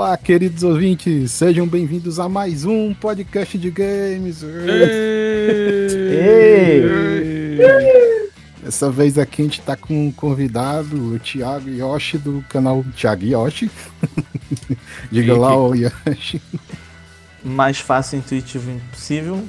Olá, 0.00 0.16
queridos 0.16 0.62
ouvintes, 0.62 1.30
sejam 1.30 1.66
bem-vindos 1.66 2.18
a 2.18 2.26
mais 2.26 2.64
um 2.64 2.94
podcast 2.94 3.58
de 3.58 3.70
games. 3.70 4.42
Ei! 4.42 4.78
Dessa 8.64 8.90
vez 8.90 9.18
aqui 9.18 9.42
a 9.42 9.44
gente 9.44 9.60
tá 9.60 9.76
com 9.76 10.06
um 10.06 10.10
convidado, 10.10 10.96
o 10.96 11.18
Thiago 11.18 11.68
Yoshi, 11.68 12.16
do 12.16 12.42
canal 12.48 12.82
Thiago 12.96 13.26
Yoshi. 13.26 13.70
Diga 15.12 15.36
lá, 15.36 15.54
o 15.54 15.74
Yoshi. 15.74 16.40
Mais 17.44 17.78
fácil, 17.78 18.20
intuitivo 18.20 18.70
impossível. 18.70 19.46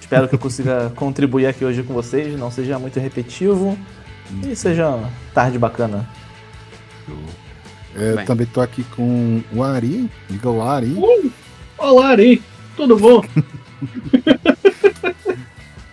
Espero 0.00 0.28
que 0.28 0.34
eu 0.34 0.40
consiga 0.40 0.90
contribuir 0.98 1.46
aqui 1.46 1.64
hoje 1.64 1.84
com 1.84 1.94
vocês, 1.94 2.36
não 2.36 2.50
seja 2.50 2.80
muito 2.80 2.98
repetitivo 2.98 3.78
e 4.42 4.56
seja 4.56 5.08
tarde 5.32 5.56
bacana. 5.56 6.04
É, 7.96 8.24
também 8.24 8.46
tô 8.46 8.60
aqui 8.60 8.82
com 8.96 9.42
o 9.52 9.62
Ari. 9.62 10.10
Diga 10.28 10.50
Ari. 10.62 10.92
Uh, 10.92 11.32
olá, 11.78 12.08
Ari. 12.08 12.42
Tudo 12.76 12.96
bom? 12.96 13.22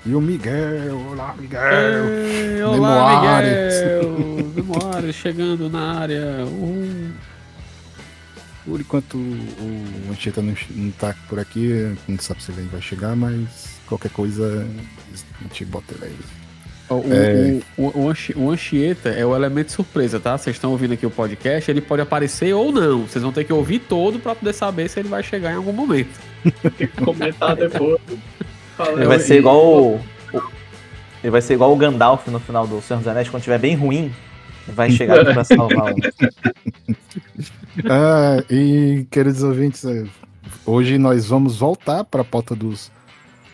e 0.05 0.15
o 0.15 0.21
Miguel. 0.21 0.97
Olá, 1.11 1.35
Miguel. 1.37 2.07
Ei, 2.07 2.63
olá, 2.63 3.21
Miguel. 3.21 4.51
Memoários 4.55 5.15
chegando 5.15 5.69
na 5.69 5.99
área. 5.99 6.45
Uhum. 6.45 7.11
Por 8.65 8.79
enquanto 8.79 9.17
o 9.17 10.11
Anchieta 10.11 10.41
não, 10.41 10.55
não 10.71 10.91
tá 10.91 11.15
por 11.27 11.39
aqui, 11.39 11.95
não 12.07 12.19
sabe 12.19 12.43
se 12.43 12.51
ele 12.51 12.69
vai 12.71 12.81
chegar, 12.81 13.15
mas 13.15 13.79
qualquer 13.87 14.11
coisa 14.11 14.67
a 15.39 15.43
gente 15.43 15.65
bota 15.65 15.95
ele 15.95 16.05
aí. 16.05 16.40
O, 16.91 17.03
é... 17.09 17.59
o, 17.77 17.87
o, 17.87 18.13
o, 18.35 18.51
Anchieta 18.51 19.09
é 19.09 19.25
o 19.25 19.33
elemento 19.33 19.71
surpresa, 19.71 20.19
tá? 20.19 20.37
Vocês 20.37 20.57
estão 20.57 20.71
ouvindo 20.71 20.93
aqui 20.93 21.05
o 21.05 21.09
podcast, 21.09 21.71
ele 21.71 21.79
pode 21.79 22.01
aparecer 22.01 22.53
ou 22.53 22.69
não. 22.69 23.07
Vocês 23.07 23.23
vão 23.23 23.31
ter 23.31 23.45
que 23.45 23.53
ouvir 23.53 23.79
todo 23.79 24.19
para 24.19 24.35
poder 24.35 24.51
saber 24.51 24.89
se 24.89 24.99
ele 24.99 25.07
vai 25.07 25.23
chegar 25.23 25.53
em 25.53 25.55
algum 25.55 25.71
momento. 25.71 26.19
Tem 26.77 26.87
que 26.87 27.01
comentar 27.01 27.55
depois. 27.55 27.97
Ele 28.93 29.05
vai 29.05 29.19
ser 29.19 29.37
igual 29.37 29.57
o, 29.57 30.01
Ele 31.23 31.31
vai 31.31 31.41
ser 31.41 31.53
igual 31.53 31.71
o 31.71 31.77
Gandalf 31.77 32.27
no 32.27 32.41
final 32.41 32.67
do 32.67 32.81
Senhor 32.81 32.99
dos 32.99 33.07
Anéis, 33.07 33.29
quando 33.29 33.39
estiver 33.39 33.59
bem 33.59 33.73
ruim, 33.73 34.13
vai 34.67 34.91
chegar 34.91 35.23
para 35.23 35.45
salvar 35.45 35.93
o. 35.93 35.95
ah, 37.89 38.43
e 38.49 39.07
queridos 39.09 39.43
ouvintes, 39.43 39.85
é, 39.85 40.03
hoje 40.65 40.97
nós 40.97 41.25
vamos 41.27 41.57
voltar 41.57 42.03
para 42.03 42.21
a 42.21 42.25
pauta 42.25 42.53
dos, 42.53 42.91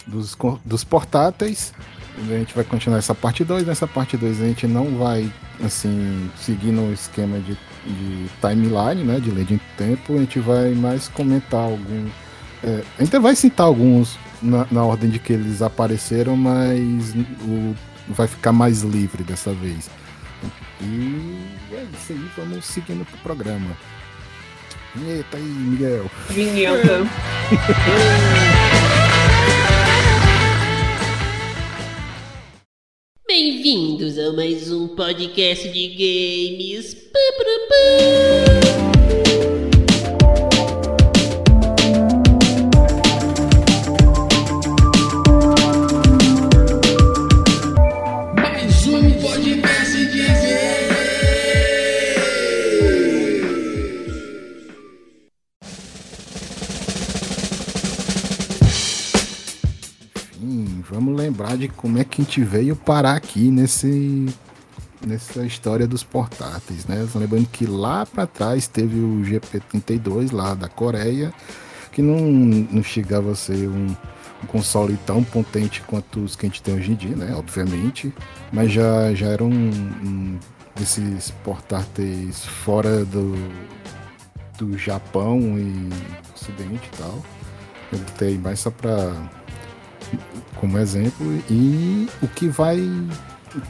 dos, 0.07 0.35
dos 0.65 0.83
portáteis. 0.83 1.71
A 2.17 2.37
gente 2.37 2.55
vai 2.55 2.63
continuar 2.63 2.97
essa 2.97 3.13
parte 3.13 3.43
2. 3.43 3.65
Nessa 3.65 3.87
parte 3.87 4.17
2 4.17 4.41
a 4.41 4.45
gente 4.45 4.65
não 4.65 4.97
vai, 4.97 5.31
assim, 5.63 6.29
seguir 6.35 6.71
no 6.71 6.91
esquema 6.91 7.37
de, 7.39 7.57
de 7.85 8.27
timeline, 8.41 9.03
né? 9.03 9.19
De 9.19 9.29
lei 9.29 9.45
de 9.45 9.59
tempo. 9.77 10.15
A 10.15 10.19
gente 10.19 10.39
vai 10.39 10.71
mais 10.71 11.07
comentar 11.07 11.61
algum. 11.61 12.07
É, 12.63 12.83
a 12.97 13.03
gente 13.03 13.19
vai 13.19 13.35
citar 13.35 13.67
alguns 13.67 14.17
na, 14.41 14.65
na, 14.71 14.83
ordem 14.83 15.09
de 15.09 15.19
que 15.19 15.33
eles 15.33 15.61
apareceram, 15.61 16.35
mas 16.35 17.13
o, 17.43 17.75
vai 18.07 18.27
ficar 18.27 18.51
mais 18.51 18.81
livre 18.81 19.23
dessa 19.23 19.53
vez. 19.53 19.89
E 20.81 21.39
é 21.71 21.85
isso 21.93 22.13
aí, 22.13 22.29
vamos 22.35 22.65
seguindo 22.65 23.05
pro 23.05 23.17
programa. 23.19 23.69
Eita 25.05 25.37
aí, 25.37 25.43
Miguel. 25.43 26.09
Vinheta. 26.29 27.05
Bem-vindos 33.29 34.17
a 34.17 34.31
mais 34.31 34.71
um 34.71 34.87
podcast 34.87 35.67
de 35.67 35.87
games. 35.89 36.93
Pá, 36.93 37.19
pá, 37.37 37.43
pá. 37.67 37.77
Lembrar 61.37 61.55
de 61.55 61.67
como 61.67 61.99
é 61.99 62.03
que 62.03 62.21
a 62.21 62.25
gente 62.25 62.43
veio 62.43 62.75
parar 62.75 63.15
aqui 63.15 63.51
nesse 63.51 64.25
nessa 65.05 65.45
história 65.45 65.85
dos 65.85 66.03
portáteis, 66.03 66.87
né? 66.87 67.07
Lembrando 67.13 67.47
que 67.49 67.67
lá 67.67 68.03
para 68.03 68.25
trás 68.25 68.67
teve 68.67 68.99
o 68.99 69.21
GP32 69.21 70.33
lá 70.33 70.55
da 70.55 70.67
Coreia, 70.67 71.31
que 71.91 72.01
não, 72.01 72.19
não 72.19 72.81
chegava 72.81 73.31
a 73.31 73.35
ser 73.35 73.69
um, 73.69 73.95
um, 74.43 74.47
console 74.47 74.97
tão 75.05 75.23
potente 75.23 75.81
quanto 75.81 76.21
os 76.21 76.35
que 76.35 76.47
a 76.47 76.49
gente 76.49 76.63
tem 76.63 76.73
hoje 76.73 76.93
em 76.93 76.95
dia, 76.95 77.15
né? 77.15 77.35
Obviamente, 77.35 78.11
mas 78.51 78.71
já, 78.71 79.13
já 79.13 79.27
era 79.27 79.43
um, 79.43 79.69
um 79.69 80.39
desses 80.75 81.29
portáteis 81.43 82.43
fora 82.43 83.05
do, 83.05 83.35
do 84.57 84.75
Japão 84.79 85.59
e 85.59 85.89
Ocidente 86.35 86.89
e 86.91 86.97
tal. 86.97 87.23
Eu 87.93 87.99
botei 87.99 88.35
mais 88.39 88.59
só 88.59 88.71
para 88.71 89.13
como 90.59 90.77
exemplo 90.77 91.25
e 91.49 92.07
o 92.21 92.27
que 92.27 92.47
vai 92.47 92.77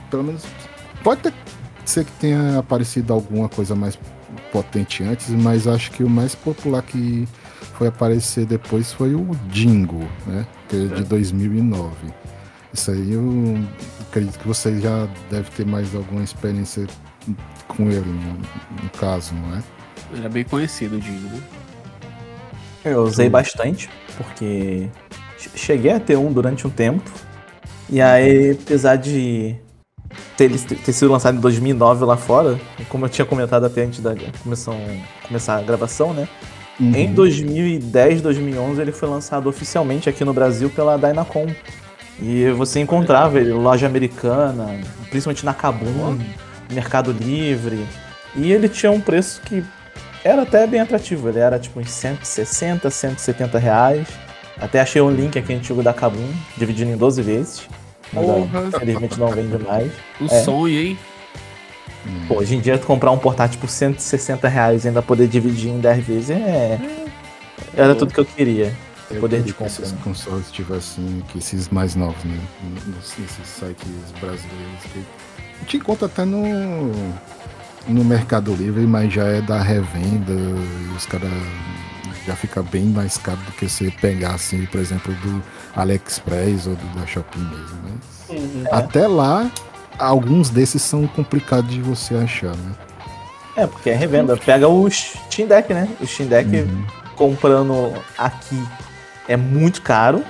pelo 0.10 0.24
menos 0.24 0.44
pode 1.04 1.22
ter, 1.22 1.34
ser 1.86 2.06
que 2.06 2.12
tenha 2.14 2.60
aparecido 2.60 3.14
alguma 3.14 3.48
coisa 3.48 3.76
mais 3.76 3.98
potente 4.52 5.04
antes, 5.04 5.30
mas 5.30 5.68
acho 5.68 5.92
que 5.92 6.04
o 6.04 6.10
mais 6.10 6.36
popular 6.36 6.82
que 6.82 7.28
foi 7.74 7.88
aparecer 7.88 8.46
depois 8.46 8.92
foi 8.92 9.14
o 9.14 9.30
Dingo, 9.50 10.08
né? 10.26 10.46
Que 10.68 10.86
é 10.86 10.96
de 10.96 11.04
2009. 11.04 11.96
Isso 12.74 12.92
aí 12.92 13.14
eu 13.14 13.24
acredito 14.02 14.40
que 14.40 14.48
você 14.48 14.80
já 14.80 15.08
deve 15.30 15.50
ter 15.52 15.66
mais 15.66 15.94
alguma 15.96 16.24
experiência 16.24 16.88
com 17.68 17.90
ele, 17.90 18.06
no, 18.06 18.34
no 18.84 18.90
caso, 19.00 19.34
não 19.34 19.56
é? 19.56 19.64
Era 20.18 20.30
bem 20.30 20.44
conhecido 20.44 20.98
o 20.98 21.00
Dingo. 21.00 21.42
Eu 22.84 23.04
usei 23.04 23.30
bastante, 23.30 23.90
porque 24.18 24.90
cheguei 25.56 25.92
a 25.92 26.00
ter 26.00 26.18
um 26.18 26.32
durante 26.32 26.66
um 26.66 26.70
tempo. 26.70 27.10
E 27.90 28.02
aí, 28.02 28.52
apesar 28.52 28.96
de 28.96 29.56
ter, 30.36 30.50
ter 30.60 30.94
sido 30.94 31.12
lançado 31.12 31.38
em 31.38 31.40
2009 31.40 32.06
lá 32.06 32.18
fora, 32.18 32.60
como 32.90 33.06
eu 33.06 33.10
tinha 33.10 33.26
comentado 33.26 33.66
até 33.66 33.84
antes 33.84 34.00
da 34.00 34.14
começar, 34.44 34.76
começar 35.28 35.58
a 35.58 35.62
gravação, 35.62 36.14
né? 36.14 36.28
Uhum. 36.80 36.94
Em 36.96 37.14
2010, 37.14 38.22
2011 38.22 38.82
ele 38.82 38.92
foi 38.92 39.10
lançado 39.10 39.48
oficialmente 39.48 40.10
aqui 40.10 40.24
no 40.24 40.34
Brasil 40.34 40.70
pela 40.70 40.98
Dynacon. 40.98 41.48
E 42.22 42.50
você 42.52 42.80
encontrava 42.80 43.40
ele 43.40 43.52
loja 43.52 43.86
americana, 43.86 44.80
principalmente 45.10 45.46
na 45.46 45.54
Kabum, 45.54 46.18
Mercado 46.72 47.12
Livre. 47.12 47.86
E 48.36 48.52
ele 48.52 48.70
tinha 48.70 48.92
um 48.92 49.00
preço 49.00 49.42
que 49.42 49.64
era 50.24 50.44
até 50.44 50.66
bem 50.68 50.80
atrativo. 50.80 51.30
Ele 51.30 51.40
era 51.40 51.58
tipo 51.58 51.80
uns 51.80 51.90
160, 51.90 52.90
170 52.90 53.58
reais. 53.58 54.08
Até 54.60 54.82
achei 54.82 55.02
um 55.02 55.12
link 55.12 55.38
aqui 55.38 55.54
antigo 55.54 55.84
da 55.84 55.94
Kabum, 55.94 56.28
dividindo 56.58 56.92
em 56.92 56.98
12 56.98 57.22
vezes. 57.22 57.68
Mas 58.12 58.26
Porra. 58.26 58.68
infelizmente 58.68 59.20
não 59.20 59.28
vende 59.30 59.58
mais. 59.64 59.92
Um 60.20 60.26
é. 60.26 60.44
sonho, 60.44 60.80
hein? 60.80 60.98
Pô, 62.28 62.40
hoje 62.40 62.56
em 62.56 62.60
dia 62.60 62.78
comprar 62.78 63.12
um 63.12 63.18
portátil 63.18 63.60
por 63.60 63.70
160 63.70 64.48
reais 64.48 64.86
e 64.86 64.88
ainda 64.88 65.02
poder 65.02 65.28
dividir 65.28 65.70
em 65.70 65.80
10 65.80 66.06
vezes 66.06 66.30
é. 66.30 66.80
Era 67.76 67.96
tudo 67.96 68.14
que 68.14 68.20
eu 68.20 68.26
queria. 68.26 68.74
Eu 69.10 69.20
poder 69.22 69.42
de 69.42 69.54
compra. 69.54 69.70
Se 69.70 69.84
esses 69.84 70.00
consoles 70.00 70.52
tivessem 70.52 71.24
que 71.30 71.38
esses 71.38 71.70
mais 71.70 71.96
novos, 71.96 72.24
né? 72.24 72.38
Nesses 72.88 73.32
sites 73.46 74.12
brasileiros 74.20 74.84
que. 74.92 75.04
A 75.40 75.60
gente 75.60 75.78
encontra 75.78 76.08
até 76.08 76.26
no. 76.26 76.92
No 77.88 78.04
Mercado 78.04 78.54
Livre, 78.54 78.86
mas 78.86 79.14
já 79.14 79.24
é 79.28 79.40
da 79.40 79.62
revenda 79.62 80.34
e 80.34 80.96
os 80.98 81.06
caras 81.06 81.32
já 82.28 82.36
fica 82.36 82.62
bem 82.62 82.84
mais 82.84 83.18
caro 83.18 83.38
do 83.38 83.52
que 83.54 83.70
você 83.70 83.90
pegar, 83.90 84.36
assim, 84.36 84.66
por 84.66 84.82
exemplo, 84.82 85.14
do 85.14 85.42
AliExpress 85.74 86.68
ou 86.68 86.76
do 86.76 87.00
da 87.00 87.08
Shopee 87.08 87.40
mesmo. 87.40 87.78
Né? 87.84 87.92
Uhum. 88.30 88.64
Até 88.70 89.08
lá, 89.08 89.50
alguns 89.98 90.50
desses 90.50 90.82
são 90.82 91.08
complicados 91.08 91.72
de 91.72 91.82
você 91.82 92.16
achar, 92.16 92.54
né? 92.56 92.72
É, 93.56 93.66
porque 93.66 93.90
é 93.90 93.96
revenda. 93.96 94.36
Pega 94.36 94.68
o 94.68 94.90
Steam 94.92 95.48
Deck, 95.48 95.74
né? 95.74 95.88
O 96.02 96.06
Steam 96.06 96.28
Deck 96.28 96.50
uhum. 96.54 96.86
comprando 97.16 97.94
aqui 98.18 98.62
é 99.28 99.38
muito 99.38 99.82
caro. 99.82 100.22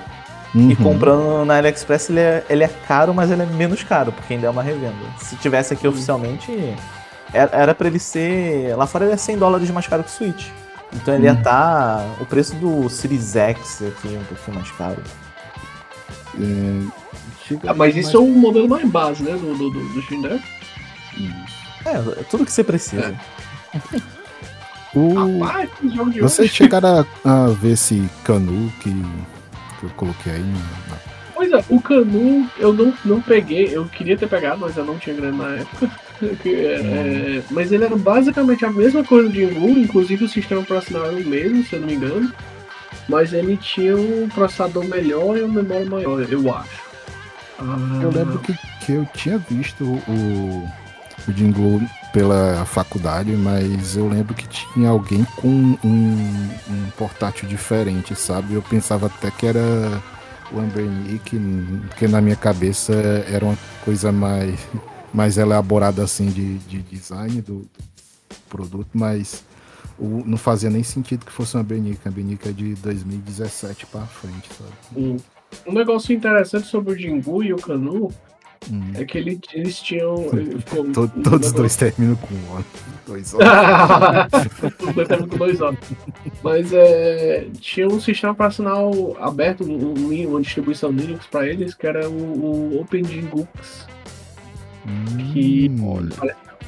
Uhum. 0.54 0.70
E 0.70 0.76
comprando 0.76 1.44
na 1.44 1.58
AliExpress 1.58 2.08
ele 2.08 2.20
é, 2.20 2.44
ele 2.48 2.64
é 2.64 2.68
caro, 2.86 3.12
mas 3.12 3.30
ele 3.30 3.42
é 3.42 3.46
menos 3.46 3.82
caro, 3.82 4.12
porque 4.12 4.32
ainda 4.32 4.46
é 4.46 4.50
uma 4.50 4.62
revenda. 4.62 4.94
Se 5.18 5.36
tivesse 5.36 5.74
aqui 5.74 5.86
oficialmente, 5.86 6.74
era 7.32 7.74
para 7.74 7.88
ele 7.88 7.98
ser. 7.98 8.74
Lá 8.76 8.86
fora 8.86 9.04
ele 9.04 9.14
é 9.14 9.16
100 9.16 9.36
dólares 9.36 9.68
mais 9.70 9.86
caro 9.86 10.04
que 10.04 10.10
o 10.10 10.12
Switch. 10.12 10.46
Então 10.92 11.14
ele 11.14 11.24
ia 11.24 11.32
estar. 11.32 12.00
Hum. 12.00 12.14
Tá, 12.16 12.22
o 12.22 12.26
preço 12.26 12.54
do 12.56 12.88
Series 12.88 13.36
X 13.36 13.82
aqui 13.82 14.08
um 14.08 14.24
pouquinho 14.24 14.56
mais 14.56 14.70
caro. 14.72 15.02
É, 16.40 16.82
ah, 17.66 17.74
mas 17.74 17.96
isso 17.96 18.16
é 18.16 18.20
o 18.20 18.26
modelo 18.26 18.68
mais 18.68 18.88
base, 18.88 19.22
né? 19.22 19.32
Do, 19.32 19.54
do, 19.56 19.70
do 19.70 20.02
Steam 20.02 20.22
Deck. 20.22 20.42
É, 21.84 21.90
é 22.20 22.24
tudo 22.30 22.44
que 22.44 22.52
você 22.52 22.62
precisa. 22.64 23.16
É. 23.74 24.00
O... 24.94 25.40
Rapaz, 25.40 25.70
que 25.78 25.88
jogo 25.94 26.10
de 26.10 26.20
Vocês 26.20 26.50
chegaram 26.50 27.06
a, 27.24 27.44
a 27.44 27.48
ver 27.48 27.72
esse 27.72 28.08
canu 28.24 28.72
que, 28.80 28.90
que 28.90 29.84
eu 29.84 29.90
coloquei 29.90 30.32
aí? 30.32 30.42
na- 30.42 31.17
Pois 31.38 31.52
é, 31.52 31.64
o 31.68 31.80
Canu 31.80 32.50
eu 32.58 32.72
não, 32.72 32.92
não 33.04 33.20
peguei, 33.20 33.68
eu 33.70 33.84
queria 33.84 34.18
ter 34.18 34.28
pegado, 34.28 34.58
mas 34.58 34.76
eu 34.76 34.84
não 34.84 34.98
tinha 34.98 35.14
grana 35.14 35.36
na 35.48 35.56
época. 35.60 35.90
É, 36.20 36.48
é, 36.48 37.42
mas 37.48 37.70
ele 37.70 37.84
era 37.84 37.94
basicamente 37.94 38.64
a 38.64 38.72
mesma 38.72 39.04
coisa 39.04 39.28
de 39.28 39.44
Engu, 39.44 39.68
inclusive 39.68 40.24
o 40.24 40.28
sistema 40.28 40.62
operacional 40.62 41.06
era 41.06 41.14
o 41.14 41.24
mesmo, 41.24 41.62
se 41.62 41.74
eu 41.74 41.80
não 41.80 41.86
me 41.86 41.94
engano. 41.94 42.32
Mas 43.08 43.32
ele 43.32 43.56
tinha 43.56 43.96
um 43.96 44.28
processador 44.28 44.84
melhor 44.84 45.38
e 45.38 45.42
uma 45.42 45.62
memória 45.62 45.86
maior, 45.88 46.20
eu 46.28 46.52
acho. 46.52 46.82
Ah, 47.60 48.00
Eu 48.02 48.10
lembro 48.10 48.40
que, 48.40 48.52
que 48.84 48.92
eu 48.94 49.06
tinha 49.14 49.38
visto 49.38 49.84
o, 49.84 50.68
o 51.28 51.32
Jingle 51.32 51.82
pela 52.12 52.64
faculdade, 52.64 53.30
mas 53.30 53.96
eu 53.96 54.08
lembro 54.08 54.34
que 54.34 54.48
tinha 54.48 54.88
alguém 54.88 55.24
com 55.36 55.46
um, 55.46 56.50
um 56.68 56.90
portátil 56.96 57.48
diferente, 57.48 58.16
sabe? 58.16 58.54
Eu 58.54 58.62
pensava 58.62 59.06
até 59.06 59.30
que 59.30 59.46
era 59.46 60.02
o 60.52 60.58
Ambernick, 60.58 61.38
porque 61.88 62.08
na 62.08 62.20
minha 62.20 62.36
cabeça 62.36 62.92
era 63.28 63.44
uma 63.44 63.58
coisa 63.84 64.10
mais, 64.12 64.58
mais 65.12 65.36
elaborada 65.38 66.02
assim 66.02 66.26
de, 66.26 66.58
de 66.58 66.82
design 66.82 67.40
do, 67.42 67.60
do 67.60 67.68
produto, 68.48 68.88
mas 68.94 69.44
o- 69.98 70.22
não 70.24 70.38
fazia 70.38 70.70
nem 70.70 70.82
sentido 70.82 71.24
que 71.26 71.32
fosse 71.32 71.56
um 71.56 71.60
Ambernick. 71.60 72.00
A 72.04 72.08
Ambernick 72.10 72.48
é 72.48 72.52
de 72.52 72.74
2017 72.76 73.86
pra 73.86 74.02
frente, 74.02 74.48
sabe? 74.56 74.70
Um, 74.96 75.16
um 75.66 75.72
negócio 75.72 76.14
interessante 76.14 76.66
sobre 76.66 76.92
o 76.94 76.96
Jingu 76.96 77.42
e 77.42 77.52
o 77.52 77.56
Canu 77.56 78.10
Hum. 78.70 78.90
é 78.94 79.04
que 79.04 79.16
ele- 79.18 79.40
eles 79.54 79.80
tinham. 79.80 80.16
ele 80.32 80.58
ficou- 80.60 80.84
To- 80.92 81.02
um 81.16 81.22
todos 81.22 81.46
os 81.48 81.52
dois 81.52 81.76
terminam 81.76 82.16
com 82.16 82.34
um 82.34 82.54
ano. 82.56 82.64
Dois 83.06 83.32
anos. 83.34 83.42
Os 84.80 84.94
dois 84.94 84.98
estavam 85.08 85.28
com 85.28 85.36
dois 85.38 85.62
anos. 85.62 85.80
Mas 86.42 86.72
é, 86.72 87.46
tinha 87.60 87.86
um 87.88 87.98
sistema 88.00 88.32
operacional 88.34 88.92
aberto, 89.20 89.64
um, 89.64 89.94
um- 89.94 90.28
uma 90.28 90.40
distribuição 90.42 90.90
Linux 90.90 91.26
para 91.26 91.46
eles, 91.46 91.74
que 91.74 91.86
era 91.86 92.08
o, 92.10 92.12
o 92.74 92.80
OpenGingux, 92.80 93.86
que 95.32 95.68
Hum, 95.70 95.76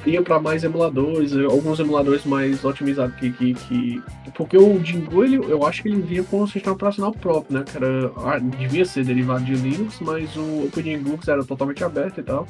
ia 0.06 0.22
para 0.22 0.40
mais 0.40 0.64
emuladores, 0.64 1.32
alguns 1.36 1.78
emuladores 1.78 2.24
mais 2.24 2.64
otimizados 2.64 3.14
que. 3.16 3.30
que, 3.32 3.54
que- 3.54 4.02
porque 4.34 4.56
o 4.56 4.82
Jingu, 4.84 5.24
ele, 5.24 5.36
eu 5.36 5.66
acho 5.66 5.82
que 5.82 5.88
ele 5.88 6.00
vinha 6.00 6.22
com 6.22 6.42
um 6.42 6.46
sistema 6.46 6.74
operacional 6.74 7.12
próprio, 7.12 7.58
né? 7.58 7.64
Que 7.70 7.76
era, 7.76 8.10
ah, 8.16 8.38
devia 8.38 8.84
ser 8.84 9.04
derivado 9.04 9.44
de 9.44 9.54
Linux, 9.54 9.98
mas 10.00 10.34
o 10.36 10.64
OpenGingux 10.66 11.26
era 11.28 11.44
totalmente 11.44 11.82
aberto 11.84 12.20
e 12.20 12.22
tal. 12.22 12.46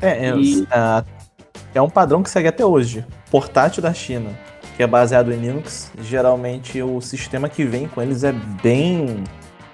É, 0.00 0.28
é, 0.28 0.36
E- 0.36 0.66
a- 0.70 1.04
é 1.74 1.80
um 1.80 1.88
padrão 1.90 2.22
que 2.22 2.30
segue 2.30 2.48
até 2.48 2.64
hoje. 2.64 3.04
Portátil 3.30 3.82
da 3.82 3.92
China, 3.92 4.30
que 4.76 4.82
é 4.82 4.86
baseado 4.86 5.32
em 5.32 5.36
Linux, 5.36 5.90
geralmente 6.00 6.80
o 6.82 7.00
sistema 7.00 7.48
que 7.48 7.64
vem 7.64 7.88
com 7.88 8.00
eles 8.02 8.22
é 8.24 8.32
bem 8.62 9.24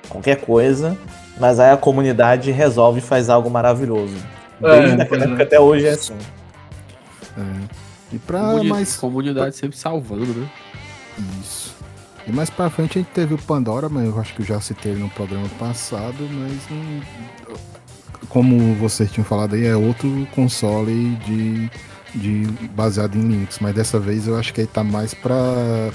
qualquer 0.08 0.36
coisa, 0.40 0.96
mas 1.38 1.58
aí 1.58 1.70
a 1.72 1.76
comunidade 1.76 2.50
resolve 2.50 2.98
e 3.00 3.02
faz 3.02 3.28
algo 3.28 3.50
maravilhoso. 3.50 4.16
É, 4.62 4.80
Desde 4.80 5.00
é. 5.00 5.24
época 5.24 5.42
até 5.42 5.60
hoje 5.60 5.86
é 5.86 5.90
assim. 5.90 6.14
E 8.12 8.18
pra 8.18 8.40
Comuni- 8.40 8.68
mais. 8.68 8.96
Comunidade 8.96 9.56
sempre 9.56 9.76
salvando, 9.76 10.26
né? 10.34 10.48
Isso. 11.40 11.74
E 12.26 12.32
mais 12.32 12.50
pra 12.50 12.70
frente 12.70 12.98
a 12.98 13.02
gente 13.02 13.10
teve 13.12 13.34
o 13.34 13.38
Pandora, 13.38 13.88
mas 13.88 14.04
eu 14.06 14.18
acho 14.20 14.34
que 14.34 14.42
eu 14.42 14.46
já 14.46 14.60
citei 14.60 14.94
no 14.94 15.08
programa 15.10 15.48
passado, 15.58 16.28
mas 16.30 16.52
hum, 16.70 17.00
como 18.28 18.74
vocês 18.74 19.10
tinham 19.10 19.24
falado 19.24 19.54
aí, 19.54 19.66
é 19.66 19.74
outro 19.74 20.26
console 20.34 21.16
de, 21.26 21.70
de 22.14 22.46
baseado 22.74 23.16
em 23.16 23.22
Linux, 23.22 23.58
mas 23.60 23.74
dessa 23.74 23.98
vez 23.98 24.28
eu 24.28 24.36
acho 24.38 24.54
que 24.54 24.60
ele 24.60 24.68
tá 24.68 24.84
mais 24.84 25.14
para 25.14 25.34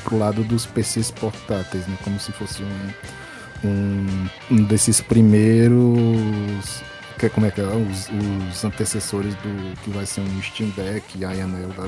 pro 0.04 0.18
lado 0.18 0.44
dos 0.44 0.66
PCs 0.66 1.12
portáteis, 1.12 1.88
né? 1.88 1.96
Como 2.04 2.20
se 2.20 2.32
fosse 2.34 2.62
um, 2.64 3.68
um, 3.70 4.28
um 4.52 4.64
desses 4.64 5.00
primeiros. 5.00 6.82
Que, 7.18 7.30
como 7.30 7.46
é 7.48 7.52
que 7.52 7.62
é? 7.62 7.64
Os, 7.64 8.10
os 8.10 8.64
antecessores 8.64 9.34
do 9.36 9.76
que 9.84 9.90
vai 9.90 10.06
ser 10.06 10.22
um 10.22 10.42
Steam 10.42 10.70
Deck, 10.72 11.04
Ionel 11.20 11.70
da. 11.70 11.84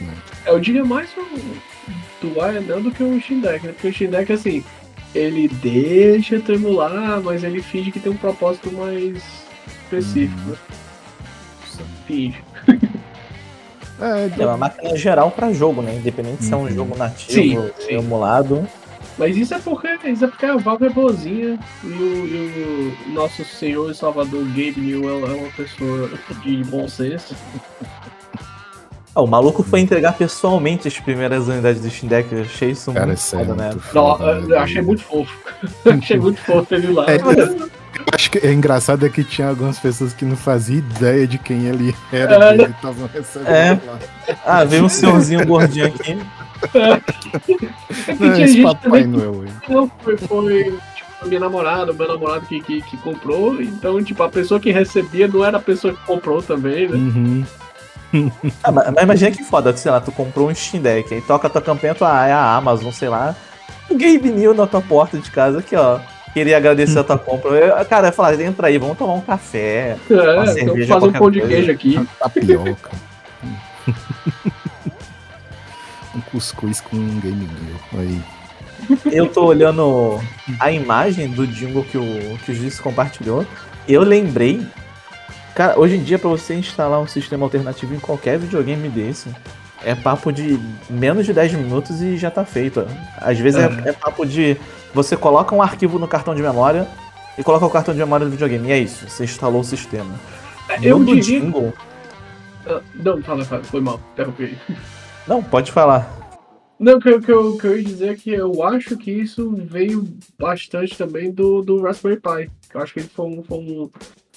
né? 0.00 0.14
Eu 0.46 0.58
diria 0.58 0.84
mais 0.84 1.08
o, 1.16 1.22
do 2.20 2.34
Ionel 2.34 2.82
do 2.82 2.90
que 2.90 3.02
o 3.02 3.20
Steam 3.20 3.40
Deck, 3.40 3.66
né? 3.66 3.72
Porque 3.72 3.88
o 3.88 3.92
Steam 3.94 4.10
Deck, 4.10 4.32
assim, 4.32 4.64
ele 5.14 5.46
deixa 5.48 6.40
tu 6.40 6.52
emular, 6.52 7.20
mas 7.22 7.44
ele 7.44 7.62
finge 7.62 7.92
que 7.92 8.00
tem 8.00 8.10
um 8.10 8.16
propósito 8.16 8.72
mais 8.72 9.22
específico. 9.84 10.40
Né? 10.50 10.56
Finge. 12.06 12.42
É, 14.02 14.30
É 14.42 14.46
uma 14.46 14.56
máquina 14.56 14.96
geral 14.96 15.30
para 15.30 15.52
jogo, 15.52 15.82
né? 15.82 15.94
Independente 15.94 16.42
se 16.42 16.54
é 16.54 16.56
um 16.56 16.62
Uhum. 16.62 16.70
jogo 16.74 16.96
nativo, 16.96 17.64
Sim, 17.78 17.86
sim. 17.86 17.94
emulado. 17.98 18.66
Mas 19.20 19.36
isso 19.36 19.52
é 19.52 19.58
porque 19.58 19.86
isso 20.06 20.24
é 20.24 20.28
porque 20.28 20.46
a 20.46 20.56
Valve 20.56 20.86
é 20.86 20.88
boazinha 20.88 21.58
e 21.84 21.86
o, 21.86 22.26
e 22.26 22.96
o 23.06 23.12
nosso 23.12 23.44
senhor 23.44 23.90
e 23.90 23.94
salvador 23.94 24.42
Gabe 24.46 24.76
Newell 24.78 25.26
é 25.26 25.34
uma 25.34 25.50
pessoa 25.50 26.10
de 26.42 26.64
bom 26.64 26.88
senso. 26.88 27.36
Ah, 29.14 29.20
o 29.20 29.26
maluco 29.26 29.62
foi 29.62 29.80
entregar 29.80 30.14
pessoalmente 30.14 30.88
as 30.88 30.98
primeiras 30.98 31.48
unidades 31.48 31.82
do 31.82 31.90
Steam 31.90 32.08
Deck. 32.08 32.32
Eu 32.32 32.42
achei 32.42 32.70
isso 32.70 32.90
Cara, 32.94 33.06
muito 33.08 33.18
é 33.18 33.22
foda, 33.22 33.54
né? 33.54 33.68
muito 33.72 33.94
Não, 33.94 34.16
foda, 34.16 34.24
eu 34.24 34.48
né? 34.48 34.56
achei 34.56 34.80
muito 34.80 35.02
fofo. 35.02 35.38
achei 35.84 36.18
muito 36.18 36.40
fofo 36.40 36.74
ele 36.74 36.86
lá. 36.90 37.04
É, 37.10 37.16
eu 37.16 38.04
acho 38.14 38.30
que 38.30 38.38
é 38.38 38.52
engraçado 38.52 39.04
é 39.04 39.10
que 39.10 39.22
tinha 39.22 39.48
algumas 39.48 39.78
pessoas 39.78 40.14
que 40.14 40.24
não 40.24 40.36
faziam 40.36 40.78
ideia 40.78 41.26
de 41.26 41.36
quem 41.36 41.66
ele 41.66 41.94
era, 42.10 42.36
É, 42.52 42.56
que 42.56 42.62
ele 42.62 42.74
tava 42.80 43.06
recebendo 43.12 43.48
É. 43.50 43.78
lá. 43.86 43.98
Ah, 44.46 44.64
veio 44.64 44.84
um 44.84 44.88
senhorzinho 44.88 45.44
gordinho 45.44 45.88
aqui. 45.88 46.18
É 46.74 47.38
que 47.40 48.24
Não, 48.24 48.34
tinha 48.34 48.44
esse 48.44 48.54
gente 48.54 48.62
Papai 48.62 49.04
Noel 49.04 49.44
que 49.62 49.72
não 49.72 49.90
foi, 50.02 50.16
foi 50.16 50.64
tipo, 50.94 51.10
a 51.22 51.26
minha 51.26 51.40
namorada, 51.40 51.92
o 51.92 51.94
meu 51.94 52.08
namorado 52.08 52.46
que, 52.46 52.60
que, 52.60 52.82
que 52.82 52.96
comprou. 52.98 53.60
Então, 53.60 54.02
tipo, 54.02 54.22
a 54.22 54.28
pessoa 54.28 54.60
que 54.60 54.70
recebia 54.70 55.28
não 55.28 55.44
era 55.44 55.58
a 55.58 55.60
pessoa 55.60 55.94
que 55.94 56.04
comprou 56.04 56.42
também, 56.42 56.88
né? 56.88 56.96
Uhum. 56.96 57.44
Ah, 58.64 58.72
mas, 58.72 58.92
mas 58.92 59.04
imagina 59.04 59.30
que 59.30 59.44
foda, 59.44 59.76
sei 59.76 59.88
lá, 59.88 60.00
tu 60.00 60.10
comprou 60.10 60.50
um 60.50 60.54
Steam 60.54 60.82
Deck, 60.82 61.14
aí 61.14 61.20
toca 61.20 61.46
a 61.46 61.50
tua 61.50 61.62
campanha, 61.62 61.94
tu, 61.94 62.04
ah, 62.04 62.26
é 62.26 62.32
a 62.32 62.56
Amazon, 62.56 62.90
sei 62.90 63.08
lá. 63.08 63.36
O 63.88 63.94
Gabe 63.94 64.32
New 64.32 64.52
na 64.52 64.66
tua 64.66 64.80
porta 64.80 65.16
de 65.16 65.30
casa 65.30 65.60
aqui, 65.60 65.76
ó. 65.76 66.00
Queria 66.32 66.56
agradecer 66.56 66.98
a 66.98 67.04
tua 67.04 67.18
compra. 67.18 67.50
Eu, 67.50 67.84
cara, 67.86 68.06
eu 68.06 68.08
ia 68.08 68.12
falar, 68.12 68.40
entra 68.40 68.66
aí, 68.66 68.78
vamos 68.78 68.98
tomar 68.98 69.14
um 69.14 69.20
café. 69.20 69.96
Uma 70.08 70.22
É, 70.22 70.42
então 70.42 70.54
cerveja, 70.54 70.94
fazer 70.94 71.06
um 71.06 71.12
pão 71.12 71.30
de 71.30 71.40
queijo 71.40 71.70
aqui. 71.70 72.08
Tapioca. 72.18 72.90
um 76.14 76.20
cuscuz 76.20 76.80
com 76.80 76.96
um 76.96 77.20
game 77.20 77.46
new. 77.46 78.00
Aí. 78.00 78.22
Eu 79.12 79.28
tô 79.28 79.44
olhando 79.46 80.20
a 80.58 80.70
imagem 80.72 81.28
do 81.28 81.46
jingle 81.46 81.84
que 81.84 81.98
o, 81.98 82.38
que 82.44 82.52
o 82.52 82.54
Juiz 82.54 82.80
compartilhou. 82.80 83.46
Eu 83.88 84.02
lembrei. 84.02 84.66
Cara, 85.54 85.78
hoje 85.78 85.96
em 85.96 86.02
dia, 86.02 86.18
pra 86.18 86.28
você 86.28 86.54
instalar 86.54 87.00
um 87.00 87.06
sistema 87.06 87.44
alternativo 87.44 87.94
em 87.94 87.98
qualquer 87.98 88.38
videogame 88.38 88.88
desse, 88.88 89.28
é 89.84 89.94
papo 89.94 90.32
de 90.32 90.58
menos 90.88 91.26
de 91.26 91.32
10 91.32 91.54
minutos 91.54 92.00
e 92.00 92.16
já 92.16 92.30
tá 92.30 92.44
feito. 92.44 92.86
Às 93.16 93.38
vezes 93.38 93.60
é, 93.60 93.90
é 93.90 93.92
papo 93.92 94.24
de. 94.24 94.56
Você 94.94 95.16
coloca 95.16 95.54
um 95.54 95.62
arquivo 95.62 95.98
no 95.98 96.08
cartão 96.08 96.34
de 96.34 96.42
memória 96.42 96.86
e 97.36 97.42
coloca 97.42 97.66
o 97.66 97.70
cartão 97.70 97.94
de 97.94 98.00
memória 98.00 98.26
do 98.26 98.32
videogame. 98.32 98.68
E 98.68 98.72
é 98.72 98.78
isso, 98.78 99.08
você 99.08 99.24
instalou 99.24 99.60
o 99.60 99.64
sistema. 99.64 100.14
Eu 100.82 101.02
diria. 101.04 101.22
jingle. 101.22 101.74
Ah, 102.66 102.80
Não, 102.94 103.22
fala, 103.22 103.44
fala, 103.44 103.64
foi 103.64 103.80
mal, 103.80 104.00
interrompi. 104.12 104.56
Não, 105.30 105.40
pode 105.40 105.70
falar. 105.70 106.18
Não, 106.76 106.94
o 106.96 107.00
que, 107.00 107.08
eu- 107.08 107.20
que, 107.20 107.26
que 107.60 107.66
eu 107.68 107.76
ia 107.78 107.84
dizer 107.84 108.08
é 108.08 108.14
que 108.16 108.30
eu 108.30 108.64
acho 108.64 108.96
que 108.96 109.12
isso 109.12 109.48
veio 109.54 110.04
bastante 110.36 110.98
também 110.98 111.30
do, 111.30 111.62
do 111.62 111.80
Raspberry 111.82 112.18
Pi. 112.20 112.50
Eu 112.74 112.80
acho 112.80 112.92
que 112.94 112.98
ele 112.98 113.08
foi 113.08 113.26
um. 113.26 113.42
Foi 113.44 113.58
um 113.58 113.88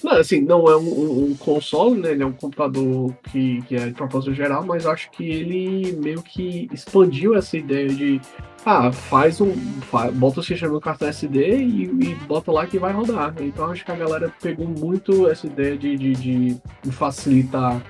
não, 0.04 0.12
assim, 0.12 0.40
não 0.42 0.66
é 0.68 0.76
um, 0.76 1.30
um- 1.30 1.34
console, 1.36 1.98
né? 1.98 2.12
Ele 2.12 2.22
é 2.22 2.26
um 2.26 2.32
computador 2.32 3.12
que, 3.32 3.60
que 3.62 3.74
é 3.74 3.86
de 3.88 3.94
propósito 3.94 4.34
geral, 4.34 4.64
mas 4.64 4.86
acho 4.86 5.10
que 5.10 5.24
ele 5.24 5.96
meio 6.00 6.22
que 6.22 6.68
expandiu 6.72 7.34
essa 7.34 7.56
ideia 7.56 7.88
de. 7.88 8.20
Ah, 8.64 8.92
faz 8.92 9.40
um. 9.40 9.52
fa- 9.90 10.12
bota 10.12 10.38
o 10.38 10.42
sistema 10.44 10.74
no 10.74 10.80
cartão 10.80 11.08
SD 11.08 11.56
e, 11.58 11.82
e 11.86 12.14
bota 12.28 12.52
lá 12.52 12.66
que 12.68 12.78
vai 12.78 12.92
rodar. 12.92 13.34
Então 13.40 13.64
acho 13.68 13.84
que 13.84 13.90
a 13.90 13.96
galera 13.96 14.32
pegou 14.40 14.68
muito 14.68 15.26
essa 15.28 15.46
ideia 15.46 15.76
de, 15.76 15.96
de, 15.96 16.12
de 16.12 16.60
facilitar 16.92 17.82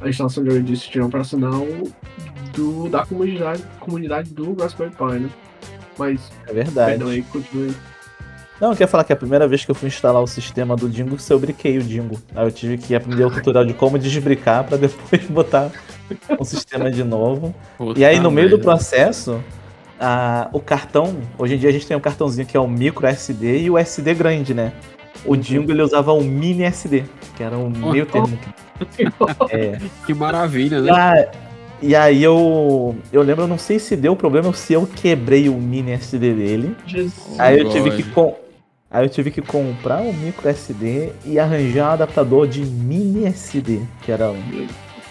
a 0.00 0.08
instalação 0.08 0.42
de, 0.44 0.62
de 0.62 0.76
sistema 0.76 1.06
operacional 1.06 1.66
do, 2.54 2.88
da 2.88 3.04
comunidade, 3.04 3.62
comunidade 3.78 4.30
do 4.30 4.54
Raspberry 4.54 4.90
Pi, 4.92 5.20
né? 5.20 5.30
Mas, 5.98 6.20
É 6.48 6.52
verdade. 6.52 6.90
perdão 6.92 7.08
aí, 7.08 7.22
continue. 7.22 7.74
Não, 8.60 8.68
eu 8.68 8.72
queria 8.72 8.88
falar 8.88 9.04
que 9.04 9.12
a 9.12 9.16
primeira 9.16 9.48
vez 9.48 9.64
que 9.64 9.70
eu 9.70 9.74
fui 9.74 9.88
instalar 9.88 10.22
o 10.22 10.26
sistema 10.26 10.76
do 10.76 10.88
Dingo, 10.88 11.16
eu 11.30 11.38
briquei 11.38 11.78
o 11.78 11.82
Dingo. 11.82 12.18
Aí 12.34 12.46
eu 12.46 12.50
tive 12.52 12.76
que 12.76 12.94
aprender 12.94 13.24
o 13.24 13.30
tutorial 13.30 13.64
de 13.64 13.72
como 13.72 13.98
desbricar 13.98 14.64
pra 14.64 14.76
depois 14.78 15.24
botar 15.28 15.70
o 16.38 16.44
sistema 16.44 16.90
de 16.90 17.02
novo. 17.02 17.54
E 17.96 18.04
aí 18.04 18.20
no 18.20 18.30
meio 18.30 18.50
do 18.50 18.58
processo, 18.58 19.42
a- 19.98 20.48
o 20.52 20.60
cartão, 20.60 21.16
hoje 21.38 21.54
em 21.54 21.58
dia 21.58 21.70
a 21.70 21.72
gente 21.72 21.86
tem 21.86 21.96
um 21.96 22.00
cartãozinho 22.00 22.46
que 22.46 22.56
é 22.56 22.60
o 22.60 22.68
micro 22.68 23.06
SD 23.06 23.62
e 23.62 23.70
o 23.70 23.78
SD 23.78 24.12
grande, 24.14 24.52
né? 24.52 24.72
O 25.24 25.36
Dingo 25.36 25.70
ele 25.70 25.82
usava 25.82 26.12
um 26.12 26.22
mini 26.22 26.62
SD, 26.64 27.04
que 27.36 27.42
era 27.42 27.56
um 27.58 27.68
meio 27.70 28.06
termo. 28.06 28.38
É, 29.50 29.78
Que 30.06 30.14
maravilha, 30.14 30.80
né? 30.80 30.90
ah, 30.90 31.28
E 31.82 31.94
aí 31.94 32.22
eu. 32.22 32.96
Eu 33.12 33.20
lembro, 33.22 33.44
eu 33.44 33.48
não 33.48 33.58
sei 33.58 33.78
se 33.78 33.94
deu 33.94 34.16
problema 34.16 34.48
ou 34.48 34.54
se 34.54 34.72
eu 34.72 34.86
quebrei 34.86 35.48
o 35.50 35.54
mini 35.54 35.92
SD 35.92 36.32
dele. 36.34 36.76
Jesus. 36.86 37.38
Aí 37.38 37.58
eu 37.60 37.68
tive 37.68 37.90
que 37.90 38.02
com... 38.04 38.34
Aí 38.90 39.04
eu 39.04 39.08
tive 39.10 39.30
que 39.30 39.40
comprar 39.42 40.00
um 40.00 40.12
micro 40.12 40.48
SD 40.48 41.12
e 41.24 41.38
arranjar 41.38 41.90
um 41.90 41.92
adaptador 41.92 42.48
de 42.48 42.64
mini 42.64 43.24
SD, 43.26 43.82
que 44.02 44.10
era 44.10 44.30
um, 44.30 44.42
Meu 44.46 44.66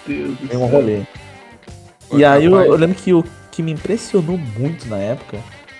Deus 0.08 0.38
do 0.38 0.46
um 0.46 0.50
céu. 0.50 0.68
rolê. 0.68 1.01
Oi, 2.10 2.20
E 2.20 2.25
aí 2.25 2.46
eu, 2.46 2.60
eu 2.60 2.75
lembro 2.75 2.96
que 2.98 3.13
o 3.13 3.24
que 3.51 3.62
me 3.63 3.72
impressionou 3.72 4.38
muito 4.58 4.88
na 4.89 4.98
época 4.98 5.38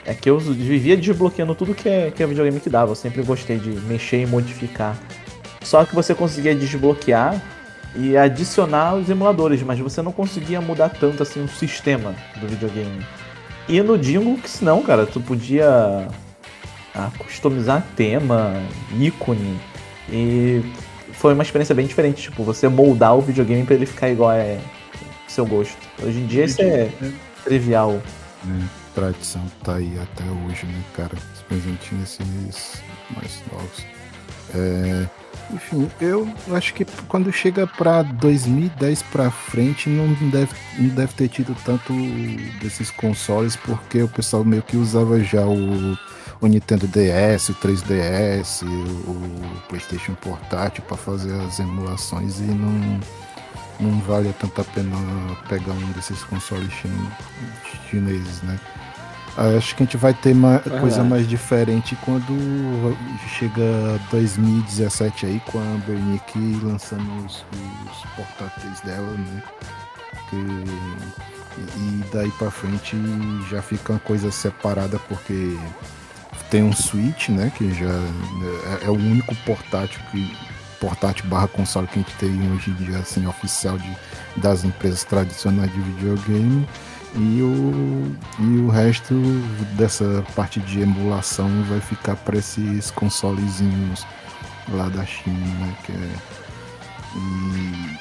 é 0.10 0.16
que 0.16 0.28
eu 0.28 0.39
vivia 0.39 0.98
desbloqueando 0.98 1.54
tudo 1.54 1.75
que 1.75 1.88
é, 1.88 2.10
que 2.10 2.24
é 2.24 2.25
videogame 2.25 2.60
que 2.60 2.70
dava. 2.70 2.92
Eu 2.92 2.96
sempre 2.96 3.22
gostei 3.22 3.60
de 3.60 3.70
mexer 3.82 4.24
e 4.24 4.25
modificar. 4.25 4.98
Só 5.62 5.86
que 5.86 5.94
você 5.94 6.16
conseguia 6.16 6.56
desbloquear 6.56 7.39
e 7.96 8.18
adicionar 8.18 8.96
os 8.96 9.08
emuladores, 9.08 9.62
mas 9.62 9.78
você 9.78 10.01
não 10.01 10.12
conseguia 10.12 10.60
mudar 10.60 10.89
tanto 10.89 11.22
assim 11.22 11.44
o 11.44 11.48
sistema 11.48 12.16
do 12.42 12.48
videogame. 12.48 13.06
E 13.68 13.84
no 13.84 14.00
Dinglux 14.00 14.62
não, 14.62 14.82
cara, 14.82 15.06
tu 15.06 15.22
podia 15.22 16.08
ah, 16.96 17.12
customizar 17.20 17.86
tema, 17.96 18.54
ícone 19.00 19.60
e 20.12 20.63
foi 21.13 21.36
uma 21.36 21.44
experiência 21.44 21.75
bem 21.75 21.86
diferente, 21.86 22.24
tipo, 22.24 22.44
você 22.44 22.68
moldar 22.68 23.16
o 23.16 23.22
videogame 23.22 23.63
pra 23.63 23.75
ele 23.75 23.86
ficar 23.86 24.10
igual 24.10 24.32
é 24.32 24.58
seu 25.28 25.46
gosto. 25.46 25.78
Hoje 26.01 26.18
em 26.18 26.25
dia 26.25 26.46
isso 26.46 26.63
é 26.63 26.89
trivial. 27.44 28.01
né? 28.44 28.68
Tradição 29.00 29.41
tá 29.63 29.75
aí 29.75 29.98
até 29.98 30.25
hoje, 30.25 30.65
né, 30.65 30.84
cara? 30.94 31.15
Os 31.34 31.41
presentinhos 31.44 32.20
esses 32.20 32.84
mais 33.15 33.41
novos. 33.50 33.86
É, 34.53 35.08
enfim, 35.53 35.89
eu 36.01 36.27
acho 36.51 36.74
que 36.74 36.84
quando 37.08 37.32
chega 37.32 37.65
pra 37.65 38.01
2010 38.01 39.03
pra 39.03 39.32
frente 39.32 39.88
não 39.88 40.12
deve, 40.29 40.53
não 40.77 40.89
deve 40.89 41.13
ter 41.13 41.29
tido 41.29 41.56
tanto 41.63 41.94
desses 42.60 42.91
consoles, 42.91 43.56
porque 43.56 44.03
o 44.03 44.10
pessoal 44.10 44.44
meio 44.44 44.62
que 44.63 44.75
usava 44.75 45.18
já 45.24 45.46
o, 45.46 45.98
o 46.41 46.48
Nintendo 46.48 46.86
DS, 46.86 47.48
o 47.50 47.56
3DS, 47.56 48.63
o, 48.63 49.60
PlayStation 49.70 50.13
Portátil 50.15 50.84
pra 50.84 50.98
fazer 50.98 51.34
as 51.44 51.58
emulações 51.58 52.39
e 52.39 52.44
não, 52.44 53.00
não 53.79 54.00
vale 54.01 54.34
tanto 54.41 54.60
a 54.60 54.63
pena 54.65 54.98
pegar 55.48 55.72
um 55.72 55.91
desses 55.94 56.22
consoles 56.25 56.70
chin- 56.74 57.12
chineses, 57.89 58.41
né? 58.41 58.60
Acho 59.39 59.74
que 59.74 59.84
a 59.84 59.86
gente 59.86 59.96
vai 59.96 60.13
ter 60.13 60.34
uma 60.34 60.58
Verdade. 60.58 60.81
coisa 60.81 61.01
mais 61.01 61.25
diferente 61.25 61.98
quando 62.03 62.98
chega 63.38 63.63
2017 64.12 65.27
aí 65.27 65.41
com 65.50 65.60
a 65.60 65.77
Bernick 65.88 66.38
lançando 66.62 67.25
os, 67.25 67.46
os 67.89 68.10
portáteis 68.17 68.81
dela, 68.81 69.12
né? 69.13 69.43
Que, 70.29 70.36
e 70.36 72.03
daí 72.12 72.29
pra 72.31 72.51
frente 72.51 72.98
já 73.50 73.62
fica 73.62 73.93
uma 73.93 74.00
coisa 74.00 74.29
separada 74.29 75.00
porque 75.08 75.58
tem 76.50 76.62
um 76.62 76.74
Switch, 76.74 77.29
né? 77.29 77.50
Que 77.55 77.74
já 77.74 77.93
é, 78.81 78.88
é 78.88 78.89
o 78.89 78.96
único 78.96 79.34
portátil 79.46 80.01
que 80.12 80.38
portátil 80.81 81.25
barra 81.27 81.48
console 81.48 81.88
que 81.88 82.00
a 82.00 82.01
gente 82.01 82.15
tem 82.15 82.51
hoje 82.51 82.72
em 82.72 82.74
dia 82.74 82.98
assim 82.98 83.25
oficial 83.25 83.77
de, 83.77 83.98
das 84.36 84.65
empresas 84.65 85.05
tradicionais 85.05 85.72
de 85.72 85.79
videogame 85.79 86.67
e 87.16 87.42
o, 87.42 88.16
e 88.39 88.58
o 88.60 88.70
resto 88.70 89.13
dessa 89.75 90.24
parte 90.36 90.60
de 90.60 90.82
emulação 90.82 91.50
vai 91.63 91.80
ficar 91.80 92.16
para 92.16 92.38
esses 92.38 92.92
consolezinhos 92.92 94.06
lá 94.72 94.89
da 94.89 95.06
China, 95.06 95.38
né? 95.38 95.75
Que 95.86 95.92
é, 95.92 96.10
e 97.16 97.98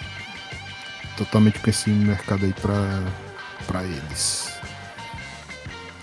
totalmente 1.17 1.59
com 1.59 1.71
esse 1.71 1.91
mercado 1.91 2.45
aí 2.45 2.53
pra, 2.53 3.03
pra 3.67 3.83
eles. 3.85 4.53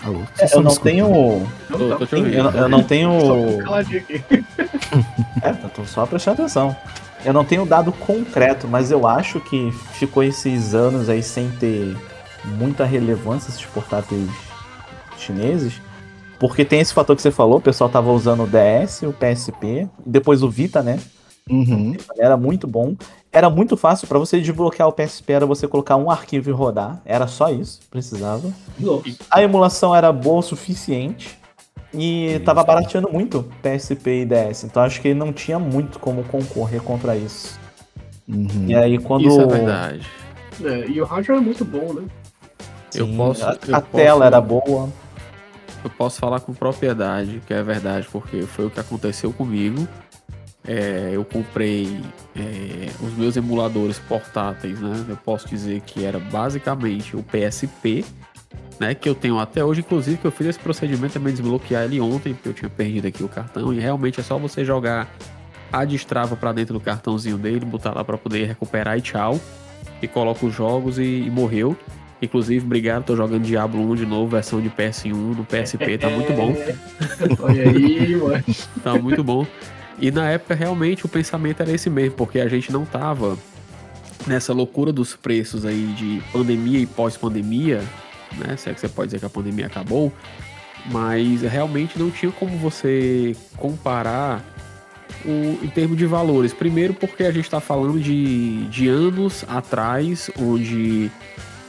Alô? 0.02 0.22
É, 0.38 0.54
eu 0.54 0.62
não 0.62 0.74
tenho. 0.76 1.48
Tô, 1.68 1.96
tô 1.96 2.06
te 2.06 2.14
ouvindo. 2.16 2.36
Eu, 2.36 2.50
eu 2.50 2.68
não 2.68 2.82
tenho. 2.82 3.20
Só 3.20 3.64
caladinho 3.64 3.98
aqui. 3.98 4.24
É, 5.42 5.50
eu 5.50 5.68
tô 5.68 5.84
só 5.84 6.06
prestando 6.06 6.42
atenção. 6.42 6.74
Eu 7.24 7.32
não 7.32 7.44
tenho 7.44 7.66
dado 7.66 7.92
concreto, 7.92 8.66
mas 8.66 8.90
eu 8.90 9.06
acho 9.06 9.38
que 9.38 9.70
ficou 9.92 10.24
esses 10.24 10.74
anos 10.74 11.08
aí 11.08 11.22
sem 11.22 11.50
ter 11.50 11.94
muita 12.46 12.84
relevância 12.84 13.50
esses 13.50 13.64
portáteis 13.66 14.28
chineses. 15.18 15.80
Porque 16.38 16.64
tem 16.64 16.80
esse 16.80 16.92
fator 16.92 17.16
que 17.16 17.22
você 17.22 17.30
falou, 17.30 17.58
o 17.58 17.62
pessoal 17.62 17.88
tava 17.88 18.12
usando 18.12 18.44
o 18.44 18.46
DS, 18.46 19.02
o 19.02 19.12
PSP, 19.12 19.88
e 20.06 20.10
depois 20.10 20.42
o 20.42 20.50
Vita, 20.50 20.82
né? 20.82 20.98
Uhum. 21.48 21.96
Era 22.18 22.36
muito 22.36 22.66
bom. 22.66 22.94
Era 23.32 23.48
muito 23.48 23.76
fácil 23.76 24.08
pra 24.08 24.18
você 24.18 24.40
desbloquear 24.40 24.88
o 24.88 24.92
PSP, 24.92 25.32
era 25.32 25.46
você 25.46 25.66
colocar 25.68 25.96
um 25.96 26.10
arquivo 26.10 26.50
e 26.50 26.52
rodar. 26.52 27.00
Era 27.04 27.26
só 27.26 27.50
isso, 27.50 27.80
precisava. 27.90 28.52
Nossa. 28.78 29.04
A 29.30 29.42
emulação 29.42 29.94
era 29.94 30.12
boa 30.12 30.40
o 30.40 30.42
suficiente. 30.42 31.38
E 31.94 32.40
tava 32.44 32.62
barateando 32.62 33.08
muito 33.10 33.48
PSP 33.62 34.22
e 34.22 34.26
DS. 34.26 34.64
Então 34.64 34.82
acho 34.82 35.00
que 35.00 35.14
não 35.14 35.32
tinha 35.32 35.58
muito 35.58 35.98
como 35.98 36.24
concorrer 36.24 36.82
contra 36.82 37.16
isso. 37.16 37.58
Uhum. 38.28 38.66
E 38.66 38.74
aí 38.74 38.98
quando. 38.98 39.26
Isso 39.26 39.40
é 39.40 39.46
verdade. 39.46 40.06
É, 40.62 40.88
e 40.88 41.00
o 41.00 41.04
hardware 41.04 41.38
é 41.38 41.40
muito 41.40 41.64
bom, 41.64 41.94
né? 41.94 42.02
Eu 42.96 43.06
Sim, 43.06 43.16
posso- 43.16 43.44
A, 43.44 43.58
eu 43.68 43.76
a 43.76 43.80
posso- 43.80 44.04
tela 44.04 44.26
era 44.26 44.40
boa. 44.40 44.88
Eu 45.84 45.90
posso 45.90 46.18
falar 46.18 46.40
com 46.40 46.52
propriedade, 46.52 47.40
que 47.46 47.54
é 47.54 47.62
verdade, 47.62 48.08
porque 48.10 48.42
foi 48.42 48.66
o 48.66 48.70
que 48.70 48.80
aconteceu 48.80 49.32
comigo. 49.32 49.86
É, 50.66 51.10
eu 51.12 51.24
comprei 51.24 52.00
é, 52.34 52.88
os 53.00 53.12
meus 53.16 53.36
emuladores 53.36 53.98
portáteis, 54.00 54.80
né? 54.80 55.04
Eu 55.08 55.16
posso 55.16 55.46
dizer 55.48 55.80
que 55.82 56.04
era 56.04 56.18
basicamente 56.18 57.16
o 57.16 57.22
PSP, 57.22 58.04
né? 58.80 58.92
Que 58.94 59.08
eu 59.08 59.14
tenho 59.14 59.38
até 59.38 59.64
hoje, 59.64 59.80
inclusive, 59.82 60.16
que 60.16 60.26
eu 60.26 60.32
fiz 60.32 60.48
esse 60.48 60.58
procedimento 60.58 61.14
também 61.14 61.32
desbloquear 61.32 61.84
ele 61.84 62.00
ontem, 62.00 62.34
porque 62.34 62.48
eu 62.48 62.52
tinha 62.54 62.68
perdido 62.68 63.06
aqui 63.06 63.22
o 63.22 63.28
cartão. 63.28 63.72
E 63.72 63.78
realmente 63.78 64.18
é 64.18 64.24
só 64.24 64.36
você 64.38 64.64
jogar 64.64 65.08
a 65.72 65.84
destrava 65.84 66.34
pra 66.34 66.50
dentro 66.52 66.74
do 66.74 66.80
cartãozinho 66.80 67.38
dele, 67.38 67.64
botar 67.64 67.92
lá 67.94 68.02
pra 68.02 68.18
poder 68.18 68.44
recuperar 68.46 68.98
e 68.98 69.00
tchau. 69.00 69.38
E 70.02 70.08
coloca 70.08 70.44
os 70.44 70.52
jogos 70.54 70.98
e, 70.98 71.02
e 71.26 71.30
morreu. 71.30 71.76
Inclusive, 72.20 72.64
obrigado, 72.64 73.04
tô 73.04 73.16
jogando 73.16 73.42
Diablo 73.42 73.80
1 73.90 73.94
de 73.96 74.06
novo, 74.06 74.28
versão 74.28 74.60
de 74.60 74.70
PS1 74.70 75.12
no 75.12 75.44
PSP, 75.44 75.98
tá 75.98 76.08
muito 76.08 76.32
bom. 76.32 76.56
Olha 77.40 77.62
aí, 77.70 78.16
mano. 78.16 78.44
Tá 78.82 78.94
muito 78.94 79.22
bom. 79.22 79.46
E 79.98 80.10
na 80.10 80.30
época, 80.30 80.54
realmente, 80.54 81.04
o 81.04 81.08
pensamento 81.08 81.60
era 81.60 81.72
esse 81.72 81.90
mesmo, 81.90 82.16
porque 82.16 82.40
a 82.40 82.48
gente 82.48 82.72
não 82.72 82.84
tava 82.84 83.36
nessa 84.26 84.52
loucura 84.52 84.92
dos 84.92 85.14
preços 85.14 85.64
aí 85.64 85.94
de 85.96 86.22
pandemia 86.32 86.80
e 86.80 86.86
pós-pandemia, 86.86 87.82
né? 88.36 88.56
Se 88.56 88.70
é 88.70 88.74
que 88.74 88.80
você 88.80 88.88
pode 88.88 89.08
dizer 89.08 89.20
que 89.20 89.26
a 89.26 89.30
pandemia 89.30 89.66
acabou, 89.66 90.12
mas 90.90 91.42
realmente 91.42 91.98
não 91.98 92.10
tinha 92.10 92.32
como 92.32 92.56
você 92.58 93.36
comparar 93.56 94.44
o, 95.24 95.64
em 95.64 95.68
termos 95.68 95.96
de 95.96 96.06
valores. 96.06 96.52
Primeiro, 96.52 96.94
porque 96.94 97.24
a 97.24 97.30
gente 97.30 97.44
está 97.44 97.60
falando 97.60 97.98
de, 97.98 98.64
de 98.66 98.88
anos 98.88 99.44
atrás, 99.48 100.30
onde, 100.38 101.10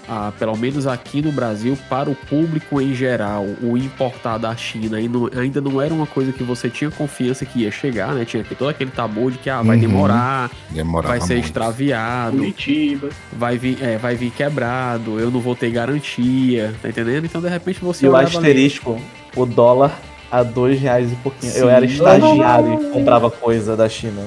ah, 0.10 0.32
pelo 0.40 0.56
menos 0.58 0.88
aqui 0.88 1.22
no 1.22 1.32
Brasil, 1.32 1.78
para 1.90 2.10
o 2.10 2.16
público 2.16 2.80
em 2.82 2.94
geral, 2.94 3.46
o 3.62 3.78
importar 3.78 4.38
da 4.38 4.56
China 4.56 4.98
ainda 4.98 5.18
não, 5.18 5.30
ainda 5.40 5.62
não 5.62 5.82
era 5.82 5.94
uma 5.94 6.08
coisa 6.08 6.32
que 6.32 6.44
você 6.44 6.70
tinha 6.70 6.90
confiança 6.90 7.46
que 7.46 7.60
ia 7.64 7.72
chegar, 7.72 8.14
né? 8.14 8.24
Tinha 8.26 8.44
todo 8.58 8.70
aquele 8.70 8.92
tabu 8.92 9.32
de 9.32 9.38
que 9.38 9.50
ah, 9.50 9.62
vai 9.62 9.76
Uhum. 9.76 9.82
demorar, 9.82 10.50
Demorava 10.70 11.10
vai 11.18 11.22
ser 11.22 11.34
muito. 11.36 11.46
extraviado, 11.46 12.38
Curitiba. 12.38 13.10
vai 13.34 13.58
vir, 13.58 13.78
é, 13.82 13.98
vai 13.98 14.16
vir 14.16 14.32
quebrado, 14.32 15.20
eu 15.20 15.30
não 15.30 15.40
vou 15.42 15.56
ter 15.56 15.70
garantia, 15.72 16.74
tá 16.82 16.90
entendendo? 16.90 17.26
Então, 17.26 17.42
de 17.42 17.50
repente, 17.50 17.80
você 17.82 18.06
E 18.06 18.10
o 18.10 18.14
olhava 18.14 18.28
ali- 18.28 18.38
asterisco, 18.38 19.00
o 19.36 19.46
dólar 19.46 20.00
a 20.32 20.44
dois 20.44 20.80
reais 20.80 21.12
e 21.12 21.16
pouquinho. 21.18 21.54
Eu 21.54 21.68
Sim. 21.68 21.74
era 21.74 21.86
estagiário 21.86 22.74
e 22.82 22.90
comprava 22.92 23.30
coisa 23.32 23.76
da 23.76 23.88
China. 23.90 24.24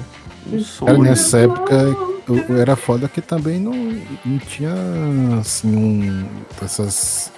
um 0.51 0.59
sonho. 0.61 1.03
nessa 1.03 1.39
época 1.39 1.75
eu, 1.75 1.89
eu 1.93 2.20
era 2.59 2.77
foda 2.77 3.09
que 3.09 3.21
também 3.21 3.59
não, 3.61 3.73
não 4.25 4.39
tinha 4.39 4.73
assim 5.41 5.75
um. 5.77 6.25
Essas. 6.63 7.31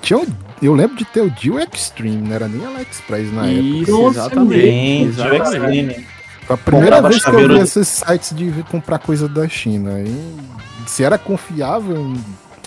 Tinha 0.00 0.18
um- 0.18 0.26
eu 0.60 0.74
lembro 0.74 0.96
de 0.96 1.04
ter 1.04 1.20
o 1.20 1.30
Deal 1.30 1.58
Extreme, 1.60 2.16
não 2.28 2.34
era 2.34 2.48
nem 2.48 2.64
AliExpress 2.66 3.32
na 3.32 3.46
época. 3.46 3.62
Isso, 3.62 3.90
Nossa, 3.92 4.18
exatamente. 4.20 5.08
Exatamente. 5.08 5.42
Tio 5.42 5.42
Extreme. 5.44 6.06
Foi 6.46 6.54
a 6.54 6.58
primeira 6.58 6.96
comprava 6.96 7.08
vez 7.08 7.24
que 7.24 7.30
eu 7.30 7.48
vi 7.48 7.54
de- 7.54 7.60
esses 7.60 7.88
sites 7.88 8.34
de 8.36 8.62
comprar 8.64 8.98
coisa 8.98 9.28
da 9.28 9.48
China. 9.48 10.00
E 10.00 10.34
se 10.86 11.04
era 11.04 11.16
confiável, 11.18 12.12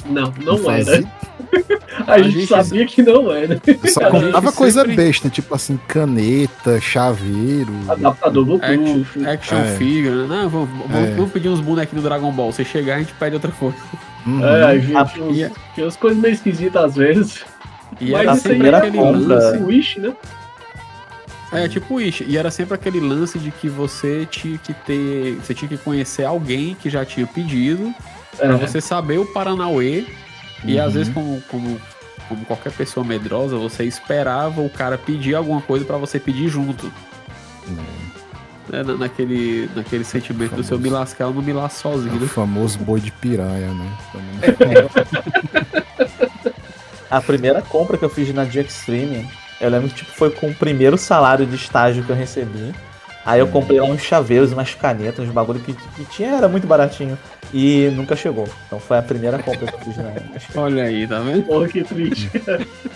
Não, 0.06 0.34
não 0.44 0.72
era. 0.72 1.04
A, 2.08 2.14
A 2.16 2.22
gente, 2.22 2.42
gente- 2.42 2.48
sabia 2.48 2.86
que 2.86 3.02
não 3.02 3.32
era. 3.32 3.60
Só 3.88 4.10
comprava 4.12 4.52
coisa 4.52 4.82
sempre- 4.82 4.96
besta, 4.96 5.30
tipo 5.30 5.56
assim, 5.56 5.80
caneta, 5.88 6.80
chaveiro. 6.82 7.72
Adaptador 7.88 8.60
Action, 8.62 8.78
Bluetooth. 8.84 9.28
action 9.28 9.58
É. 9.58 9.76
figure, 9.78 10.16
né? 10.16 10.28
Não, 10.28 10.50
vamos, 10.50 10.70
vamos, 10.70 10.96
É. 11.10 11.16
vamos 11.16 11.32
pedir 11.32 11.50
uns 11.50 11.62
bonequinhos 11.62 12.04
do 12.04 12.08
Dragon 12.10 12.32
Ball. 12.32 12.52
Você 12.52 12.66
chegar, 12.66 12.96
a 12.96 13.00
gente 13.00 13.14
pede 13.14 13.36
outra 13.36 13.52
coisa. 13.52 13.78
Uhum. 14.28 14.46
É, 14.46 14.64
a 14.66 14.78
gente 14.78 14.96
Ah, 14.96 15.06
tinha, 15.06 15.26
uns- 15.26 15.52
tinha 15.74 15.86
umas 15.86 15.96
coisas 15.96 16.20
meio 16.20 16.34
esquisitas 16.34 16.84
às 16.84 16.96
vezes. 16.96 17.46
E 18.02 18.12
Mas 18.12 18.22
era 18.22 18.34
isso 18.36 18.48
aí 18.48 18.54
sempre 18.54 18.68
era 18.68 18.78
aquele 18.80 18.98
compra. 18.98 19.20
lance. 19.36 19.64
Wish, 19.64 20.00
né? 20.00 20.14
É, 21.54 21.68
tipo 21.70 22.02
isso. 22.02 22.24
E 22.28 22.38
era 22.38 22.52
sempre 22.52 22.74
aquele 22.74 23.00
lance 23.00 23.40
de 23.40 23.52
que 23.52 23.70
você 23.70 24.28
tinha 24.30 24.58
que 24.58 24.74
ter. 24.74 25.36
Você 25.36 25.54
tinha 25.54 25.70
que 25.70 25.78
conhecer 25.78 26.26
alguém 26.26 26.76
que 26.80 26.90
já 26.90 27.06
tinha 27.06 27.26
pedido. 27.26 27.94
É, 28.38 28.48
Pra 28.48 28.58
você 28.58 28.82
saber 28.82 29.18
o 29.18 29.26
Paranauê 29.26 30.04
E 30.66 30.80
às 30.80 30.88
Uhum. 30.88 30.92
vezes, 30.92 31.14
como, 31.14 31.42
como, 31.50 31.82
como 32.28 32.46
qualquer 32.46 32.72
pessoa 32.74 33.06
medrosa, 33.06 33.56
você 33.58 33.84
esperava 33.84 34.62
o 34.62 34.70
cara 34.70 34.98
pedir 34.98 35.36
alguma 35.36 35.62
coisa 35.62 35.86
pra 35.86 35.98
você 35.98 36.20
pedir 36.20 36.50
junto. 36.50 36.92
Né? 37.68 37.84
Na- 38.84 38.96
Naquele, 38.98 39.70
naquele 39.76 40.04
sentimento 40.04 40.56
do 40.56 40.64
seu 40.64 40.80
me 40.80 40.90
lascar, 40.90 41.26
eu 41.26 41.34
não 41.34 41.42
me 41.42 41.54
lasco 41.54 41.82
sozinho. 41.82 42.16
O 42.18 42.20
né? 42.20 42.28
famoso 42.28 42.80
boi 42.80 43.00
de 43.00 43.12
piranha, 43.12 43.72
né? 43.72 43.92
A 47.10 47.22
primeira 47.22 47.62
compra 47.62 47.98
que 47.98 48.04
eu 48.04 48.10
fiz 48.10 48.34
na 48.34 48.44
Dia 48.44 48.62
Extreme, 48.64 49.28
eu 49.62 49.70
lembro 49.70 49.90
que 49.90 49.96
tipo, 49.96 50.12
foi 50.12 50.32
com 50.32 50.48
o 50.50 50.56
primeiro 50.56 50.98
salário 50.98 51.46
de 51.46 51.56
estágio 51.56 52.04
que 52.04 52.10
eu 52.10 52.16
recebi. 52.16 52.74
Aí 53.26 53.40
eu 53.40 53.48
comprei 53.48 53.80
lá 53.80 53.88
uns 53.88 54.02
chaveiros, 54.02 54.52
umas 54.52 54.74
canetas, 54.76 55.26
uns 55.28 55.32
bagulho 55.34 55.60
que, 55.60 55.74
que 55.74 56.06
tinha, 56.06 56.30
era 56.36 56.48
muito 56.48 56.68
baratinho. 56.68 57.18
E 57.54 57.90
nunca 57.96 58.16
chegou. 58.16 58.48
Então 58.68 58.80
foi 58.80 58.98
a 58.98 59.02
primeira 59.02 59.38
compra 59.42 59.68
que 59.68 59.74
eu 59.76 59.80
fiz 59.80 59.98
na 59.98 60.12
Olha 60.62 60.84
aí, 60.84 61.08
tá 61.08 61.20
vendo? 61.20 61.44
Porra, 61.44 61.68
que 61.68 61.84
triste. 61.84 62.30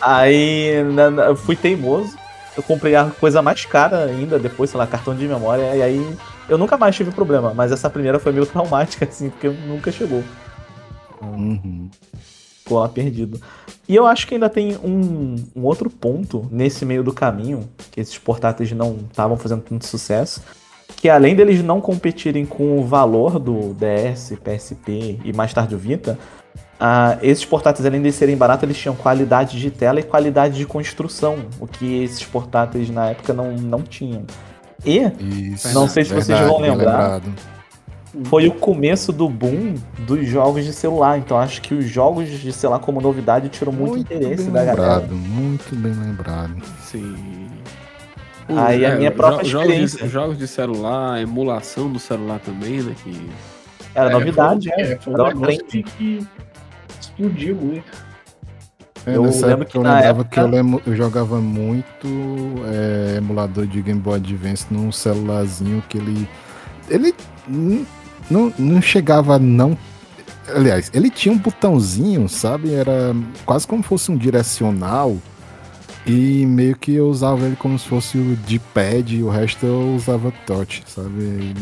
Aí 0.01 0.83
na- 0.93 1.09
na- 1.11 1.23
eu 1.25 1.35
fui 1.35 1.55
teimoso. 1.55 2.17
Eu 2.57 2.63
comprei 2.63 2.95
a 2.95 3.05
coisa 3.05 3.41
mais 3.41 3.63
cara 3.65 4.05
ainda, 4.05 4.37
depois, 4.37 4.69
sei 4.69 4.77
lá, 4.77 4.85
cartão 4.87 5.15
de 5.15 5.25
memória. 5.27 5.75
E 5.75 5.81
aí 5.81 6.17
eu 6.49 6.57
nunca 6.57 6.77
mais 6.77 6.95
tive 6.95 7.11
problema. 7.11 7.53
Mas 7.53 7.71
essa 7.71 7.89
primeira 7.89 8.19
foi 8.19 8.31
meio 8.31 8.45
traumática, 8.47 9.05
assim, 9.05 9.29
porque 9.29 9.47
nunca 9.49 9.91
chegou. 9.91 10.23
Uhum. 11.21 11.89
ficou 12.63 12.79
lá 12.79 12.89
perdido. 12.89 13.39
E 13.87 13.95
eu 13.95 14.05
acho 14.05 14.27
que 14.27 14.35
ainda 14.35 14.49
tem 14.49 14.77
um, 14.83 15.35
um 15.55 15.63
outro 15.63 15.89
ponto 15.89 16.47
nesse 16.51 16.85
meio 16.85 17.03
do 17.03 17.11
caminho, 17.13 17.67
que 17.91 17.99
esses 17.99 18.17
portáteis 18.17 18.71
não 18.71 18.97
estavam 19.09 19.35
fazendo 19.37 19.61
tanto 19.63 19.85
sucesso, 19.87 20.41
que 20.95 21.09
além 21.09 21.35
deles 21.35 21.63
não 21.63 21.79
competirem 21.79 22.45
com 22.45 22.79
o 22.79 22.83
valor 22.83 23.39
do 23.39 23.73
DS, 23.73 24.33
PSP 24.43 25.19
e 25.23 25.31
mais 25.33 25.53
tarde 25.53 25.75
o 25.75 25.77
Vita, 25.77 26.17
ah, 26.79 27.17
esses 27.21 27.43
portáteis, 27.43 27.85
além 27.85 28.01
de 28.01 28.11
serem 28.11 28.37
baratos, 28.37 28.63
eles 28.63 28.77
tinham 28.77 28.95
qualidade 28.95 29.59
de 29.59 29.69
tela 29.69 29.99
e 29.99 30.03
qualidade 30.03 30.57
de 30.57 30.65
construção, 30.65 31.37
o 31.59 31.67
que 31.67 32.03
esses 32.03 32.23
portáteis 32.23 32.89
na 32.89 33.09
época 33.09 33.33
não, 33.33 33.51
não 33.51 33.81
tinham. 33.81 34.23
E 34.85 34.99
Isso. 35.53 35.73
Não 35.73 35.89
sei 35.89 36.05
se 36.05 36.13
vocês 36.13 36.27
verdade, 36.27 36.47
vão 36.47 36.61
bem 36.61 36.71
lembrar. 36.71 37.21
foi 38.23 38.47
o 38.47 38.53
começo 38.53 39.11
do 39.11 39.27
boom 39.27 39.75
dos 39.99 40.25
jogos 40.25 40.63
de 40.63 40.71
celular. 40.71 41.17
Então 41.17 41.37
acho 41.37 41.61
que 41.61 41.73
os 41.73 41.85
jogos 41.85 42.29
de 42.29 42.53
celular 42.53 42.79
como 42.79 43.01
novidade 43.01 43.49
tiram 43.49 43.73
muito, 43.73 43.97
interesse 43.97 44.43
bem 44.43 44.53
da 44.53 44.63
galera. 44.63 44.99
lembrado, 45.01 45.15
muito 45.15 45.75
bem 45.75 45.91
lembrado. 45.91 46.55
Sim. 46.81 47.38
Aí 48.57 48.85
a 48.85 48.95
minha 48.95 49.11
própria 49.11 49.43
jo- 49.43 49.49
jogos, 49.51 49.67
experiência. 49.69 50.05
de, 50.05 50.09
jogos 50.11 50.37
de 50.37 50.47
celular, 50.47 51.21
emulação 51.21 51.91
do 51.91 51.99
celular 51.99 52.39
também, 52.39 52.81
né? 52.81 52.95
Que 53.03 53.29
Era 53.93 54.09
É, 54.09 54.13
novidade, 54.13 54.69
foi, 54.73 54.83
é. 54.83 54.91
é, 54.91 54.95
foi 54.97 55.13
um 55.13 55.15
Era 55.19 55.27
negócio 55.33 55.63
trend. 55.65 55.83
que, 55.83 55.83
que 55.83 56.27
explodiu 57.01 57.55
muito. 57.55 58.09
É, 59.05 59.15
Eu 59.15 59.23
nessa 59.23 59.47
lembro 59.47 59.65
que 59.65 59.77
eu 59.77 59.81
lembrava 59.81 60.07
época- 60.07 60.25
que 60.29 60.39
eu, 60.39 60.47
lemo- 60.47 60.81
eu 60.85 60.95
jogava 60.95 61.39
muito 61.39 62.07
é, 62.67 63.15
emulador 63.17 63.65
de 63.65 63.81
Game 63.81 63.99
Boy 63.99 64.15
Advance 64.17 64.65
num 64.69 64.91
celularzinho 64.91 65.81
que 65.87 65.97
ele. 65.97 66.29
Ele 66.89 67.13
não, 68.29 68.53
não 68.57 68.81
chegava 68.81 69.35
a 69.35 69.39
não. 69.39 69.77
Aliás, 70.53 70.89
ele 70.93 71.09
tinha 71.09 71.33
um 71.33 71.37
botãozinho, 71.37 72.27
sabe? 72.27 72.73
Era 72.73 73.15
quase 73.45 73.67
como 73.67 73.83
fosse 73.83 74.11
um 74.11 74.17
direcional. 74.17 75.15
E 76.07 76.45
meio 76.45 76.75
que 76.75 76.95
eu 76.95 77.07
usava 77.07 77.45
ele 77.45 77.55
como 77.55 77.77
se 77.77 77.87
fosse 77.87 78.17
o 78.17 78.35
D-pad 78.47 79.15
e 79.17 79.21
o 79.21 79.29
resto 79.29 79.65
eu 79.65 79.93
usava 79.95 80.31
touch, 80.47 80.81
sabe? 80.87 81.53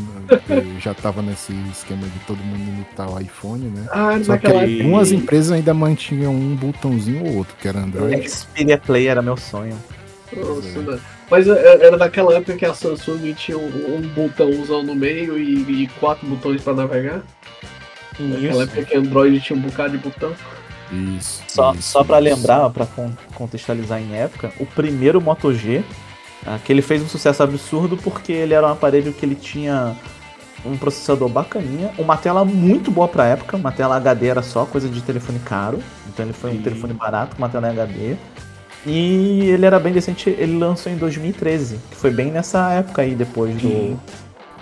Eu 0.49 0.79
já 0.79 0.93
tava 0.93 1.21
nesse 1.21 1.53
esquema 1.71 2.03
de 2.03 2.19
todo 2.25 2.37
mundo 2.37 2.61
imitar 2.61 3.11
o 3.11 3.19
iPhone, 3.19 3.65
né? 3.65 3.85
Ah, 3.91 4.17
Só 4.23 4.37
que 4.37 4.47
época. 4.47 4.61
algumas 4.63 5.11
empresas 5.11 5.51
ainda 5.51 5.73
mantinham 5.73 6.33
um 6.33 6.55
botãozinho 6.55 7.25
ou 7.25 7.37
outro, 7.37 7.55
que 7.59 7.67
era 7.67 7.79
Android. 7.79 8.29
Xperia 8.29 8.77
Play 8.77 9.07
era 9.07 9.21
meu 9.21 9.35
sonho. 9.35 9.77
Nossa, 10.35 10.79
né? 10.81 10.99
Mas 11.29 11.47
é- 11.47 11.85
era 11.85 11.97
daquela 11.97 12.33
época 12.35 12.55
que 12.55 12.65
a 12.65 12.73
Samsung 12.73 13.33
tinha 13.33 13.57
um, 13.57 13.97
um 13.97 14.01
botãozão 14.09 14.81
no 14.83 14.95
meio 14.95 15.37
e, 15.37 15.83
e 15.83 15.87
quatro 15.99 16.25
botões 16.27 16.61
pra 16.61 16.73
navegar. 16.73 17.21
Naquela 18.19 18.63
época 18.63 18.83
que 18.83 18.95
Android 18.97 19.39
tinha 19.41 19.57
um 19.57 19.61
bocado 19.61 19.97
de 19.97 20.03
botão. 20.03 20.33
Isso. 20.91 21.43
Só, 21.47 21.73
isso, 21.73 21.83
só 21.83 22.03
para 22.03 22.17
lembrar, 22.17 22.69
para 22.69 22.87
contextualizar 23.35 24.01
em 24.01 24.15
época, 24.15 24.51
o 24.59 24.65
primeiro 24.65 25.19
Moto 25.21 25.53
G, 25.53 25.83
ah, 26.45 26.59
que 26.63 26.71
ele 26.71 26.81
fez 26.81 27.01
um 27.01 27.07
sucesso 27.07 27.43
absurdo 27.43 27.97
porque 27.97 28.31
ele 28.31 28.53
era 28.53 28.67
um 28.67 28.71
aparelho 28.71 29.11
que 29.13 29.25
ele 29.25 29.35
tinha 29.35 29.95
um 30.65 30.77
processador 30.77 31.29
bacaninha, 31.29 31.91
uma 31.97 32.17
tela 32.17 32.43
muito 32.43 32.91
boa 32.91 33.07
pra 33.07 33.25
época, 33.25 33.57
uma 33.57 33.71
tela 33.71 33.95
HD 33.97 34.27
era 34.27 34.41
só 34.41 34.65
coisa 34.65 34.89
de 34.89 35.01
telefone 35.01 35.39
caro, 35.39 35.79
então 36.07 36.25
ele 36.25 36.33
foi 36.33 36.51
um 36.51 36.61
telefone 36.61 36.93
barato 36.93 37.35
com 37.35 37.41
uma 37.41 37.49
tela 37.49 37.69
HD. 37.69 38.15
E 38.85 39.49
ele 39.49 39.65
era 39.65 39.79
bem 39.79 39.91
decente, 39.91 40.29
ele 40.29 40.57
lançou 40.57 40.91
em 40.91 40.95
2013, 40.95 41.79
que 41.89 41.95
foi 41.95 42.11
bem 42.11 42.31
nessa 42.31 42.71
época 42.71 43.01
aí, 43.01 43.15
depois 43.15 43.53
do, 43.55 43.67
Sim. 43.67 43.99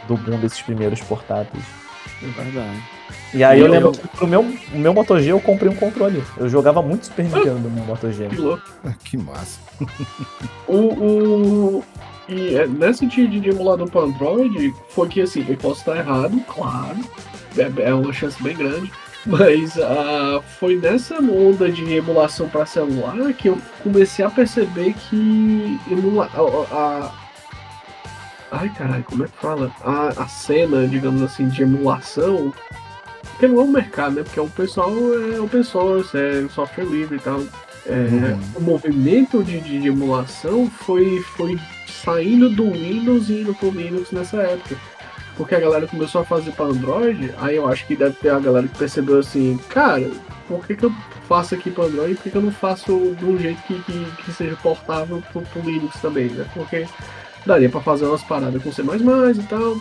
do 0.08 0.18
boom 0.18 0.40
desses 0.40 0.62
primeiros 0.62 1.00
portáteis. 1.02 1.64
É 2.28 2.44
verdade. 2.44 2.84
E 3.34 3.44
aí 3.44 3.60
eu 3.60 3.66
Eu- 3.66 3.72
lembro 3.72 3.92
que 3.92 4.08
pro 4.08 4.28
meu, 4.28 4.42
o 4.42 4.78
meu 4.78 4.94
Moto 4.94 5.20
G 5.20 5.32
eu 5.32 5.40
comprei 5.42 5.70
um 5.70 5.76
controle. 5.76 6.24
Eu 6.38 6.48
jogava 6.50 6.82
muito 6.82 7.06
Super 7.08 7.24
Nintendo 7.26 7.60
no 7.60 7.70
meu 7.70 7.84
Moto 7.86 8.12
G. 8.12 8.28
Que 8.28 8.36
louco. 8.38 8.64
Ah, 8.86 8.94
Que 9.04 9.18
massa. 9.18 9.60
O, 10.68 10.78
o- 10.78 11.84
e 12.28 12.56
é, 12.56 12.66
nessa 12.68 13.06
de, 13.06 13.28
de 13.28 13.50
emulador 13.50 13.90
para 13.90 14.02
Android, 14.02 14.74
foi 14.90 15.08
que 15.08 15.22
assim, 15.22 15.46
eu 15.48 15.56
posso 15.58 15.80
estar 15.82 15.96
errado, 15.98 16.40
claro, 16.48 16.98
é, 17.58 17.90
é 17.90 17.94
uma 17.94 18.12
chance 18.12 18.42
bem 18.42 18.56
grande, 18.56 18.92
mas 19.28 19.78
ah, 19.80 20.42
foi 20.60 20.76
nessa 20.76 21.20
onda 21.22 21.70
de 21.72 21.94
emulação 21.94 22.50
para 22.50 22.66
celular 22.66 23.32
que 23.34 23.50
eu 23.50 23.58
comecei 23.84 24.26
a 24.26 24.30
perceber 24.30 24.94
que 24.94 25.80
emula, 25.92 26.28
a, 26.34 26.76
a- 26.76 27.12
ai 28.62 28.70
caralho, 28.70 29.04
como 29.04 29.24
é 29.24 29.28
que 29.28 29.38
fala? 29.42 29.72
A, 29.84 30.08
a 30.24 30.28
cena, 30.28 30.88
digamos 30.88 31.22
assim, 31.22 31.48
de 31.48 31.64
emulação, 31.64 32.54
porque 33.32 33.48
não 33.48 33.60
é 33.62 33.64
um 33.64 33.72
mercado, 33.72 34.16
né? 34.16 34.24
Porque 34.24 34.40
o 34.40 34.48
pessoal 34.50 34.92
é 35.34 35.40
open 35.40 35.64
source, 35.64 36.16
é 36.18 36.48
software 36.50 36.86
livre 36.86 37.18
e 37.18 37.20
tal. 37.20 37.42
É, 37.88 37.92
Uhum. 37.94 38.40
O 38.56 38.62
movimento 38.62 39.44
de, 39.44 39.60
de- 39.62 39.80
de 39.80 39.88
emulação 39.90 40.68
foi, 40.70 41.20
foi 41.38 41.60
saindo 41.88 42.50
do 42.50 42.72
Windows 42.72 43.30
e 43.30 43.42
indo 43.42 43.54
pro 43.54 43.70
Linux 43.70 44.12
nessa 44.12 44.38
época. 44.38 44.76
Porque 45.38 45.54
a 45.54 45.60
galera 45.60 45.86
começou 45.86 46.22
a 46.22 46.26
fazer 46.26 46.52
para 46.54 46.66
Android, 46.66 47.32
aí 47.38 47.58
eu 47.58 47.68
acho 47.68 47.86
que 47.86 47.96
deve 47.96 48.16
ter 48.16 48.30
a 48.30 48.40
galera 48.40 48.68
que 48.68 48.78
percebeu 48.78 49.20
assim, 49.20 49.60
cara, 49.70 50.10
por 50.48 50.66
que, 50.66 50.76
que 50.76 50.86
eu 50.86 50.92
faço 51.28 51.54
aqui 51.56 51.70
para 51.70 51.84
Android 51.84 52.14
e 52.14 52.16
por 52.16 52.24
que, 52.24 52.30
que 52.32 52.38
eu 52.38 52.42
não 52.42 52.52
faço 52.52 53.16
de 53.20 53.26
um 53.26 53.38
jeito 53.38 53.62
que, 53.64 53.78
que, 53.84 54.06
que 54.24 54.32
seja 54.32 54.56
portável 54.64 55.22
pro, 55.34 55.42
pro 55.42 55.62
Linux 55.62 56.00
também, 56.02 56.30
né? 56.30 56.46
Porque 56.54 56.88
daria 57.46 57.70
para 57.70 57.82
fazer 57.82 58.06
umas 58.06 58.24
paradas 58.24 58.62
com 58.62 58.72
C 58.72 58.82
e 58.82 59.44
tal. 59.44 59.78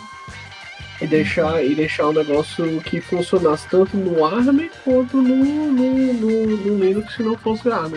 E 1.01 1.07
deixar, 1.07 1.61
e 1.63 1.75
deixar 1.75 2.07
um 2.07 2.13
negócio 2.13 2.79
que 2.81 3.01
funcionasse 3.01 3.67
tanto 3.67 3.97
no 3.97 4.23
ARM 4.23 4.69
quanto 4.83 5.21
no, 5.21 5.35
no, 5.71 6.13
no, 6.13 6.45
no 6.57 6.83
Linux 6.83 7.15
se 7.15 7.21
não 7.23 7.37
fosse 7.37 7.69
ARM. 7.69 7.95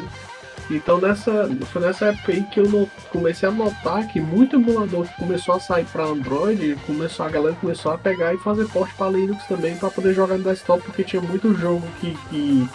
Então 0.70 1.00
nessa, 1.00 1.48
foi 1.72 1.80
nessa 1.80 2.06
época 2.06 2.32
aí 2.32 2.42
que 2.42 2.60
eu 2.60 2.68
no- 2.68 2.90
comecei 3.10 3.48
a 3.48 3.52
notar 3.52 4.06
que 4.08 4.20
muito 4.20 4.56
emulador 4.56 5.06
que 5.06 5.14
começou 5.14 5.54
a 5.54 5.60
sair 5.60 5.84
para 5.86 6.04
Android, 6.04 6.76
começou, 6.86 7.24
a 7.24 7.28
galera 7.30 7.56
começou 7.60 7.92
a 7.92 7.96
pegar 7.98 8.34
e 8.34 8.38
fazer 8.38 8.66
porte 8.68 8.92
para 8.94 9.10
Linux 9.12 9.44
também 9.46 9.76
para 9.76 9.90
poder 9.90 10.12
jogar 10.12 10.36
no 10.36 10.44
desktop, 10.44 10.82
porque 10.82 11.04
tinha 11.04 11.22
muito 11.22 11.54
jogo 11.54 11.86
que, 12.00 12.14
que, 12.28 12.68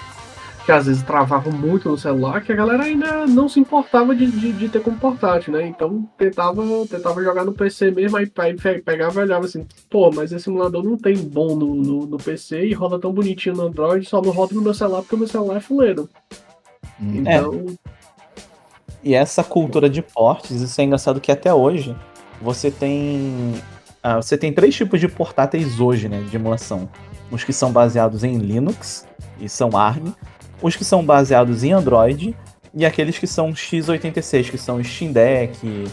que 0.65 0.71
às 0.71 0.86
vezes 0.86 1.04
travava 1.04 1.52
muito 1.52 1.89
no 1.89 1.97
celular, 1.97 2.41
que 2.41 2.52
a 2.52 2.56
galera 2.56 2.84
ainda 2.84 3.28
não 3.28 3.49
se 3.49 3.60
importava 3.60 4.15
de, 4.15 4.26
de, 4.32 4.54
de 4.54 4.69
ter 4.69 4.82
como 4.82 4.97
portátil, 4.97 5.52
né? 5.54 5.67
Então 5.67 6.08
tentava, 6.17 6.63
tentava 6.89 7.21
jogar 7.23 7.43
no 7.43 7.52
PC 7.54 7.91
mesmo, 7.91 8.15
aí, 8.17 8.32
aí 8.38 8.54
pe- 8.56 8.82
pegava 8.82 9.19
e 9.19 9.23
olhava 9.23 9.45
assim, 9.45 9.65
pô, 9.89 10.10
mas 10.13 10.32
esse 10.32 10.49
emulador 10.49 10.82
não 10.84 10.97
tem 10.97 11.15
bom 11.17 11.56
no, 11.56 11.76
no, 11.76 12.06
no 12.06 12.17
PC 12.17 12.65
e 12.67 12.73
roda 12.73 12.97
tão 12.99 13.12
bonitinho 13.12 13.56
no 13.56 13.63
Android, 13.63 14.08
só 14.08 14.21
não 14.21 14.32
roda 14.32 14.56
no 14.56 14.62
meu 14.62 14.73
celular 14.73 15.02
porque 15.02 15.15
o 15.15 15.19
meu 15.19 15.28
celular 15.28 15.58
é 15.58 15.62
fuleiro. 15.62 16.10
Hum. 17.02 17.12
Então, 17.15 17.65
E 19.04 19.13
essa 19.13 19.43
cultura 19.43 19.89
de 19.89 20.02
portes, 20.02 20.62
isso 20.62 20.80
é 20.80 20.84
engraçado 20.86 21.19
que 21.19 21.32
até 21.32 21.54
hoje 21.54 21.93
você 22.41 22.71
tem. 22.71 23.54
ah, 24.02 24.15
você 24.17 24.38
tem 24.38 24.54
três 24.54 24.73
tipos 24.76 24.99
de 24.99 25.08
portáteis 25.10 25.80
hoje, 25.80 26.08
né? 26.08 26.21
De 26.30 26.36
emulação. 26.38 26.88
Os 27.30 27.43
que 27.43 27.52
são 27.52 27.71
baseados 27.71 28.23
em 28.23 28.38
Linux 28.38 29.06
e 29.39 29.49
são 29.49 29.76
ARM, 29.76 30.13
os 30.63 30.78
que 30.78 30.86
são 30.86 31.06
baseados 31.06 31.63
em 31.63 31.73
Android 31.73 32.36
e 32.73 32.86
aqueles 32.86 33.19
que 33.19 33.28
são 33.28 33.52
x86, 33.52 34.49
que 34.49 34.58
são 34.58 34.82
Steam 34.82 35.12
Deck, 35.12 35.86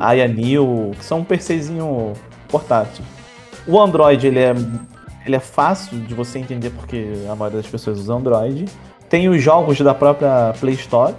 Aya 0.00 0.26
New, 0.26 0.92
que 0.98 1.04
são 1.04 1.20
um 1.20 1.24
PCzinho 1.24 2.14
portátil. 2.48 3.04
O 3.68 3.78
Android 3.78 4.26
ele 4.26 4.40
é, 4.40 4.54
ele 5.24 5.36
é 5.36 5.40
fácil 5.40 5.98
de 5.98 6.14
você 6.14 6.38
entender 6.38 6.70
porque 6.70 7.12
a 7.30 7.36
maioria 7.36 7.60
das 7.60 7.70
pessoas 7.70 7.98
usa 7.98 8.14
Android. 8.14 8.64
Tem 9.08 9.28
os 9.28 9.40
jogos 9.40 9.78
da 9.78 9.94
própria 9.94 10.52
Play 10.58 10.74
Store, 10.74 11.14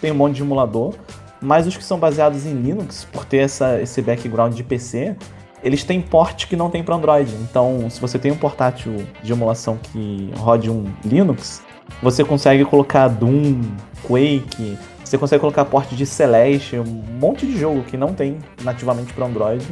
tem 0.00 0.10
um 0.10 0.14
monte 0.14 0.36
de 0.36 0.42
emulador, 0.42 0.94
mas 1.40 1.66
os 1.66 1.76
que 1.76 1.84
são 1.84 1.98
baseados 1.98 2.46
em 2.46 2.54
Linux, 2.54 3.06
por 3.12 3.24
ter 3.24 3.38
essa, 3.38 3.80
esse 3.80 4.00
background 4.02 4.54
de 4.54 4.64
PC, 4.64 5.14
eles 5.62 5.84
têm 5.84 6.00
porte 6.00 6.46
que 6.46 6.56
não 6.56 6.70
tem 6.70 6.82
para 6.82 6.94
Android. 6.94 7.32
Então, 7.42 7.88
se 7.90 8.00
você 8.00 8.18
tem 8.18 8.32
um 8.32 8.36
portátil 8.36 9.06
de 9.22 9.32
emulação 9.32 9.76
que 9.76 10.30
rode 10.36 10.70
um 10.70 10.84
Linux, 11.04 11.62
Você 12.02 12.24
consegue 12.24 12.64
colocar 12.64 13.08
Doom, 13.08 13.62
Quake, 14.02 14.78
você 15.04 15.18
consegue 15.18 15.40
colocar 15.40 15.64
porte 15.64 15.96
de 15.96 16.06
Celeste, 16.06 16.78
um 16.78 16.84
monte 16.84 17.46
de 17.46 17.58
jogo 17.58 17.82
que 17.82 17.96
não 17.96 18.12
tem 18.14 18.38
nativamente 18.62 19.12
para 19.12 19.26
Android. 19.26 19.64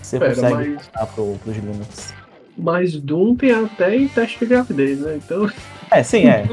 Você 0.00 0.18
Pera, 0.18 0.34
consegue 0.34 0.54
mas- 0.54 0.82
portar 0.86 1.06
pro, 1.08 1.34
pros 1.42 1.56
Linux. 1.56 2.14
Mas 2.56 2.92
Doom 2.94 3.34
tem 3.34 3.50
até 3.50 3.96
em 3.96 4.06
teste 4.08 4.38
de 4.40 4.46
gravidez, 4.46 5.00
né? 5.00 5.18
Então, 5.24 5.50
É, 5.90 6.02
sim, 6.02 6.26
é. 6.26 6.44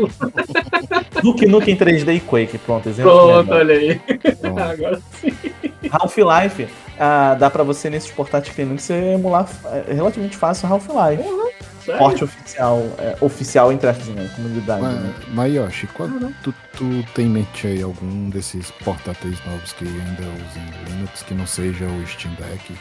Nuke 1.24 1.46
Nukem 1.46 1.76
3D 1.76 2.16
e 2.16 2.20
Quake, 2.22 2.58
pronto, 2.60 2.88
exemplo. 2.88 3.12
pronto, 3.12 3.52
olha 3.52 3.76
aí. 3.76 4.00
Pronto. 4.40 4.60
Agora 4.64 5.02
sim. 5.20 5.34
Half-Life, 5.92 6.68
ah, 7.00 7.36
dá 7.38 7.50
pra 7.50 7.64
você 7.64 7.90
nesses 7.90 8.12
portáteis 8.12 8.58
Linux 8.58 8.90
emular 8.90 9.48
é 9.88 9.94
relativamente 9.94 10.38
fácil 10.38 10.68
Half-Life. 10.70 11.22
Sério? 11.24 11.49
Porte 11.98 12.24
oficial, 12.24 12.84
é, 12.98 13.18
oficial 13.22 13.72
entre 13.72 13.90
aspas, 13.90 14.08
né? 14.08 14.30
Comunidade, 14.36 14.82
né? 14.82 15.14
Mas, 15.28 15.34
mas 15.34 15.54
Yoshi, 15.54 15.88
qual, 15.88 16.10
tu, 16.44 16.54
tu 16.76 17.04
tem 17.16 17.26
em 17.26 17.30
mente 17.30 17.68
aí 17.68 17.82
algum 17.82 18.30
desses 18.30 18.72
portáteis 18.84 19.38
novos 19.46 19.74
que 19.74 19.86
ainda 19.86 20.22
usem 20.22 20.64
Linux, 20.88 21.24
que 21.24 21.34
não 21.34 21.48
seja 21.48 21.86
o 21.86 22.08
Steam 22.08 22.34
Deck? 22.36 22.74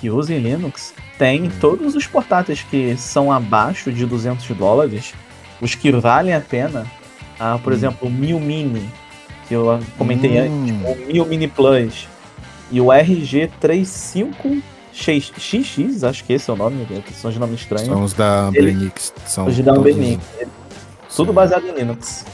que 0.00 0.10
usem 0.10 0.38
Linux, 0.38 0.92
tem 1.18 1.48
todos 1.48 1.94
os 1.94 2.06
portáteis 2.06 2.62
que 2.62 2.94
são 2.96 3.32
abaixo 3.32 3.90
de 3.90 4.04
200 4.04 4.46
dólares, 4.56 5.14
os 5.62 5.74
que 5.74 5.90
valem 5.92 6.34
a 6.34 6.40
pena. 6.40 6.86
Ah, 7.40 7.58
por 7.62 7.72
exemplo, 7.72 8.06
o 8.06 8.10
Mil 8.10 8.38
Mini, 8.38 8.86
que 9.48 9.54
eu 9.54 9.80
comentei 9.96 10.38
Hum. 10.42 10.84
antes, 10.84 11.02
o 11.06 11.06
Mil 11.06 11.24
Mini 11.24 11.48
Plus 11.48 12.06
e 12.70 12.80
o 12.82 12.88
RG35XX, 14.94 16.08
acho 16.08 16.24
que 16.24 16.32
esse 16.32 16.48
é 16.48 16.52
o 16.52 16.56
nome, 16.56 16.86
que 17.04 17.12
são 17.14 17.30
os 17.30 17.36
nomes 17.36 17.60
estranhos. 17.60 17.88
São 17.88 18.02
os 18.04 18.12
da 18.14 18.42
Ambernic, 18.46 19.00
são 19.26 19.46
Os 19.46 19.56
da 19.58 19.74
todos- 19.74 19.92
Ambernic. 19.92 20.22
Tudo 21.14 21.32
baseado 21.32 21.66
em 21.66 21.72
Linux. 21.72 22.24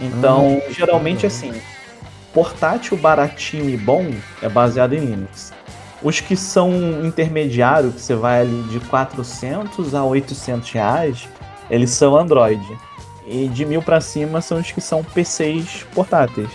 Então, 0.00 0.60
geralmente 0.70 1.26
assim, 1.26 1.52
portátil 2.32 2.96
baratinho 2.96 3.68
e 3.70 3.76
bom 3.76 4.10
é 4.42 4.48
baseado 4.48 4.92
em 4.94 5.00
Linux. 5.00 5.52
Os 6.02 6.20
que 6.20 6.34
são 6.36 6.70
intermediário, 7.04 7.92
que 7.92 8.00
você 8.00 8.14
vai 8.14 8.40
ali 8.40 8.62
de 8.70 8.80
400 8.80 9.94
a 9.94 10.02
800 10.04 10.70
reais, 10.70 11.28
eles 11.70 11.90
são 11.90 12.16
Android. 12.16 12.62
E 13.26 13.46
de 13.48 13.64
mil 13.64 13.82
pra 13.82 14.00
cima 14.00 14.40
são 14.40 14.58
os 14.58 14.70
que 14.72 14.80
são 14.80 15.04
PCs 15.04 15.84
portáteis. 15.94 16.48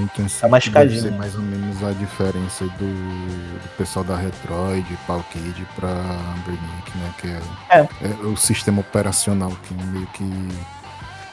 Então, 0.00 0.26
isso 0.26 0.40
Tá 0.40 0.48
mais 0.48 0.64
né? 0.66 1.10
mais 1.16 1.34
ou 1.34 1.40
menos 1.42 1.82
a 1.84 1.92
diferença 1.92 2.64
do, 2.64 2.70
do 2.86 3.68
pessoal 3.76 4.04
da 4.04 4.16
Retroid, 4.16 4.86
Palcade 5.06 5.66
pra 5.76 5.88
Ambernic, 5.88 6.96
né? 6.96 7.10
Que 7.20 7.26
é, 7.28 7.40
É. 7.70 7.88
é 8.02 8.26
o 8.26 8.36
sistema 8.36 8.80
operacional 8.80 9.50
que 9.64 9.74
meio 9.74 10.06
que 10.08 10.24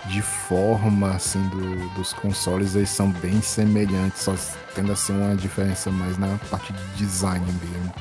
de 0.07 0.21
forma 0.21 1.11
assim 1.15 1.41
do- 1.49 1.89
dos 1.95 2.13
consoles 2.13 2.75
eles 2.75 2.89
são 2.89 3.09
bem 3.09 3.41
semelhantes, 3.41 4.21
só 4.21 4.35
tendo 4.75 4.91
assim 4.91 5.13
uma 5.13 5.35
diferença 5.35 5.89
mais 5.89 6.17
na 6.17 6.37
parte 6.49 6.71
de 6.73 6.79
design 7.05 7.43
mesmo. 7.45 7.93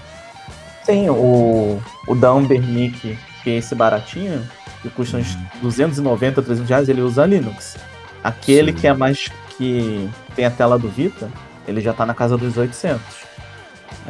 Tem 0.85 1.09
o, 1.09 1.81
o 2.07 2.15
da 2.15 2.29
Ambernic, 2.29 3.19
que 3.43 3.51
é 3.51 3.57
esse 3.57 3.75
baratinho, 3.75 4.47
que 4.83 4.91
custa 4.91 5.17
uns 5.17 5.35
290, 5.63 6.43
300 6.43 6.69
reais, 6.69 6.89
ele 6.91 7.01
usa 7.01 7.25
Linux. 7.25 7.77
Aquele 8.23 8.71
Sim. 8.73 8.79
que 8.79 8.87
é 8.87 8.93
mais 8.93 9.29
que 9.57 10.11
tem 10.35 10.45
a 10.45 10.51
tela 10.51 10.79
do 10.79 10.89
Vita, 10.89 11.31
ele 11.67 11.81
já 11.81 11.93
tá 11.93 12.05
na 12.07 12.15
casa 12.15 12.37
dos 12.37 12.57
800. 12.57 13.01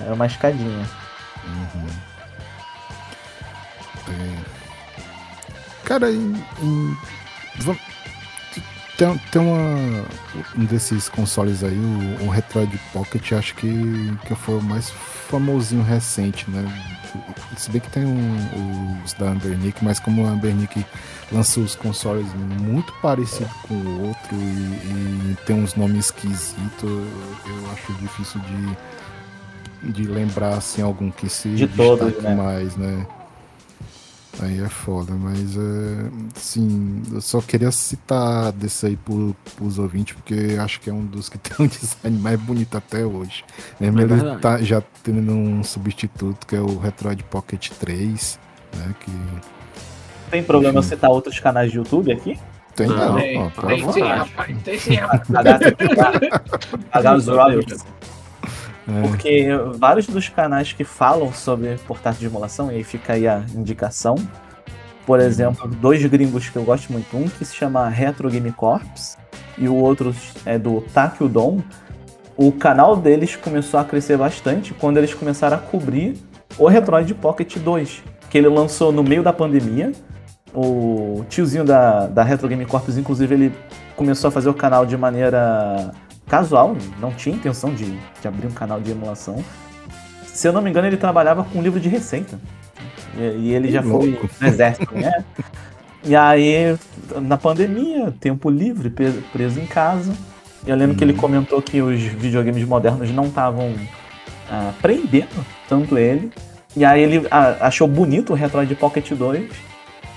É 0.08 0.12
uma 0.12 0.26
escadinha. 0.26 0.87
Uhum. 1.46 1.87
É. 4.08 4.38
Cara, 5.84 6.10
em, 6.10 6.34
em- 6.62 6.96
tem, 8.96 9.18
tem 9.32 9.42
uma, 9.42 10.04
um 10.56 10.64
desses 10.64 11.08
consoles 11.08 11.62
aí, 11.64 11.76
o, 11.76 12.24
o 12.24 12.28
Retroid 12.30 12.78
Pocket, 12.92 13.32
acho 13.32 13.54
que, 13.56 14.16
que 14.26 14.34
foi 14.37 14.56
o 14.56 14.62
mais 14.62 14.90
famosinho 15.28 15.82
recente, 15.82 16.48
né? 16.50 16.64
Se 17.56 17.70
bem 17.70 17.80
que 17.80 17.90
tem 17.90 18.04
um- 18.04 19.00
os 19.04 19.12
da 19.14 19.26
Ambernic, 19.30 19.84
mas 19.84 19.98
como 20.00 20.26
a 20.26 20.30
Ambernic 20.30 20.84
lançou 21.32 21.62
os 21.62 21.74
consoles 21.74 22.26
muito 22.60 22.92
parecidos 23.00 23.52
com 23.68 23.74
o 23.74 24.08
outro 24.08 24.34
e, 24.34 25.32
e 25.32 25.37
tem 25.46 25.56
uns 25.56 25.74
nomes 25.74 26.06
esquisitos, 26.06 26.82
eu 26.82 27.70
acho 27.72 27.92
difícil 27.94 28.40
de, 29.82 29.92
de 29.92 30.02
lembrar 30.04 30.58
assim 30.58 30.82
algum 30.82 31.10
que 31.10 31.28
se 31.28 31.48
De 31.48 31.66
todos, 31.68 32.22
né? 32.22 32.34
mais, 32.34 32.76
né? 32.76 33.06
Aí 34.40 34.60
é 34.60 34.68
foda, 34.68 35.14
mas 35.14 35.56
é, 35.56 36.10
sim, 36.34 37.02
eu 37.12 37.20
só 37.20 37.40
queria 37.40 37.70
citar 37.70 38.50
desse 38.52 38.87
aí 38.87 38.96
pro, 38.96 39.34
pros 39.54 39.78
ouvintes, 39.78 40.14
porque 40.16 40.56
acho 40.58 40.80
que 40.80 40.90
é 40.90 40.92
um 40.92 41.04
dos 41.04 41.28
que 41.28 41.38
tem 41.38 41.64
um 41.64 41.68
design 41.68 42.18
mais 42.18 42.40
bonito 42.40 42.76
até 42.76 43.04
hoje. 43.04 43.44
Mesmo 43.78 44.00
É 44.00 44.02
ele 44.02 44.38
tá 44.40 44.60
já 44.60 44.82
tendo 45.02 45.32
um 45.32 45.62
substituto 45.62 46.46
que 46.46 46.56
é 46.56 46.60
o 46.60 46.78
Retroid 46.78 47.22
Pocket 47.24 47.70
3, 47.70 48.38
né? 48.76 48.94
Que 49.00 49.12
Tem 50.35 50.42
problema 50.42 50.81
Enfim. 50.81 50.88
citar 50.88 51.11
outros 51.11 51.38
canais 51.38 51.70
de 51.70 51.79
YouTube 51.79 52.11
aqui? 52.11 52.37
tem 52.75 52.88
Não, 52.88 52.97
não, 52.97 53.14
Tem, 53.14 53.51
pode 53.51 53.66
tem 53.68 53.92
sim, 53.92 54.01
rapaz. 54.01 54.62
Tem 54.64 54.79
sim, 54.81 54.94
rapaz. 54.97 55.29
Pagar, 55.29 55.61
pagar 56.90 57.16
os 57.16 57.29
royalties. 57.29 57.85
É. 58.88 59.01
Porque 59.07 59.47
vários 59.77 60.09
dos 60.09 60.29
canais 60.29 60.73
que 60.73 60.83
falam 60.83 61.33
sobre 61.33 61.77
portátil 61.87 62.18
de 62.18 62.27
emulação, 62.27 62.73
e 62.73 62.75
aí 62.75 62.83
fica 62.83 63.12
aí 63.12 63.29
a 63.29 63.44
indicação. 63.55 64.16
Por 65.07 65.20
exemplo, 65.20 65.68
dois 65.68 66.05
gringos 66.05 66.49
que 66.49 66.57
eu 66.57 66.64
gosto 66.64 66.92
muito, 66.92 67.16
um 67.16 67.29
que 67.29 67.44
se 67.44 67.55
chama 67.55 67.88
Retro 67.88 68.29
Game 68.29 68.51
Corps 68.51 69.16
e 69.57 69.68
o 69.68 69.75
outro 69.77 70.12
é 70.44 70.59
do 70.59 70.81
Takio 70.92 71.29
Dom. 71.29 71.61
O 72.37 72.51
canal 72.51 72.97
deles 72.97 73.37
começou 73.37 73.79
a 73.79 73.85
crescer 73.85 74.16
bastante 74.16 74.75
quando 74.75 74.97
eles 74.97 75.14
começaram 75.14 75.57
a 75.57 75.61
cobrir 75.61 76.16
o 76.59 76.66
Retroid 76.66 77.14
Pocket 77.14 77.57
2, 77.59 78.03
que 78.29 78.37
ele 78.37 78.49
lançou 78.49 78.90
no 78.90 79.05
meio 79.05 79.23
da 79.23 79.33
pandemia. 79.33 79.92
O 80.55 81.25
tiozinho 81.29 81.64
da, 81.64 82.07
da 82.07 82.23
Retro 82.23 82.47
Game 82.49 82.64
Corps, 82.64 82.97
inclusive, 82.97 83.35
ele 83.35 83.53
começou 83.97 84.29
a 84.29 84.31
fazer 84.31 84.49
o 84.49 84.55
canal 84.55 84.87
de 84.87 84.97
maneira 84.97 85.93
casual, 86.27 86.77
não 87.01 87.12
tinha 87.12 87.35
intenção 87.35 87.75
de, 87.75 87.99
de 88.21 88.29
abrir 88.29 88.47
um 88.47 88.53
canal 88.53 88.81
de 88.81 88.90
emulação. 88.90 89.45
Se 90.27 90.49
eu 90.49 90.53
não 90.53 90.62
me 90.62 90.71
engano, 90.71 90.87
ele 90.87 90.97
trabalhava 90.97 91.45
com 91.45 91.59
um 91.59 91.62
livro 91.62 91.81
de 91.81 91.88
receita. 91.88 92.38
E, 93.17 93.21
e 93.21 93.53
ele 93.53 93.71
já 93.71 93.83
foi 93.83 94.11
louco. 94.11 94.29
no 94.40 94.47
exército, 94.47 94.95
né? 94.95 95.25
E 96.05 96.14
aí, 96.14 96.77
na 97.23 97.38
pandemia, 97.38 98.12
tempo 98.21 98.51
livre, 98.51 98.93
preso 99.33 99.59
em 99.59 99.67
casa. 99.67 100.12
Eu 100.67 100.77
lembro 100.77 100.97
que 100.97 101.03
ele 101.03 101.14
comentou 101.14 101.62
que 101.62 101.81
os 101.81 102.01
videogames 102.01 102.67
modernos 102.67 103.11
não 103.11 103.27
estavam 103.27 103.75
ah, 104.51 104.73
prendendo 104.83 105.45
tanto 105.69 105.97
ele. 105.97 106.31
E 106.77 106.85
aí 106.85 107.03
ele 107.03 107.27
ah, 107.31 107.57
achou 107.61 107.88
bonito 107.88 108.33
o 108.33 108.37
Retroid 108.37 108.75
Pocket 108.75 109.12
2. 109.12 109.51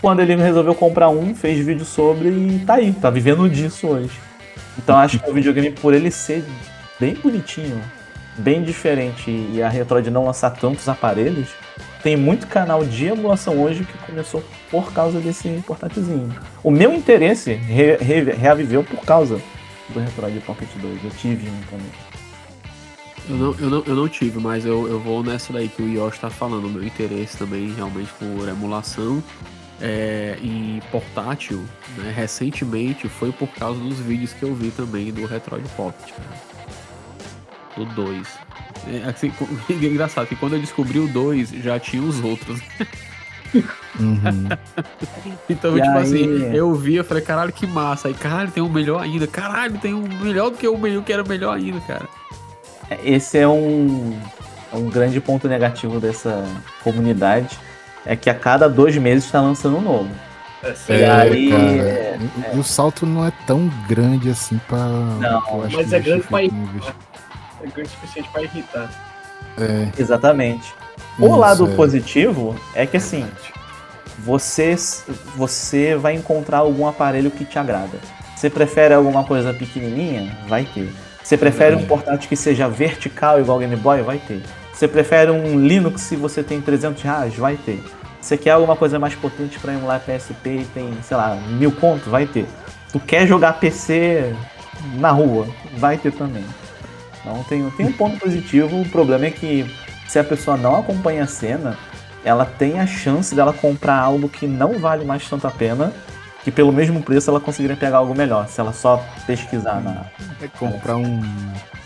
Quando 0.02 0.20
ele 0.22 0.36
resolveu 0.36 0.76
comprar 0.76 1.10
um, 1.10 1.34
fez 1.34 1.66
vídeo 1.66 1.86
sobre 1.86 2.30
e 2.30 2.64
tá 2.66 2.76
aí, 2.76 2.94
tá 2.94 3.10
vivendo 3.10 3.50
disso 3.50 3.88
hoje. 3.88 4.12
Então 4.78 4.96
acho 4.98 5.20
que 5.20 5.30
o 5.30 5.34
videogame, 5.34 5.72
por 5.72 5.94
ele 5.94 6.12
ser 6.12 6.44
bem 7.00 7.16
bonitinho, 7.16 7.82
bem 8.38 8.64
diferente 8.64 9.32
e 9.32 9.62
a 9.62 9.68
Retroid 9.70 10.10
não 10.12 10.26
lançar 10.26 10.52
tantos 10.52 10.88
aparelhos, 10.88 11.50
tem 12.04 12.16
muito 12.16 12.46
canal 12.48 12.86
de 12.86 13.08
emulação 13.08 13.60
hoje 13.62 13.84
que 13.84 13.98
começou 14.06 14.44
por 14.70 14.94
causa 14.94 15.20
desse 15.20 15.50
portátilzinho. 15.66 16.32
O 16.64 16.70
meu 16.70 16.94
interesse 16.94 17.54
re- 17.54 17.98
re- 17.98 18.32
reaviveu 18.34 18.84
por 18.84 19.00
causa 19.04 19.42
do 19.90 20.00
Retroid 20.00 20.40
Pocket 20.42 20.70
2. 20.80 21.04
Eu 21.04 21.10
tive 21.12 21.50
um 21.50 21.60
também. 21.72 21.92
Eu 23.30 23.36
não, 23.36 23.56
eu 23.60 23.70
não, 23.70 23.84
eu 23.88 23.96
não 23.96 24.08
tive, 24.08 24.40
mas 24.40 24.64
eu, 24.66 24.88
eu 24.88 25.00
vou 25.00 25.22
nessa 25.24 25.52
daí 25.52 25.68
que 25.68 25.82
o 25.82 25.88
Yoshi 25.90 26.20
tá 26.20 26.30
falando. 26.30 26.68
O 26.68 26.70
meu 26.70 26.84
interesse 26.86 27.36
também 27.36 27.74
realmente 27.76 28.10
por 28.20 28.48
emulação 28.48 29.22
é, 29.82 30.38
em 30.42 30.82
portátil, 30.92 31.64
né, 31.98 32.12
recentemente 32.16 33.08
foi 33.08 33.32
por 33.32 33.48
causa 33.50 33.80
dos 33.80 34.00
vídeos 34.00 34.34
que 34.34 34.44
eu 34.44 34.54
vi 34.56 34.72
também 34.72 35.12
do 35.12 35.26
Retroid 35.26 35.68
Pocket. 35.76 36.12
né? 36.18 36.26
Do 37.76 37.86
2. 37.86 38.28
É, 38.88 39.10
assim, 39.10 39.32
é 39.70 39.74
engraçado 39.74 40.26
que 40.28 40.36
quando 40.36 40.54
eu 40.54 40.60
descobri 40.60 41.00
o 41.00 41.08
2, 41.08 41.50
já 41.64 41.80
tinha 41.80 42.02
os 42.02 42.20
outros. 42.24 42.60
Uhum. 44.00 44.50
Então, 45.50 45.78
E 45.78 45.82
tipo 45.82 45.98
aí- 45.98 46.04
assim, 46.04 46.56
eu 46.56 46.74
vi, 46.76 46.96
eu 46.96 47.04
falei, 47.04 47.24
caralho, 47.24 47.52
que 47.54 47.66
massa. 47.66 48.08
Aí, 48.10 48.14
caralho, 48.14 48.52
tem 48.52 48.62
um 48.62 48.70
melhor 48.70 49.02
ainda. 49.02 49.26
Caralho, 49.26 49.78
tem 49.80 49.94
um 49.94 50.02
melhor 50.22 50.50
do 50.52 50.58
que 50.58 50.68
o 50.68 50.78
meu 50.78 51.02
que 51.02 51.12
era 51.14 51.24
melhor 51.24 51.56
ainda, 51.56 51.80
cara. 51.82 52.08
Esse 53.04 53.38
é 53.38 53.48
um, 53.48 54.20
é 54.72 54.76
um 54.76 54.90
grande 54.90 55.20
ponto 55.22 55.48
negativo 55.48 56.00
dessa 56.00 56.44
comunidade. 56.84 57.58
É 58.08 58.16
que 58.16 58.30
a 58.30 58.34
cada 58.34 58.68
dois 58.70 58.96
meses 58.98 59.26
está 59.26 59.42
lançando 59.42 59.78
um 59.78 59.82
novo. 59.82 60.10
E 60.90 60.94
É, 60.94 61.10
aí, 61.12 61.50
cara, 61.52 61.64
é, 61.64 62.18
e- 62.54 62.56
e 62.56 62.60
o 62.60 62.64
salto 62.64 63.06
não 63.06 63.26
é 63.26 63.32
tão 63.46 63.70
grande 63.88 64.30
assim 64.30 64.60
pra. 64.68 64.78
Não, 64.78 65.42
mas 65.60 65.74
que 65.90 65.96
é 65.96 66.00
grande 66.00 66.24
pra- 66.24 66.44
investir. 66.44 66.94
é 67.64 67.68
grande 67.68 67.90
o 67.90 67.92
suficiente 67.92 68.30
pra 68.32 68.42
irritar. 68.42 68.90
É, 69.60 69.88
Exatamente. 69.98 70.74
O 71.20 71.26
isso, 71.28 71.36
lado 71.38 71.68
é 71.72 71.76
positivo 71.76 72.56
é 72.74 72.86
que 72.86 72.98
assim, 72.98 73.26
você, 74.20 74.76
você 75.36 75.96
vai 75.96 76.14
encontrar 76.16 76.60
algum 76.60 76.88
aparelho 76.88 77.30
que 77.32 77.46
te 77.46 77.58
agrada. 77.60 77.98
Você 78.36 78.50
prefere 78.50 78.94
alguma 78.94 79.24
coisa 79.24 79.54
pequenininha? 79.54 80.36
Vai 80.48 80.64
ter. 80.66 80.92
Você 81.24 81.38
prefere 81.38 81.76
um 81.76 81.86
portátil 81.86 82.30
que 82.30 82.36
seja 82.36 82.68
vertical 82.70 83.40
igual 83.40 83.60
Game 83.60 83.76
Boy? 83.76 84.02
Vai 84.02 84.18
ter. 84.18 84.42
Você 84.74 84.88
prefere 84.88 85.32
um 85.32 85.60
Linux 85.60 86.02
se 86.02 86.16
você 86.16 86.44
tem 86.44 86.62
300 86.62 87.02
reais? 87.02 87.36
Vai 87.36 87.56
ter. 87.58 87.84
Você 88.28 88.38
quer 88.38 88.52
alguma 88.52 88.76
coisa 88.76 89.00
mais 89.00 89.16
potente 89.16 89.58
para 89.58 89.72
emular 89.74 90.02
PSP 90.02 90.50
e 90.50 90.66
tem, 90.74 90.92
sei 91.02 91.16
lá, 91.16 91.34
mil 91.36 91.72
contos? 91.72 92.08
Vai 92.10 92.26
ter. 92.26 92.46
Tu 92.92 93.00
quer 93.00 93.26
jogar 93.26 93.54
PC 93.54 94.36
na 94.96 95.12
rua? 95.12 95.48
Vai 95.78 95.98
ter 95.98 96.12
também. 96.12 96.44
Então 97.22 97.42
tem, 97.44 97.70
tem 97.72 97.86
um 97.86 97.94
ponto 97.94 98.20
positivo, 98.20 98.82
o 98.82 98.90
problema 98.90 99.28
é 99.28 99.32
que 99.32 99.66
se 100.10 100.20
a 100.20 100.26
pessoa 100.26 100.58
não 100.58 100.76
acompanha 100.78 101.24
a 101.24 101.28
cena, 101.28 101.78
ela 102.22 102.44
tem 102.44 102.82
a 102.82 102.86
chance 102.86 103.34
dela 103.34 103.54
comprar 103.54 103.98
algo 103.98 104.28
que 104.28 104.46
não 104.46 104.78
vale 104.78 105.06
mais 105.06 105.26
tanto 105.30 105.48
a 105.48 105.52
pena, 105.52 105.94
que 106.44 106.52
pelo 106.52 106.74
mesmo 106.74 107.02
preço 107.02 107.30
ela 107.30 107.40
conseguiria 107.40 107.78
pegar 107.78 108.00
algo 108.00 108.14
melhor, 108.14 108.50
se 108.50 108.60
ela 108.60 108.74
só 108.74 109.02
pesquisar 109.26 109.80
na. 109.82 110.04
É 110.42 110.50
comprar 110.50 110.98
um 110.98 111.22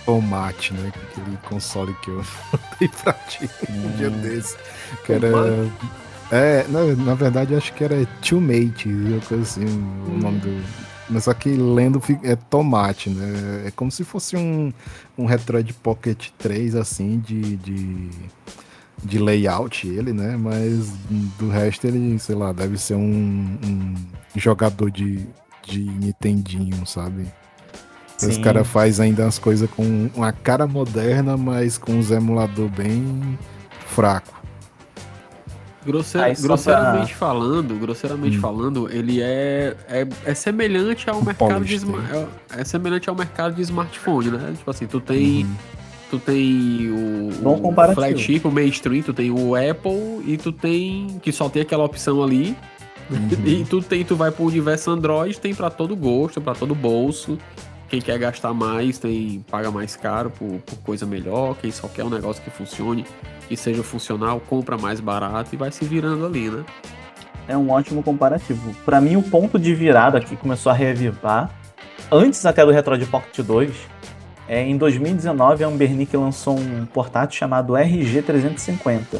tomate, 0.07 0.73
né? 0.73 0.91
Aquele 1.11 1.37
console 1.47 1.93
que 2.01 2.09
eu 2.09 2.25
dei 2.79 2.89
pra 3.03 3.13
ti 3.13 3.47
um 3.69 3.91
dia 3.91 4.07
Hum. 4.09 4.21
desse. 4.21 4.57
Que 5.05 5.13
era. 5.13 5.29
É, 6.31 6.65
na, 6.69 6.85
na 6.95 7.13
verdade 7.13 7.53
acho 7.53 7.73
que 7.73 7.83
era 7.83 8.07
uma 9.13 9.19
coisa 9.21 9.43
assim, 9.43 9.65
o 9.65 10.17
nome 10.17 10.39
do. 10.39 10.63
Mas 11.09 11.25
só 11.25 11.33
que 11.33 11.49
lendo 11.49 12.01
é 12.23 12.37
tomate, 12.37 13.09
né? 13.09 13.63
É 13.65 13.71
como 13.71 13.91
se 13.91 14.05
fosse 14.05 14.37
um, 14.37 14.71
um 15.17 15.25
Retroid 15.25 15.73
Pocket 15.73 16.29
3, 16.37 16.73
assim, 16.75 17.19
de, 17.19 17.57
de, 17.57 18.09
de 19.03 19.19
layout 19.19 19.85
ele, 19.85 20.13
né? 20.13 20.37
Mas 20.37 20.89
do 21.37 21.49
resto 21.49 21.85
ele, 21.85 22.17
sei 22.17 22.35
lá, 22.35 22.53
deve 22.53 22.77
ser 22.77 22.95
um, 22.95 23.57
um 23.61 23.95
jogador 24.37 24.89
de, 24.89 25.27
de 25.67 25.81
Nintendinho, 25.81 26.85
sabe? 26.87 27.27
Os 28.23 28.37
caras 28.37 28.67
fazem 28.67 29.07
ainda 29.07 29.25
as 29.25 29.37
coisas 29.39 29.69
com 29.69 30.09
uma 30.15 30.31
cara 30.31 30.67
moderna, 30.67 31.35
mas 31.35 31.77
com 31.77 31.97
os 31.97 32.11
emulador 32.11 32.69
bem 32.69 33.37
fraco. 33.87 34.40
Grosseira- 35.85 36.33
grosseiramente 36.39 37.15
falando, 37.15 37.73
grosseiramente 37.79 38.37
Hum. 38.37 38.41
falando, 38.41 38.89
ele 38.91 39.21
é, 39.21 39.75
é, 39.89 40.07
é 40.25 40.33
semelhante 40.33 41.09
ao 41.09 41.21
mercado 41.23 41.65
de 41.65 41.75
é, 41.75 42.27
é 42.59 42.63
semelhante 42.63 43.09
ao 43.09 43.15
mercado 43.15 43.55
de 43.55 43.61
smartphone, 43.63 44.29
né? 44.31 44.53
Tipo 44.57 44.69
assim, 44.69 44.85
tu 44.85 44.99
tem 44.99 45.43
Uhum. 45.45 45.55
tu 46.11 46.19
tem 46.19 46.89
o, 46.91 47.31
Bom 47.41 47.55
o 47.55 47.61
comparativo. 47.61 48.01
flagship, 48.01 48.41
o 48.45 48.51
mainstream, 48.51 49.01
tu 49.01 49.13
tem 49.13 49.31
o 49.31 49.55
Apple 49.55 50.21
e 50.25 50.37
tu 50.37 50.51
tem 50.51 51.19
que 51.21 51.31
só 51.31 51.49
tem 51.49 51.61
aquela 51.61 51.83
opção 51.85 52.21
ali. 52.21 52.55
Uhum. 53.09 53.27
E 53.45 53.65
tu 53.65 53.81
tem 53.81 54.05
tu 54.05 54.15
vai 54.15 54.29
pro 54.31 54.43
universo 54.45 54.91
Android, 54.91 55.39
tem 55.39 55.53
pra 55.55 55.69
todo 55.69 55.95
gosto, 55.95 56.39
pra 56.39 56.53
todo 56.53 56.75
bolso. 56.75 57.37
Quem 57.91 57.99
quer 57.99 58.17
gastar 58.17 58.53
mais 58.53 58.97
tem 58.97 59.43
paga 59.51 59.69
mais 59.69 59.97
caro 59.97 60.29
por, 60.29 60.61
por 60.61 60.77
coisa 60.77 61.05
melhor. 61.05 61.57
Quem 61.57 61.69
só 61.69 61.89
quer 61.89 62.05
um 62.05 62.09
negócio 62.09 62.41
que 62.41 62.49
funcione, 62.49 63.05
que 63.49 63.57
seja 63.57 63.83
funcional, 63.83 64.39
compra 64.39 64.77
mais 64.77 65.01
barato 65.01 65.53
e 65.53 65.57
vai 65.57 65.73
se 65.73 65.83
virando 65.83 66.25
ali, 66.25 66.49
né? 66.49 66.63
É 67.49 67.57
um 67.57 67.69
ótimo 67.69 68.01
comparativo. 68.01 68.73
Pra 68.85 69.01
mim, 69.01 69.17
o 69.17 69.21
ponto 69.21 69.59
de 69.59 69.75
virada 69.75 70.21
que 70.21 70.37
começou 70.37 70.71
a 70.71 70.73
reavivar, 70.73 71.51
antes 72.09 72.45
até 72.45 72.65
do 72.65 72.71
Retroid 72.71 73.05
Pocket 73.07 73.45
2, 73.45 73.73
é 74.47 74.63
em 74.63 74.77
2019 74.77 75.65
a 75.65 75.67
Ambernic 75.67 76.15
lançou 76.15 76.57
um 76.57 76.85
portátil 76.85 77.39
chamado 77.39 77.73
RG350. 77.73 79.19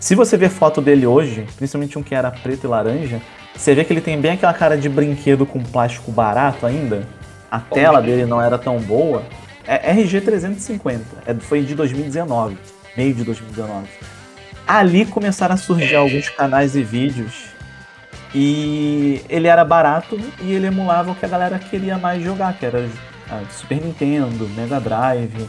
Se 0.00 0.16
você 0.16 0.36
ver 0.36 0.50
foto 0.50 0.80
dele 0.80 1.06
hoje, 1.06 1.46
principalmente 1.56 1.96
um 1.96 2.02
que 2.02 2.16
era 2.16 2.32
preto 2.32 2.64
e 2.64 2.66
laranja, 2.66 3.22
você 3.54 3.76
vê 3.76 3.84
que 3.84 3.92
ele 3.92 4.00
tem 4.00 4.20
bem 4.20 4.32
aquela 4.32 4.54
cara 4.54 4.76
de 4.76 4.88
brinquedo 4.88 5.46
com 5.46 5.62
plástico 5.62 6.10
barato 6.10 6.66
ainda. 6.66 7.06
A 7.50 7.58
tela 7.58 8.00
dele 8.02 8.26
não 8.26 8.40
era 8.40 8.58
tão 8.58 8.78
boa. 8.78 9.22
É 9.66 9.94
RG350, 9.94 11.00
é, 11.26 11.34
foi 11.34 11.62
de 11.62 11.74
2019, 11.74 12.56
meio 12.96 13.14
de 13.14 13.22
2019. 13.22 13.86
Ali 14.66 15.04
começaram 15.04 15.54
a 15.54 15.58
surgir 15.58 15.94
alguns 15.96 16.28
canais 16.30 16.74
e 16.74 16.82
vídeos 16.82 17.48
e 18.34 19.22
ele 19.28 19.46
era 19.46 19.64
barato 19.64 20.18
e 20.40 20.52
ele 20.52 20.66
emulava 20.66 21.10
o 21.10 21.14
que 21.14 21.24
a 21.24 21.28
galera 21.28 21.58
queria 21.58 21.98
mais 21.98 22.22
jogar, 22.22 22.54
que 22.54 22.66
era 22.66 22.88
ah, 23.30 23.42
Super 23.50 23.80
Nintendo, 23.80 24.48
Mega 24.56 24.80
Drive. 24.80 25.48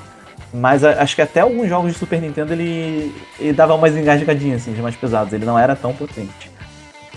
Mas 0.54 0.84
acho 0.84 1.16
que 1.16 1.22
até 1.22 1.42
alguns 1.42 1.70
jogos 1.70 1.94
de 1.94 2.00
Super 2.00 2.22
Nintendo 2.22 2.54
ele, 2.54 3.14
ele 3.40 3.54
dava 3.54 3.76
umas 3.76 3.96
engasgadinhas 3.96 4.62
assim, 4.62 4.74
de 4.74 4.82
mais 4.82 4.96
pesados, 4.96 5.32
ele 5.32 5.46
não 5.46 5.60
era 5.60 5.76
tão 5.76 5.94
potente. 5.94 6.50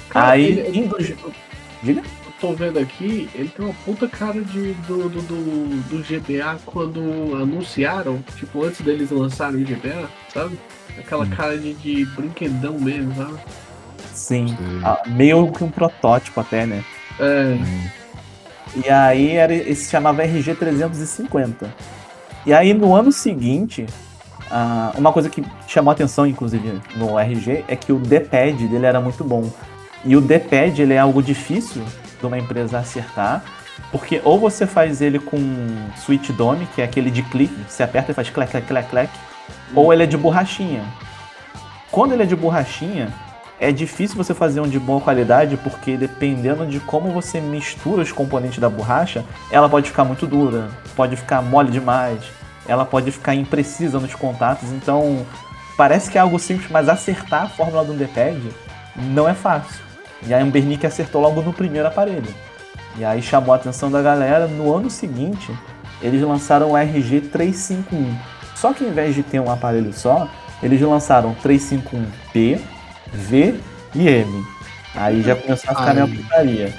Cara, 0.09 0.33
Aí, 0.33 0.45
ele- 0.45 0.79
em. 0.79 0.91
Diga? 1.83 2.03
Eu 2.43 2.49
tô 2.49 2.55
vendo 2.55 2.81
aqui, 2.81 3.31
ele 3.37 3.49
tem 3.49 3.65
uma 3.65 3.75
puta 3.85 4.09
cara 4.09 4.43
de, 4.43 4.73
do, 4.89 5.09
do, 5.09 5.23
do, 5.23 5.83
do 5.89 5.99
GBA 6.03 6.59
quando 6.67 7.01
anunciaram, 7.41 8.21
tipo, 8.37 8.65
antes 8.65 8.81
deles 8.81 9.13
lançarem 9.13 9.63
o 9.63 9.65
GBA, 9.65 10.09
sabe? 10.35 10.59
Aquela 10.99 11.25
cara 11.25 11.57
de, 11.57 11.73
de 11.75 12.05
brinquedão 12.05 12.81
mesmo, 12.81 13.15
sabe? 13.15 13.39
Sim. 14.13 14.57
Ah, 14.83 15.01
meio 15.07 15.53
que 15.53 15.63
um 15.63 15.71
protótipo 15.71 16.41
até, 16.41 16.67
né? 16.67 16.85
É, 17.21 17.57
E 18.85 18.91
aí 18.91 19.37
era, 19.37 19.55
ele 19.55 19.75
se 19.77 19.89
chamava 19.89 20.25
RG350. 20.27 21.69
E 22.45 22.53
aí 22.53 22.75
no 22.75 22.93
ano 22.93 23.13
seguinte, 23.13 23.87
ah, 24.51 24.93
uma 24.97 25.13
coisa 25.13 25.31
que 25.31 25.45
chamou 25.69 25.93
atenção, 25.93 26.27
inclusive, 26.27 26.81
no 26.97 27.17
RG, 27.17 27.65
é 27.69 27.77
que 27.77 27.93
o 27.93 28.01
D-pad 28.01 28.67
dele 28.67 28.87
era 28.87 29.01
muito 29.01 29.23
bom. 29.23 29.49
E 30.05 30.17
o 30.17 30.21
D-pad 30.21 30.83
ele 30.83 30.95
é 30.95 30.99
algo 30.99 31.23
difícil 31.23 31.85
de 32.23 32.27
uma 32.27 32.39
empresa 32.39 32.79
acertar, 32.79 33.43
porque 33.91 34.21
ou 34.25 34.39
você 34.39 34.67
faz 34.67 35.03
ele 35.03 35.19
com 35.19 35.39
switch 35.97 36.31
dome, 36.31 36.67
que 36.75 36.81
é 36.81 36.85
aquele 36.85 37.11
de 37.11 37.23
clique, 37.23 37.55
você 37.69 37.83
aperta 37.83 38.13
e 38.13 38.15
faz 38.15 38.31
clec, 38.31 38.51
clec, 38.51 38.67
clec, 38.67 38.89
clec, 38.89 39.11
ou 39.75 39.93
ele 39.93 40.05
é 40.05 40.07
de 40.07 40.17
borrachinha. 40.17 40.85
Quando 41.91 42.13
ele 42.13 42.23
é 42.23 42.27
de 42.27 42.37
borrachinha, 42.37 43.13
é 43.61 43.71
difícil 43.71 44.17
você 44.17 44.33
fazer 44.33 44.61
um 44.61 44.69
de 44.69 44.79
boa 44.79 45.01
qualidade, 45.01 45.57
porque 45.57 45.97
dependendo 45.97 46.67
de 46.67 46.81
como 46.81 47.11
você 47.11 47.41
mistura 47.41 48.03
os 48.03 48.13
componentes 48.13 48.59
da 48.59 48.71
borracha, 48.71 49.25
ela 49.51 49.69
pode 49.69 49.89
ficar 49.89 50.05
muito 50.05 50.27
dura, 50.27 50.69
pode 50.97 51.17
ficar 51.17 51.43
mole 51.43 51.71
demais, 51.71 52.23
ela 52.67 52.85
pode 52.85 53.11
ficar 53.11 53.35
imprecisa 53.35 53.99
nos 53.99 54.15
contatos. 54.15 54.71
Então, 54.71 55.27
parece 55.77 56.11
que 56.11 56.17
é 56.17 56.21
algo 56.21 56.39
simples, 56.39 56.71
mas 56.71 56.89
acertar 56.89 57.45
a 57.45 57.49
fórmula 57.49 57.85
do 57.85 57.95
D-pad 57.95 58.41
não 58.97 59.29
é 59.29 59.35
fácil. 59.35 59.92
E 60.27 60.33
a 60.35 60.39
Ambernic 60.41 60.87
acertou 60.87 61.21
logo 61.21 61.43
no 61.43 61.53
primeiro 61.53 61.89
aparelho. 61.89 62.33
E 62.97 63.05
aí 63.05 63.23
chamou 63.23 63.53
a 63.53 63.57
atenção 63.57 63.91
da 63.91 64.01
galera. 64.03 64.47
No 64.47 64.75
ano 64.75 64.89
seguinte, 64.91 65.51
eles 66.01 66.23
lançaram 66.23 66.73
o 66.73 66.75
RG351. 66.75 67.85
Só 68.55 68.73
que 68.73 68.85
em 68.85 68.93
vez 68.93 69.15
de 69.15 69.23
ter 69.23 69.41
um 69.41 69.51
aparelho 69.51 69.93
só, 69.93 70.29
eles 70.63 70.81
lançaram 70.81 71.35
351P, 71.43 72.61
V 73.13 73.55
e 73.95 74.09
M. 74.09 74.45
Aí 74.95 75.23
já 75.23 75.35
começou 75.35 75.71
a 75.71 75.75
ficar 75.75 75.99
Ai. 75.99 76.07
putaria. 76.07 76.73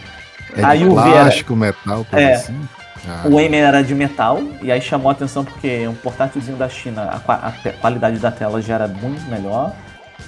É 0.56 0.64
Aí 0.64 0.86
o 0.88 0.96
V 0.96 1.02
era- 1.02 1.12
plástico, 1.24 1.56
metal, 1.56 2.06
coisa 2.10 2.26
É. 2.26 2.34
assim. 2.36 2.60
Ah, 3.06 3.24
O 3.28 3.38
M 3.40 3.58
era 3.58 3.84
de 3.84 3.94
metal, 3.94 4.40
e 4.62 4.72
aí 4.72 4.80
chamou 4.80 5.10
a 5.10 5.12
atenção 5.12 5.44
porque 5.44 5.86
um 5.90 5.94
portátilzinho 5.96 6.56
da 6.56 6.70
China, 6.70 7.22
a, 7.28 7.34
a 7.48 7.52
qualidade 7.82 8.18
da 8.18 8.32
tela 8.32 8.62
já 8.62 8.76
era 8.76 8.88
muito 8.88 9.22
melhor. 9.30 9.74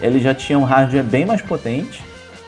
Ele 0.01 0.19
já 0.19 0.33
tinha 0.33 0.59
um 0.59 0.65
hardware 0.65 1.03
bem 1.03 1.25
mais 1.25 1.41
potente. 1.41 2.03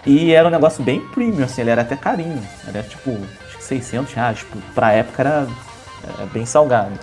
E 0.08 0.32
era 0.32 0.48
um 0.48 0.52
negócio 0.52 0.82
bem 0.82 1.02
premium, 1.02 1.44
assim, 1.44 1.60
ele 1.60 1.70
era 1.70 1.82
até 1.82 1.98
carinho. 1.98 2.42
Era 2.66 2.82
tipo, 2.82 3.12
acho 3.46 3.58
que 3.58 3.64
600 3.66 4.14
reais. 4.14 4.38
Tipo, 4.40 4.58
pra 4.74 4.94
época 4.94 5.22
era, 5.22 5.48
era 6.18 6.26
bem 6.28 6.46
salgado. 6.46 6.98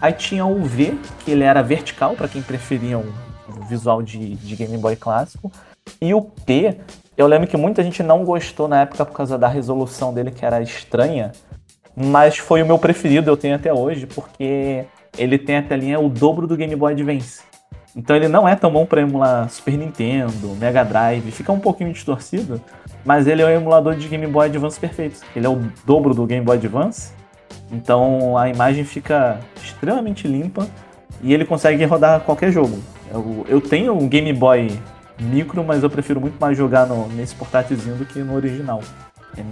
Aí 0.00 0.14
tinha 0.14 0.46
o 0.46 0.62
V, 0.64 0.96
que 1.22 1.32
ele 1.32 1.44
era 1.44 1.62
vertical, 1.62 2.14
pra 2.14 2.26
quem 2.26 2.40
preferia 2.40 2.96
um 2.96 3.12
visual 3.68 4.02
de, 4.02 4.36
de 4.36 4.56
Game 4.56 4.78
Boy 4.78 4.96
clássico. 4.96 5.52
E 6.00 6.14
o 6.14 6.22
P, 6.22 6.78
eu 7.14 7.26
lembro 7.26 7.46
que 7.46 7.58
muita 7.58 7.82
gente 7.82 8.02
não 8.02 8.24
gostou 8.24 8.66
na 8.66 8.80
época 8.80 9.04
por 9.04 9.14
causa 9.14 9.36
da 9.36 9.48
resolução 9.48 10.14
dele, 10.14 10.30
que 10.30 10.44
era 10.44 10.62
estranha. 10.62 11.32
Mas 11.94 12.38
foi 12.38 12.62
o 12.62 12.66
meu 12.66 12.78
preferido, 12.78 13.30
eu 13.30 13.36
tenho 13.36 13.54
até 13.54 13.72
hoje, 13.72 14.06
porque 14.06 14.86
ele 15.18 15.36
tem 15.38 15.58
a 15.58 15.62
telinha 15.62 16.00
o 16.00 16.08
dobro 16.08 16.46
do 16.46 16.56
Game 16.56 16.74
Boy 16.74 16.94
Advance. 16.94 17.42
Então 17.96 18.14
ele 18.14 18.28
não 18.28 18.46
é 18.46 18.54
tão 18.54 18.70
bom 18.70 18.84
para 18.84 19.00
emular 19.00 19.48
Super 19.48 19.78
Nintendo, 19.78 20.54
Mega 20.60 20.84
Drive, 20.84 21.30
fica 21.30 21.50
um 21.50 21.58
pouquinho 21.58 21.90
distorcido, 21.92 22.60
mas 23.02 23.26
ele 23.26 23.40
é 23.40 23.46
o 23.46 23.48
emulador 23.48 23.94
de 23.94 24.06
Game 24.06 24.26
Boy 24.26 24.46
Advance 24.46 24.78
perfeito. 24.78 25.20
Ele 25.34 25.46
é 25.46 25.48
o 25.48 25.58
dobro 25.86 26.12
do 26.14 26.26
Game 26.26 26.44
Boy 26.44 26.56
Advance, 26.58 27.12
então 27.72 28.36
a 28.36 28.50
imagem 28.50 28.84
fica 28.84 29.40
extremamente 29.64 30.28
limpa 30.28 30.68
e 31.22 31.32
ele 31.32 31.46
consegue 31.46 31.82
rodar 31.86 32.20
qualquer 32.20 32.52
jogo. 32.52 32.78
Eu, 33.10 33.46
eu 33.48 33.60
tenho 33.62 33.96
um 33.96 34.06
Game 34.06 34.30
Boy 34.34 34.78
micro, 35.18 35.64
mas 35.64 35.82
eu 35.82 35.88
prefiro 35.88 36.20
muito 36.20 36.38
mais 36.38 36.54
jogar 36.58 36.86
no- 36.86 37.08
nesse 37.08 37.34
portátilzinho 37.34 37.96
do 37.96 38.04
que 38.04 38.18
no 38.18 38.34
original. 38.34 38.82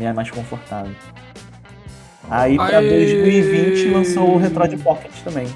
É 0.00 0.12
mais 0.12 0.30
confortável. 0.30 0.92
Aí 2.30 2.56
pra 2.56 2.78
Aê! 2.78 2.88
2020 2.88 3.90
lançou 3.90 4.34
o 4.34 4.38
Retroid 4.38 4.76
Pocket 4.78 5.12
também. 5.22 5.46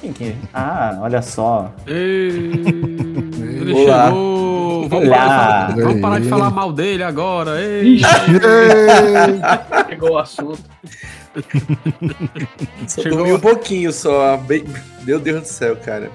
Quem 0.00 0.12
que? 0.12 0.34
Ah, 0.54 0.98
olha 1.02 1.20
só. 1.20 1.74
Ei, 1.86 2.28
ele 2.30 3.74
Olá. 3.74 4.06
chegou! 4.06 4.88
Vamos, 4.88 5.08
parar 5.10 5.66
de 5.68 5.74
falar, 5.74 5.84
vamos 5.84 6.00
parar 6.00 6.18
de 6.20 6.28
falar 6.28 6.50
mal 6.50 6.72
dele 6.72 7.02
agora. 7.02 7.60
Ei, 7.60 7.96
Ei, 7.96 8.00
pegou 9.88 10.12
o 10.12 10.18
assunto. 10.18 10.58
Só 12.88 13.02
Chegou- 13.02 13.18
dormi 13.18 13.32
um 13.34 13.40
pouquinho 13.40 13.92
só. 13.92 14.36
bem- 14.38 14.64
Meu 15.04 15.20
Deus 15.20 15.42
do 15.42 15.46
céu, 15.48 15.76
cara. 15.76 16.10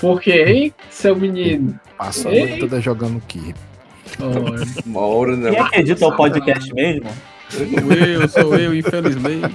Por 0.00 0.20
quê, 0.20 0.44
hein, 0.46 0.74
seu 0.90 1.14
menino? 1.16 1.78
Passou 1.98 2.30
a 2.30 2.34
noite 2.34 2.58
toda 2.58 2.80
jogando 2.80 3.18
aqui. 3.18 3.54
Olha, 4.20 4.64
Uma 4.86 5.00
hora 5.00 5.36
não. 5.36 5.50
Quem 5.50 5.60
é 5.60 5.68
que 5.68 5.80
edita 5.80 6.06
o 6.06 6.16
podcast 6.16 6.72
mesmo? 6.74 7.08
sou 7.50 7.92
eu, 7.92 8.28
sou 8.28 8.54
eu, 8.56 8.74
infelizmente. 8.74 9.54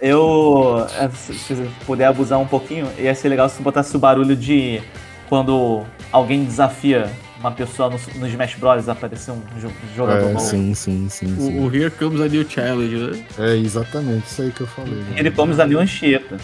Eu, 0.00 0.86
é, 0.98 1.08
se 1.10 1.34
se 1.34 1.54
puder 1.86 2.06
abusar 2.06 2.38
um 2.38 2.46
pouquinho, 2.46 2.86
ia 2.98 3.14
ser 3.14 3.28
legal 3.28 3.48
se 3.48 3.60
botasse 3.62 3.94
o 3.96 3.98
barulho 3.98 4.36
de 4.36 4.80
quando 5.28 5.84
alguém 6.12 6.44
desafia 6.44 7.10
uma 7.40 7.50
pessoa 7.52 7.88
no, 7.90 7.98
no 8.20 8.26
Smash 8.28 8.54
Bros. 8.56 8.88
aparecer 8.88 9.30
um 9.32 9.40
jo- 9.60 9.70
jogador 9.96 10.28
É, 10.30 10.32
novo. 10.32 10.44
sim, 10.44 10.74
sim, 10.74 11.08
sim, 11.08 11.34
O, 11.36 11.40
sim. 11.40 11.60
o 11.60 11.74
Here 11.74 11.90
Comes 11.90 12.20
a 12.20 12.28
New 12.28 12.48
Challenge, 12.48 12.96
né? 12.96 13.24
É 13.38 13.56
exatamente 13.56 14.26
isso 14.26 14.42
aí 14.42 14.50
que 14.50 14.60
eu 14.62 14.66
falei. 14.66 14.94
né? 14.94 15.14
Ele 15.16 15.30
come 15.30 15.60
ali 15.60 15.74
uma 15.74 15.82
Anchieta. 15.82 16.36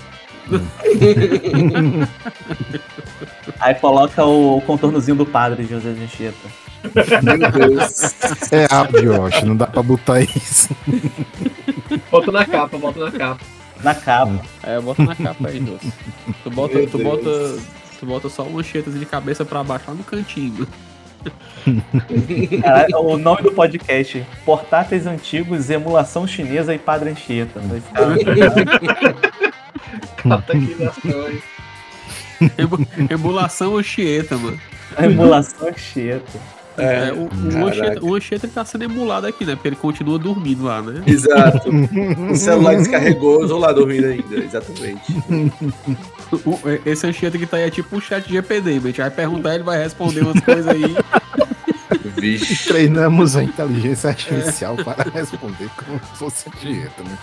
Aí 3.60 3.74
coloca 3.76 4.24
o 4.24 4.60
contornozinho 4.62 5.16
do 5.16 5.24
padre 5.26 5.64
de 5.64 5.70
José 5.70 5.92
de 5.92 6.04
Anchieta. 6.04 6.36
Meu 7.22 7.50
Deus. 7.50 8.14
É 8.52 8.66
rápido, 8.70 9.04
Yoshi, 9.14 9.44
não 9.46 9.56
dá 9.56 9.66
pra 9.66 9.82
botar 9.82 10.20
isso. 10.20 10.68
bota 12.10 12.32
na 12.32 12.44
capa, 12.44 12.78
bota 12.78 13.00
na 13.04 13.10
capa. 13.10 13.40
Na 13.82 13.94
capa. 13.94 14.40
É, 14.62 14.80
bota 14.80 15.02
na 15.04 15.14
capa 15.14 15.48
aí, 15.48 15.60
doce. 15.60 15.92
Tu 16.42 16.50
bota, 16.50 16.74
Meu 16.78 16.86
tu 16.88 16.98
Deus. 16.98 17.10
bota, 17.10 17.58
tu 18.00 18.06
bota 18.06 18.28
só 18.28 18.44
manchetas 18.44 18.98
de 18.98 19.04
cabeça 19.06 19.44
pra 19.44 19.62
baixo 19.64 19.84
lá 19.88 19.94
no 19.94 20.04
cantinho. 20.04 20.66
Cara, 22.62 22.86
o 23.00 23.16
nome 23.16 23.42
do 23.42 23.52
podcast: 23.52 24.24
Portáteis 24.44 25.06
Antigos, 25.06 25.70
Emulação 25.70 26.26
Chinesa 26.26 26.74
e 26.74 26.78
Padre 26.78 27.10
Anchieta. 27.10 27.60
Vai 27.60 27.80
ficar. 27.80 29.14
Cata 30.16 30.52
aqui 30.52 30.76
nas 30.78 30.96
coisas. 30.98 31.42
Emu- 32.58 32.86
Emulação 33.10 33.76
Anchieta, 33.76 34.36
mano. 34.36 34.60
Emulação 34.98 35.68
Anchieta. 35.68 36.38
É, 36.76 37.08
É, 37.08 37.12
o, 37.12 37.28
o, 38.04 38.10
o 38.10 38.14
Anchieta 38.16 38.48
tá 38.48 38.64
sendo 38.64 38.84
emulado 38.84 39.26
aqui, 39.26 39.44
né? 39.44 39.54
Porque 39.54 39.68
ele 39.68 39.76
continua 39.76 40.18
dormindo 40.18 40.64
lá, 40.64 40.82
né? 40.82 41.02
exato. 41.06 41.68
O 42.30 42.36
celular 42.36 42.76
descarregou, 42.76 43.42
eu 43.42 43.48
tô 43.48 43.58
lá 43.58 43.72
dormindo 43.72 44.06
ainda. 44.06 44.36
Exatamente. 44.36 45.00
O- 46.44 46.58
esse 46.84 47.06
Anchieta 47.06 47.38
que 47.38 47.46
tá 47.46 47.58
aí 47.58 47.64
é 47.64 47.70
tipo 47.70 47.96
um 47.96 48.00
chat 48.00 48.28
GPD, 48.28 48.70
a 48.76 48.80
gente 48.80 49.00
vai 49.00 49.10
perguntar, 49.10 49.54
ele 49.54 49.62
vai 49.64 49.78
responder 49.82 50.22
umas 50.22 50.40
coisas 50.40 50.66
aí. 50.68 50.82
Vixe. 52.16 52.68
Treinamos 52.68 53.36
a 53.36 53.42
inteligência 53.44 54.10
artificial 54.10 54.76
para 54.76 55.10
responder 55.10 55.68
como 55.76 55.98
se 56.00 56.18
fosse 56.18 56.50
dieta, 56.60 57.02
né? 57.02 57.18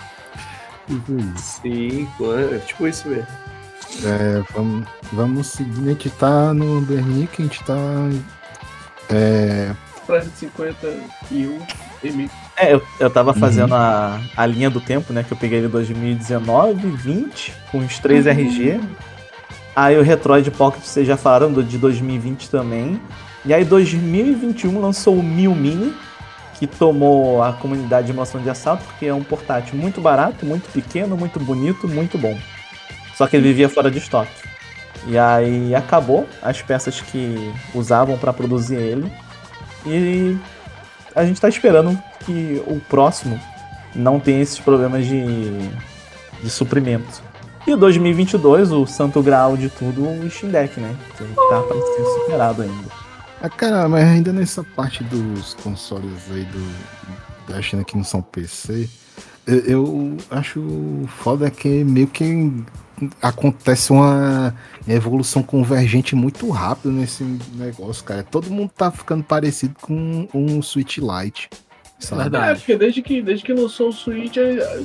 Tipo 0.88 1.16
isso. 1.18 1.60
Sim, 1.62 2.08
é 2.54 2.58
tipo 2.58 2.88
isso 2.88 3.08
mesmo. 3.08 3.26
É, 4.04 4.42
vamos, 4.54 4.86
vamos 5.12 5.46
seguir. 5.48 5.80
A 5.82 5.88
gente 5.92 6.10
tá 6.10 6.54
no 6.54 6.80
Bernick, 6.80 7.40
a 7.40 7.44
gente 7.44 7.62
tá. 7.64 7.74
É, 9.12 9.72
351 10.06 11.58
M. 12.04 12.30
É, 12.56 12.74
eu, 12.74 12.82
eu 12.98 13.10
tava 13.10 13.32
fazendo 13.32 13.74
a, 13.74 14.20
a 14.36 14.46
linha 14.46 14.68
do 14.68 14.80
tempo, 14.80 15.12
né? 15.12 15.22
Que 15.22 15.32
eu 15.32 15.36
peguei 15.36 15.58
ele 15.58 15.68
em 15.68 15.70
2019, 15.70 16.90
20, 16.90 17.54
com 17.70 17.78
os 17.78 17.98
3 17.98 18.26
RG. 18.26 18.80
Aí 19.74 19.98
o 19.98 20.02
Retroid 20.02 20.50
Pocket, 20.50 20.82
vocês 20.82 21.06
já 21.06 21.16
falaram 21.16 21.52
de 21.52 21.78
2020 21.78 22.50
também. 22.50 23.00
E 23.44 23.54
aí 23.54 23.64
2021 23.64 24.80
lançou 24.80 25.16
o 25.16 25.22
Mil 25.22 25.54
Mini, 25.54 25.94
que 26.58 26.66
tomou 26.66 27.42
a 27.42 27.52
comunidade 27.52 28.06
de 28.06 28.12
emulação 28.12 28.40
de 28.40 28.50
assalto, 28.50 28.84
porque 28.84 29.06
é 29.06 29.14
um 29.14 29.24
portátil 29.24 29.76
muito 29.76 30.00
barato, 30.00 30.44
muito 30.44 30.70
pequeno, 30.70 31.16
muito 31.16 31.40
bonito, 31.40 31.88
muito 31.88 32.18
bom. 32.18 32.38
Só 33.16 33.26
que 33.26 33.36
ele 33.36 33.48
vivia 33.48 33.68
fora 33.68 33.90
de 33.90 33.98
estoque. 33.98 34.51
E 35.06 35.18
aí 35.18 35.74
acabou 35.74 36.28
as 36.40 36.62
peças 36.62 37.00
que 37.00 37.52
usavam 37.74 38.16
para 38.16 38.32
produzir 38.32 38.76
ele. 38.76 39.12
E 39.84 40.36
a 41.14 41.24
gente 41.24 41.40
tá 41.40 41.48
esperando 41.48 41.98
que 42.24 42.62
o 42.66 42.80
próximo 42.80 43.38
não 43.94 44.20
tenha 44.20 44.40
esses 44.40 44.58
problemas 44.58 45.06
de, 45.06 45.24
de 46.42 46.50
suprimento. 46.50 47.22
E 47.66 47.72
o 47.72 47.76
2022, 47.76 48.72
o 48.72 48.86
santo 48.86 49.22
grau 49.22 49.56
de 49.56 49.68
tudo, 49.68 50.02
o 50.02 50.30
Steam 50.30 50.50
Deck, 50.50 50.80
né? 50.80 50.96
Que 51.16 51.24
tá 51.24 51.62
pra 51.62 51.76
ser 51.76 52.04
superado 52.20 52.62
ainda. 52.62 52.88
ah, 53.40 53.48
cara, 53.48 53.88
mas 53.88 54.04
ainda 54.04 54.32
nessa 54.32 54.64
parte 54.64 55.04
dos 55.04 55.54
consoles 55.54 56.30
aí 56.30 56.44
do, 56.44 57.52
da 57.52 57.62
China 57.62 57.84
que 57.84 57.96
não 57.96 58.04
são 58.04 58.20
PC, 58.20 58.88
eu, 59.46 59.58
eu 59.66 60.16
acho 60.30 60.60
foda 61.18 61.50
que 61.50 61.84
meio 61.84 62.08
que 62.08 62.52
acontece 63.20 63.92
uma 63.92 64.54
evolução 64.86 65.42
convergente 65.42 66.14
muito 66.14 66.48
rápido 66.50 66.92
nesse 66.92 67.24
negócio, 67.54 68.04
cara. 68.04 68.22
Todo 68.22 68.50
mundo 68.50 68.70
tá 68.76 68.90
ficando 68.90 69.24
parecido 69.24 69.74
com 69.80 70.28
um 70.34 70.62
Switch 70.62 70.98
Lite. 70.98 71.48
Sabe? 71.98 72.22
Verdade. 72.22 72.50
É, 72.50 72.54
porque 72.56 72.76
desde 72.76 73.02
que, 73.02 73.22
desde 73.22 73.44
que 73.44 73.52
lançou 73.52 73.88
o 73.88 73.92
Switch, 73.92 74.36
é, 74.36 74.58
é, 74.58 74.82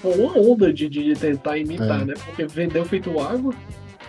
foi 0.00 0.14
uma 0.14 0.38
onda 0.38 0.72
de, 0.72 0.88
de 0.88 1.14
tentar 1.14 1.58
imitar, 1.58 2.00
É. 2.00 2.04
né? 2.06 2.14
Porque 2.24 2.46
vendeu 2.46 2.84
feito 2.84 3.18
água. 3.20 3.54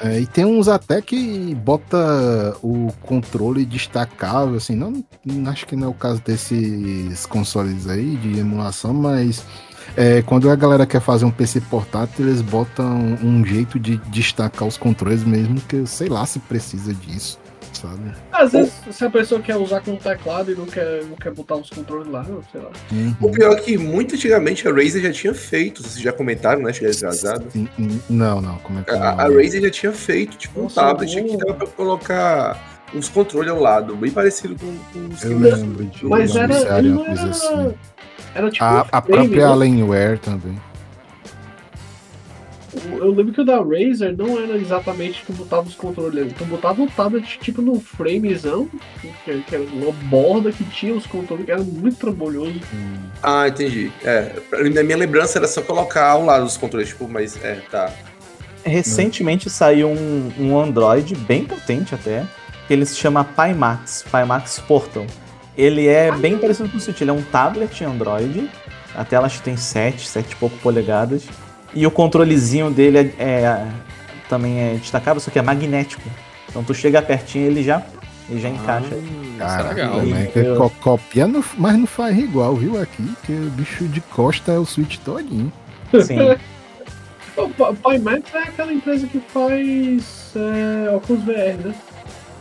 É, 0.02 0.22
e 0.22 0.26
tem 0.26 0.46
uns 0.46 0.70
até 0.70 1.02
que 1.02 1.54
bota 1.56 2.56
o 2.64 2.88
controle 3.02 3.66
destacável, 3.66 4.56
assim, 4.56 4.74
não 4.74 5.04
acho 5.48 5.66
que 5.66 5.76
não 5.76 5.88
é 5.88 5.90
o 5.90 5.94
caso 5.94 6.22
desses 6.22 7.26
consoles 7.26 7.86
aí 7.86 8.16
de 8.16 8.40
emulação, 8.40 8.94
mas 8.94 9.46
é, 9.98 10.22
quando 10.22 10.50
a 10.50 10.56
galera 10.56 10.86
quer 10.86 11.02
fazer 11.02 11.26
um 11.26 11.32
PC 11.32 11.62
portátil, 11.62 12.26
eles 12.28 12.42
botam 12.42 13.18
um 13.24 13.44
jeito 13.46 13.80
de 13.80 13.98
destacar 14.08 14.68
os 14.68 14.78
controles 14.78 15.24
mesmo, 15.24 15.60
que 15.62 15.78
eu 15.78 15.88
sei 15.88 16.08
lá 16.10 16.26
se 16.26 16.40
precisa 16.40 16.94
disso, 16.94 17.40
sabe? 17.74 18.12
Às 18.32 18.52
vezes, 18.54 18.74
se 18.92 19.04
a 19.06 19.10
pessoa 19.10 19.42
quer 19.42 19.58
usar 19.58 19.82
com 19.82 19.96
teclado 19.96 20.52
e 20.52 20.56
não 20.56 20.66
quer, 20.66 21.04
não 21.06 21.16
quer 21.16 21.32
botar 21.34 21.56
os 21.56 21.70
controles 21.70 22.08
lá, 22.08 22.24
não, 22.24 22.42
sei 22.52 22.62
lá. 22.62 22.70
O 23.22 23.30
pior 23.32 23.54
é 23.54 23.56
que 23.62 23.78
muito 23.78 24.16
antigamente 24.16 24.68
a 24.68 24.72
Razer 24.72 25.02
já 25.02 25.12
tinha 25.12 25.34
feito, 25.34 25.84
vocês 25.84 26.00
já 26.02 26.12
comentaram, 26.14 26.62
né? 26.62 26.72
Cheguei 26.74 26.92
atrasado. 26.92 27.46
Não, 28.10 28.42
não, 28.42 28.58
como 28.60 28.80
é 28.80 28.84
que 28.84 28.92
A, 28.92 29.10
a 29.12 29.24
Razer 29.28 29.62
já 29.62 29.70
tinha 29.70 29.92
feito, 29.92 30.38
tipo, 30.38 30.60
um 30.60 30.64
Nossa, 30.64 30.76
tablet 30.82 31.22
bom. 31.22 31.28
que 31.28 31.38
dava 31.38 31.54
pra 31.54 31.68
colocar 31.68 32.80
uns 32.94 33.08
controles 33.08 33.52
ao 33.52 33.60
lado, 33.60 33.96
bem 33.96 34.10
parecido 34.10 34.56
com, 34.56 34.76
com 34.92 35.14
os 35.14 35.20
que 35.22 35.28
Eu 35.28 35.40
nós- 35.40 35.60
lembro 35.62 35.86
de 35.86 36.06
Mas 36.08 36.36
era, 36.36 36.56
era, 36.56 36.80
assim. 37.30 37.74
Era 38.40 38.50
tipo 38.50 38.64
A, 38.64 38.84
um 38.84 38.86
a 38.92 39.02
própria 39.02 39.48
né? 39.48 39.54
Alienware 39.54 40.20
também. 40.20 40.60
Eu 42.92 43.12
lembro 43.12 43.34
que 43.34 43.42
o 43.42 43.46
da 43.46 43.58
Razer 43.58 44.16
não 44.16 44.40
era 44.40 44.56
exatamente 44.56 45.24
que 45.26 45.34
botava 45.34 45.68
os 45.68 45.74
controles. 45.74 46.32
Tu 46.34 46.46
botava 46.46 46.82
o 46.82 46.88
tablet 46.88 47.40
tipo 47.40 47.62
num 47.62 47.80
framezão, 47.80 48.70
que, 49.02 49.42
que 49.42 49.56
era 49.56 49.64
uma 49.64 49.92
borda 49.92 50.52
que 50.52 50.64
tinha 50.66 50.94
os 50.94 51.08
controles, 51.08 51.46
que 51.46 51.52
era 51.52 51.62
muito 51.62 51.98
trabalhoso. 51.98 52.60
Ah, 53.24 53.48
entendi. 53.48 53.92
É, 54.04 54.34
na 54.74 54.84
minha 54.84 54.98
lembrança 54.98 55.40
era 55.40 55.48
só 55.48 55.62
colocar 55.62 56.10
ao 56.12 56.24
lado 56.24 56.46
dos 56.46 56.58
controles, 56.58 56.90
tipo, 56.90 57.08
mas 57.08 57.44
é, 57.44 57.56
tá. 57.72 57.92
Recentemente 58.64 59.50
saiu 59.50 59.90
um, 59.90 60.32
um 60.38 60.60
Android 60.60 61.16
bem 61.16 61.46
potente 61.46 61.96
até, 61.96 62.24
que 62.68 62.74
ele 62.74 62.86
se 62.86 62.96
chama 62.96 63.24
Pimax, 63.24 64.06
Pimax 64.12 64.60
Portal. 64.60 65.08
Ele 65.60 65.88
é 65.88 66.10
bem 66.12 66.38
parecido 66.38 66.70
com 66.70 66.78
o 66.78 66.80
Switch, 66.80 67.02
ele 67.02 67.10
é 67.10 67.14
um 67.14 67.22
tablet 67.22 67.84
Android, 67.84 68.50
a 68.96 69.04
tela 69.04 69.26
acho 69.26 69.40
que 69.40 69.44
tem 69.44 69.58
7, 69.58 70.08
7 70.08 70.32
e 70.32 70.36
pouco 70.38 70.56
polegadas, 70.60 71.26
e 71.74 71.86
o 71.86 71.92
controlezinho 71.92 72.72
dele 72.72 72.98
é, 72.98 73.24
é- 73.24 73.68
também 74.30 74.60
é 74.60 74.74
destacável, 74.76 75.20
só 75.20 75.30
que 75.30 75.38
é 75.38 75.42
magnético. 75.42 76.04
Então 76.48 76.64
tu 76.64 76.74
chega 76.74 77.02
pertinho 77.02 77.48
ele 77.48 77.62
já, 77.64 77.84
ele 78.30 78.40
já 78.40 78.48
encaixa. 78.50 78.96
Hum, 78.96 79.34
isso 79.34 79.44
é 79.44 79.46
Cara, 79.46 79.70
legal. 79.74 80.02
né? 80.04 80.30
Que 80.32 80.40
Eu- 80.40 80.56
co- 80.56 80.70
copia, 80.82 81.28
no- 81.28 81.44
mas 81.58 81.78
não 81.78 81.86
faz 81.88 82.18
igual, 82.18 82.56
viu? 82.56 82.82
Aqui, 82.82 83.04
que 83.26 83.34
o 83.34 83.50
bicho 83.50 83.84
de 83.88 84.00
costa 84.02 84.54
é 84.54 84.58
o 84.58 84.66
Switch 84.66 84.98
todinho. 85.00 85.52
Sim. 86.04 86.18
O 87.38 87.48
Pimax 87.74 88.34
é 88.36 88.40
aquela 88.40 88.74
empresa 88.74 89.08
que 89.08 89.18
faz 89.30 90.34
é, 90.36 90.90
óculos 90.94 91.24
VR, 91.24 91.56
né? 91.64 91.74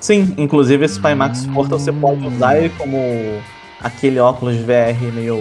Sim, 0.00 0.34
inclusive 0.38 0.84
esse 0.84 1.00
Pimax 1.00 1.46
Portal 1.46 1.78
você 1.78 1.92
pode 1.92 2.26
usar 2.26 2.56
ele 2.58 2.70
como 2.70 3.42
aquele 3.80 4.18
óculos 4.20 4.56
VR 4.56 5.12
meio 5.12 5.36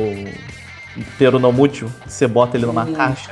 peronomútil, 1.18 1.92
que 2.06 2.12
você 2.12 2.28
bota 2.28 2.58
ele 2.58 2.66
numa 2.66 2.84
Hum. 2.84 2.94
caixa. 2.94 3.32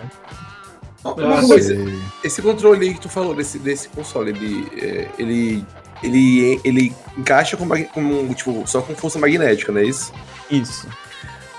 Uma 1.04 1.40
Ah, 1.40 1.42
coisa, 1.42 1.76
esse 2.24 2.42
controle 2.42 2.88
aí 2.88 2.94
que 2.94 3.00
tu 3.02 3.10
falou 3.10 3.36
desse, 3.36 3.60
desse 3.60 3.88
console, 3.90 4.32
ele, 4.32 4.68
é, 4.82 5.08
ele, 5.20 5.66
ele, 6.02 6.60
ele 6.64 6.96
encaixa 7.18 7.56
com, 7.56 7.68
com, 7.68 8.34
tipo, 8.34 8.64
só 8.66 8.82
com 8.82 8.96
força 8.96 9.20
magnética, 9.20 9.72
não 9.72 9.82
é 9.82 9.86
isso? 9.86 10.12
Isso. 10.50 10.88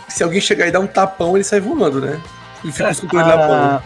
Se 0.09 0.23
alguém 0.25 0.41
chegar 0.41 0.67
e 0.67 0.73
dar 0.73 0.81
um 0.81 0.87
tapão, 0.87 1.37
ele 1.37 1.45
sai 1.45 1.61
voando, 1.61 2.01
né? 2.01 2.21
E 2.65 2.73
fica 2.73 2.91
os 2.91 3.01
controles 3.01 3.27
na 3.29 3.37
mão. 3.37 3.53
Ah, 3.53 3.83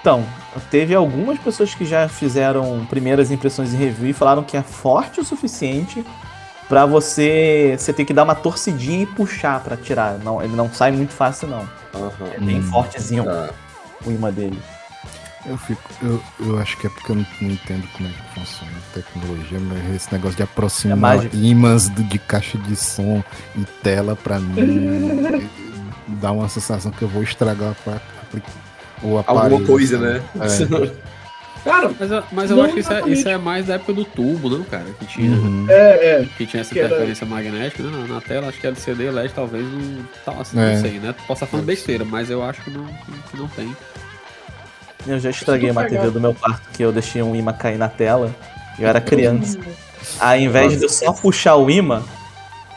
então, 0.00 0.26
teve 0.70 0.94
algumas 0.94 1.38
pessoas 1.38 1.74
que 1.74 1.84
já 1.84 2.08
fizeram 2.08 2.86
primeiras 2.88 3.30
impressões 3.30 3.72
em 3.72 3.76
review 3.76 4.10
e 4.10 4.12
falaram 4.12 4.42
que 4.42 4.56
é 4.56 4.62
forte 4.62 5.20
o 5.20 5.24
suficiente 5.24 6.04
pra 6.68 6.84
você. 6.86 7.74
Você 7.78 7.92
tem 7.92 8.04
que 8.04 8.12
dar 8.14 8.24
uma 8.24 8.34
torcidinha 8.34 9.02
e 9.02 9.06
puxar 9.06 9.60
pra 9.60 9.76
tirar. 9.76 10.18
Não, 10.18 10.42
ele 10.42 10.54
não 10.56 10.70
sai 10.72 10.90
muito 10.92 11.12
fácil, 11.12 11.48
não. 11.48 11.68
Aham. 11.94 12.12
É 12.34 12.40
bem 12.40 12.58
Hum. 12.58 12.62
fortezinho 12.62 13.24
Tá. 13.24 13.50
o 14.04 14.10
imã 14.10 14.30
dele. 14.32 14.58
Eu 15.46 15.56
fico. 15.56 15.80
Eu, 16.02 16.22
eu 16.40 16.58
acho 16.58 16.76
que 16.76 16.86
é 16.88 16.90
porque 16.90 17.10
eu 17.12 17.16
não, 17.16 17.26
não 17.40 17.50
entendo 17.50 17.86
como 17.96 18.08
é 18.08 18.12
que 18.12 18.40
funciona 18.40 18.72
a 18.76 18.94
tecnologia, 18.94 19.58
mas 19.60 19.94
esse 19.94 20.12
negócio 20.12 20.36
de 20.36 20.42
aproximar 20.42 21.24
É 21.24 21.30
ímãs 21.32 21.88
do- 21.88 22.02
de 22.02 22.18
caixa 22.18 22.58
de 22.58 22.76
som 22.76 23.22
e 23.56 23.64
tela 23.82 24.14
pra 24.16 24.38
mim 24.40 25.48
dá 26.20 26.32
uma 26.32 26.48
sensação 26.48 26.90
que 26.90 27.00
eu 27.02 27.08
vou 27.08 27.22
estragar 27.22 27.68
a 27.68 27.70
aparelho. 27.72 28.02
Alguma 29.26 29.64
coisa, 29.66 29.98
né? 29.98 30.22
É. 30.40 30.88
Cara, 31.64 31.90
Mas, 31.98 32.10
eu- 32.10 32.22
mas 32.32 32.50
eu 32.50 32.56
Não 32.56 32.64
acho 32.64 32.74
que 32.74 32.80
isso 32.80 32.92
é, 32.92 33.08
isso 33.08 33.28
é 33.28 33.36
mais 33.36 33.66
da 33.66 33.74
época 33.74 33.92
do 33.92 34.04
tubo, 34.04 34.48
não, 34.48 34.62
cara? 34.62 34.86
Que 35.00 35.04
tinha, 35.06 35.30
Uhum. 35.30 35.66
é, 35.68 36.20
é. 36.22 36.28
que 36.38 36.46
tinha 36.46 36.60
essa 36.62 36.72
Que 36.72 36.78
era- 36.78 36.88
interferência 36.88 37.26
magnética 37.26 37.82
né, 37.82 37.90
na, 38.08 38.14
na 38.14 38.20
tela. 38.20 38.46
Acho 38.48 38.60
que 38.60 38.66
LCD 38.68 39.10
LED 39.10 39.32
talvez 39.34 39.64
não. 39.66 40.04
Tá, 40.24 40.40
assim, 40.40 40.58
É. 40.58 40.74
Não 40.74 40.80
sei, 40.80 40.92
né? 41.00 41.14
Posso 41.26 41.32
estar 41.44 41.46
falando 41.46 41.66
besteira, 41.66 42.04
mas 42.04 42.30
eu 42.30 42.42
acho 42.44 42.62
que 42.62 42.70
não, 42.70 42.86
que 42.86 43.36
não 43.36 43.48
tem. 43.48 43.76
Eu 45.06 45.18
já 45.18 45.30
estraguei 45.30 45.70
uma 45.70 45.84
TV 45.84 46.10
do 46.10 46.20
meu 46.20 46.32
quarto 46.32 46.62
que 46.72 46.82
eu 46.82 46.92
deixei 46.92 47.22
um 47.22 47.34
imã 47.34 47.52
cair 47.52 47.76
na 47.76 47.88
tela. 47.88 48.34
Eu 48.78 48.88
era 48.88 49.00
criança. 49.00 49.58
Ao 50.20 50.36
invés 50.38 50.78
de 50.78 50.84
eu 50.84 50.88
só 50.88 51.12
puxar 51.12 51.56
o 51.56 51.68
imã, 51.68 52.02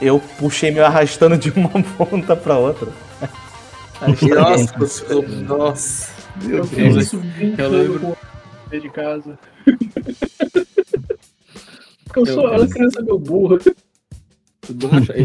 eu 0.01 0.19
puxei 0.39 0.71
meio 0.71 0.85
arrastando 0.85 1.37
de 1.37 1.51
uma 1.51 1.69
ponta 1.97 2.35
pra 2.35 2.57
outra. 2.57 2.89
Nossa, 4.01 5.05
eu- 5.13 5.21
nossa. 5.43 6.11
Meu 6.43 6.57
Eu 6.59 6.65
Deus. 6.65 6.95
Eu 6.95 7.01
isso 7.01 7.17
brincando 7.17 7.77
lembro- 7.77 8.17
de 8.71 8.89
casa. 8.89 9.37
Porque 12.05 12.19
eu 12.19 12.25
sou, 12.25 12.51
ela 12.53 12.63
é 12.65 12.67
criança 12.67 13.01
meu 13.01 13.19
burra. 13.19 13.57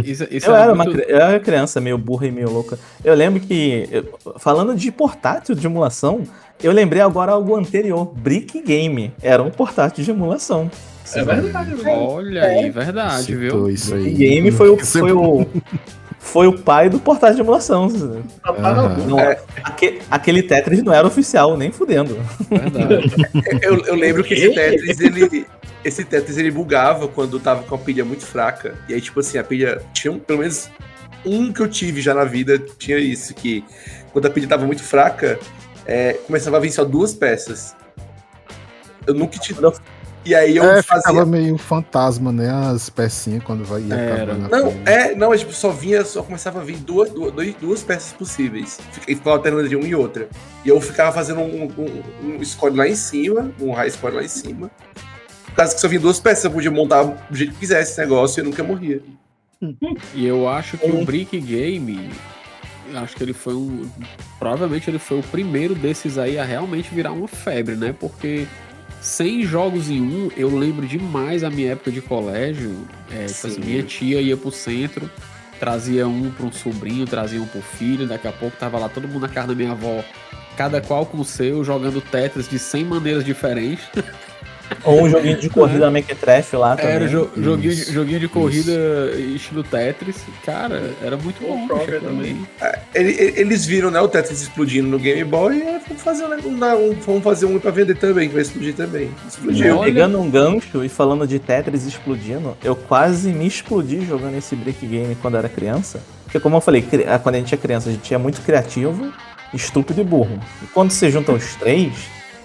Isso, 0.03 0.27
isso 0.31 0.47
Eu 0.49 0.55
era 0.55 0.65
era, 0.65 0.73
uma, 0.73 0.83
muito- 0.85 0.97
cri- 0.99 1.13
eu 1.13 1.17
era 1.19 1.39
criança, 1.39 1.79
meio 1.81 1.97
burra 1.99 2.27
e 2.27 2.33
meio 2.33 2.51
louca. 2.51 2.79
Eu 3.05 3.15
lembro 3.15 3.39
que, 3.39 3.87
eu- 3.93 4.19
falando 4.39 4.75
de 4.75 4.91
portátil 4.91 5.55
de 5.55 5.67
emulação, 5.67 6.23
eu 6.61 6.73
lembrei 6.73 7.03
agora 7.03 7.33
algo 7.33 7.55
anterior. 7.55 8.07
Brick 8.17 8.61
Game 8.63 9.13
era 9.23 9.43
um 9.43 9.51
portátil 9.51 10.03
de 10.03 10.11
emulação. 10.11 10.71
É 11.15 11.23
verdade, 11.23 11.75
velho. 11.75 12.01
Olha 12.01 12.45
aí, 12.45 12.71
verdade, 12.71 13.23
Citou 13.25 13.39
viu? 13.39 13.71
isso 13.71 13.95
aí. 13.95 14.03
Brick 14.05 14.17
Game 14.17 14.51
foi 14.51 14.71
o, 14.71 14.79
foi 14.79 15.13
o, 15.13 15.47
foi 16.27 16.47
o 16.47 16.59
pai 16.59 16.89
do 16.91 16.99
portátil 16.99 17.37
de 17.37 17.41
emulação. 17.43 17.89
Parado. 18.43 19.03
Não, 19.07 19.19
aque- 19.63 20.01
aquele 20.11 20.43
Tetris 20.43 20.83
não 20.83 20.93
era 20.93 21.07
oficial, 21.07 21.57
nem 21.57 21.71
fudendo. 21.73 22.17
Eu, 23.63 23.79
eu 23.87 23.95
lembro 23.95 24.23
que 24.25 24.35
esse 24.35 24.51
Tetris, 24.55 25.01
ele. 25.01 25.47
Esse 25.85 26.05
Tetris 26.05 26.37
ele 26.37 26.51
bugava 26.51 27.07
quando 27.07 27.39
tava 27.39 27.63
com 27.63 27.75
a 27.75 27.79
pilha 27.79 28.05
muito 28.05 28.27
fraca. 28.27 28.77
E 28.89 28.95
aí, 28.95 29.01
tipo 29.01 29.21
assim, 29.21 29.39
a 29.39 29.45
pilha. 29.45 29.81
Tinha 29.93 30.13
um, 30.13 30.19
pelo 30.19 30.41
menos 30.41 30.69
um 31.25 31.53
que 31.53 31.61
eu 31.61 31.69
tive 31.69 32.01
já 32.01 32.13
na 32.13 32.25
vida, 32.25 32.59
tinha 32.79 32.99
isso, 32.99 33.35
que 33.35 33.65
quando 34.13 34.27
a 34.27 34.31
pilha 34.31 34.49
tava 34.49 34.65
muito 34.67 34.83
fraca, 34.83 35.39
é, 35.87 36.15
começava 36.27 36.57
a 36.57 36.61
vir 36.61 36.73
só 36.73 36.85
duas 36.85 37.15
peças. 37.15 37.75
Eu 39.07 39.15
nunca 39.15 39.39
tive. 39.39 39.61
E 40.27 40.35
aí 40.35 40.57
eu 40.57 40.65
É, 40.65 40.83
fazia. 40.83 41.03
ficava 41.03 41.25
meio 41.25 41.57
fantasma, 41.57 42.33
né? 42.33 42.51
As 42.51 42.91
pecinhas 42.91 43.45
quando 43.45 43.65
vai 43.65 43.81
ia 43.83 43.95
Era. 43.95 44.35
Não, 44.35 44.75
é, 44.85 45.15
não, 45.15 45.33
é 45.33 45.39
tipo, 45.39 45.53
só 45.53 45.71
vinha, 45.71 46.05
só 46.05 46.21
começava 46.23 46.61
a 46.61 46.65
vir 46.65 46.79
duas, 46.79 47.11
duas, 47.11 47.33
duas 47.55 47.83
peças 47.85 48.13
possíveis. 48.13 48.81
E 49.07 49.15
ficava 49.15 49.37
alternando 49.37 49.69
de 49.69 49.77
uma 49.77 49.87
e 49.87 49.95
outra. 49.95 50.29
E 50.65 50.69
eu 50.69 50.81
ficava 50.81 51.13
fazendo 51.13 51.41
um, 51.41 51.65
um, 51.79 52.37
um 52.39 52.45
score 52.45 52.75
lá 52.75 52.89
em 52.89 52.97
cima, 52.97 53.53
um 53.61 53.73
high 53.73 53.89
score 53.91 54.17
lá 54.17 54.25
em 54.25 54.29
cima. 54.29 54.69
Por 55.47 55.55
causa 55.55 55.75
que 55.77 55.81
só 55.81 55.87
vinha 55.89 56.01
duas 56.01 56.19
peças, 56.19 56.45
eu 56.45 56.51
podia 56.51 56.71
montar 56.73 57.05
do 57.05 57.37
jeito 57.37 57.53
que 57.55 57.61
quisesse 57.61 57.93
esse 57.93 58.01
negócio 58.01 58.41
e 58.41 58.43
eu 58.43 58.45
nunca 58.47 58.65
morria. 58.65 59.01
E 60.13 60.27
eu 60.27 60.49
acho 60.49 60.77
que 60.77 60.91
o 60.91 61.05
Brick 61.05 61.39
Game, 61.41 62.11
eu 62.93 62.99
acho 62.99 63.15
que 63.17 63.23
ele 63.23 63.33
foi 63.33 63.55
um. 63.55 63.89
Provavelmente 64.39 64.91
ele 64.91 64.99
foi 64.99 65.21
o 65.21 65.23
primeiro 65.23 65.75
desses 65.75 66.19
aí 66.19 66.37
a 66.39 66.45
realmente 66.45 66.93
virar 66.93 67.13
uma 67.13 67.29
febre, 67.29 67.75
né? 67.77 67.95
Porque 67.99 68.47
100 69.01 69.45
jogos 69.45 69.91
em 69.91 70.01
um, 70.01 70.31
eu 70.37 70.57
lembro 70.57 70.87
demais 70.87 71.45
a 71.45 71.51
minha 71.51 71.73
época 71.73 71.91
de 71.91 72.01
colégio. 72.01 72.87
É, 73.11 73.27
tipo 73.27 73.47
assim, 73.47 73.51
Sim. 73.51 73.61
minha 73.61 73.83
tia 73.83 74.21
ia 74.21 74.37
pro 74.37 74.51
centro, 74.51 75.11
trazia 75.59 76.07
um 76.07 76.31
para 76.31 76.47
um 76.47 76.53
sobrinho, 76.53 77.07
trazia 77.07 77.41
um 77.41 77.47
pro 77.47 77.61
filho, 77.61 78.07
daqui 78.07 78.27
a 78.27 78.33
pouco 78.33 78.57
tava 78.57 78.79
lá 78.79 78.89
todo 78.89 79.07
mundo 79.07 79.21
na 79.21 79.29
casa 79.29 79.49
da 79.49 79.55
minha 79.55 79.73
avó. 79.73 80.05
Cada 80.57 80.81
qual 80.81 81.05
com 81.05 81.19
o 81.19 81.25
seu, 81.25 81.63
jogando 81.63 82.01
Tetris 82.01 82.49
de 82.49 82.59
100 82.59 82.85
maneiras 82.85 83.25
diferentes. 83.25 83.85
Ou 84.85 85.03
um 85.03 85.11
joguinho 85.11 85.39
de 85.39 85.49
corrida 85.49 85.91
Mequetrefe 85.91 86.57
lá 86.57 86.77
também. 86.77 86.93
Era 86.95 87.09
jo- 87.09 87.29
joguinho, 87.37 87.73
Isso, 87.73 87.93
joguinho 87.93 88.21
de 88.21 88.29
corrida 88.29 88.73
estilo 89.35 89.63
Tetris. 89.65 90.17
Cara, 90.45 90.91
era 91.03 91.17
muito 91.17 91.45
O 91.45 91.49
bom. 91.67 91.77
Aquilo 91.77 92.01
também. 92.01 92.47
ele- 92.95 93.33
eles 93.37 93.65
viram, 93.67 93.91
né, 93.91 94.01
o 94.01 94.09
Tetris 94.09 94.41
explodindo 94.43 94.89
no 94.89 94.99
Game 94.99 95.25
Boy 95.25 95.57
e 95.59 95.63
é, 95.63 95.81
vamos 95.87 96.03
fazer 96.03 96.25
um, 96.25 96.59
vamos 97.01 97.23
fazer 97.23 97.47
um 97.47 97.59
pra 97.59 97.71
vender 97.71 97.97
também, 97.97 98.29
que 98.29 98.35
vai 98.35 98.43
explodir 98.43 98.75
também. 98.75 99.11
Explodiu. 99.29 99.79
Pegando 99.81 100.21
um 100.21 100.31
gancho 100.31 100.85
e 100.85 100.89
falando 100.89 101.27
de 101.27 101.39
Tetris 101.39 101.85
explodindo, 101.87 102.57
eu 102.63 102.75
quase 102.77 103.29
me 103.33 103.47
explodi 103.47 104.05
jogando 104.07 104.37
esse 104.37 104.55
Brick 104.57 104.87
Game 104.87 105.15
quando 105.17 105.37
era 105.37 105.49
criança. 105.49 106.01
Porque, 106.25 106.41
como 106.41 106.57
eu 106.57 106.61
falei, 106.61 106.85
ah, 107.09 107.19
quando 107.19 107.37
a 107.37 107.39
gente 107.39 107.55
é 107.55 107.59
criança, 107.59 107.89
a 107.89 107.93
gente 107.93 108.13
é 108.13 108.19
muito 108.19 108.41
criativo, 108.43 109.13
estúpido 109.55 110.01
e 110.01 110.05
burro. 110.05 110.39
E 110.63 110.67
quando 110.67 110.91
você 110.91 111.11
junta 111.11 111.33
os 111.33 111.55
três 111.55 111.93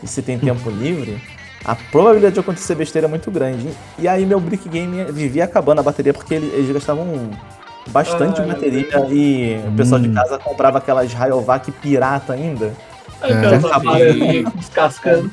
e 0.04 0.08
você 0.08 0.22
tem 0.22 0.38
tempo 0.38 0.70
livre, 0.70 1.18
a 1.64 1.76
probabilidade 1.76 2.34
de 2.36 2.40
acontecer 2.40 2.76
besteira 2.76 3.08
é 3.08 3.10
muito 3.10 3.30
grande. 3.32 3.70
E 4.00 4.08
aí, 4.08 4.26
meu 4.26 4.40
Brick 4.40 4.68
Game 4.68 5.04
vivia 5.12 5.44
acabando 5.46 5.80
a 5.80 5.84
bateria 5.84 6.14
porque 6.14 6.34
ele- 6.34 6.48
eles 6.54 6.72
gastavam 6.72 7.30
bastante 7.90 8.42
Ah, 8.42 8.46
bateria 8.46 8.88
e 9.10 9.60
o 9.68 9.72
pessoal 9.76 10.00
de 10.02 10.10
Hum. 10.10 10.14
casa 10.14 10.38
comprava 10.40 10.78
aquelas 10.78 11.12
Rayovac 11.14 11.72
pirata 11.72 12.34
ainda. 12.34 12.74
Aquelas 13.22 13.64
É. 13.64 13.74
aparelhas 13.74 14.54
descascando. 14.54 15.32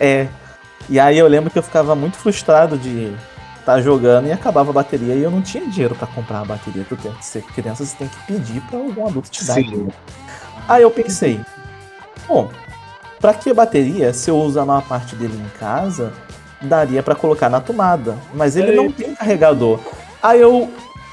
É. 0.00 0.26
E 0.88 1.00
aí 1.00 1.18
eu 1.18 1.26
lembro 1.26 1.50
que 1.50 1.58
eu 1.58 1.62
ficava 1.62 1.94
muito 1.94 2.16
frustrado 2.16 2.76
de 2.78 3.12
estar 3.58 3.80
jogando 3.80 4.28
e 4.28 4.32
acabava 4.32 4.70
a 4.70 4.72
bateria 4.74 5.14
e 5.14 5.22
eu 5.22 5.30
não 5.30 5.42
tinha 5.42 5.66
dinheiro 5.66 5.94
pra 5.94 6.06
comprar 6.06 6.40
a 6.40 6.44
bateria. 6.44 6.84
Tu 6.88 6.96
tem 6.96 7.12
que 7.12 7.24
ser 7.24 7.42
criança, 7.42 7.84
você 7.84 7.96
tem 7.96 8.08
que 8.08 8.16
pedir 8.26 8.60
pra 8.62 8.78
algum 8.78 9.06
adulto 9.06 9.30
te 9.30 9.44
dar. 9.44 9.54
Sim. 9.54 9.88
Aí 10.68 10.82
eu 10.82 10.90
pensei, 10.90 11.40
bom, 12.28 12.50
pra 13.20 13.34
que 13.34 13.52
bateria 13.52 14.12
se 14.12 14.30
eu 14.30 14.36
uso 14.38 14.58
a 14.60 14.64
maior 14.64 14.82
parte 14.82 15.14
dele 15.16 15.34
em 15.36 15.58
casa, 15.58 16.12
daria 16.62 17.02
pra 17.02 17.14
colocar 17.14 17.48
na 17.48 17.60
tomada, 17.60 18.16
mas 18.34 18.56
ele 18.56 18.72
É. 18.72 18.74
não 18.76 18.90
tem 18.90 19.14
carregador. 19.14 19.78
Aí 20.22 20.40
eu 20.40 20.70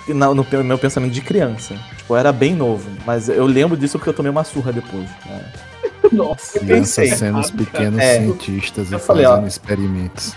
na- 0.09 0.33
no 0.33 0.45
meu 0.63 0.77
pensamento 0.77 1.13
de 1.13 1.21
criança, 1.21 1.75
tipo, 1.97 2.13
eu 2.13 2.17
era 2.17 2.31
bem 2.33 2.53
novo, 2.55 2.89
mas 3.05 3.29
eu 3.29 3.45
lembro 3.45 3.77
disso 3.77 3.97
porque 3.97 4.09
eu 4.09 4.13
tomei 4.13 4.29
uma 4.31 4.43
surra 4.43 4.71
depois. 4.73 5.07
né? 5.25 5.41
Nossa. 6.11 6.59
Crianças 6.59 6.95
pensei, 6.95 7.15
sendo 7.15 7.39
os 7.39 7.49
pequenos 7.51 7.99
É. 7.99 8.19
cientistas 8.19 8.91
e 8.91 8.99
falei, 8.99 9.25
ó. 9.25 9.31
fazendo 9.31 9.47
experimentos. 9.47 10.33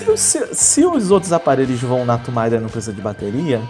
Então, 0.00 0.16
Se, 0.16 0.54
se 0.54 0.84
os 0.86 1.10
outros 1.10 1.32
aparelhos 1.32 1.80
vão 1.80 2.04
na 2.04 2.18
tomada 2.18 2.56
e 2.56 2.60
não 2.60 2.68
precisa 2.68 2.92
de 2.92 3.00
bateria, 3.00 3.60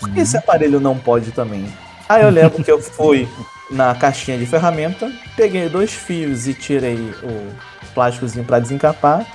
por 0.00 0.08
que 0.08 0.20
esse 0.20 0.36
aparelho 0.36 0.80
não 0.80 0.98
pode 0.98 1.30
também? 1.30 1.66
Aí 2.08 2.22
eu 2.22 2.30
lembro 2.30 2.62
que 2.64 2.70
eu 2.72 2.80
fui 2.80 3.28
na 3.72 3.94
caixinha 3.94 4.38
de 4.38 4.46
ferramenta, 4.46 5.10
peguei 5.36 5.68
dois 5.68 5.92
fios 5.92 6.46
e 6.46 6.54
tirei 6.54 6.96
o 7.22 7.48
plásticozinho 7.94 8.44
para 8.44 8.58
desencapar, 8.58 9.26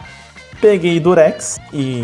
peguei 0.61 0.99
durex 0.99 1.59
e. 1.73 2.03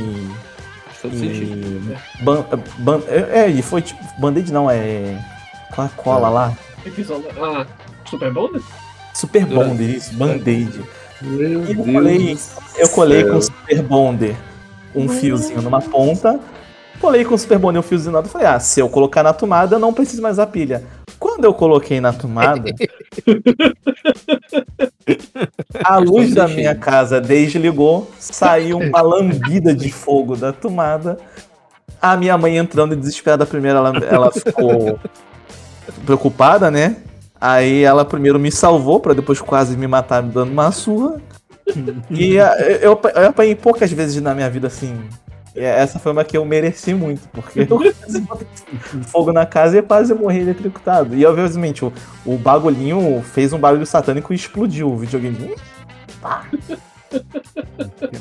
E 1.05 1.97
ban, 2.21 2.45
ban- 2.77 3.01
é, 3.07 3.47
e 3.49 3.61
foi 3.61 3.81
tipo. 3.81 4.01
Band-aid 4.17 4.53
não, 4.53 4.69
é. 4.69 5.17
Com 5.75 5.81
a 5.81 5.89
cola 5.89 6.29
lá. 6.29 6.53
Episódio. 6.85 7.25
Ah, 7.41 7.65
Super 8.09 8.31
Bonder? 8.31 8.61
Super. 9.13 9.45
Bonder, 9.45 9.89
isso, 9.89 10.13
band-aid. 10.15 10.81
Meu 11.21 11.65
E 11.65 11.71
eu 11.71 11.83
colei, 11.83 12.37
eu 12.77 12.89
colei 12.89 13.23
com 13.25 13.41
Super 13.41 13.81
Bonder 13.81 14.35
um 14.95 15.09
fiozinho 15.09 15.61
numa 15.61 15.81
ponta, 15.81 16.39
colei 17.01 17.25
com 17.25 17.37
Super 17.37 17.57
Bonder 17.59 17.79
um 17.79 17.83
fiozinho 17.83 18.11
na 18.11 18.19
outra. 18.19 18.31
Falei, 18.31 18.47
ah, 18.47 18.59
se 18.59 18.79
eu 18.79 18.87
colocar 18.87 19.23
na 19.23 19.33
tomada, 19.33 19.77
não 19.79 19.93
preciso 19.93 20.21
mais 20.21 20.37
da 20.37 20.47
pilha. 20.47 20.83
Quando 21.23 21.45
eu 21.45 21.53
coloquei 21.53 22.01
na 22.01 22.11
tomada, 22.11 22.69
a 25.81 25.97
luz 25.97 26.33
da 26.33 26.49
minha 26.49 26.75
casa 26.75 27.21
desligou, 27.21 28.11
saiu 28.19 28.77
uma 28.77 29.01
lambida 29.01 29.73
de 29.73 29.89
fogo 29.89 30.35
da 30.35 30.51
tomada. 30.51 31.17
A 32.01 32.17
minha 32.17 32.37
mãe 32.37 32.57
entrando 32.57 32.93
desesperada 32.93 33.45
primeiro, 33.45 33.77
ela, 33.77 33.93
ela 33.99 34.31
ficou 34.33 34.99
preocupada, 36.05 36.69
né? 36.69 36.97
Aí 37.39 37.83
ela 37.83 38.03
primeiro 38.03 38.37
me 38.37 38.51
salvou 38.51 38.99
pra 38.99 39.13
depois 39.13 39.39
quase 39.39 39.77
me 39.77 39.87
matar 39.87 40.21
me 40.21 40.29
dando 40.29 40.51
uma 40.51 40.73
surra. 40.73 41.21
E 42.09 42.35
eu, 42.81 42.99
eu 43.15 43.29
apanhei 43.29 43.55
poucas 43.55 43.89
vezes 43.93 44.21
na 44.21 44.35
minha 44.35 44.49
vida 44.49 44.67
assim. 44.67 44.99
E 45.55 45.61
essa 45.61 45.99
foi 45.99 46.11
uma 46.11 46.23
que 46.23 46.35
eu 46.35 46.43
mereci 46.43 46.93
muito, 46.93 47.27
porque 47.29 47.67
fogo 49.07 49.31
na 49.31 49.45
casa 49.45 49.77
e 49.77 49.81
quase 49.81 50.13
morri 50.13 50.39
eletrocutado. 50.39 51.15
E 51.15 51.25
obviamente 51.25 51.85
o, 51.85 51.93
o 52.25 52.37
bagulhinho 52.37 53.21
fez 53.21 53.53
um 53.53 53.59
barulho 53.59 53.85
satânico 53.85 54.33
e 54.33 54.35
explodiu 54.35 54.91
o 54.91 54.97
videogame. 54.97 55.55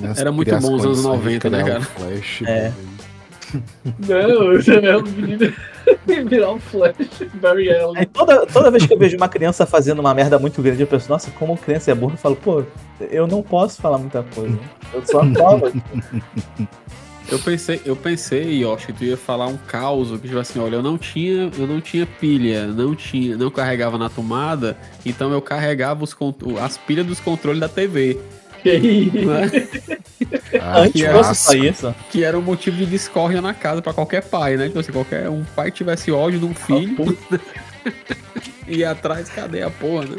Nessa 0.00 0.20
Era 0.20 0.32
muito 0.32 0.50
bom 0.58 0.74
os 0.74 0.84
anos 0.84 1.00
condições 1.00 1.40
de 1.40 1.48
90, 1.48 1.50
né, 1.50 1.64
cara? 1.64 1.78
um 1.78 1.82
Flash, 1.82 2.42
É. 2.46 2.72
Não, 4.08 4.88
é 4.88 4.96
o 4.96 5.02
menino 5.02 5.52
virar 6.28 6.52
um 6.52 6.58
flash, 6.58 6.96
Barry 7.34 7.70
Allen. 7.74 7.98
Aí 7.98 8.06
toda, 8.06 8.46
toda 8.46 8.70
vez 8.70 8.86
que 8.86 8.94
eu 8.94 8.98
vejo 8.98 9.16
uma 9.16 9.28
criança 9.28 9.66
fazendo 9.66 9.98
uma 9.98 10.14
merda 10.14 10.38
muito 10.38 10.62
grande, 10.62 10.80
eu 10.80 10.86
penso, 10.86 11.08
nossa, 11.08 11.30
como 11.32 11.56
criança 11.56 11.90
é 11.90 11.94
burra, 11.94 12.14
eu 12.14 12.18
falo, 12.18 12.36
pô, 12.36 12.64
eu 13.10 13.26
não 13.26 13.42
posso 13.42 13.80
falar 13.80 13.98
muita 13.98 14.22
coisa. 14.22 14.58
Eu 14.92 15.04
só 15.04 15.20
falo. 15.34 15.72
Eu 17.30 17.38
pensei, 17.38 17.80
eu 17.86 17.96
pensei, 17.96 18.62
Yoshi, 18.62 18.86
que 18.88 18.92
tu 18.92 19.04
ia 19.04 19.16
falar 19.16 19.46
um 19.46 19.56
caos, 19.56 20.10
que 20.20 20.26
tipo 20.28 20.38
assim, 20.38 20.58
olha, 20.58 20.76
eu 20.76 20.82
não 20.82 20.98
tinha, 20.98 21.50
eu 21.58 21.66
não 21.66 21.80
tinha 21.80 22.04
pilha, 22.04 22.66
não 22.66 22.94
tinha, 22.94 23.36
não 23.36 23.50
carregava 23.50 23.96
na 23.96 24.08
tomada, 24.10 24.76
então 25.06 25.32
eu 25.32 25.40
carregava 25.40 26.04
os, 26.04 26.14
as 26.60 26.76
pilhas 26.76 27.06
dos 27.06 27.20
controles 27.20 27.60
da 27.60 27.68
TV, 27.68 28.18
Que 28.62 28.74
isso? 28.74 29.24
né? 29.26 29.50
Ah, 30.60 30.80
Antes 30.82 31.38
só 31.38 31.52
isso. 31.54 31.94
que 32.10 32.22
era 32.22 32.38
um 32.38 32.42
motivo 32.42 32.76
de 32.76 32.86
discórdia 32.86 33.40
na 33.40 33.54
casa 33.54 33.80
pra 33.80 33.92
qualquer 33.94 34.22
pai, 34.24 34.56
né? 34.56 34.66
Tipo 34.66 34.80
assim, 34.80 34.92
qualquer 34.92 35.28
um 35.30 35.44
pai 35.56 35.70
tivesse 35.70 36.12
ódio 36.12 36.38
de 36.38 36.44
um 36.44 36.54
filho, 36.54 37.16
ia 38.68 38.90
atrás, 38.90 39.28
cadê 39.28 39.62
a 39.62 39.70
porra, 39.70 40.04
né? 40.06 40.16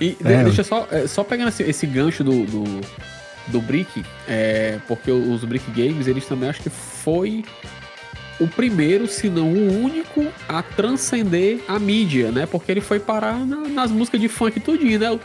E 0.00 0.16
É. 0.24 0.42
deixa 0.44 0.60
eu 0.60 0.64
só, 0.64 0.86
é, 0.90 1.06
só 1.06 1.22
pegando 1.24 1.48
esse, 1.48 1.62
esse 1.62 1.86
gancho 1.86 2.22
do, 2.24 2.44
do, 2.44 2.64
do 3.52 3.60
Brick, 3.60 4.04
é, 4.26 4.78
porque 4.88 5.10
os 5.10 5.44
Brick 5.44 5.70
Games, 5.70 6.06
eles 6.08 6.26
também 6.26 6.48
acho 6.48 6.62
que 6.62 6.70
foi 6.70 7.44
o 8.40 8.48
primeiro, 8.48 9.06
se 9.06 9.28
não 9.28 9.46
o 9.52 9.82
único, 9.84 10.26
a 10.48 10.62
transcender 10.62 11.60
a 11.68 11.78
mídia, 11.78 12.32
né? 12.32 12.46
Porque 12.46 12.72
ele 12.72 12.80
foi 12.80 12.98
parar 12.98 13.38
na- 13.46 13.68
nas 13.68 13.90
músicas 13.92 14.20
de 14.20 14.26
funk 14.28 14.58
tudinho, 14.58 14.98
né? 14.98 15.10
O 15.10 15.18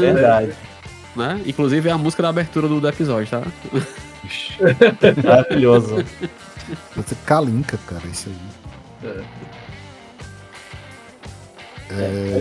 Verdade. 0.00 0.52
né? 1.14 1.40
Inclusive 1.44 1.88
é 1.88 1.92
a 1.92 1.98
música 1.98 2.22
da 2.22 2.28
abertura 2.30 2.66
do, 2.68 2.80
do 2.80 2.88
episódio, 2.88 3.28
tá? 3.30 3.42
Maravilhoso. 5.22 6.04
Você 6.96 7.14
calinca, 7.26 7.78
cara, 7.86 8.02
isso 8.10 8.30
aí. 8.30 9.14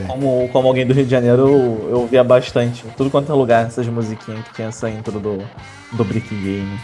Como, 0.08 0.48
como 0.52 0.68
alguém 0.68 0.86
do 0.86 0.94
Rio 0.94 1.06
de 1.06 1.12
Janeiro, 1.12 1.48
eu, 1.48 1.88
eu 1.92 2.00
ouvia 2.02 2.24
bastante. 2.24 2.84
Tudo 2.98 3.10
quanto 3.10 3.32
é 3.32 3.36
lugar, 3.36 3.66
essas 3.68 3.88
musiquinhas 3.88 4.44
que 4.48 4.54
tinha 4.54 4.68
essa 4.70 4.90
intro 4.90 5.20
do, 5.20 5.44
do 5.92 6.04
Brick 6.04 6.30
Game. 6.34 6.80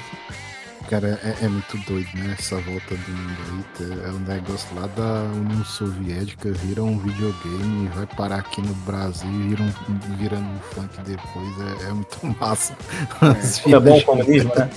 Cara, 0.89 1.19
é, 1.23 1.45
é 1.45 1.47
muito 1.47 1.77
doido, 1.87 2.07
né? 2.15 2.35
Essa 2.39 2.55
volta 2.55 2.95
do 2.95 3.11
mundo 3.11 3.37
aí. 3.79 3.87
tá- 3.87 4.07
É 4.07 4.11
um 4.11 4.19
negócio 4.21 4.67
lá 4.75 4.87
da 4.97 5.21
União 5.37 5.63
Soviética, 5.63 6.51
vira 6.51 6.83
um 6.83 6.97
videogame, 6.97 7.87
vai 7.95 8.07
parar 8.07 8.37
aqui 8.37 8.59
no 8.59 8.73
Brasil, 8.73 9.29
vira 9.29 9.61
um, 9.61 10.15
virando 10.17 10.47
um 10.47 10.59
funk 10.73 10.89
depois. 11.05 11.81
É, 11.85 11.89
é 11.89 11.93
muito 11.93 12.17
massa. 12.41 12.73
As 13.21 13.61
É 13.67 13.79
bom 13.79 13.97
o 13.99 14.03
comunismo, 14.03 14.51
né? 14.57 14.67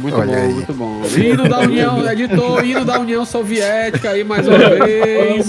Muito 0.00 0.16
Olha 0.16 0.26
bom, 0.36 0.42
aí. 0.42 0.52
muito 0.54 0.72
bom. 0.74 1.02
Hino 1.16 1.48
da 1.48 1.58
União, 1.58 2.08
editor, 2.12 2.64
hino 2.64 2.84
da 2.84 3.00
União 3.00 3.24
Soviética 3.24 4.10
aí 4.10 4.22
mais 4.22 4.46
uma 4.46 4.58
vez. 4.58 5.46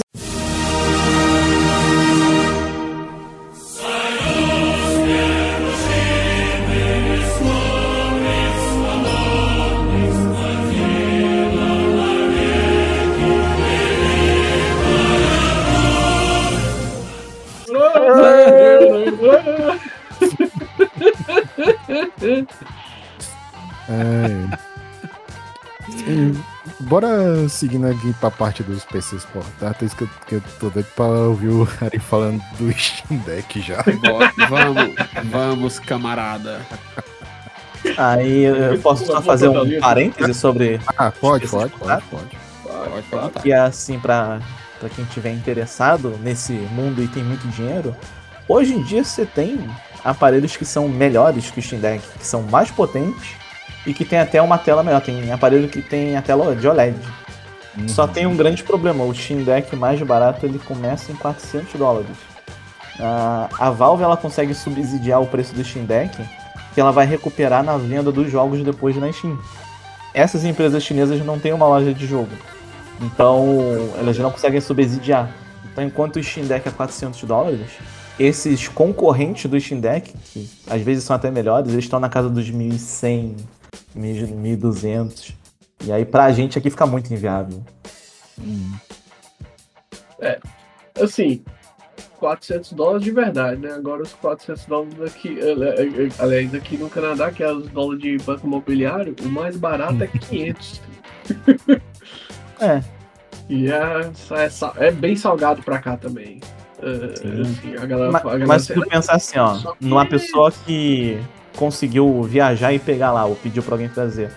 Sim, 25.90 26.42
Bora 26.80 27.48
seguindo 27.48 27.86
aqui 27.86 28.12
pra 28.14 28.30
parte 28.30 28.62
dos 28.62 28.84
PCs 28.84 29.24
portáteis, 29.26 29.92
que 29.92 30.02
eu, 30.04 30.08
que 30.26 30.34
eu 30.36 30.42
tô 30.58 30.70
doido 30.70 30.86
pra 30.96 31.04
ouvir 31.04 31.48
o 31.48 31.64
Harry 31.64 31.98
falando 31.98 32.42
do 32.58 32.72
Steam 32.72 33.20
Deck 33.20 33.60
já. 33.60 33.82
Bora, 34.02 34.32
vamos, 34.48 34.94
vamos, 35.30 35.78
camarada. 35.78 36.60
Aí 37.98 38.44
eu 38.44 38.78
posso 38.80 39.04
só 39.04 39.20
fazer 39.20 39.48
um 39.48 39.80
parêntese 39.80 40.32
sobre 40.32 40.80
Ah, 40.96 41.10
pode, 41.10 41.46
pode, 41.46 41.70
pode, 41.72 42.02
pode. 42.06 42.44
Pode 42.62 43.02
perguntar. 43.10 43.42
que 43.42 43.52
é 43.52 43.58
assim 43.58 43.98
pra, 43.98 44.40
pra 44.80 44.88
quem 44.88 45.04
tiver 45.06 45.32
interessado 45.32 46.18
nesse 46.22 46.52
mundo 46.52 47.02
e 47.02 47.08
tem 47.08 47.22
muito 47.22 47.46
dinheiro. 47.48 47.94
Hoje 48.48 48.74
em 48.74 48.82
dia 48.82 49.04
você 49.04 49.26
tem 49.26 49.68
aparelhos 50.04 50.56
que 50.56 50.64
são 50.64 50.88
melhores 50.88 51.50
que 51.50 51.58
o 51.58 51.62
Steam 51.62 51.80
Deck, 51.80 52.06
que 52.18 52.26
são 52.26 52.42
mais 52.42 52.70
potentes 52.70 53.30
e 53.86 53.94
que 53.94 54.04
tem 54.04 54.18
até 54.18 54.40
uma 54.42 54.58
tela 54.58 54.82
melhor. 54.82 55.00
Tem 55.00 55.32
aparelho 55.32 55.68
que 55.68 55.80
tem 55.80 56.16
a 56.16 56.22
tela 56.22 56.54
de 56.54 56.68
OLED. 56.68 56.96
Só 57.88 58.06
tem 58.06 58.26
um 58.26 58.36
grande 58.36 58.62
problema, 58.62 59.02
o 59.02 59.14
Steam 59.14 59.42
Deck 59.42 59.74
mais 59.74 60.00
barato 60.00 60.46
ele 60.46 60.60
começa 60.60 61.10
em 61.10 61.16
400 61.16 61.74
dólares. 61.74 62.16
A 63.00 63.70
Valve 63.70 64.04
ela 64.04 64.16
consegue 64.16 64.54
subsidiar 64.54 65.20
o 65.20 65.26
preço 65.26 65.54
do 65.54 65.64
Steam 65.64 65.84
Deck 65.84 66.16
que 66.72 66.80
ela 66.80 66.92
vai 66.92 67.06
recuperar 67.06 67.62
na 67.62 67.76
venda 67.76 68.12
dos 68.12 68.30
jogos 68.30 68.62
depois 68.62 68.96
na 68.96 69.12
Steam. 69.12 69.38
Essas 70.12 70.44
empresas 70.44 70.82
chinesas 70.82 71.24
não 71.24 71.38
têm 71.38 71.52
uma 71.52 71.66
loja 71.66 71.92
de 71.92 72.06
jogo, 72.06 72.30
então 73.00 73.66
elas 73.98 74.16
não 74.18 74.30
conseguem 74.30 74.60
subsidiar. 74.60 75.30
Então 75.64 75.82
enquanto 75.82 76.16
o 76.16 76.22
Steam 76.22 76.46
Deck 76.46 76.68
é 76.68 76.70
400 76.70 77.22
dólares, 77.24 77.70
esses 78.18 78.68
concorrentes 78.68 79.50
do 79.50 79.58
Steam 79.60 79.80
Deck, 79.80 80.12
que 80.32 80.48
às 80.68 80.80
vezes 80.82 81.04
são 81.04 81.14
até 81.16 81.30
melhores, 81.30 81.70
eles 81.72 81.84
estão 81.84 81.98
na 82.00 82.08
casa 82.08 82.28
dos 82.30 82.50
1.100, 82.50 83.36
1.200. 83.96 85.32
E 85.84 85.92
aí 85.92 86.04
pra 86.04 86.30
gente 86.32 86.58
aqui 86.58 86.70
fica 86.70 86.86
muito 86.86 87.12
inviável. 87.12 87.62
Assim, 91.02 91.42
400 92.18 92.72
dólares 92.72 93.02
de 93.04 93.10
verdade, 93.10 93.60
né? 93.60 93.72
Agora 93.72 94.02
os 94.02 94.12
400 94.14 94.64
dólares 94.66 95.00
aqui, 95.02 95.38
eh, 95.38 95.52
eh, 95.82 96.08
aliás, 96.18 96.54
aqui 96.54 96.76
no 96.78 96.88
Canadá, 96.88 97.30
que 97.32 97.42
é 97.42 97.52
os 97.52 97.68
dólares 97.68 98.00
de 98.02 98.16
banco 98.18 98.46
imobiliário, 98.46 99.14
o 99.22 99.28
mais 99.28 99.56
barato 99.56 100.02
é 100.02 100.06
500. 100.06 100.80
É. 102.60 102.80
E 103.48 103.68
é, 103.68 104.10
é, 104.30 104.48
sa- 104.48 104.72
é 104.76 104.92
bem 104.92 105.16
salgado 105.16 105.60
pra 105.64 105.80
cá 105.80 105.96
também. 105.96 106.40
Assim, 106.84 107.76
a 107.76 107.86
galera, 107.86 108.12
Mas, 108.12 108.20
a 108.22 108.24
galera 108.28 108.46
mas 108.46 108.62
se 108.64 108.74
tu 108.74 108.80
pensar 108.86 109.14
assim, 109.16 109.38
ó, 109.38 109.56
que- 109.58 109.84
numa 109.84 110.04
pessoa 110.06 110.50
que 110.52 111.18
conseguiu 111.56 112.22
viajar 112.22 112.72
e 112.72 112.78
pegar 112.78 113.12
lá, 113.12 113.24
ou 113.24 113.36
pediu 113.36 113.62
pra 113.62 113.74
alguém 113.74 113.88
trazer 113.88 114.30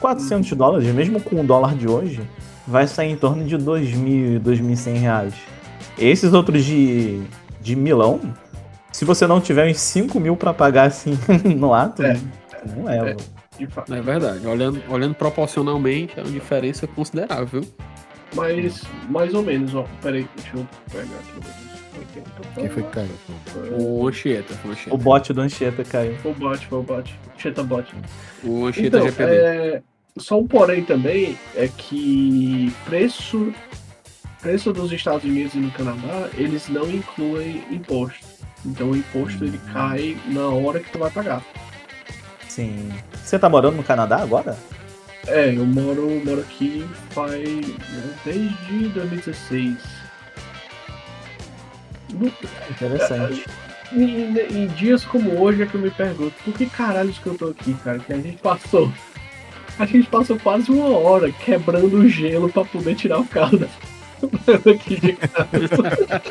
400 0.00 0.50
dólares, 0.52 0.86
mesmo 0.94 1.20
com 1.20 1.40
o 1.40 1.44
dólar 1.44 1.74
de 1.74 1.88
hoje, 1.88 2.20
vai 2.66 2.86
sair 2.86 3.10
em 3.10 3.16
torno 3.16 3.44
de 3.44 3.56
2.000, 3.56 4.38
2.100 4.40 4.96
reais. 4.98 5.34
Esses 5.98 6.32
outros 6.32 6.64
de, 6.64 7.20
de 7.60 7.76
milão, 7.76 8.20
se 8.92 9.04
você 9.04 9.26
não 9.26 9.40
tiver 9.40 9.70
uns 9.70 9.78
5 9.80 10.18
mil 10.18 10.36
pra 10.36 10.54
pagar 10.54 10.84
assim 10.86 11.18
no 11.56 11.74
ato, 11.74 12.02
É. 12.02 12.16
não 12.76 12.88
é. 12.88 13.10
É. 13.10 13.16
É 13.90 14.00
verdade. 14.00 14.44
Olhando, 14.46 14.82
olhando 14.88 15.14
proporcionalmente, 15.14 16.18
é 16.18 16.22
uma 16.22 16.30
diferença 16.32 16.86
considerável. 16.86 17.62
Mas 18.34 18.82
mais 19.10 19.34
ou 19.34 19.42
menos, 19.42 19.74
ó. 19.74 19.84
Peraí, 20.00 20.26
deixa 20.36 20.56
eu 20.56 20.66
pegar 20.90 21.04
aqui. 21.04 21.71
Quem 22.54 22.68
foi 22.68 22.82
que 22.82 22.90
caiu? 22.90 23.10
O 23.78 24.06
Anchieta, 24.08 24.54
o 24.64 24.68
O 24.68 24.70
Anchieta. 24.72 24.96
bot 24.98 25.32
do 25.32 25.40
Anchieta 25.40 25.84
caiu. 25.84 26.14
Foi 26.18 26.30
o 26.32 26.34
bot, 26.34 26.66
foi 26.66 26.78
o 26.78 26.82
bot. 26.82 27.18
Cheta 27.38 27.62
bot. 27.62 27.94
O 28.44 28.66
Anchieta 28.66 28.98
Então, 28.98 29.08
GPD. 29.08 29.32
é, 29.34 29.82
só 30.18 30.38
um 30.38 30.46
porém 30.46 30.84
também 30.84 31.38
é 31.56 31.68
que 31.68 32.72
preço, 32.84 33.52
preço 34.40 34.72
dos 34.72 34.92
Estados 34.92 35.24
Unidos 35.24 35.54
e 35.54 35.58
no 35.58 35.70
Canadá, 35.70 36.28
eles 36.36 36.68
não 36.68 36.88
incluem 36.90 37.64
imposto. 37.70 38.20
Então 38.64 38.90
o 38.90 38.96
imposto 38.96 39.44
ele 39.44 39.58
cai 39.72 40.16
na 40.26 40.46
hora 40.48 40.78
que 40.80 40.90
tu 40.92 40.98
vai 40.98 41.10
pagar. 41.10 41.42
Sim. 42.48 42.90
Você 43.24 43.38
tá 43.38 43.48
morando 43.48 43.76
no 43.76 43.82
Canadá 43.82 44.18
agora? 44.22 44.56
É, 45.26 45.48
eu 45.56 45.64
moro, 45.64 46.20
moro 46.24 46.40
aqui 46.40 46.84
faz 47.10 47.32
né, 47.40 48.14
desde 48.24 48.88
2016. 48.90 50.01
Interessante. 52.70 53.44
Em 53.94 54.66
dias 54.68 55.04
como 55.04 55.38
hoje 55.40 55.62
é 55.62 55.66
que 55.66 55.74
eu 55.74 55.80
me 55.80 55.90
pergunto, 55.90 56.32
por 56.44 56.54
que 56.54 56.66
caralho 56.66 57.12
que 57.12 57.26
eu 57.26 57.34
tô 57.36 57.48
aqui, 57.48 57.74
cara? 57.74 57.98
Que 57.98 58.12
a 58.12 58.16
gente 58.16 58.38
passou. 58.38 58.90
A 59.78 59.84
gente 59.86 60.08
passou 60.08 60.38
quase 60.38 60.70
uma 60.70 60.96
hora 60.98 61.30
quebrando 61.30 61.98
o 61.98 62.08
gelo 62.08 62.48
pra 62.50 62.64
poder 62.64 62.94
tirar 62.94 63.18
o 63.18 63.26
carro 63.26 63.58
da- 63.58 63.66
daqui 64.64 65.00
de 65.00 65.12
casa. 65.14 66.22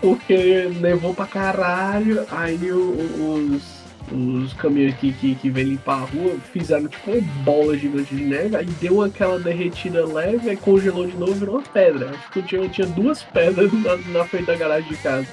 Porque 0.00 0.70
nevou 0.80 1.14
pra 1.14 1.26
caralho, 1.26 2.24
aí 2.30 2.70
os, 2.72 3.79
os 4.12 4.52
caminhões 4.54 4.94
que, 4.96 5.12
que, 5.12 5.34
que 5.34 5.50
vêm 5.50 5.64
limpar 5.64 5.94
a 6.02 6.04
rua 6.06 6.34
fizeram 6.52 6.88
tipo 6.88 7.10
uma 7.12 7.20
bola 7.44 7.76
gigante 7.76 8.14
de 8.14 8.24
neve, 8.24 8.56
aí 8.56 8.66
deu 8.80 9.02
aquela 9.02 9.38
derretida 9.38 10.04
leve, 10.06 10.50
aí 10.50 10.56
congelou 10.56 11.06
de 11.06 11.16
novo 11.16 11.32
e 11.32 11.38
virou 11.38 11.54
uma 11.56 11.62
pedra. 11.62 12.10
Acho 12.10 12.30
que 12.32 12.38
eu 12.40 12.42
tinha, 12.42 12.60
eu 12.62 12.68
tinha 12.68 12.86
duas 12.88 13.22
pedras 13.22 13.70
na, 13.72 13.96
na 14.18 14.24
frente 14.24 14.46
da 14.46 14.56
garagem 14.56 14.88
de 14.90 14.96
casa. 14.96 15.26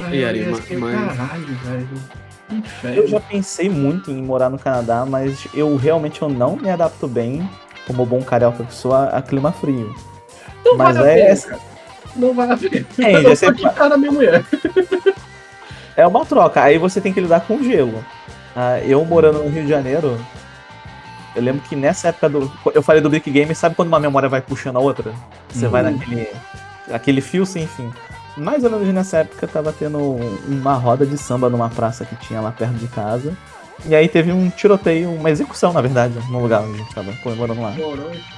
Aí 0.00 0.22
E 0.22 0.46
ma- 0.46 0.58
assim, 0.58 0.76
mas- 0.76 1.16
caralho, 1.16 1.46
velho. 1.64 1.88
Que 2.48 2.54
Eu 2.54 2.58
inferno. 2.60 3.06
já 3.08 3.20
pensei 3.20 3.68
muito 3.68 4.10
em 4.10 4.22
morar 4.22 4.48
no 4.48 4.58
Canadá, 4.58 5.04
mas 5.04 5.46
eu 5.52 5.76
realmente 5.76 6.22
eu 6.22 6.28
não 6.30 6.56
me 6.56 6.70
adapto 6.70 7.06
bem, 7.06 7.46
como 7.86 8.06
bom 8.06 8.22
carioca 8.22 8.64
que 8.64 8.72
sou, 8.74 8.94
a, 8.94 9.08
a 9.08 9.20
clima 9.22 9.52
frio. 9.52 9.94
Não 10.64 10.76
mas 10.76 10.96
vale 10.96 11.08
a 11.10 11.12
é- 11.12 11.26
pena, 11.34 11.40
cara. 11.46 11.60
Não 12.16 12.34
vale 12.34 12.52
a 12.52 12.56
pena. 12.56 12.86
É, 13.00 13.10
eu 13.16 13.22
já 13.22 13.28
vou 13.28 13.36
sei- 13.36 13.52
quitar 13.52 13.90
da 13.90 13.96
minha 13.98 14.10
mulher. 14.12 14.44
É 15.98 16.06
uma 16.06 16.24
troca, 16.24 16.62
aí 16.62 16.78
você 16.78 17.00
tem 17.00 17.12
que 17.12 17.20
lidar 17.20 17.40
com 17.40 17.60
gelo. 17.60 18.04
Ah, 18.54 18.78
eu 18.78 19.04
morando 19.04 19.42
no 19.42 19.50
Rio 19.50 19.64
de 19.64 19.68
Janeiro, 19.68 20.16
eu 21.34 21.42
lembro 21.42 21.60
que 21.62 21.74
nessa 21.74 22.08
época 22.08 22.28
do. 22.28 22.52
Eu 22.72 22.84
falei 22.84 23.02
do 23.02 23.10
Brick 23.10 23.28
Game, 23.28 23.52
sabe 23.52 23.74
quando 23.74 23.88
uma 23.88 23.98
memória 23.98 24.28
vai 24.28 24.40
puxando 24.40 24.76
a 24.76 24.80
outra? 24.80 25.12
Você 25.48 25.66
vai 25.66 25.82
naquele. 25.82 26.28
aquele 26.92 27.20
fio 27.20 27.44
sem 27.44 27.66
fim. 27.66 27.92
Mais 28.36 28.62
ou 28.62 28.70
menos 28.70 28.86
nessa 28.94 29.18
época 29.18 29.48
tava 29.48 29.72
tendo 29.72 29.98
uma 30.46 30.74
roda 30.74 31.04
de 31.04 31.18
samba 31.18 31.50
numa 31.50 31.68
praça 31.68 32.04
que 32.04 32.14
tinha 32.14 32.40
lá 32.40 32.52
perto 32.52 32.74
de 32.74 32.86
casa. 32.86 33.36
E 33.84 33.92
aí 33.92 34.06
teve 34.06 34.30
um 34.30 34.50
tiroteio, 34.50 35.12
uma 35.12 35.30
execução, 35.30 35.72
na 35.72 35.80
verdade, 35.80 36.14
no 36.30 36.40
lugar 36.40 36.62
onde 36.62 36.74
a 36.74 36.76
gente 36.78 36.94
tava 36.94 37.12
comemorando 37.24 37.60
lá. 37.60 37.74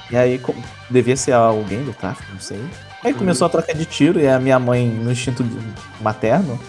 E 0.09 0.17
aí 0.17 0.41
devia 0.89 1.15
ser 1.15 1.33
alguém 1.33 1.83
do 1.83 1.93
tráfico, 1.93 2.31
não 2.33 2.39
sei. 2.39 2.59
Aí 3.03 3.13
começou 3.13 3.45
a 3.45 3.49
troca 3.49 3.71
de 3.73 3.85
tiro 3.85 4.19
e 4.19 4.27
a 4.27 4.39
minha 4.39 4.57
mãe, 4.57 4.87
no 4.87 5.11
instinto 5.11 5.45
materno, 5.99 6.59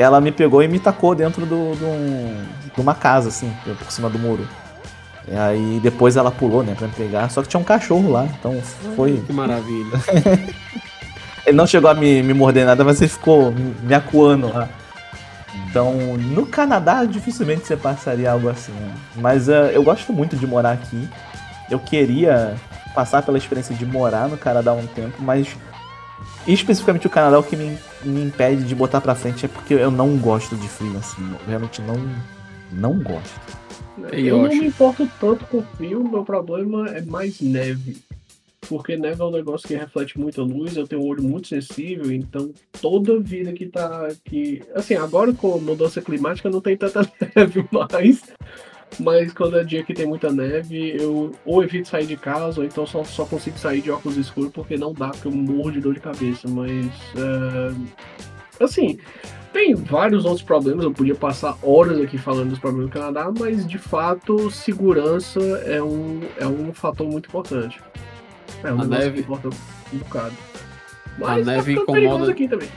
ela 0.00 0.20
me 0.20 0.32
pegou 0.32 0.62
e 0.62 0.68
me 0.68 0.78
tacou 0.78 1.14
dentro 1.14 1.44
do, 1.46 1.74
do 1.76 1.86
um- 1.86 2.44
de 2.74 2.80
uma 2.80 2.94
casa, 2.94 3.28
assim, 3.28 3.52
por 3.78 3.90
cima 3.90 4.08
do 4.08 4.18
muro. 4.18 4.46
E 5.28 5.36
aí 5.36 5.80
depois 5.82 6.16
ela 6.16 6.30
pulou, 6.30 6.62
né, 6.62 6.74
pra 6.76 6.86
me 6.88 6.92
pegar. 6.94 7.28
Só 7.30 7.42
que 7.42 7.48
tinha 7.48 7.60
um 7.60 7.64
cachorro 7.64 8.10
lá, 8.10 8.26
então 8.38 8.60
foi. 8.96 9.22
Que 9.26 9.32
maravilha. 9.32 9.98
Ele 11.46 11.56
não 11.56 11.66
chegou 11.66 11.90
a 11.90 11.94
me, 11.94 12.22
me 12.22 12.34
morder 12.34 12.66
nada, 12.66 12.84
mas 12.84 13.00
ele 13.00 13.08
ficou 13.10 13.52
me 13.82 13.94
acuando 13.94 14.52
lá. 14.52 14.68
Então, 15.68 15.94
no 16.18 16.44
Canadá, 16.46 17.04
dificilmente 17.04 17.66
você 17.66 17.76
passaria 17.76 18.30
algo 18.30 18.48
assim. 18.48 18.72
né? 18.72 18.92
Mas 19.16 19.48
eh, 19.48 19.70
eu 19.72 19.82
gosto 19.82 20.12
muito 20.12 20.36
de 20.36 20.46
morar 20.46 20.72
aqui. 20.72 21.08
Eu 21.70 21.78
queria 21.78 22.54
passar 22.94 23.22
pela 23.22 23.38
experiência 23.38 23.74
de 23.74 23.86
morar 23.86 24.28
no 24.28 24.36
Canadá 24.36 24.72
um 24.72 24.86
tempo, 24.86 25.16
mas 25.20 25.56
especificamente 26.52 27.06
o 27.06 27.10
Canadá, 27.10 27.38
o 27.38 27.42
que 27.42 27.56
me, 27.56 27.76
me 28.04 28.22
impede 28.22 28.64
de 28.64 28.74
botar 28.74 29.00
pra 29.00 29.14
frente 29.14 29.44
é 29.44 29.48
porque 29.48 29.74
eu 29.74 29.90
não 29.90 30.16
gosto 30.16 30.56
de 30.56 30.68
frio, 30.68 30.96
assim. 30.98 31.22
Eu 31.22 31.38
realmente 31.46 31.82
não, 31.82 31.96
não 32.72 32.98
gosto. 33.02 33.40
E 34.12 34.26
eu 34.26 34.42
não 34.42 34.48
me 34.48 34.66
importo 34.66 35.08
tanto 35.20 35.44
com 35.46 35.62
frio, 35.62 36.02
meu 36.02 36.24
problema 36.24 36.88
é 36.88 37.02
mais 37.02 37.40
neve. 37.40 37.98
Porque 38.68 38.96
neve 38.96 39.20
é 39.20 39.24
um 39.24 39.30
negócio 39.30 39.66
que 39.66 39.74
reflete 39.74 40.18
muita 40.18 40.42
luz, 40.42 40.76
eu 40.76 40.86
tenho 40.86 41.02
um 41.02 41.06
olho 41.06 41.22
muito 41.22 41.48
sensível, 41.48 42.12
então 42.12 42.52
toda 42.80 43.18
vida 43.18 43.52
que 43.52 43.66
tá. 43.66 44.08
Que, 44.24 44.62
assim, 44.74 44.94
agora 44.94 45.32
com 45.32 45.58
mudança 45.58 46.00
climática 46.00 46.48
não 46.48 46.60
tem 46.60 46.76
tanta 46.76 47.00
neve 47.34 47.66
mais. 47.72 48.22
Mas 48.98 49.32
quando 49.32 49.58
é 49.58 49.64
dia 49.64 49.82
que 49.84 49.94
tem 49.94 50.06
muita 50.06 50.30
neve, 50.32 50.96
eu 51.00 51.32
ou 51.46 51.62
evito 51.62 51.88
sair 51.88 52.06
de 52.06 52.16
casa, 52.16 52.60
ou 52.60 52.66
então 52.66 52.84
só, 52.86 53.04
só 53.04 53.24
consigo 53.24 53.56
sair 53.58 53.80
de 53.80 53.90
óculos 53.90 54.16
escuros 54.16 54.50
porque 54.52 54.76
não 54.76 54.92
dá, 54.92 55.08
porque 55.10 55.28
eu 55.28 55.32
morro 55.32 55.70
de 55.70 55.80
dor 55.80 55.94
de 55.94 56.00
cabeça. 56.00 56.48
Mas. 56.48 56.86
é, 57.16 58.64
assim, 58.64 58.98
tem 59.52 59.74
vários 59.74 60.24
outros 60.24 60.42
problemas, 60.42 60.84
eu 60.84 60.92
podia 60.92 61.14
passar 61.14 61.56
horas 61.62 62.00
aqui 62.00 62.18
falando 62.18 62.50
dos 62.50 62.58
problemas 62.58 62.90
do 62.90 62.92
Canadá, 62.92 63.32
mas 63.38 63.66
de 63.66 63.78
fato, 63.78 64.50
segurança 64.50 65.40
é 65.66 65.82
um, 65.82 66.20
é 66.36 66.46
um 66.46 66.72
fator 66.74 67.08
muito 67.08 67.28
importante. 67.28 67.80
É 68.62 68.72
um 68.72 68.80
A 68.80 68.84
negócio 68.84 68.88
neve- 68.88 69.12
que 69.14 69.20
importa 69.20 69.48
um 69.92 69.98
bocado. 69.98 70.34
Mas 71.18 71.44
tá 71.46 71.52
neve 71.52 71.74
perigoso 71.74 72.02
incomoda- 72.02 72.32
aqui 72.32 72.48
também. 72.48 72.68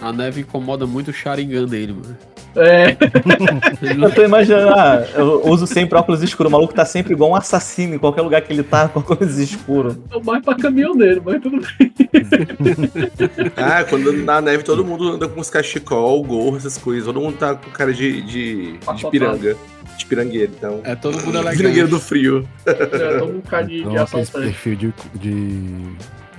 A 0.00 0.12
neve 0.12 0.40
incomoda 0.42 0.86
muito 0.86 1.08
o 1.08 1.12
Sharingan 1.12 1.66
dele, 1.66 1.92
mano. 1.92 2.16
É, 2.58 2.96
Eu 4.04 4.10
tô 4.14 4.22
imaginando, 4.24 4.68
ah, 4.70 5.04
eu 5.14 5.46
uso 5.46 5.66
sempre 5.66 5.96
óculos 5.98 6.22
escuros, 6.22 6.50
o 6.50 6.52
maluco 6.52 6.74
tá 6.74 6.84
sempre 6.84 7.12
igual 7.12 7.30
um 7.30 7.34
assassino 7.36 7.94
em 7.94 7.98
qualquer 7.98 8.22
lugar 8.22 8.40
que 8.42 8.52
ele 8.52 8.62
tá 8.62 8.88
com 8.88 9.00
óculos 9.00 9.38
escuros. 9.38 9.96
é 10.10 10.20
mais 10.22 10.44
pra 10.44 10.54
caminhoneiro, 10.56 11.22
mas 11.24 11.40
tudo 11.40 11.60
bem. 11.78 11.92
Ah, 13.56 13.84
quando 13.84 14.12
na 14.12 14.40
neve 14.40 14.62
todo 14.62 14.84
mundo 14.84 15.12
anda 15.12 15.28
com 15.28 15.40
os 15.40 15.50
cachecol, 15.50 16.22
gorro, 16.22 16.56
essas 16.56 16.78
coisas. 16.78 17.04
Todo 17.06 17.20
mundo 17.20 17.36
tá 17.36 17.54
com 17.54 17.70
cara 17.70 17.92
de, 17.92 18.22
de, 18.22 18.78
de 18.78 19.10
piranga. 19.10 19.56
De 19.96 20.06
pirangueiro, 20.06 20.52
então. 20.56 20.80
É 20.84 20.94
todo 20.94 21.14
mundo 21.14 21.32
Pirangueiro 21.32 21.68
elegante. 21.68 21.90
do 21.90 22.00
frio. 22.00 22.48
É, 22.64 22.72
todo 23.18 23.36
um 23.36 23.40
cara 23.40 23.64
de, 23.64 23.74
de 23.76 23.80
Então, 23.80 23.96
assaltante. 24.02 24.46
perfil 24.46 24.76
de, 24.76 24.94
de 25.16 25.82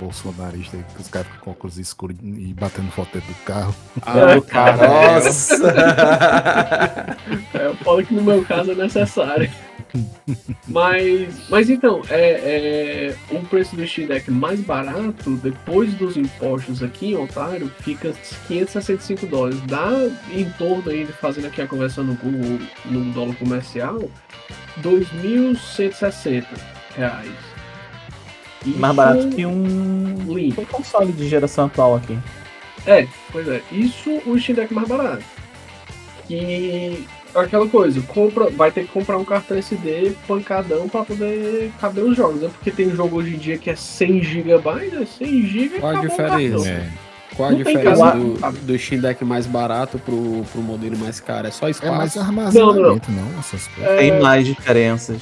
bolsonarista 0.00 0.76
aí, 0.76 0.84
que 0.94 1.02
os 1.02 1.08
caras 1.08 1.28
ficam 1.28 1.44
com 1.44 1.50
óculos 1.50 1.78
escuros 1.78 2.16
e 2.22 2.54
batendo 2.54 2.90
foto 2.90 3.12
dentro 3.12 3.28
do 3.28 3.44
carro. 3.44 3.74
Ah, 4.02 4.40
cara. 4.48 5.14
Nossa! 5.14 5.56
É, 7.54 7.66
eu 7.66 7.76
falo 7.76 8.04
que 8.04 8.14
no 8.14 8.22
meu 8.22 8.44
caso 8.44 8.72
é 8.72 8.74
necessário. 8.74 9.50
Mas, 10.68 11.48
mas 11.48 11.68
então, 11.68 12.02
é, 12.08 12.30
é, 12.30 13.16
o 13.30 13.40
preço 13.40 13.74
do 13.74 13.86
Steam 13.86 14.06
Deck 14.06 14.30
mais 14.30 14.60
barato, 14.60 15.36
depois 15.42 15.92
dos 15.94 16.16
impostos 16.16 16.82
aqui 16.82 17.12
em 17.12 17.16
Ontário, 17.16 17.70
fica 17.80 18.12
565 18.46 19.26
dólares. 19.26 19.60
Dá 19.66 19.90
em 20.32 20.48
torno 20.52 20.90
aí, 20.90 21.06
fazendo 21.06 21.48
aqui 21.48 21.60
a 21.60 21.66
conversão 21.66 22.04
no 22.04 22.14
Google, 22.14 22.60
no 22.86 23.12
dólar 23.12 23.34
comercial, 23.36 23.98
2.160 24.80 26.44
reais. 26.96 27.49
Mais 28.66 28.76
Isso- 28.76 28.94
barato 28.94 29.28
que 29.30 29.46
um, 29.46 30.14
Limpo. 30.28 30.60
um 30.60 30.64
console 30.66 31.12
de 31.12 31.28
geração 31.28 31.66
atual 31.66 31.96
aqui. 31.96 32.18
É, 32.86 33.06
pois 33.32 33.46
é. 33.48 33.60
Isso 33.72 34.20
o 34.26 34.38
Steam 34.38 34.56
Deck 34.56 34.72
mais 34.72 34.88
barato. 34.88 35.22
E 36.28 37.04
aquela 37.34 37.66
coisa, 37.68 38.00
compra, 38.02 38.48
vai 38.50 38.70
ter 38.70 38.82
que 38.86 38.88
comprar 38.92 39.18
um 39.18 39.24
cartão 39.24 39.56
SD 39.56 40.12
pancadão 40.26 40.88
pra 40.88 41.04
poder 41.04 41.70
caber 41.80 42.04
os 42.04 42.16
jogos, 42.16 42.42
né? 42.42 42.50
Porque 42.52 42.70
tem 42.70 42.90
jogo 42.94 43.16
hoje 43.16 43.34
em 43.34 43.38
dia 43.38 43.58
que 43.58 43.70
é 43.70 43.76
100 43.76 44.22
GB, 44.22 44.52
né? 44.92 45.06
100 45.18 45.42
GB 45.46 45.78
Qual 45.80 45.96
a 45.96 46.00
diferença? 46.00 46.68
É. 46.68 46.88
Qual 47.36 47.48
a 47.48 47.52
Não 47.52 47.58
diferença 47.58 47.96
casa. 47.96 48.18
do, 48.18 48.66
do 48.66 48.78
Steam 48.78 49.00
Deck 49.00 49.24
mais 49.24 49.46
barato 49.46 49.98
pro, 49.98 50.44
pro 50.52 50.60
modelo 50.62 50.96
mais 50.98 51.20
caro? 51.20 51.46
É 51.46 51.50
só 51.50 51.68
É 51.68 51.70
espaço? 51.70 51.92
mais 51.96 52.16
armazenamento, 52.16 53.10
não, 53.10 53.38
essas 53.38 53.66
coisas. 53.68 53.98
Tem 53.98 54.20
mais 54.20 54.46
diferenças. 54.46 55.20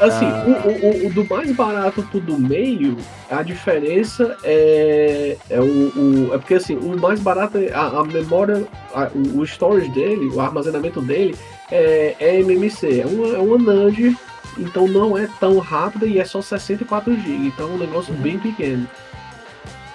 Assim, 0.00 0.24
Ah. 0.26 0.44
o, 0.66 1.04
o- 1.04 1.06
o 1.06 1.10
do 1.12 1.24
mais 1.28 1.52
barato 1.52 2.02
pro 2.04 2.18
do 2.20 2.36
meio, 2.38 2.96
a 3.30 3.42
diferença 3.42 4.36
é, 4.42 5.36
é 5.48 5.60
o, 5.60 5.64
o- 5.64 6.30
É 6.34 6.38
porque 6.38 6.54
assim, 6.54 6.74
o 6.76 6.98
mais 7.00 7.20
barato, 7.20 7.58
é 7.58 7.72
a, 7.72 7.86
a 8.00 8.04
memória, 8.04 8.66
a- 8.94 9.10
o, 9.14 9.44
storage 9.44 9.88
dele, 9.90 10.26
o 10.28 10.40
armazenamento 10.40 11.00
dele 11.00 11.36
é, 11.70 12.16
é 12.18 12.40
MMC, 12.40 13.00
é 13.02 13.06
uma, 13.06 13.28
é 13.36 13.38
uma 13.38 13.56
NAND, 13.58 14.16
então 14.58 14.88
não 14.88 15.16
é 15.16 15.28
tão 15.38 15.58
rápida 15.58 16.06
e 16.06 16.18
é 16.18 16.24
só 16.24 16.42
64 16.42 17.14
GB, 17.14 17.46
então 17.46 17.68
é 17.68 17.72
um 17.74 17.78
negócio 17.78 18.12
bem 18.14 18.38
pequeno. 18.38 18.88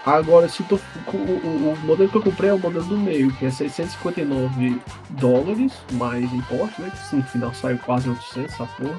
Agora, 0.05 0.47
se 0.47 0.63
tu, 0.63 0.79
o, 1.13 1.17
o- 1.17 1.77
modelo 1.83 2.09
que 2.09 2.15
eu 2.15 2.21
comprei 2.21 2.49
é 2.49 2.53
o 2.53 2.57
modelo 2.57 2.85
do 2.85 2.97
meio, 2.97 3.31
que 3.33 3.45
é 3.45 3.51
659 3.51 4.79
dólares, 5.09 5.73
mais 5.91 6.23
imposto, 6.33 6.81
né? 6.81 6.89
Que 7.09 7.15
no 7.17 7.23
final 7.23 7.53
sai 7.53 7.77
quase 7.85 8.09
800, 8.09 8.53
essa 8.53 8.65
porra. 8.65 8.97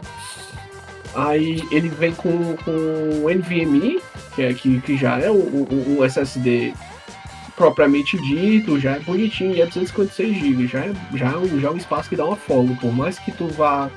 Aí 1.15 1.63
ele 1.71 1.89
vem 1.89 2.13
com, 2.13 2.57
com 2.65 3.29
NVMe, 3.29 4.01
que, 4.35 4.43
é, 4.43 4.55
que, 4.55 4.81
que 4.81 4.97
já 4.97 5.19
é 5.19 5.31
o, 5.31 5.35
o, 5.35 5.97
o 5.99 6.05
SSD 6.05 6.73
propriamente 7.57 8.17
dito, 8.23 8.81
já 8.81 8.93
é 8.93 9.01
bonitinho, 9.01 9.55
e 9.55 9.61
é 9.61 9.67
256 9.67 10.35
GB, 10.35 10.67
já 10.67 10.81
é, 10.81 10.93
já, 11.15 11.27
é 11.33 11.37
um, 11.37 11.61
já 11.61 11.69
é 11.69 11.71
um 11.71 11.77
espaço 11.77 12.09
que 12.09 12.17
dá 12.17 12.25
uma 12.25 12.37
folga, 12.37 12.75
por 12.77 12.91
mais 12.91 13.19
que 13.19 13.31
tu 13.33 13.49
vá 13.49 13.91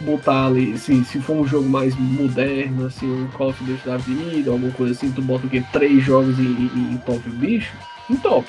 botar 0.00 0.46
ali, 0.46 0.76
se, 0.76 1.04
se 1.04 1.20
for 1.20 1.36
um 1.36 1.46
jogo 1.46 1.68
mais 1.68 1.94
moderno, 1.96 2.86
assim, 2.86 3.06
um 3.06 3.28
Call 3.28 3.50
of 3.50 3.62
Duty 3.62 3.86
da 3.86 3.96
vida, 3.98 4.50
alguma 4.50 4.72
coisa 4.72 4.94
assim, 4.94 5.12
tu 5.12 5.22
bota 5.22 5.46
o 5.46 5.50
quê? 5.50 5.62
Três 5.72 6.02
jogos 6.02 6.38
e, 6.38 6.42
e, 6.42 6.94
e 6.94 7.00
top 7.06 7.28
bicho, 7.30 7.72
em 8.10 8.16
top. 8.16 8.48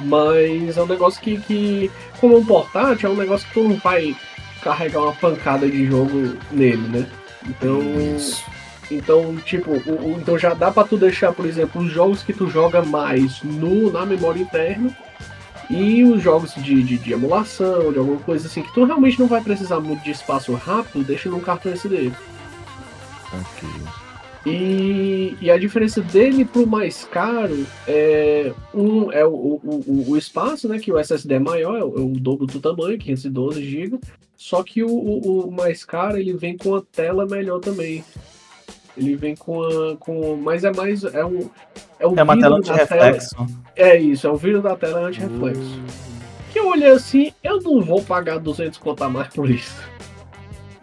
Mas 0.00 0.76
é 0.76 0.82
um 0.82 0.86
negócio 0.86 1.20
que, 1.22 1.38
que, 1.38 1.90
como 2.20 2.34
é 2.34 2.38
um 2.38 2.44
portátil, 2.44 3.08
é 3.08 3.12
um 3.12 3.16
negócio 3.16 3.48
que 3.48 3.54
tu 3.54 3.66
não 3.66 3.76
vai 3.76 4.14
carregar 4.66 5.00
uma 5.02 5.12
pancada 5.12 5.68
de 5.68 5.86
jogo 5.86 6.36
nele, 6.50 6.88
né? 6.88 7.06
Então, 7.48 7.80
Isso. 8.16 8.42
então 8.90 9.36
tipo, 9.36 9.70
o, 9.70 9.74
o- 10.14 10.18
então 10.20 10.36
já 10.36 10.54
dá 10.54 10.72
pra 10.72 10.82
tu 10.82 10.96
deixar, 10.96 11.32
por 11.32 11.46
exemplo, 11.46 11.80
os 11.82 11.92
jogos 11.92 12.22
que 12.24 12.32
tu 12.32 12.48
joga 12.50 12.82
mais 12.82 13.40
no, 13.44 13.92
na 13.92 14.04
memória 14.04 14.40
interna 14.40 14.90
e 15.70 16.02
os 16.02 16.20
jogos 16.20 16.52
de, 16.56 16.82
de, 16.82 16.98
de 16.98 17.12
emulação, 17.12 17.92
de 17.92 17.98
alguma 17.98 18.18
coisa 18.18 18.48
assim, 18.48 18.62
que 18.62 18.74
tu 18.74 18.84
realmente 18.84 19.20
não 19.20 19.28
vai 19.28 19.40
precisar 19.40 19.78
muito 19.78 20.02
de 20.02 20.10
espaço 20.10 20.52
rápido, 20.54 21.04
deixa 21.04 21.28
num 21.28 21.38
cartão 21.40 21.70
SD. 21.72 22.10
Ok. 23.32 23.68
E, 24.44 25.36
e 25.40 25.50
a 25.50 25.58
diferença 25.58 26.00
dele 26.00 26.44
pro 26.44 26.66
mais 26.66 27.02
caro 27.04 27.66
é 27.86 28.52
um 28.72 29.10
é 29.10 29.24
o, 29.26 29.30
o, 29.30 29.60
o- 29.86 30.04
o 30.10 30.16
espaço, 30.16 30.68
né? 30.68 30.78
Que 30.78 30.92
o 30.92 30.98
SSD 30.98 31.34
é 31.34 31.38
maior, 31.40 31.76
é 31.76 31.82
o, 31.84 31.96
é 31.98 32.00
o 32.00 32.10
dobro 32.20 32.46
do 32.46 32.60
tamanho, 32.60 32.96
512 32.96 33.64
GB. 33.64 33.98
Só 34.36 34.62
que 34.62 34.84
o, 34.84 34.88
o, 34.88 35.48
o 35.48 35.50
mais 35.50 35.84
caro 35.84 36.18
ele 36.18 36.32
vem 36.32 36.56
com 36.56 36.74
a 36.74 36.82
tela 36.82 37.26
melhor 37.26 37.58
também. 37.60 38.04
Ele 38.96 39.14
vem 39.14 39.34
com 39.34 39.62
a. 39.62 39.96
Com, 39.96 40.36
mas 40.36 40.64
é 40.64 40.72
mais. 40.72 41.04
É 41.04 41.24
um. 41.24 41.50
É, 41.98 42.06
o 42.06 42.18
É 42.18 42.22
uma 42.22 42.38
tela 42.38 42.58
anti-reflexo. 42.58 43.34
É 43.74 43.96
isso, 43.96 44.26
é 44.26 44.30
o 44.30 44.36
vidro 44.36 44.62
da 44.62 44.76
tela 44.76 45.08
anti-reflexo. 45.08 45.80
Que 46.52 46.60
hoje 46.60 46.68
olhei 46.68 46.90
assim, 46.90 47.32
eu 47.42 47.60
não 47.60 47.82
vou 47.82 48.02
pagar 48.02 48.38
200 48.38 48.78
conto 48.78 49.04
a 49.04 49.08
mais 49.08 49.28
por 49.28 49.50
isso. 49.50 49.76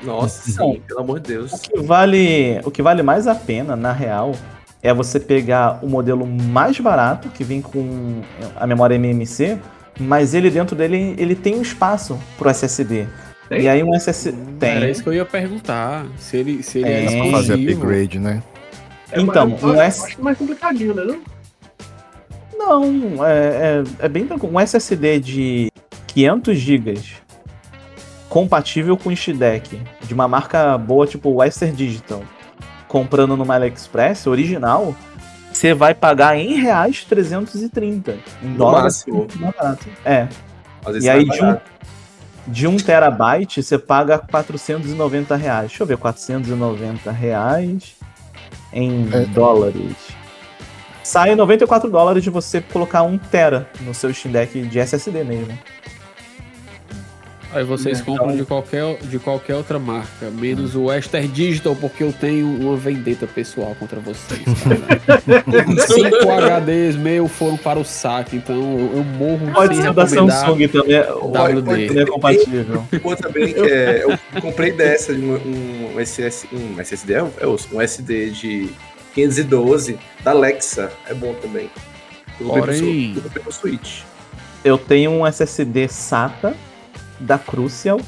Nossa, 0.03 0.51
sim, 0.51 0.81
pelo 0.87 0.99
amor 0.99 1.19
de 1.19 1.33
Deus. 1.33 1.53
O 1.53 1.59
que 1.59 1.81
vale, 1.81 2.59
o 2.63 2.69
que 2.69 2.81
vale 2.81 3.01
mais 3.01 3.25
a 3.25 3.33
pena, 3.33 3.75
na 3.75 3.91
real, 3.91 4.33
é 4.81 4.93
você 4.93 5.19
pegar 5.19 5.79
o 5.81 5.87
modelo 5.87 6.27
mais 6.27 6.77
barato, 6.79 7.29
que 7.29 7.43
vem 7.43 7.61
com 7.61 8.21
a 8.55 8.67
memória 8.67 8.95
MMC, 8.95 9.57
mas 9.99 10.33
ele 10.33 10.49
dentro 10.49 10.75
dele 10.75 11.15
ele 11.17 11.35
tem 11.35 11.55
um 11.55 11.61
espaço 11.61 12.19
pro 12.37 12.49
SSD. 12.49 13.07
Tem? 13.53 13.61
E 13.63 13.67
aí 13.69 13.83
um 13.83 13.93
SSD 13.95 14.37
tem. 14.59 14.69
Era 14.71 14.89
isso 14.89 15.01
que 15.03 15.09
eu 15.09 15.13
ia 15.13 15.25
perguntar. 15.25 16.05
Se 16.17 16.37
ele, 16.37 16.61
se 16.63 16.79
ele 16.79 16.87
É, 16.89 17.27
é, 17.27 17.31
Fazer 17.31 17.53
upgrade, 17.53 18.19
né? 18.19 18.41
É 19.11 19.19
Então, 19.21 19.49
mais- 19.49 19.63
um 19.63 19.69
eu 19.73 19.81
S- 19.81 20.05
acho 20.05 20.21
mais 20.23 20.37
complicadinho, 20.37 20.93
né? 20.93 21.03
Não? 21.03 21.21
Não, 22.57 23.25
é, 23.25 23.83
é, 24.01 24.05
é 24.05 24.09
bem 24.09 24.25
tranquilo. 24.25 24.53
Um 24.55 24.59
SSD 24.59 25.19
de 25.19 25.71
500 26.07 26.57
GB 26.57 26.93
compatível 28.29 28.97
com 28.97 29.09
o 29.09 29.15
Steam 29.15 29.37
de 30.01 30.13
uma 30.13 30.27
marca 30.27 30.77
boa, 30.77 31.05
tipo 31.05 31.29
Western 31.29 31.75
Digital, 31.75 32.23
comprando 32.87 33.35
no 33.37 33.51
AliExpress, 33.51 34.25
original, 34.27 34.95
você 35.51 35.73
vai 35.73 35.93
pagar 35.93 36.35
em 36.37 36.55
reais 36.55 37.03
330. 37.03 38.15
Em 38.41 38.47
No 38.47 38.57
dólares, 38.57 39.05
máximo. 39.07 39.27
É. 40.03 40.27
Vezes 40.87 41.03
E 41.05 41.09
aí, 41.09 41.27
sai 41.27 41.37
de 41.37 41.45
um. 41.45 41.57
De 42.47 42.67
1 42.67 42.77
terabyte, 42.77 43.61
você 43.63 43.77
paga 43.77 44.17
490 44.19 45.35
reais. 45.35 45.69
Deixa 45.69 45.83
eu 45.83 45.87
ver, 45.87 45.97
490 45.97 47.11
reais 47.11 47.95
em 48.71 49.07
É. 49.13 49.25
dólares. 49.25 49.95
Sai 51.03 51.35
94 51.35 51.89
dólares 51.89 52.23
de 52.23 52.29
você 52.29 52.61
colocar 52.61 53.03
1 53.03 53.17
tera 53.17 53.69
no 53.81 53.93
seu 53.93 54.13
Steam 54.13 54.31
Deck 54.31 54.61
de 54.61 54.79
SSD 54.79 55.23
mesmo. 55.23 55.57
Aí 57.53 57.63
vocês 57.63 57.99
É, 57.99 58.03
compram 58.03 58.35
de 58.35 58.43
qualquer, 58.43 58.97
de 58.97 59.19
qualquer 59.19 59.55
outra 59.55 59.77
marca, 59.77 60.29
menos 60.31 60.75
o 60.75 60.85
Western 60.85 61.27
Digital, 61.27 61.75
porque 61.75 62.03
eu 62.03 62.11
tenho 62.11 62.47
uma 62.47 62.75
vendetta 62.75 63.27
pessoal 63.27 63.75
contra 63.79 63.99
vocês. 63.99 64.41
Cinco 65.87 66.31
HDs 66.31 66.95
meu 66.95 67.27
foram 67.27 67.57
para 67.57 67.79
o 67.79 67.85
saque, 67.85 68.37
então 68.37 68.55
eu, 68.55 69.03
morro 69.03 69.51
Pode 69.53 69.75
sem 69.75 69.83
ser 69.83 69.93
da 69.93 70.03
recomendar. 70.03 70.45
Samsung 70.45 70.67
também. 70.67 71.01
WD. 71.01 71.99
É 71.99 72.05
compatível. 72.05 72.85
Uma 73.03 73.15
também 73.15 73.53
é. 73.57 74.03
Eu 74.03 74.41
comprei 74.41 74.71
dessa, 74.71 75.13
um, 75.13 75.35
um, 75.95 75.99
SS, 76.03 76.47
um 76.51 76.79
SSD, 76.79 77.13
é 77.13 77.23
um 77.23 77.81
SD 77.81 78.31
de 78.31 78.69
512 79.13 79.99
da 80.23 80.31
Alexa. 80.31 80.91
É 81.07 81.13
bom 81.13 81.33
também. 81.35 81.69
Eu 82.39 82.47
comprei 82.47 83.15
pro 83.43 83.51
Switch. 83.51 84.01
Eu 84.65 84.77
tenho 84.77 85.11
um 85.11 85.27
SSD 85.27 85.87
SATA 85.87 86.55
da 87.23 87.37
Crucial 87.37 87.99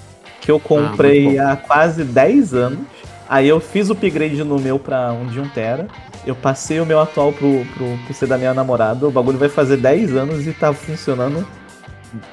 que 0.41 0.51
eu 0.51 0.57
Ah, 0.57 0.67
comprei 0.67 1.37
bom. 1.37 1.41
há 1.47 1.55
quase 1.55 2.03
10 2.03 2.53
anos. 2.53 2.79
Aí 3.27 3.47
eu 3.47 3.59
fiz 3.59 3.89
o 3.89 3.93
upgrade 3.93 4.43
no 4.43 4.59
meu 4.59 4.77
pra 4.77 5.11
um 5.11 5.25
de 5.25 5.39
1 5.39 5.49
tera. 5.49 5.87
Eu 6.25 6.35
passei 6.35 6.79
o 6.79 6.85
meu 6.85 6.99
atual 6.99 7.33
pro, 7.33 7.65
pro 7.73 7.97
PC 8.07 8.27
da 8.27 8.37
minha 8.37 8.53
namorada. 8.53 9.07
O 9.07 9.11
bagulho 9.11 9.37
vai 9.39 9.49
fazer 9.49 9.77
10 9.77 10.15
anos 10.15 10.45
e 10.45 10.53
tá 10.53 10.71
funcionando 10.73 11.45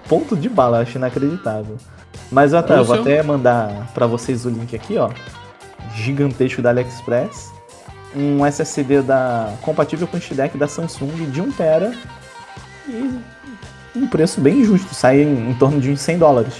ponto 0.08 0.36
de 0.36 0.48
bala, 0.48 0.80
acho 0.80 0.98
inacreditável. 0.98 1.76
Mas 2.30 2.52
eu 2.52 2.58
até, 2.58 2.78
eu 2.78 2.84
vou 2.84 3.00
até 3.00 3.22
mandar 3.22 3.90
pra 3.94 4.06
vocês 4.06 4.44
o 4.44 4.50
link 4.50 4.76
aqui, 4.76 4.96
ó. 4.98 5.10
Gigantesco 5.94 6.60
da 6.62 6.70
AliExpress. 6.70 7.50
Um 8.14 8.44
SSD 8.44 9.00
da 9.02 9.54
compatível 9.62 10.06
com 10.06 10.18
o 10.18 10.20
Steam 10.20 10.36
Deck 10.36 10.56
da 10.58 10.68
Samsung 10.68 11.30
de 11.30 11.40
1 11.40 11.52
tera. 11.52 11.92
E 12.88 13.18
um 13.94 14.06
preço 14.06 14.40
bem 14.40 14.64
justo, 14.64 14.94
sai 14.94 15.20
em, 15.22 15.50
em 15.50 15.54
torno 15.54 15.80
de 15.80 15.90
uns 15.90 16.00
100 16.00 16.18
dólares. 16.18 16.54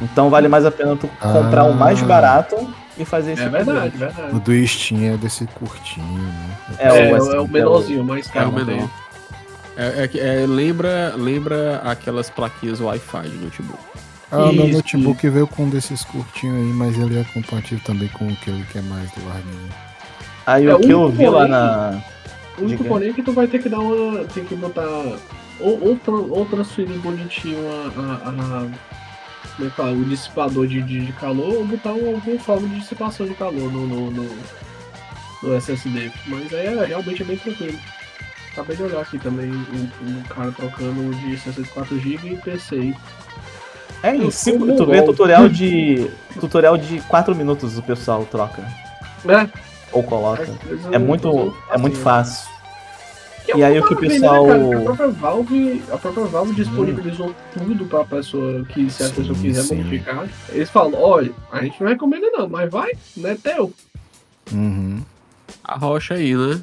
Então 0.00 0.30
vale 0.30 0.46
mais 0.48 0.64
a 0.64 0.70
pena 0.70 0.96
tu 0.96 1.08
comprar 1.20 1.64
o 1.64 1.74
mais 1.74 2.00
Ah. 2.02 2.06
barato 2.06 2.72
e 2.96 3.04
fazer 3.04 3.32
esse 3.32 3.42
É 3.42 3.48
verdade, 3.48 3.96
verdade. 3.96 4.36
O 4.36 4.38
do 4.40 4.66
Steam 4.66 5.14
é 5.14 5.16
desse 5.16 5.46
curtinho, 5.46 6.06
né? 6.18 6.50
É, 6.78 6.88
É, 6.88 6.92
o 7.12 7.16
é, 7.16 7.20
USB, 7.20 7.36
o 7.38 7.48
menorzinho, 7.48 8.04
mais 8.04 8.28
É 8.28 8.32
caro. 8.32 8.50
o 8.50 8.52
menor. 8.52 8.88
É, 9.76 10.04
é 10.04 10.08
que- 10.08 10.18
é, 10.20 10.44
lembra, 10.46 11.14
lembra 11.16 11.80
aquelas 11.84 12.28
plaquinhas 12.30 12.80
Wi-Fi 12.80 13.28
de 13.28 13.36
notebook. 13.44 13.78
Ah, 14.30 14.44
o 14.46 14.52
meu 14.52 14.68
notebook 14.68 15.28
veio 15.28 15.46
com 15.46 15.64
um 15.64 15.70
desses 15.70 16.04
curtinhos 16.04 16.56
aí, 16.56 16.72
mas 16.72 16.98
ele 16.98 17.18
é 17.18 17.24
compatível 17.32 17.80
também 17.84 18.08
com 18.08 18.28
aquele 18.28 18.62
que 18.70 18.78
é 18.78 18.82
mais 18.82 19.08
larguinho. 19.26 19.68
Aí 20.46 20.66
É, 20.66 20.74
o 20.74 20.80
que 20.80 20.90
eu 20.90 21.08
vi 21.10 21.28
lá 21.28 21.46
na. 21.48 21.98
O 22.58 22.64
único 22.64 22.84
porém 22.84 23.10
é 23.10 23.12
que 23.12 23.22
tu 23.22 23.32
vai 23.32 23.46
ter 23.46 23.60
que 23.62 23.68
dar 23.68 23.78
uma. 23.80 24.24
Tem 24.26 24.44
que 24.44 24.54
botar. 24.54 24.82
Ou, 25.60 25.88
ou, 25.88 25.96
tran- 25.96 26.26
ou 26.30 26.44
transferir 26.46 26.98
bonitinho 27.00 27.58
a. 27.68 28.28
a, 28.28 28.28
a- 28.30 28.68
como 29.56 29.66
é 29.66 29.70
que 29.70 29.76
fala? 29.76 29.90
O 29.92 30.04
dissipador 30.04 30.66
de, 30.68 30.80
de, 30.82 31.06
de 31.06 31.12
calor 31.14 31.52
ou 31.54 31.64
botar 31.64 31.92
um, 31.92 32.14
alguma 32.14 32.38
forma 32.38 32.68
de 32.68 32.78
dissipação 32.78 33.26
de 33.26 33.34
calor 33.34 33.72
no, 33.72 33.86
no, 33.88 34.10
no, 34.12 34.36
no 35.42 35.54
SSD. 35.56 36.12
Mas 36.26 36.54
aí 36.54 36.66
é, 36.66 36.84
realmente 36.84 37.22
é 37.22 37.24
bem 37.24 37.36
tranquilo. 37.36 37.76
Acabei 38.52 38.76
de 38.76 38.82
olhar 38.84 39.00
aqui 39.00 39.18
também 39.18 39.50
o, 39.50 40.20
o 40.20 40.24
cara 40.28 40.52
trocando 40.52 41.12
de 41.16 41.36
64GB 41.38 42.24
e 42.32 42.36
PC. 42.36 42.94
É, 44.02 44.30
sou 44.30 44.52
tu 44.58 44.86
vê 44.86 45.00
mongol. 45.00 45.06
tutorial 45.06 45.48
de. 45.48 46.08
Tutorial 46.38 46.76
de 46.78 47.00
4 47.00 47.34
minutos 47.34 47.76
o 47.78 47.82
pessoal 47.82 48.24
troca. 48.30 48.62
É, 49.28 49.48
Ou 49.90 50.04
coloca. 50.04 50.44
vezes 50.44 50.86
É 50.92 50.96
eu- 50.96 51.00
muito, 51.00 51.26
eu- 51.26 51.56
é 51.72 51.78
muito 51.78 51.94
assim, 51.94 52.02
fácil. 52.04 52.48
Que 53.48 53.52
é 53.52 53.56
E 53.56 53.64
aí 53.64 53.80
o 53.80 53.86
que 53.86 53.94
o 53.94 53.96
pessoal- 53.96 54.46
né, 54.46 54.76
A 54.76 54.80
própria 54.82 55.08
Valve, 55.08 55.82
a 55.90 55.96
própria 55.96 56.24
Valve 56.26 56.54
disponibilizou 56.54 57.34
tudo 57.54 57.86
pra 57.86 58.04
pessoa 58.04 58.62
que, 58.66 58.90
se 58.90 59.02
a 59.02 59.06
Sim, 59.08 59.14
pessoa 59.14 59.38
quiser 59.38 59.62
sim. 59.62 59.76
modificar. 59.76 60.28
Eles 60.50 60.68
falam, 60.68 60.92
olha, 61.00 61.32
a 61.50 61.62
gente 61.64 61.82
não 61.82 61.88
recomenda 61.88 62.30
não, 62.30 62.46
mas 62.46 62.70
vai, 62.70 62.92
não 63.16 63.30
é 63.30 63.34
teu. 63.36 63.72
Uhum. 64.52 65.00
A 65.64 65.78
rocha 65.78 66.12
aí, 66.14 66.36
né? 66.36 66.60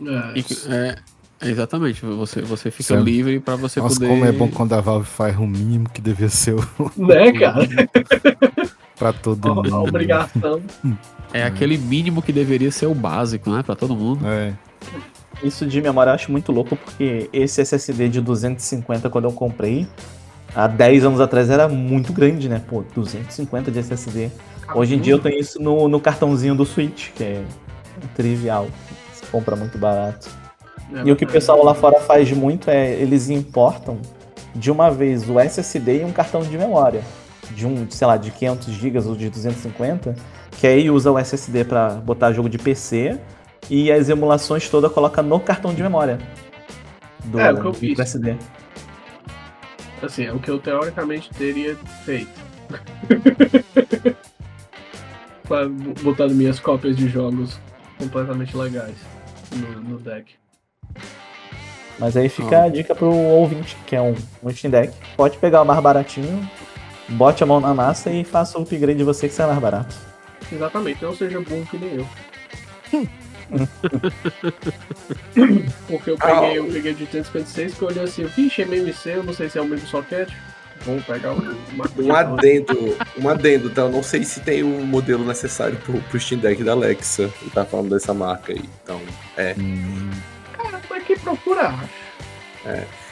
É, 0.00 0.38
E 0.38 0.44
é, 0.72 0.96
é 1.42 1.50
exatamente, 1.50 2.02
você, 2.02 2.40
você 2.40 2.70
fica 2.70 2.96
Sim. 2.96 3.02
livre 3.04 3.38
pra 3.38 3.54
você 3.56 3.78
Nossa, 3.78 3.96
poder. 3.96 4.08
como 4.08 4.24
é 4.24 4.32
bom 4.32 4.48
quando 4.48 4.72
a 4.72 4.80
Valve 4.80 5.04
faz 5.06 5.36
o 5.38 5.46
mínimo 5.46 5.86
que 5.90 6.00
devia 6.00 6.30
ser 6.30 6.54
o- 6.54 6.66
né, 6.96 7.30
cara? 7.38 7.68
pra 8.98 9.12
todo 9.12 9.50
A, 9.50 9.54
mundo. 9.54 9.74
a 9.74 9.82
obrigação. 9.82 10.62
É 11.30 11.42
aquele 11.44 11.76
mínimo 11.76 12.22
que 12.22 12.32
deveria 12.32 12.70
ser 12.70 12.86
o 12.86 12.94
básico, 12.94 13.50
né? 13.50 13.62
Pra 13.62 13.74
todo 13.76 13.94
mundo. 13.94 14.26
É. 14.26 14.54
Isso 15.42 15.66
de 15.66 15.80
memória 15.80 16.10
eu 16.10 16.14
acho 16.14 16.30
muito 16.30 16.52
louco, 16.52 16.76
porque 16.76 17.28
esse 17.32 17.60
SSD 17.60 18.08
de 18.08 18.20
250 18.20 19.10
quando 19.10 19.24
eu 19.24 19.32
comprei, 19.32 19.86
há 20.54 20.66
10 20.66 21.04
anos 21.04 21.20
atrás 21.20 21.50
era 21.50 21.68
muito 21.68 22.12
grande, 22.12 22.48
né? 22.48 22.60
Pô, 22.68 22.84
250 22.94 23.70
de 23.70 23.78
SSD. 23.78 24.30
Hoje 24.74 24.94
em 24.94 25.00
dia 25.00 25.14
eu 25.14 25.18
tenho 25.18 25.38
isso 25.38 25.60
no, 25.60 25.88
no 25.88 26.00
cartãozinho 26.00 26.54
do 26.54 26.64
Switch, 26.64 27.10
que 27.10 27.24
é 27.24 27.42
trivial. 28.14 28.68
Você 29.12 29.26
compra 29.30 29.56
muito 29.56 29.76
barato. 29.78 30.28
É, 30.94 31.02
E 31.04 31.12
o 31.12 31.16
que 31.16 31.24
o 31.24 31.28
pessoal 31.28 31.64
lá 31.64 31.74
fora 31.74 32.00
faz 32.00 32.30
muito 32.32 32.70
é 32.70 32.92
eles 32.92 33.28
importam 33.28 33.98
de 34.54 34.70
uma 34.70 34.90
vez 34.90 35.28
o 35.28 35.40
SSD 35.40 36.02
e 36.02 36.04
um 36.04 36.12
cartão 36.12 36.42
de 36.42 36.56
memória. 36.56 37.02
De 37.50 37.66
um, 37.66 37.90
sei 37.90 38.06
lá, 38.06 38.16
de 38.16 38.30
500 38.30 38.72
GB 38.72 38.98
ou 39.06 39.16
de 39.16 39.28
250, 39.28 40.14
que 40.58 40.66
aí 40.66 40.90
usa 40.90 41.10
o 41.10 41.18
SSD 41.18 41.64
para 41.64 41.90
botar 41.96 42.32
jogo 42.32 42.48
de 42.48 42.56
PC 42.56 43.18
e 43.70 43.90
as 43.92 44.08
emulações 44.08 44.68
todas 44.68 44.92
coloca 44.92 45.22
no 45.22 45.38
cartão 45.40 45.72
de 45.74 45.82
memória. 45.82 46.18
Do, 47.24 47.38
É, 47.40 47.52
o 47.52 47.60
que 47.60 47.66
eu 47.66 47.72
do 47.72 47.78
fiz. 47.78 47.98
SD. 47.98 48.36
Assim, 50.02 50.24
é 50.26 50.32
o 50.32 50.38
que 50.40 50.50
eu 50.50 50.58
teoricamente 50.58 51.30
teria 51.30 51.76
feito. 52.04 52.30
Pra- 55.46 55.68
Botando 56.02 56.32
minhas 56.34 56.58
cópias 56.58 56.96
de 56.96 57.08
jogos 57.08 57.58
completamente 57.98 58.56
legais 58.56 58.96
no, 59.54 59.80
no 59.80 59.98
deck. 59.98 60.34
Mas 61.98 62.16
aí 62.16 62.28
fica 62.28 62.58
Ah. 62.58 62.64
a 62.64 62.68
dica 62.68 62.94
pro 62.94 63.10
ouvinte, 63.12 63.76
que 63.86 63.94
é 63.94 64.00
um, 64.00 64.14
um 64.42 64.50
Steam 64.50 64.70
Deck. 64.70 64.92
Pode 65.16 65.38
pegar 65.38 65.62
o 65.62 65.64
mais 65.64 65.80
baratinho, 65.80 66.48
bote 67.10 67.42
a 67.42 67.46
mão 67.46 67.60
na 67.60 67.72
massa 67.74 68.10
e 68.10 68.24
faça 68.24 68.58
o 68.58 68.62
upgrade 68.62 68.98
de 68.98 69.04
você 69.04 69.28
que 69.28 69.34
sai 69.34 69.46
mais 69.46 69.58
barato. 69.60 69.94
Exatamente, 70.50 71.02
não 71.04 71.14
seja 71.14 71.40
burro 71.40 71.66
que 71.70 71.78
nem 71.78 71.94
eu. 71.96 72.08
Porque 75.86 76.10
eu 76.10 76.18
peguei, 76.18 76.58
eu 76.58 76.66
peguei 76.66 76.92
de 76.94 77.04
856 77.04 77.74
que 77.74 77.82
eu 77.82 77.88
olhei 77.88 78.02
assim, 78.02 78.24
vixe, 78.24 78.62
MMC, 78.62 79.10
eu 79.10 79.22
não 79.22 79.32
sei 79.32 79.48
se 79.48 79.58
é 79.58 79.62
o 79.62 79.66
mesmo 79.66 79.86
socket. 79.86 80.28
Vamos 80.84 81.04
pegar 81.04 81.32
o 81.32 81.36
Um 81.98 82.12
adendo, 82.12 82.96
um 83.16 83.28
adendo, 83.28 83.70
tá? 83.70 83.82
Eu 83.82 83.90
não 83.90 84.02
sei 84.02 84.24
se 84.24 84.40
tem 84.40 84.64
o 84.64 84.84
modelo 84.84 85.24
necessário 85.24 85.76
pro, 85.76 86.00
pro 86.00 86.18
Steam 86.18 86.40
Deck 86.40 86.64
da 86.64 86.72
Alexa. 86.72 87.30
Ele 87.40 87.50
tá 87.52 87.64
falando 87.64 87.90
dessa 87.90 88.12
marca 88.12 88.52
aí. 88.52 88.64
Então, 88.82 89.00
é. 89.36 89.54
Hum, 89.56 90.10
Mas 90.90 91.04
que 91.04 91.16
procura? 91.16 91.72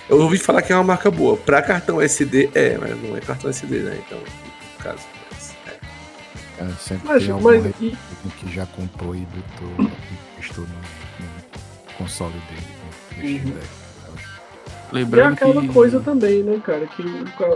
Eu 0.08 0.20
ouvi 0.20 0.38
falar 0.38 0.62
que 0.62 0.72
é 0.72 0.76
uma 0.76 0.82
marca 0.82 1.08
boa. 1.10 1.36
Pra 1.36 1.62
cartão 1.62 2.00
SD, 2.00 2.50
é, 2.54 2.76
mas 2.76 3.00
não 3.00 3.16
é 3.16 3.20
cartão 3.20 3.48
SD, 3.48 3.78
né? 3.78 4.02
Então, 4.04 4.18
no 4.18 4.84
caso. 4.84 5.04
Mas, 5.30 5.54
é. 5.68 6.64
é, 6.64 6.68
sempre 6.80 7.08
Mas, 7.08 7.22
tem 7.22 7.32
algum 7.32 7.44
mas 7.44 7.64
e, 7.80 7.96
que 8.38 8.52
já 8.52 8.66
comprou 8.66 9.14
e 9.14 9.20
botou, 9.20 9.90
testou 10.40 10.64
no, 10.64 10.70
no 11.24 11.94
console 11.98 12.32
dele, 12.32 12.66
no, 12.76 12.90
Uhum. 13.22 13.54
Deck. 13.54 13.66
E 14.92 14.96
é 14.96 14.98
Lembrando 14.98 15.32
aquela 15.34 15.60
que... 15.60 15.68
coisa 15.68 16.00
também, 16.00 16.42
né, 16.42 16.60
cara? 16.64 16.84
Que 16.86 17.02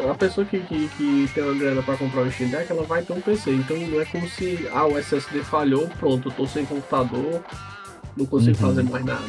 a 0.09 0.15
pessoa 0.15 0.47
que, 0.47 0.61
que, 0.61 0.89
que 0.97 1.31
tem 1.35 1.43
uma 1.43 1.55
grana 1.59 1.83
pra 1.83 1.97
comprar 1.97 2.23
um 2.23 2.31
Steam 2.31 2.51
Deck, 2.51 2.71
ela 2.71 2.85
vai 2.85 3.03
ter 3.03 3.13
um 3.13 3.21
PC. 3.21 3.51
Então 3.53 3.77
não 3.77 4.01
é 4.01 4.05
como 4.05 4.29
se, 4.29 4.69
ah, 4.73 4.87
o 4.87 4.97
SSD 4.99 5.41
falhou, 5.43 5.89
pronto, 5.99 6.29
eu 6.29 6.33
tô 6.33 6.47
sem 6.47 6.65
computador, 6.65 7.43
não 8.17 8.25
consigo 8.27 8.57
Uhum. 8.63 8.69
fazer 8.69 8.83
mais 8.85 9.05
nada. 9.05 9.21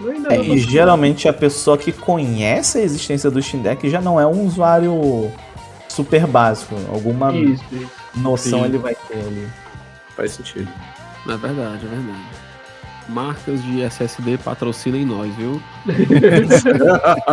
É, 0.00 0.20
pra- 0.20 0.36
e 0.36 0.58
geralmente 0.58 1.26
a 1.26 1.32
pessoa 1.32 1.76
que 1.76 1.90
conhece 1.90 2.78
a 2.78 2.82
existência 2.82 3.28
do 3.28 3.42
Steam 3.42 3.60
Deck 3.62 3.90
já 3.90 4.00
não 4.00 4.20
é 4.20 4.26
um 4.26 4.46
usuário 4.46 5.28
super 5.88 6.24
básico. 6.28 6.76
Alguma 6.92 7.34
Isso, 7.34 7.64
isso. 7.72 7.90
noção 8.14 8.60
Sim. 8.60 8.64
ele 8.66 8.78
vai 8.78 8.94
ter 8.94 9.18
ali. 9.18 9.48
Faz 10.14 10.30
sentido. 10.32 10.70
É 11.28 11.36
verdade, 11.36 11.84
é 11.84 11.88
verdade. 11.88 12.24
Marcas 13.08 13.62
de 13.62 13.82
SSD 13.82 14.38
patrocinem 14.38 15.04
nós, 15.04 15.34
viu? 15.34 15.60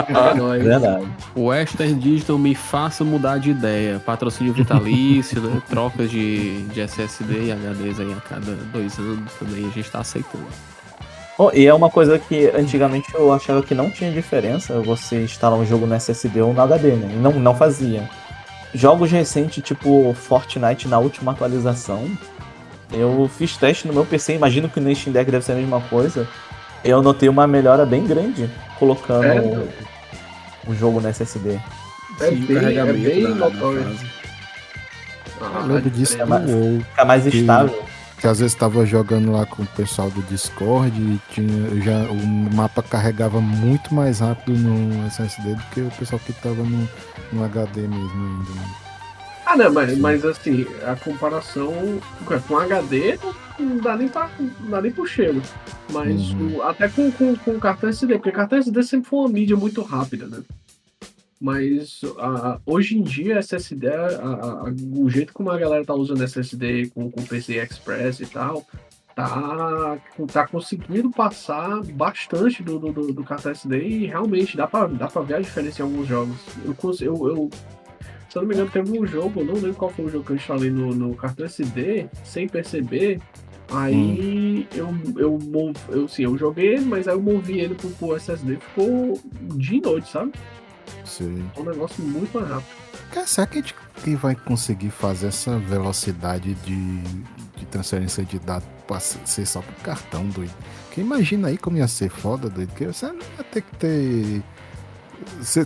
É 0.08 0.34
nóis. 0.36 0.64
Verdade. 0.64 1.08
O 1.36 1.46
Western 1.46 1.96
Digital 1.96 2.38
me 2.38 2.56
faça 2.56 3.04
mudar 3.04 3.38
de 3.38 3.52
ideia. 3.52 4.00
Patrocínio 4.00 4.54
vitalício, 4.54 5.42
né? 5.42 5.62
Trocas 5.70 6.10
de, 6.10 6.62
de 6.64 6.82
SSD 6.82 7.46
e 7.46 7.52
HDs 7.52 8.00
aí 8.00 8.14
a 8.14 8.22
cada 8.22 8.56
dois 8.72 8.98
anos 8.98 9.32
também 9.34 9.66
a 9.68 9.70
gente 9.70 9.90
tá 9.90 10.00
aceitando. 10.00 10.46
Oh, 11.38 11.52
e 11.54 11.66
é 11.66 11.74
uma 11.74 11.90
coisa 11.90 12.18
que 12.18 12.50
antigamente 12.56 13.14
eu 13.14 13.34
achava 13.34 13.62
que 13.62 13.76
não 13.76 13.92
tinha 13.92 14.10
diferença 14.10 14.80
você 14.82 15.24
instalar 15.24 15.60
um 15.60 15.66
jogo 15.66 15.86
no 15.86 15.94
SSD 15.94 16.42
ou 16.42 16.54
no 16.54 16.62
HD, 16.62 16.92
né? 16.92 17.12
E 17.14 17.18
Não, 17.18 17.32
não 17.34 17.54
fazia. 17.54 18.10
Jogos 18.74 19.12
recentes, 19.12 19.64
tipo 19.64 20.14
Fortnite 20.14 20.88
na 20.88 20.98
última 20.98 21.32
atualização, 21.34 22.10
eu 22.96 23.30
fiz 23.38 23.56
teste 23.58 23.88
no 23.88 23.94
meu 23.94 24.06
PC, 24.06 24.36
imagino 24.36 24.70
que 24.70 24.80
no 24.80 24.94
Steam 24.96 25.14
Deck 25.14 25.30
deve 25.30 25.44
ser 25.46 25.52
a 25.54 25.56
mesma 25.56 25.82
coisa. 25.82 26.28
Eu 26.84 27.02
notei 27.02 27.28
uma 27.30 27.48
melhora 27.48 27.86
bem 27.86 28.06
grande 28.06 28.50
colocando 28.78 29.24
É, 29.26 29.40
o, 29.42 30.72
o 30.72 30.76
jogo 30.76 31.00
no 31.02 31.08
SSD. 31.08 31.60
É 32.22 32.30
Sim, 32.30 32.36
bem- 32.46 32.78
é 32.78 32.94
bem 32.94 33.24
da- 33.24 33.30
da 33.30 33.36
notório. 33.36 33.96
Ah, 35.42 35.60
Eu 35.62 35.66
lembro 35.76 35.90
disso 35.90 36.16
é, 36.22 36.24
WoW. 36.26 36.80
Fica 36.90 37.06
mais 37.06 37.24
Que- 37.24 37.38
estável. 37.40 37.86
Que 38.18 38.28
às 38.28 38.40
vezes 38.40 38.56
tava 38.56 38.86
jogando 38.86 39.32
lá 39.34 39.46
com 39.46 39.64
o 39.64 39.66
pessoal 39.68 40.10
do 40.10 40.22
Discord 40.24 40.98
e 40.98 41.20
tinha, 41.34 41.82
já, 41.84 42.10
o 42.10 42.16
mapa 42.56 42.82
carregava 42.82 43.42
muito 43.42 43.94
mais 43.94 44.20
rápido 44.22 44.58
no 44.58 45.06
SSD 45.08 45.54
do 45.54 45.62
que 45.74 45.82
o 45.82 45.92
pessoal 46.00 46.20
que 46.26 46.32
tava 46.34 46.56
no, 46.56 46.88
no 47.34 47.44
HD 47.44 47.82
mesmo 47.82 48.00
ainda. 48.26 48.52
né? 48.54 48.66
Ah, 49.46 49.56
não, 49.56 49.72
mas, 49.72 49.98
mas 49.98 50.26
assim, 50.26 50.66
a 50.86 50.96
comparação 50.96 51.72
com 52.48 52.58
HD 52.58 53.18
não 53.60 53.78
dá 53.78 53.96
nem, 53.96 54.08
pra, 54.08 54.30
não 54.40 54.70
dá 54.72 54.82
nem 54.82 54.92
pro 54.92 55.06
cheiro. 55.06 55.42
Mas 55.92 56.32
Uhum. 56.32 56.58
o- 56.58 56.64
até 56.64 56.90
com, 56.90 57.12
com, 57.12 57.36
com 57.36 57.60
cartão 57.60 57.90
SD, 57.90 58.16
porque 58.16 58.32
cartão 58.32 58.58
SD 58.58 58.82
sempre 58.84 59.08
foi 59.10 59.20
uma 59.20 59.30
mídia 59.30 59.56
muito 59.56 59.82
rápida, 59.84 60.26
né? 60.28 60.42
Mas 61.40 62.02
a- 62.18 62.60
hoje 62.66 62.98
em 62.98 63.04
dia, 63.04 63.38
SSD, 63.38 63.88
a- 63.88 64.08
a- 64.08 64.74
o 64.98 65.10
jeito 65.10 65.32
como 65.34 65.52
a 65.52 65.58
galera 65.58 65.86
tá 65.86 65.94
usando 65.94 66.24
SSD 66.24 66.88
com, 66.90 67.12
com 67.12 67.22
PCI 67.24 67.60
Express 67.60 68.22
e 68.22 68.26
tal, 68.26 68.66
tá, 69.16 69.98
tá 70.34 70.48
conseguindo 70.48 71.12
passar 71.12 71.82
bastante 71.94 72.64
do, 72.64 72.80
do, 72.80 72.92
do, 72.92 73.14
do 73.14 73.24
cartão 73.24 73.52
SD 73.52 73.78
e 73.80 74.06
realmente 74.08 74.58
dá 74.58 74.66
pra, 74.66 74.88
dá 74.88 75.08
pra 75.08 75.22
ver 75.22 75.36
a 75.36 75.40
diferença 75.42 75.82
em 75.82 75.86
alguns 75.86 76.08
jogos. 76.08 76.36
Eu, 76.66 76.76
eu, 77.02 77.28
eu 77.28 77.50
se 78.36 78.40
eu 78.40 78.42
não 78.42 78.50
me 78.50 78.54
engano, 78.56 78.70
teve 78.70 79.00
um 79.00 79.08
jogo, 79.08 79.40
eu 79.40 79.46
não 79.46 79.54
lembro 79.54 79.76
qual 79.76 79.90
foi 79.92 80.04
o 80.06 80.10
jogo 80.10 80.26
que 80.26 80.32
eu 80.34 80.36
instalei 80.36 80.70
no, 80.70 80.94
no 80.94 81.16
cartão 81.16 81.46
SD, 81.46 82.10
sem 82.26 82.50
perceber. 82.50 83.22
Aí 83.72 84.68
eu, 84.76 84.94
eu, 85.18 85.40
mov- 85.40 85.78
eu, 85.90 86.06
sim, 86.08 86.24
eu 86.24 86.38
joguei 86.38 86.76
ele, 86.76 86.86
mas 86.86 87.08
aí 87.08 87.14
eu 87.16 87.22
movi 87.22 87.60
ele 87.62 87.76
pro, 87.76 87.90
pro 87.92 88.16
SSD, 88.16 88.58
ficou 88.58 89.18
dia 89.56 89.78
e 89.78 89.82
noite, 89.82 90.12
sabe? 90.12 90.34
Sei. 91.06 91.42
É 91.56 91.60
um 91.62 91.64
negócio 91.64 92.04
muito 92.04 92.38
mais 92.38 92.50
rápido. 92.50 92.68
Cara, 93.12 93.26
será 93.26 93.48
que 93.48 93.58
a 93.60 93.62
gente 93.62 93.76
que 94.04 94.16
vai 94.16 94.36
conseguir 94.36 94.90
fazer 94.90 95.28
essa 95.28 95.58
velocidade 95.58 96.54
de, 96.56 96.98
de 97.58 97.66
transferência 97.72 98.24
de 98.26 98.38
dados 98.38 98.68
pra 98.86 99.00
ser 99.00 99.46
só 99.46 99.62
pro 99.62 99.74
cartão, 99.82 100.28
doido? 100.28 100.54
Porque 100.88 101.00
imagina 101.00 101.48
aí 101.48 101.58
como 101.58 101.78
ia 101.78 101.88
ser 101.88 102.10
foda, 102.10 102.50
doido. 102.50 102.74
Que 102.76 102.86
você 102.86 103.06
ia 103.06 103.44
ter 103.52 103.62
que 103.62 103.76
ter. 103.78 104.44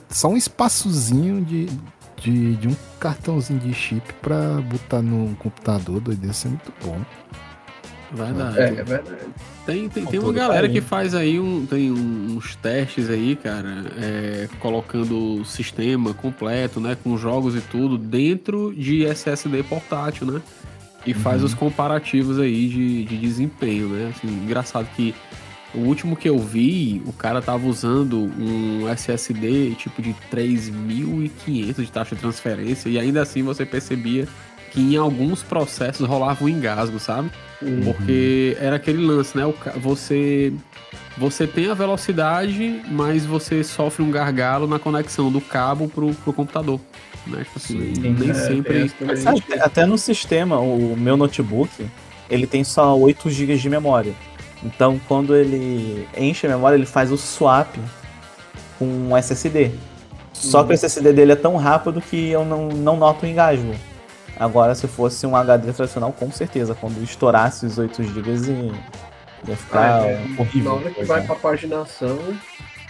só 0.09 0.30
um 0.30 0.38
espaçozinho 0.38 1.43
de, 1.43 1.67
de, 2.20 2.55
de 2.55 2.67
um 2.67 2.76
cartãozinho 2.99 3.59
de 3.59 3.74
chip 3.74 4.13
pra 4.22 4.61
botar 4.61 5.01
no 5.01 5.36
computador, 5.38 5.99
doido. 5.99 6.26
Ia 6.26 6.34
ser 6.34 6.49
muito 6.49 6.74
bom. 6.84 6.99
Verdade. 8.11 8.59
É, 8.59 8.63
é 8.63 8.84
verdade. 8.84 9.17
Tem, 9.65 9.88
tem, 9.88 10.05
tem 10.05 10.20
uma 10.20 10.34
galera 10.34 10.61
carinho. 10.61 10.82
que 10.82 10.88
faz 10.88 11.13
aí 11.13 11.39
um, 11.39 11.65
tem 11.65 11.91
uns 11.91 12.55
testes 12.55 13.09
aí, 13.09 13.36
cara, 13.36 13.86
é, 13.97 14.49
colocando 14.59 15.41
o 15.41 15.45
sistema 15.45 16.13
completo, 16.13 16.80
né, 16.80 16.97
com 17.03 17.15
jogos 17.17 17.55
e 17.55 17.61
tudo, 17.61 17.97
dentro 17.97 18.74
de 18.76 19.05
SSD 19.05 19.61
portátil, 19.63 20.26
né? 20.26 20.41
E 21.05 21.13
faz 21.13 21.43
os 21.43 21.53
comparativos 21.53 22.39
aí 22.39 22.67
de, 22.67 23.05
de 23.05 23.17
desempenho, 23.17 23.88
né? 23.88 24.11
Assim, 24.13 24.28
engraçado 24.28 24.88
que 24.95 25.15
o 25.74 25.80
último 25.80 26.15
que 26.15 26.28
eu 26.28 26.39
vi, 26.39 27.01
o 27.05 27.13
cara 27.13 27.41
tava 27.41 27.67
usando 27.67 28.32
um 28.39 28.88
SSD 28.89 29.76
tipo 29.76 30.01
de 30.01 30.15
3.500 30.32 31.76
de 31.76 31.91
taxa 31.91 32.15
de 32.15 32.22
transferência 32.22 32.89
e 32.89 32.97
ainda 32.97 33.22
assim 33.22 33.43
você 33.43 33.65
percebia 33.65 34.28
que 34.72 34.82
em 34.82 34.97
alguns 34.97 35.41
processos 35.43 36.07
rolava 36.07 36.43
um 36.43 36.49
engasgo, 36.49 36.99
sabe? 36.99 37.32
Porque 37.84 38.55
era 38.59 38.76
aquele 38.76 39.03
lance, 39.03 39.38
né? 39.38 39.43
Você 39.78 40.53
você 41.17 41.45
tem 41.45 41.70
a 41.70 41.74
velocidade, 41.74 42.82
mas 42.89 43.26
você 43.26 43.63
sofre 43.63 44.01
um 44.01 44.09
gargalo 44.09 44.67
na 44.67 44.80
conexão 44.80 45.30
do 45.30 45.41
cabo 45.41 45.89
pro, 45.89 46.13
pro 46.15 46.32
computador. 46.32 46.80
Né? 47.28 47.43
Tipo 47.43 47.57
assim, 47.57 47.95
Sim. 47.95 48.15
nem 48.17 48.30
É, 48.30 48.34
sempre. 48.34 48.74
tem 48.74 48.84
essa 48.84 48.95
também. 48.95 49.41
Até, 49.41 49.61
até 49.61 49.86
no 49.86 49.97
sistema, 49.97 50.59
o 50.59 50.95
meu 50.95 51.17
notebook, 51.17 51.70
ele 52.30 52.47
tem 52.47 52.63
só 52.63 52.97
8 52.97 53.30
GB 53.30 53.57
de 53.57 53.70
memória. 53.70 54.13
Então, 54.64 54.99
quando 55.07 55.36
ele 55.36 56.07
enche 56.18 56.45
a 56.45 56.49
memória, 56.49 56.76
ele 56.76 56.86
faz 56.86 57.12
o 57.12 57.18
swap 57.18 57.76
com 58.78 58.86
um 58.86 59.16
SSD. 59.18 59.72
Só 60.34 60.64
que 60.64 60.72
o 60.72 60.74
SSD 60.74 61.12
dele 61.14 61.34
é 61.34 61.36
tão 61.36 61.55
rápido 61.57 62.01
que 62.01 62.30
eu 62.30 62.45
não, 62.45 62.68
não 62.70 62.97
noto 62.97 63.26
o 63.26 63.30
engasgo. 63.30 63.74
Agora, 64.38 64.74
se 64.74 64.88
fosse 64.88 65.26
um 65.26 65.36
HD 65.36 65.74
tradicional, 65.74 66.14
com 66.14 66.32
certeza, 66.32 66.74
quando 66.74 67.01
estourasse 67.03 67.66
os 67.66 67.78
8 67.78 68.03
GB, 68.03 68.72
ia 69.47 69.55
ficar 69.57 70.01
Ah, 70.01 70.05
é, 70.07 70.22
horrível. 70.38 70.64
Na 70.72 70.74
hora 70.80 70.89
que 70.89 70.95
Pois 70.95 71.07
vai 71.07 71.20
é. 71.22 71.24
pra 71.26 71.36
paginação, 71.36 72.18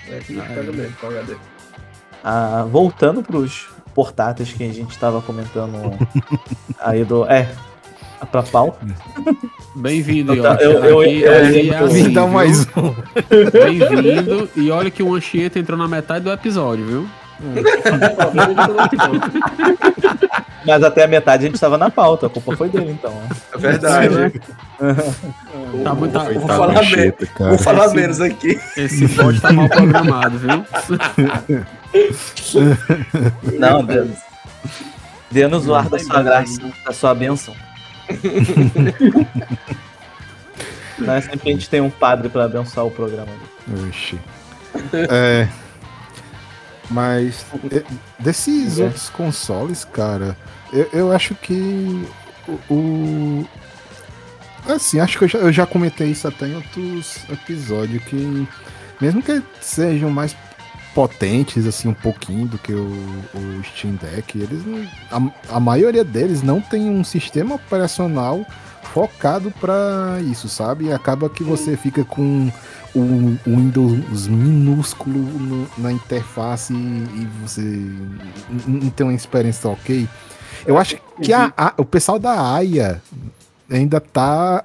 é 0.08 0.20
que 0.20 0.40
Ah, 0.40 0.44
pega 0.48 0.60
é. 0.72 0.76
mesmo 0.76 0.96
com 0.98 1.08
HD. 1.08 1.36
Ah, 2.24 2.66
voltando 2.70 3.24
pros 3.24 3.68
portáteis 3.96 4.52
que 4.54 4.64
a 4.64 4.72
gente 4.74 4.98
tava 5.00 5.22
comentando 5.22 5.98
aí 6.80 7.04
do. 7.04 7.26
É, 7.26 7.50
pra 8.26 8.44
pauta. 8.44 8.80
Bem-vindo, 9.76 10.34
Eu 10.34 10.44
Yoshi. 10.44 10.64
eu- 11.22 11.32
é 11.32 11.88
Me 11.94 12.10
dá 12.10 12.26
mais 12.28 12.62
um. 12.76 12.94
Bem-vindo. 13.52 14.50
E 14.56 14.70
olha 14.72 14.90
que 14.92 15.02
o 15.04 15.14
Anchieta 15.16 15.60
entrou 15.60 15.78
na 15.78 15.88
metade 15.88 16.26
do 16.26 16.32
episódio, 16.32 16.86
viu? 16.86 17.08
Mas 20.66 20.84
até 20.84 21.06
a 21.06 21.08
metade 21.08 21.46
a 21.46 21.48
gente 21.50 21.58
tava 21.60 21.78
na 21.78 21.90
pauta, 21.90 22.28
a 22.28 22.30
culpa 22.30 22.56
foi 22.58 22.68
dele 22.68 22.92
então. 22.92 23.14
É 23.54 23.58
verdade. 23.58 24.42
Tá 25.84 25.94
muito- 25.94 26.14
tá- 26.14 26.24
Vou 26.24 26.48
falar, 26.48 26.84
Cheta, 26.84 27.28
vou 27.38 27.58
falar 27.58 27.86
Esse- 27.88 27.96
menos 27.96 28.22
aqui. 28.22 28.60
Esse 28.78 29.08
bot 29.10 29.40
tá 29.42 29.52
mal 29.52 29.68
programado, 29.70 30.38
viu? 30.40 30.66
Não, 33.60 33.84
Deus. 33.84 34.10
Dê-nos 35.30 35.68
o 35.68 35.76
ar 35.76 35.90
da 35.90 36.00
sua 36.00 36.22
graça, 36.24 36.60
da 36.86 36.92
sua 36.94 37.14
bênção. 37.14 37.54
Não 40.98 41.14
é 41.14 41.22
sempre 41.22 41.40
que 41.40 41.50
a 41.50 41.54
gente 41.54 41.70
tem 41.70 41.80
um 41.82 41.90
padre 41.90 42.28
pra 42.30 42.44
abençoar 42.46 42.86
o 42.86 42.92
programa. 42.92 43.32
Oxi. 43.88 44.20
É. 44.94 45.48
Mas 46.90 47.46
é, 47.72 47.84
desses 48.20 48.80
É. 48.80 48.84
outros 48.86 49.10
consoles, 49.10 49.86
cara, 49.86 50.36
eu, 50.74 50.90
eu 50.92 51.12
acho 51.12 51.36
que 51.36 52.06
o, 52.48 52.74
o- 52.74 53.48
Assim, 54.68 55.00
acho 55.00 55.18
que 55.18 55.24
eu 55.24 55.28
já, 55.28 55.40
eu 55.40 55.52
já 55.54 55.66
comentei 55.66 56.10
isso 56.12 56.28
até 56.28 56.48
em 56.48 56.56
outros 56.56 57.18
episódios, 57.30 58.04
que 58.04 58.48
mesmo 59.00 59.22
que 59.24 59.42
sejam 59.62 60.10
mais 60.10 60.36
potentes, 60.94 61.66
assim, 61.68 61.88
um 61.88 61.94
pouquinho 61.94 62.48
do 62.48 62.58
que 62.58 62.74
o, 62.74 62.88
o 63.34 63.64
Steam 63.64 63.96
Deck, 63.96 64.38
eles 64.38 64.64
a, 65.12 65.56
a 65.56 65.60
maioria 65.60 66.04
deles 66.04 66.42
não 66.42 66.60
tem 66.60 66.90
um 66.90 67.04
sistema 67.04 67.56
operacional 67.56 68.46
focado 68.94 69.52
pra 69.60 70.18
isso, 70.30 70.50
sabe? 70.50 70.86
E 70.86 70.92
acaba 70.94 71.30
que 71.30 71.44
você 71.44 71.78
fica 71.78 72.04
com 72.04 72.52
o, 72.96 73.38
Windows 73.46 74.28
minúsculo 74.28 75.20
no- 75.20 75.68
na 75.78 75.92
interface 75.92 76.74
e, 76.74 76.76
e 76.76 77.28
você 77.44 77.62
não 78.68 78.90
tem 78.90 79.06
uma 79.06 79.14
experiência 79.14 79.70
ok. 79.70 80.08
Eu 80.66 80.78
acho 80.78 80.98
que 81.22 81.32
a- 81.32 81.54
a- 81.56 81.74
o 81.78 81.86
pessoal 81.86 82.18
da 82.18 82.54
AIA 82.56 83.00
ainda 83.70 84.00
tá 84.02 84.64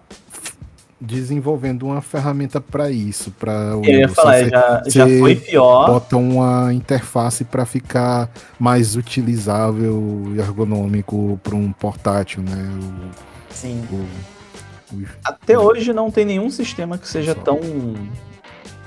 desenvolvendo 1.04 1.86
uma 1.86 2.00
ferramenta 2.00 2.60
para 2.60 2.90
isso, 2.90 3.30
para 3.32 3.52
Eu 3.52 3.84
ia 3.84 4.08
falar, 4.08 4.44
já, 4.48 4.82
já 4.86 5.06
foi 5.18 5.36
pior. 5.36 5.86
Bota 5.86 6.16
uma 6.16 6.72
interface 6.72 7.44
para 7.44 7.64
ficar 7.66 8.30
mais 8.58 8.96
utilizável 8.96 10.32
e 10.34 10.38
ergonômico 10.38 11.38
para 11.42 11.54
um 11.54 11.70
portátil, 11.72 12.42
né? 12.42 12.70
O, 12.80 13.54
Sim. 13.54 13.82
o- 13.92 14.94
o- 14.96 15.04
Até 15.24 15.58
hoje 15.58 15.92
não 15.92 16.10
tem 16.10 16.24
nenhum 16.24 16.50
sistema 16.50 16.96
que 16.98 17.06
seja 17.08 17.34
Só. 17.34 17.40
tão 17.40 17.60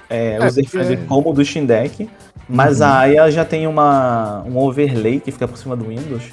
é, 0.09 0.38
É, 0.41 0.45
user-friendly 0.45 0.95
porque- 0.97 1.07
como 1.09 1.30
o 1.30 1.34
do 1.34 1.43
Steam 1.43 1.65
Deck. 1.65 2.09
Mas 2.49 2.80
Uhum. 2.80 2.86
a 2.88 2.99
AIA 2.99 3.30
já 3.30 3.43
tem 3.43 3.68
uma, 3.68 4.41
um 4.45 4.57
overlay 4.57 5.20
que 5.20 5.32
fica 5.34 5.45
por 5.47 5.57
cima 5.57 5.76
do 5.76 5.89
Windows. 5.89 6.24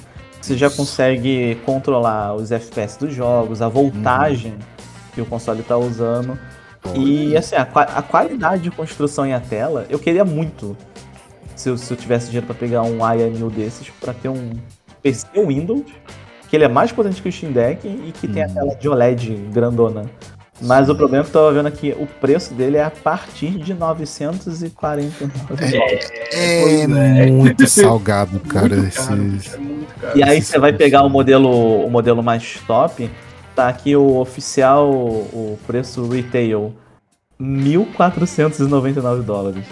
Você 0.41 0.55
já 0.55 0.69
consegue 0.69 1.55
controlar 1.65 2.33
os 2.35 2.51
FPS 2.53 2.97
dos 2.97 3.13
jogos, 3.13 3.61
a 3.61 3.67
voltagem 3.67 4.53
que 5.15 5.21
o 5.21 5.25
console 5.25 5.61
está 5.61 5.75
usando. 5.77 6.37
E 6.93 7.35
assim, 7.35 7.55
a, 7.55 7.61
a 7.63 8.01
qualidade 8.03 8.61
de 8.61 8.69
construção 8.69 9.25
e 9.25 9.33
a 9.33 9.39
tela, 9.39 9.87
eu 9.89 9.97
queria 9.97 10.23
muito, 10.23 10.77
se 11.55 11.67
eu, 11.69 11.77
se 11.79 11.91
eu 11.91 11.97
tivesse 11.97 12.27
dinheiro 12.27 12.45
para 12.45 12.55
pegar 12.55 12.83
um 12.83 12.97
1000 13.31 13.49
desses, 13.49 13.89
para 13.99 14.13
ter 14.13 14.29
um 14.29 14.51
PC 15.01 15.25
Windows, 15.35 15.83
que 16.47 16.55
ele 16.55 16.63
é 16.65 16.67
mais 16.67 16.91
potente 16.91 17.21
que 17.23 17.29
o 17.29 17.31
Steam 17.31 17.51
Deck 17.51 17.87
e 17.87 18.11
que 18.11 18.27
tem 18.27 18.43
a 18.43 18.47
Uhum. 18.47 18.53
tela 18.53 18.75
de 18.75 18.87
OLED 18.87 19.35
grandona. 19.51 20.05
Mas 20.61 20.87
o 20.87 20.95
problema 20.95 21.23
é 21.23 21.29
que 21.29 21.35
eu 21.35 21.41
tava 21.41 21.51
vendo 21.53 21.67
aqui, 21.67 21.93
o 21.99 22.05
preço 22.05 22.53
dele 22.53 22.77
é 22.77 22.83
a 22.83 22.91
partir 22.91 23.49
de 23.57 23.73
949 23.73 25.71
dólares. 25.71 26.11
É, 26.31 26.61
Pois 26.61 26.97
é. 26.97 27.25
muito 27.31 27.67
salgado, 27.67 28.39
cara. 28.41 28.67
muito 28.75 28.93
caro, 28.93 29.25
esses- 29.35 29.53
é 29.53 29.57
muito 29.57 29.93
caro. 29.99 30.17
E 30.17 30.23
aí 30.23 30.41
você 30.41 30.57
vai 30.59 30.71
pegar 30.71 31.03
o 31.03 31.09
modelo, 31.09 31.49
o 31.85 31.89
modelo 31.89 32.23
mais 32.23 32.59
top, 32.67 33.09
tá 33.55 33.69
aqui 33.69 33.95
o 33.95 34.17
oficial, 34.17 34.89
o 34.91 35.57
preço 35.65 36.07
retail, 36.07 36.73
1.499 37.39 39.21
dólares. 39.21 39.63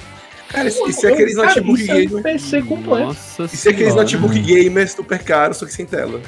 Cara, 0.50 0.68
isso, 0.68 0.88
isso 0.88 1.08
é 1.08 1.14
aqueles 1.14 1.36
Cara, 1.36 1.48
notebook 1.48 1.82
isso 1.82 1.92
é 1.92 1.96
um 1.96 1.98
gamer. 2.08 2.24
PC 2.24 2.62
completo. 2.62 3.06
Nossa 3.06 3.44
Isso 3.46 3.68
é 3.68 3.72
aqueles 3.72 3.96
notebook 3.96 4.40
gamer 4.40 4.92
super 4.92 5.24
caros, 5.24 5.58
só 5.58 5.66
que 5.66 5.74
sem 5.74 5.86
tela. 5.86 6.22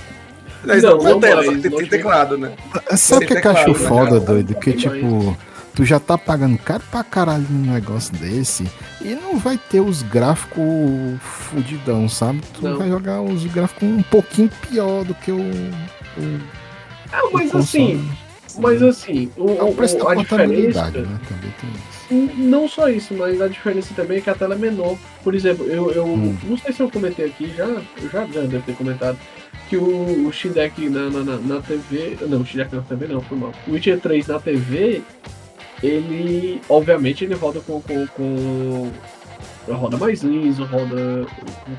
Aliás, 0.63 0.81
Não, 0.81 0.91
não, 0.91 0.97
com 0.97 1.03
não 1.03 1.19
tela, 1.19 1.35
mais, 1.35 1.45
só 1.47 1.53
que 1.53 1.61
tem, 1.61 1.71
tem 1.77 1.87
teclado, 1.87 2.37
né? 2.37 2.53
Sabe 2.97 3.25
o 3.25 3.27
que, 3.27 3.33
é 3.35 3.41
que 3.41 3.47
eu 3.47 3.51
acho 3.51 3.67
né, 3.69 3.73
foda, 3.75 4.05
cara? 4.11 4.19
doido? 4.19 4.55
Que 4.55 4.73
tipo, 4.73 5.37
tu 5.75 5.85
já 5.85 5.99
tá 5.99 6.17
pagando 6.17 6.57
caro 6.57 6.81
pra 6.89 7.03
caralho 7.03 7.45
num 7.47 7.71
negócio 7.71 8.11
desse 8.15 8.65
e 8.99 9.13
não 9.13 9.37
vai 9.37 9.59
ter 9.69 9.79
os 9.79 10.01
gráficos 10.01 10.63
fudidão, 11.21 12.09
sabe? 12.09 12.41
Tu 12.53 12.63
Não. 12.63 12.79
vai 12.79 12.89
jogar 12.89 13.21
os 13.21 13.45
gráficos 13.45 13.87
um 13.87 14.01
pouquinho 14.01 14.49
pior 14.67 15.03
do 15.03 15.13
que 15.13 15.31
o. 15.31 15.39
o 15.39 16.64
O 17.23 17.31
mas 17.33 17.53
assim, 17.55 18.09
mas 18.57 18.81
assim, 18.81 19.31
o, 19.37 19.49
É 19.51 19.63
o 19.63 19.73
preço 19.73 19.97
o- 19.97 20.07
a 20.07 20.15
diferença. 20.15 20.85
né? 20.91 21.19
Também 21.27 21.53
tem 21.59 21.69
isso. 21.69 22.35
Não 22.37 22.67
só 22.67 22.87
isso, 22.89 23.13
mas 23.15 23.41
a 23.41 23.47
diferença 23.47 23.93
também 23.95 24.17
é 24.17 24.21
que 24.21 24.29
a 24.29 24.35
tela 24.35 24.53
é 24.55 24.57
menor. 24.57 24.95
Por 25.23 25.33
exemplo, 25.33 25.65
eu, 25.65 25.91
eu 25.91 26.05
Hum. 26.05 26.37
não 26.43 26.57
sei 26.57 26.71
se 26.71 26.81
eu 26.81 26.89
comentei 26.91 27.25
aqui, 27.25 27.51
já, 27.55 27.63
eu 27.65 28.09
já, 28.11 28.25
já 28.27 28.41
devo 28.41 28.63
ter 28.63 28.75
comentado, 28.75 29.17
que 29.69 29.75
o, 29.77 30.27
o 30.27 30.31
Steam 30.31 30.53
Deck 30.53 30.87
na, 30.89 31.09
na, 31.09 31.23
na, 31.23 31.37
na 31.37 31.61
TV. 31.61 32.17
Não, 32.27 32.41
o 32.41 32.45
Steam 32.45 32.63
Deck 32.63 32.75
na 32.75 32.81
TV 32.83 33.07
não, 33.07 33.21
foi 33.21 33.37
mal. 33.37 33.51
O 33.67 33.71
Witcher 33.71 33.99
3 33.99 34.27
na 34.27 34.39
TV, 34.39 35.01
ele. 35.81 36.61
Obviamente 36.69 37.23
ele 37.25 37.33
roda 37.35 37.59
com. 37.61 37.81
com, 37.81 38.07
com 38.07 38.91
roda 39.67 39.97
mais 39.97 40.21
liso, 40.21 40.63
roda 40.65 41.25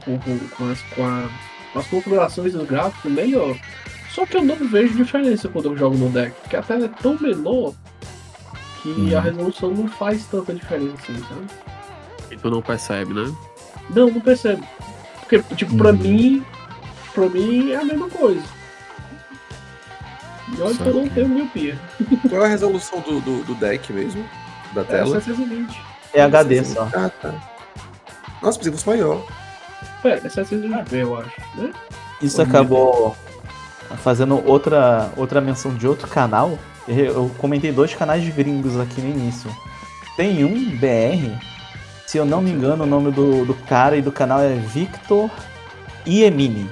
com, 0.05 0.19
com, 0.19 0.39
com 0.57 0.71
as, 0.71 0.83
com, 0.83 1.05
a- 1.05 1.29
com 1.73 1.79
as 1.79 1.87
configurações 1.87 2.53
do 2.53 2.65
gráfico 2.65 3.09
melhor. 3.09 3.57
Só 4.17 4.25
que 4.25 4.35
eu 4.35 4.43
não 4.43 4.57
vejo 4.57 4.95
diferença 4.95 5.47
quando 5.47 5.67
eu 5.67 5.77
jogo 5.77 5.95
no 5.99 6.09
deck, 6.09 6.33
porque 6.41 6.57
a 6.57 6.63
tela 6.63 6.87
é 6.87 6.89
tão 6.89 7.19
menor 7.21 7.75
que 8.83 8.89
Hum. 8.89 9.15
a 9.15 9.21
resolução 9.21 9.71
não 9.73 9.87
faz 9.87 10.25
tanta 10.25 10.55
diferença 10.55 10.95
assim, 11.03 11.19
sabe? 11.29 11.47
E 12.31 12.37
tu 12.39 12.49
não 12.51 12.63
percebe, 12.63 13.13
né? 13.13 13.31
Não, 13.91 14.09
não 14.11 14.21
percebo. 14.23 14.67
Porque, 15.21 15.43
tipo, 15.55 15.77
pra 15.77 15.91
Hum. 15.91 15.99
mim, 15.99 16.45
pra 17.13 17.29
mim 17.29 17.73
é 17.73 17.77
a 17.77 17.85
mesma 17.85 18.09
coisa. 18.09 18.43
E 20.57 20.63
olha 20.63 20.75
que 20.75 20.87
eu 20.89 20.95
não 20.95 21.09
tenho 21.11 21.29
miopia. 21.29 21.79
Qual 22.31 22.41
é 22.43 22.47
a 22.47 22.49
resolução 22.49 23.01
do, 23.01 23.21
do, 23.21 23.45
do 23.45 23.55
deck 23.57 23.93
mesmo? 23.93 24.25
Da 24.73 24.81
É 24.81 24.85
tela? 24.85 25.21
720. 25.21 25.79
É 26.15 26.23
HD 26.23 26.65
só. 26.65 26.89
Ah, 26.95 27.11
tá. 27.21 27.35
Nossa, 28.41 28.57
pensei 28.59 28.73
que 28.73 28.79
fosse 28.79 28.89
maior. 28.89 29.23
É, 30.05 30.09
é 30.09 30.21
720p, 30.21 30.93
eu 30.95 31.19
acho, 31.19 31.33
né? 31.57 31.71
Isso 32.23 32.41
acabou 32.41 33.15
fazendo 34.03 34.45
outra, 34.47 35.11
outra 35.17 35.41
menção 35.41 35.75
de 35.75 35.87
outro 35.87 36.09
canal. 36.09 36.59
Eu 36.89 37.31
comentei 37.39 37.73
dois 37.73 37.95
canais 37.95 38.27
gringos 38.29 38.79
aqui 38.79 39.01
no 39.01 39.09
início. 39.09 39.51
Tem 40.17 40.45
um 40.45 40.71
BR, 40.77 41.37
se 42.07 42.17
eu 42.17 42.25
não 42.25 42.41
me 42.41 42.51
engano, 42.51 42.85
o 42.85 42.87
nome 42.87 43.11
do, 43.11 43.45
do 43.45 43.55
cara 43.55 43.97
e 43.97 44.03
do 44.03 44.13
canal 44.13 44.41
é 44.41 44.55
Victor 44.55 45.31
Iemini. 46.07 46.71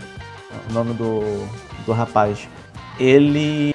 O 0.71 0.73
nome 0.73 0.95
do, 0.95 1.47
do 1.85 1.93
rapaz. 1.93 2.49
Ele 2.99 3.75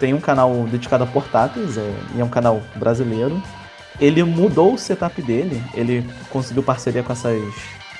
tem 0.00 0.14
um 0.14 0.20
canal 0.20 0.52
dedicado 0.64 1.04
a 1.04 1.06
portáteis 1.06 1.76
é, 1.76 1.94
e 2.14 2.20
é 2.20 2.24
um 2.24 2.28
canal 2.28 2.62
brasileiro. 2.76 3.42
Ele 4.00 4.22
mudou 4.22 4.74
o 4.74 4.78
setup 4.78 5.20
dele, 5.20 5.62
ele 5.74 6.08
conseguiu 6.30 6.62
parceria 6.62 7.02
com 7.02 7.12
essas 7.12 7.40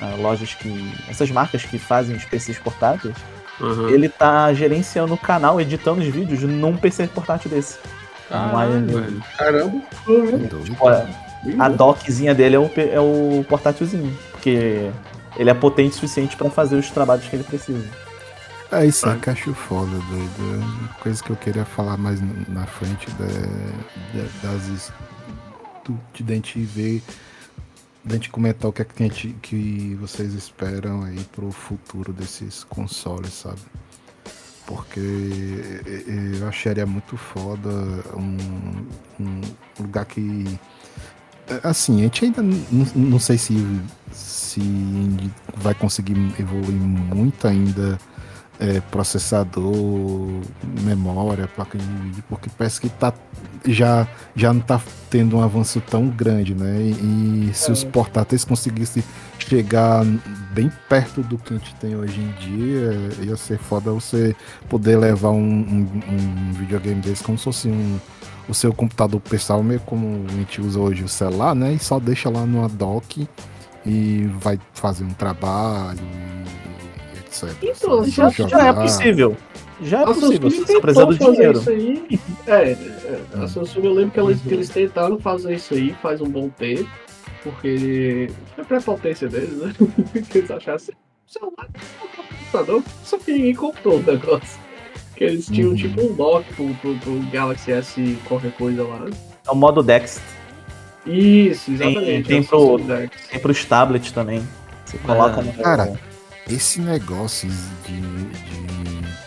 ah, 0.01 0.15
lojas 0.17 0.53
que. 0.53 0.93
essas 1.09 1.29
marcas 1.29 1.63
que 1.63 1.77
fazem 1.77 2.15
os 2.15 2.25
PCs 2.25 2.57
portáteis. 2.57 3.15
Aham. 3.61 3.89
Ele 3.89 4.07
tá 4.09 4.53
gerenciando 4.53 5.13
o 5.13 5.17
canal, 5.17 5.59
editando 5.59 6.01
os 6.01 6.07
vídeos 6.07 6.41
num 6.43 6.75
PC 6.77 7.07
portátil 7.07 7.49
desse. 7.51 7.77
Caramba. 9.37 9.81
Olha, 10.79 11.09
a 11.59 11.69
dockzinha 11.69 12.35
dele 12.35 12.55
é 12.55 12.59
o, 12.59 12.69
é 12.77 12.99
o 12.99 13.43
portátilzinho, 13.49 14.15
porque 14.31 14.89
ele 15.37 15.49
é 15.49 15.53
potente 15.53 15.91
o 15.91 15.95
suficiente 15.95 16.35
pra 16.37 16.49
fazer 16.49 16.75
os 16.75 16.89
trabalhos 16.91 17.25
que 17.27 17.35
ele 17.35 17.43
precisa. 17.43 17.83
É 18.71 18.85
isso 18.85 19.09
aí 19.09 19.17
que 19.17 19.29
eu 19.29 19.33
acho 19.33 19.53
foda, 19.55 19.89
doido. 19.89 20.31
É 20.53 20.57
uma 20.57 20.89
Coisa 21.01 21.23
que 21.23 21.29
eu 21.31 21.35
queria 21.35 21.65
falar 21.65 21.97
mais 21.97 22.19
na 22.47 22.65
frente 22.67 23.09
da, 23.11 23.25
da- 23.25 24.29
das. 24.53 24.91
do- 25.83 25.99
de 26.13 26.21
dente 26.23 26.59
ver. 26.59 27.01
Da 28.03 28.15
gente 28.15 28.29
comentar 28.29 28.69
o 28.69 28.73
que 28.73 28.81
é 28.81 28.85
que, 28.85 29.03
gente, 29.03 29.35
que 29.41 29.95
vocês 29.99 30.33
esperam 30.33 31.03
aí 31.03 31.19
pro 31.35 31.51
futuro 31.51 32.13
desses 32.13 32.63
consoles, 32.63 33.33
sabe? 33.33 33.59
Porque 34.65 34.99
eu 36.39 36.47
acharia 36.47 36.85
muito 36.85 37.17
foda 37.17 37.69
um, 38.15 38.85
um 39.19 39.41
lugar 39.79 40.05
que. 40.05 40.45
Assim, 41.63 41.99
a 41.99 42.03
gente 42.03 42.25
ainda 42.25 42.41
n- 42.43 42.63
n- 42.71 42.91
não 42.95 43.19
sei 43.19 43.37
se, 43.37 43.55
se 44.11 44.61
vai 45.57 45.73
conseguir 45.73 46.15
evoluir 46.39 46.71
muito 46.79 47.47
ainda 47.47 47.99
é, 48.59 48.79
processador, 48.81 49.73
memória, 50.83 51.47
placa 51.47 51.75
de 51.77 51.85
vídeo, 51.85 52.23
porque 52.29 52.49
parece 52.55 52.79
que 52.79 52.89
tá, 52.89 53.11
já, 53.65 54.07
já 54.35 54.53
não 54.53 54.61
tá 54.61 54.79
tendo 55.09 55.37
um 55.37 55.41
avanço 55.43 55.81
tão 55.81 56.07
grande, 56.07 56.53
né? 56.53 56.77
E, 56.81 57.49
e 57.49 57.53
se 57.53 57.71
os 57.71 57.83
portáteis 57.83 58.43
conseguissem 58.45 59.03
chegar 59.39 60.03
bem 60.51 60.71
perto 60.87 61.21
do 61.21 61.37
que 61.37 61.53
a 61.53 61.57
gente 61.57 61.73
tem 61.75 61.95
hoje 61.95 62.19
em 62.19 62.31
dia, 62.39 62.91
ia 63.25 63.35
ser 63.37 63.57
foda 63.57 63.91
você 63.91 64.35
poder 64.67 64.97
levar 64.97 65.31
um, 65.31 65.39
um- 65.41 66.01
um 66.09 66.53
videogame 66.53 67.01
desse 67.01 67.23
como 67.23 67.37
se 67.37 67.43
fosse 67.45 67.67
um, 67.67 67.97
o 68.47 68.53
seu 68.53 68.73
computador 68.73 69.19
pessoal, 69.21 69.63
meio 69.63 69.79
como 69.81 70.25
a 70.27 70.31
gente 70.33 70.61
usa 70.61 70.79
hoje 70.79 71.03
o 71.03 71.09
celular, 71.09 71.55
né? 71.55 71.73
E 71.73 71.79
só 71.79 71.99
deixa 71.99 72.29
lá 72.29 72.45
numa 72.45 72.67
dock 72.69 73.27
e 73.85 74.29
vai 74.39 74.59
fazer 74.73 75.03
um 75.03 75.13
trabalho 75.13 75.99
etc. 77.25 77.49
Então, 77.61 78.03
sabe? 78.11 78.31
Já, 78.37 78.47
já 78.49 78.67
é 78.67 78.69
possível. 78.83 79.37
Já 79.81 79.99
é 79.99 80.03
A 80.03 80.07
possível, 80.07 80.51
Samsung 80.51 80.65
só 80.73 80.79
precisa 80.81 81.05
do 81.05 81.17
dinheiro. 81.17 81.59
isso 81.59 81.69
aí. 81.69 82.19
É, 82.47 82.71
é, 82.71 83.19
a 83.43 83.47
Samsung 83.47 83.85
eu 83.85 83.93
lembro 83.93 84.11
que, 84.11 84.19
elas, 84.19 84.41
que 84.41 84.53
eles 84.53 84.69
tentaram 84.69 85.17
fazer 85.19 85.55
isso 85.55 85.73
aí 85.73 85.95
faz 86.01 86.19
um 86.21 86.29
bom 86.29 86.49
tempo, 86.49 86.89
porque 87.43 88.29
foi 88.55 88.63
a 88.63 88.67
prepotência 88.67 89.29
deles, 89.29 89.53
né? 89.57 89.73
que 90.29 90.39
eles 90.39 90.51
achassem 90.51 90.93
celular, 91.27 91.67
computador, 92.51 92.83
só 93.03 93.17
que 93.17 93.31
ninguém 93.31 93.55
comprou 93.55 93.99
o 93.99 94.03
negócio. 94.03 94.59
Que 95.15 95.23
eles 95.25 95.45
tinham 95.47 95.69
Uhum. 95.71 95.75
tipo 95.75 96.01
um 96.01 96.13
dock 96.13 96.53
pro, 96.53 96.73
pro, 96.75 96.95
pro 96.95 97.19
Galaxy 97.31 97.71
S 97.71 98.17
qualquer 98.25 98.51
coisa 98.53 98.83
lá. 98.83 99.05
É 99.47 99.51
o 99.51 99.55
modo 99.55 99.83
Dex. 99.83 100.21
Isso, 101.05 101.71
exatamente. 101.71 102.27
tem 102.27 102.37
é 102.37 102.41
o 102.41 102.45
pro- 102.45 102.77
Dex. 102.79 103.11
Tem 103.29 103.39
pros 103.39 103.65
tablets 103.65 104.11
também. 104.11 104.41
Você 104.85 104.97
coloca 104.99 105.41
no. 105.41 105.53
Cara, 105.53 105.93
Esse 106.49 106.79
negócio 106.81 107.49
de, 107.85 107.99
de 108.01 108.58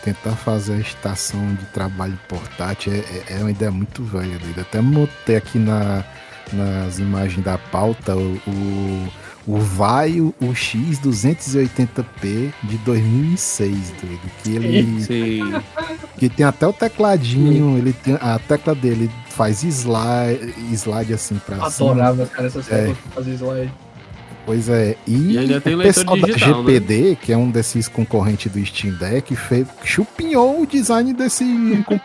tentar 0.03 0.35
fazer 0.35 0.73
a 0.73 0.77
estação 0.79 1.53
de 1.55 1.65
trabalho 1.67 2.17
portátil 2.27 2.93
é, 2.93 2.97
é- 2.97 3.23
é 3.29 3.37
uma 3.39 3.51
ideia 3.51 3.71
muito 3.71 4.03
velha. 4.03 4.37
doido. 4.37 4.61
Até 4.61 4.81
botei 4.81 5.35
aqui 5.35 5.57
na, 5.57 6.03
nas 6.51 6.99
imagens 6.99 7.43
da 7.43 7.57
pauta 7.57 8.15
o, 8.15 8.35
o, 8.47 9.07
o 9.47 9.57
Vaio 9.59 10.33
o 10.41 10.47
X280p 10.53 12.51
de 12.63 12.77
2006, 12.79 13.93
doido. 14.01 14.21
Que 14.43 14.55
ele. 14.55 15.03
Sim. 15.03 15.61
Que 16.17 16.29
tem 16.29 16.45
até 16.45 16.67
o 16.67 16.73
tecladinho, 16.73 17.77
ele 17.77 17.93
tem, 17.93 18.15
a 18.21 18.37
tecla 18.39 18.75
dele 18.75 19.09
faz 19.29 19.63
slide, 19.63 20.53
slide 20.73 21.13
assim 21.13 21.39
pra 21.45 21.55
cima. 21.69 21.91
Adorava, 21.91 22.25
cara, 22.27 22.47
essas 22.47 22.69
É. 22.71 22.77
coisas 22.77 22.97
pra 22.97 23.11
fazer 23.11 23.33
slide. 23.35 23.73
Pois 24.45 24.67
é, 24.67 24.97
e, 25.07 25.33
E 25.33 25.37
ainda 25.37 25.61
tem 25.61 25.75
o 25.75 25.81
pessoal 25.81 26.17
digital, 26.17 26.63
da 26.63 26.71
GPD, 26.71 27.17
que 27.21 27.31
é 27.31 27.37
um 27.37 27.49
desses 27.49 27.87
concorrentes 27.87 28.51
do 28.51 28.63
Steam 28.65 28.93
Deck, 28.95 29.33
fez, 29.35 29.67
chupinhou 29.83 30.61
o 30.61 30.67
design 30.67 31.13
desse 31.13 31.45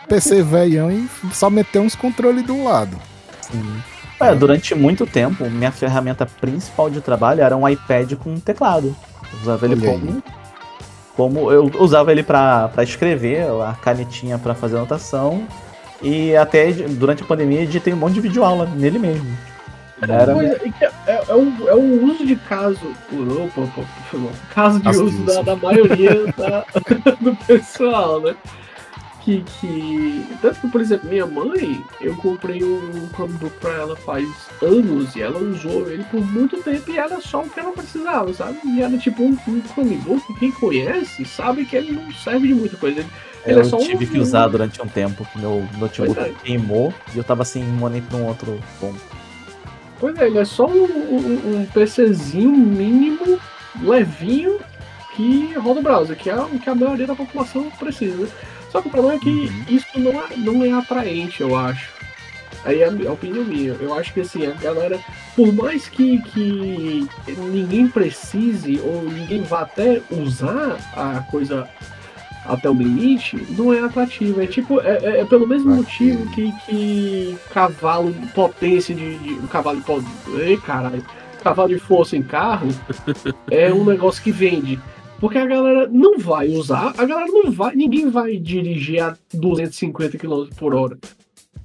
PC 0.07 0.41
velhão 0.43 0.89
e 0.89 1.07
só 1.33 1.49
meteu 1.49 1.81
uns 1.81 1.95
controles 1.95 2.45
do 2.45 2.63
lado. 2.63 2.97
É, 4.21 4.33
durante 4.33 4.73
muito 4.73 5.05
tempo, 5.05 5.49
minha 5.49 5.71
ferramenta 5.71 6.25
principal 6.25 6.89
de 6.89 7.01
trabalho 7.01 7.41
era 7.41 7.55
um 7.57 7.67
iPad 7.67 8.13
com 8.13 8.39
teclado. 8.39 8.95
Eu 9.33 9.39
usava 9.41 9.65
ele 9.65 9.75
como. 9.85 10.23
Como 11.15 11.51
eu 11.51 11.69
usava 11.79 12.11
ele 12.13 12.23
pra 12.23 12.71
escrever, 12.79 13.43
a 13.67 13.73
canetinha 13.81 14.37
pra 14.37 14.55
fazer 14.55 14.77
anotação. 14.77 15.45
E 16.01 16.33
até 16.37 16.71
durante 16.71 17.23
a 17.23 17.25
pandemia 17.25 17.61
editei 17.61 17.93
um 17.93 17.97
monte 17.97 18.13
de 18.13 18.21
videoaula 18.21 18.65
nele 18.65 18.97
mesmo. 18.97 19.27
Era 20.01 20.31
é, 20.43 20.71
é, 20.81 20.91
é, 21.07 21.23
é 21.29 21.35
o, 21.35 21.67
é 21.69 21.73
o 21.75 22.05
uso 22.05 22.25
de 22.25 22.35
caso. 22.35 22.79
Opa, 23.11 23.61
opa, 23.61 23.83
caso 24.53 24.77
de 24.77 24.83
Caso 24.85 24.99
de 25.09 25.15
uso 25.15 25.23
da, 25.25 25.41
da 25.41 25.55
maioria 25.55 26.25
da- 26.37 26.65
do 27.19 27.35
pessoal, 27.45 28.21
né? 28.21 28.35
Que, 29.21 29.41
que. 29.59 30.25
Tanto 30.41 30.61
que, 30.61 30.67
por 30.69 30.79
exemplo, 30.79 31.09
minha 31.09 31.25
mãe, 31.25 31.83
eu 31.99 32.15
comprei 32.15 32.63
um 32.63 33.07
Chromebook 33.13 33.53
pra 33.59 33.73
ela 33.73 33.95
faz 33.97 34.25
anos 34.61 35.13
e 35.15 35.21
ela 35.21 35.37
usou 35.39 35.89
ele 35.89 36.03
por 36.05 36.25
muito 36.25 36.57
tempo 36.63 36.89
e 36.89 36.97
era 36.97 37.19
só 37.19 37.41
o 37.41 37.49
que 37.49 37.59
ela 37.59 37.71
precisava, 37.73 38.33
sabe? 38.33 38.57
E 38.65 38.81
era 38.81 38.97
tipo 38.97 39.21
um, 39.21 39.37
um 39.47 39.61
Chromebook, 39.73 40.33
quem 40.39 40.51
conhece 40.53 41.25
sabe 41.25 41.65
que 41.65 41.75
ele 41.75 41.91
não 41.91 42.09
serve 42.13 42.47
de 42.47 42.53
muita 42.55 42.77
coisa. 42.77 43.01
Ele, 43.45 43.57
eu 43.57 43.61
é 43.61 43.63
só 43.65 43.75
um- 43.77 43.79
tive 43.85 44.05
que 44.07 44.17
usar 44.17 44.47
durante 44.47 44.81
um 44.81 44.87
tempo 44.87 45.25
que 45.31 45.37
meu 45.39 45.67
notebook 45.77 46.17
é. 46.19 46.33
queimou 46.43 46.93
e 47.13 47.17
eu 47.17 47.23
tava 47.23 47.43
sem 47.43 47.61
money 47.63 48.01
pra 48.01 48.17
um 48.17 48.25
outro 48.25 48.57
ponto. 48.79 48.99
Pois 49.99 50.17
é, 50.17 50.27
ele 50.27 50.37
é 50.39 50.45
só 50.45 50.65
um, 50.65 50.83
um, 50.83 51.61
um 51.61 51.65
PCzinho 51.65 52.51
mínimo, 52.51 53.39
levinho, 53.81 54.59
que 55.15 55.53
roda 55.55 55.81
o 55.81 55.83
browser, 55.83 56.15
que 56.15 56.29
é 56.29 56.35
o 56.35 56.57
que 56.57 56.69
a 56.69 56.75
maioria 56.75 57.05
da 57.05 57.15
população 57.15 57.69
precisa. 57.71 58.15
né? 58.15 58.29
Só 58.71 58.81
que 58.81 58.87
o 58.87 58.91
problema 58.91 59.17
é 59.17 59.19
que 59.19 59.51
isso 59.67 59.99
não 59.99 60.11
é, 60.11 60.35
não 60.37 60.63
é 60.63 60.71
atraente, 60.71 61.41
eu 61.41 61.55
acho. 61.55 61.89
Aí 62.63 62.81
é 62.81 62.85
a 62.85 63.11
opinião 63.11 63.43
minha. 63.43 63.71
Eu 63.79 63.93
acho 63.93 64.13
que 64.13 64.21
assim, 64.21 64.45
a 64.45 64.51
galera, 64.51 64.99
por 65.35 65.51
mais 65.51 65.87
que, 65.87 66.21
que 66.21 67.07
ninguém 67.27 67.87
precise 67.87 68.79
ou 68.83 69.03
ninguém 69.03 69.41
vá 69.43 69.61
até 69.61 70.01
usar 70.11 70.77
a 70.93 71.21
coisa 71.31 71.67
até 72.49 72.69
o 72.69 72.73
limite, 72.73 73.37
não 73.57 73.73
é 73.73 73.79
atrativo. 73.79 74.41
É 74.41 74.47
tipo, 74.47 74.79
é, 74.81 74.97
é- 75.03 75.19
é 75.21 75.25
pelo 75.25 75.47
mesmo 75.47 75.71
Aqui. 75.71 75.79
motivo 75.81 76.31
que, 76.31 76.51
que 76.65 77.37
cavalo, 77.53 78.13
potência 78.33 78.93
de. 78.95 79.17
de 79.19 79.33
um 79.33 79.47
cavalo 79.47 79.77
de 79.77 79.83
potência. 79.85 80.11
Ei, 80.41 80.57
caralho. 80.57 81.03
Cavalo 81.43 81.69
de 81.69 81.79
força 81.79 82.17
em 82.17 82.21
carro 82.23 82.67
é 83.49 83.71
um 83.73 83.85
negócio 83.85 84.21
que 84.21 84.31
vende. 84.31 84.79
Porque 85.19 85.37
a 85.37 85.45
galera 85.45 85.87
não 85.91 86.17
vai 86.17 86.47
usar, 86.47 86.93
a 86.97 87.05
galera 87.05 87.27
não 87.27 87.51
vai, 87.51 87.75
ninguém 87.75 88.09
vai 88.09 88.37
dirigir 88.37 89.01
a 89.03 89.15
250 89.33 90.17
km 90.17 90.45
por 90.57 90.73
hora. 90.73 90.97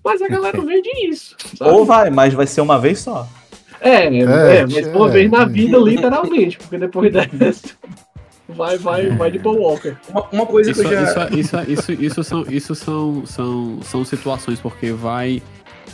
Mas 0.04 0.20
a 0.20 0.28
galera 0.28 0.58
vende 0.62 0.90
isso. 1.08 1.36
sabe? 1.56 1.70
Ou 1.70 1.84
vai, 1.84 2.10
mas 2.10 2.34
vai 2.34 2.46
ser 2.46 2.60
uma 2.60 2.78
vez 2.78 2.98
só. 3.00 3.26
É, 3.80 4.06
é, 4.06 4.18
É, 4.22 4.62
mas 4.66 4.86
uma 4.88 5.08
é, 5.08 5.12
vez 5.12 5.30
na 5.30 5.42
é. 5.42 5.46
vida, 5.46 5.76
literalmente, 5.78 6.58
porque 6.58 6.78
depois 6.78 7.12
dessa. 7.32 7.68
Vai, 8.48 8.76
vai, 8.76 9.08
vai 9.10 9.30
de 9.30 9.38
Paul 9.38 9.58
Walker. 9.58 9.96
Uma, 10.08 10.26
uma 10.30 10.46
coisa 10.46 10.70
Isso, 10.70 10.82
que 10.82 10.86
eu 10.86 10.92
já. 10.92 11.28
isso, 11.30 11.40
isso, 11.40 11.60
isso, 11.72 11.92
isso 11.92 12.24
são, 12.24 12.44
isso 12.48 12.74
são, 12.74 13.24
são, 13.26 13.78
são 13.82 14.04
situações, 14.04 14.60
porque 14.60 14.92
vai, 14.92 15.42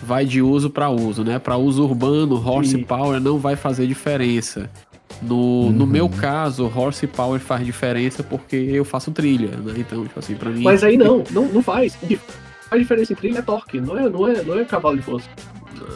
vai 0.02 0.24
de 0.26 0.42
uso 0.42 0.68
para 0.68 0.90
uso, 0.90 1.22
né? 1.22 1.38
Para 1.38 1.56
uso 1.56 1.84
urbano, 1.84 2.34
horsepower 2.44 3.20
não 3.20 3.38
vai 3.38 3.54
fazer 3.54 3.86
diferença. 3.86 4.68
No, 5.22 5.70
no 5.70 5.84
Uhum. 5.84 5.90
meu 5.90 6.08
caso, 6.08 6.70
horsepower 6.74 7.38
faz 7.40 7.64
diferença 7.64 8.22
porque 8.22 8.56
eu 8.56 8.84
faço 8.84 9.10
trilha, 9.10 9.56
né? 9.56 9.74
Então, 9.76 10.02
tipo 10.04 10.18
assim, 10.18 10.34
pra 10.34 10.50
mim. 10.50 10.62
Mas 10.62 10.82
aí 10.82 10.96
não, 10.96 11.22
não, 11.30 11.44
não 11.46 11.62
faz. 11.62 11.96
Faz 12.68 12.82
diferença 12.82 13.12
em 13.12 13.16
trilha 13.16 13.38
é 13.38 13.42
torque, 13.42 13.80
não 13.80 13.98
é, 13.98 14.08
não 14.08 14.26
é, 14.28 14.42
não 14.42 14.58
é 14.58 14.64
cavalo 14.64 14.96
de 14.96 15.02
força. 15.02 15.28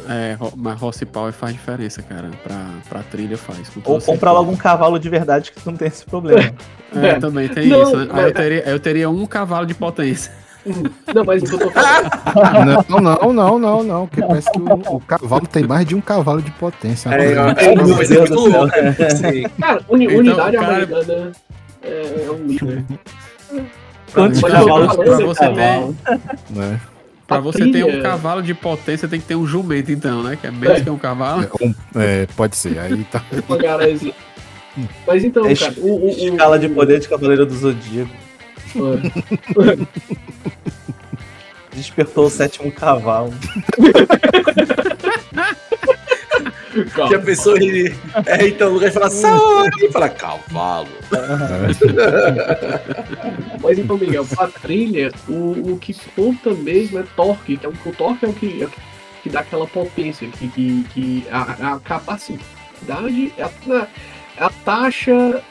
É, 0.09 0.37
mas 0.57 0.80
horsepower 0.82 1.32
faz 1.32 1.53
diferença, 1.53 2.03
cara. 2.03 2.30
Pra, 2.43 2.66
pra 2.89 3.03
trilha 3.03 3.37
faz. 3.39 3.70
Ou 3.85 4.01
comprar 4.01 4.32
logo 4.32 4.51
um 4.51 4.57
cavalo 4.57 4.99
de 4.99 5.09
verdade 5.09 5.53
que 5.53 5.59
não 5.66 5.76
tem 5.76 5.89
esse 5.89 6.05
problema. 6.05 6.41
É, 6.41 6.55
É. 7.09 7.14
também 7.18 7.49
tem 7.49 7.66
Não, 7.68 7.82
isso, 7.82 7.97
né? 7.97 8.09
Aí 8.12 8.24
eu 8.24 8.32
teria, 8.32 8.62
eu 8.68 8.80
teria 8.80 9.11
um 9.11 9.26
cavalo 9.26 9.66
de 9.66 9.74
potência. 9.74 10.32
Não, 11.14 11.24
mas 11.26 11.43
o 11.43 11.47
que 11.47 11.55
eu 11.55 11.59
tô 11.59 11.70
falando. 11.70 12.85
Não, 12.89 13.01
não, 13.01 13.32
não, 13.32 13.59
não, 13.59 13.82
não. 13.82 14.07
Que 14.07 14.22
parece 14.22 14.51
que 14.51 14.59
o, 14.59 14.95
o 14.97 15.01
cavalo 15.01 15.47
tem 15.47 15.64
mais 15.66 15.85
de 15.87 15.95
um 15.95 16.01
cavalo 16.01 16.41
de 16.41 16.51
potência. 16.53 17.11
É, 17.11 17.32
é 17.35 17.41
uma 17.72 17.85
Meu 17.85 17.97
coisa 17.97 18.14
Deus 18.14 18.30
muito 18.30 18.43
do 18.45 18.51
céu. 18.51 18.61
louca. 18.62 19.11
Sim. 19.11 19.43
Cara, 19.61 19.80
uni- 19.89 20.05
Então, 20.07 20.18
unidade 20.18 20.57
cara- 20.57 20.72
americana 20.76 21.32
é, 21.82 22.24
é 22.26 22.30
um 22.30 22.47
lixo, 22.47 22.64
né? 22.66 22.85
Quantos 24.14 24.41
cavalos 24.41 24.95
eu 24.97 25.05
tem 25.05 25.12
esse 25.12 25.22
você 25.24 25.49
ter- 25.49 25.55
né? 26.51 26.80
Pra 27.27 27.39
A 27.39 27.41
você 27.41 27.70
ter 27.70 27.85
um 27.85 28.03
cavalo 28.03 28.43
de 28.43 28.53
potência, 28.53 29.09
tem 29.09 29.18
que 29.18 29.27
ter 29.27 29.35
um 29.35 29.47
jumento, 29.47 29.91
então, 29.91 30.22
né? 30.22 30.37
Que 30.39 30.47
é 30.47 30.51
menos 30.51 30.79
É. 30.79 30.81
que 30.83 30.91
um 30.91 30.99
cavalo. 30.99 31.43
É, 31.43 31.49
um- 31.64 31.75
é, 32.01 32.27
pode 32.37 32.55
ser. 32.57 32.79
Aí 32.79 33.03
tá. 33.05 33.25
Mas 35.07 35.25
então, 35.25 35.47
É 35.47 35.55
cara, 35.55 35.72
o, 35.79 35.87
o, 35.87 36.05
o- 36.07 36.11
Escala 36.11 36.59
de 36.59 36.68
poder 36.68 37.01
de 37.01 37.09
Cavaleiro 37.09 37.47
do 37.47 37.55
Zodíaco. 37.55 38.11
Despertou 41.75 42.27
o 42.27 42.31
sétimo 42.31 42.70
cavalo. 42.70 43.33
Calma. 46.93 47.11
Já 47.11 47.18
pensou 47.18 47.57
ele. 47.57 47.95
É, 48.27 48.49
então 48.49 48.70
o 48.70 48.75
lugar 48.75 48.93
fala 48.93 49.11
saúde 49.11 49.85
e 49.85 49.93
fala 49.93 50.09
cavalo. 50.09 50.89
Mas 53.62 53.79
então, 53.79 53.97
Miguel, 53.97 54.27
pra 54.27 54.49
trilha, 54.49 55.12
o, 55.29 55.72
o 55.72 55.79
que 55.79 55.95
conta 56.14 56.53
mesmo 56.53 56.99
é 56.99 57.05
torque, 57.16 57.57
que 57.57 57.66
é 57.66 57.68
o, 57.68 57.72
o 57.72 57.93
torque 57.93 58.25
é 58.25 58.29
o 58.29 58.33
que, 58.33 58.62
é 58.62 58.66
o 58.66 58.70
que 59.22 59.31
dá 59.31 59.41
aquela 59.41 59.66
potência, 59.66 60.29
que, 60.29 60.49
que, 60.49 60.85
que 60.93 61.27
a, 61.31 61.75
a 61.75 61.81
capacidade 61.81 63.33
é 63.39 63.43
a, 63.43 63.51
é 64.37 64.45
a 64.45 64.51
taxa 64.64 65.43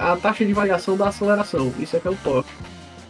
a 0.00 0.16
taxa 0.16 0.46
de 0.46 0.52
variação 0.54 0.96
da 0.96 1.08
aceleração. 1.08 1.72
Isso 1.78 1.94
é 1.94 2.00
que 2.00 2.08
é 2.08 2.10
o 2.10 2.16
torque. 2.16 2.50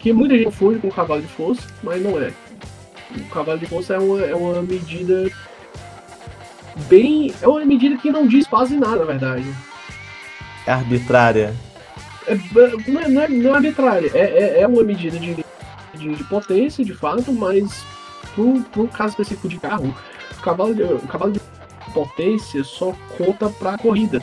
Que 0.00 0.12
muita 0.12 0.34
gente 0.34 0.46
confunde 0.46 0.80
com 0.80 0.88
o 0.88 0.92
cavalo 0.92 1.22
de 1.22 1.28
força, 1.28 1.62
mas 1.82 2.02
não 2.02 2.20
é. 2.20 2.32
O 3.16 3.24
cavalo 3.26 3.60
de 3.60 3.66
força 3.66 3.94
é 3.94 3.98
uma, 3.98 4.20
é 4.20 4.34
uma 4.34 4.60
medida 4.62 5.30
bem. 6.88 7.34
É 7.40 7.48
uma 7.48 7.64
medida 7.64 7.96
que 7.96 8.10
não 8.10 8.26
diz 8.26 8.46
quase 8.46 8.76
nada, 8.76 8.96
na 8.96 9.04
verdade. 9.04 9.44
É 10.66 10.72
arbitrária. 10.72 11.54
É, 12.26 12.34
não, 12.88 13.00
é, 13.00 13.08
não, 13.08 13.22
é, 13.22 13.28
não 13.28 13.50
é 13.54 13.56
arbitrária, 13.56 14.10
é, 14.14 14.18
é, 14.58 14.60
é 14.60 14.66
uma 14.66 14.82
medida 14.84 15.18
de, 15.18 15.34
de, 15.94 16.14
de 16.14 16.24
potência, 16.24 16.84
de 16.84 16.94
fato, 16.94 17.32
mas 17.32 17.82
para 18.34 18.82
um 18.82 18.86
caso 18.86 19.10
específico 19.12 19.48
de 19.48 19.58
carro, 19.58 19.92
o 20.38 20.40
cavalo 20.42 20.74
de, 20.74 20.82
o 20.82 21.00
cavalo 21.08 21.32
de 21.32 21.40
potência 21.92 22.62
só 22.62 22.94
conta 23.16 23.48
para 23.48 23.76
corrida. 23.78 24.22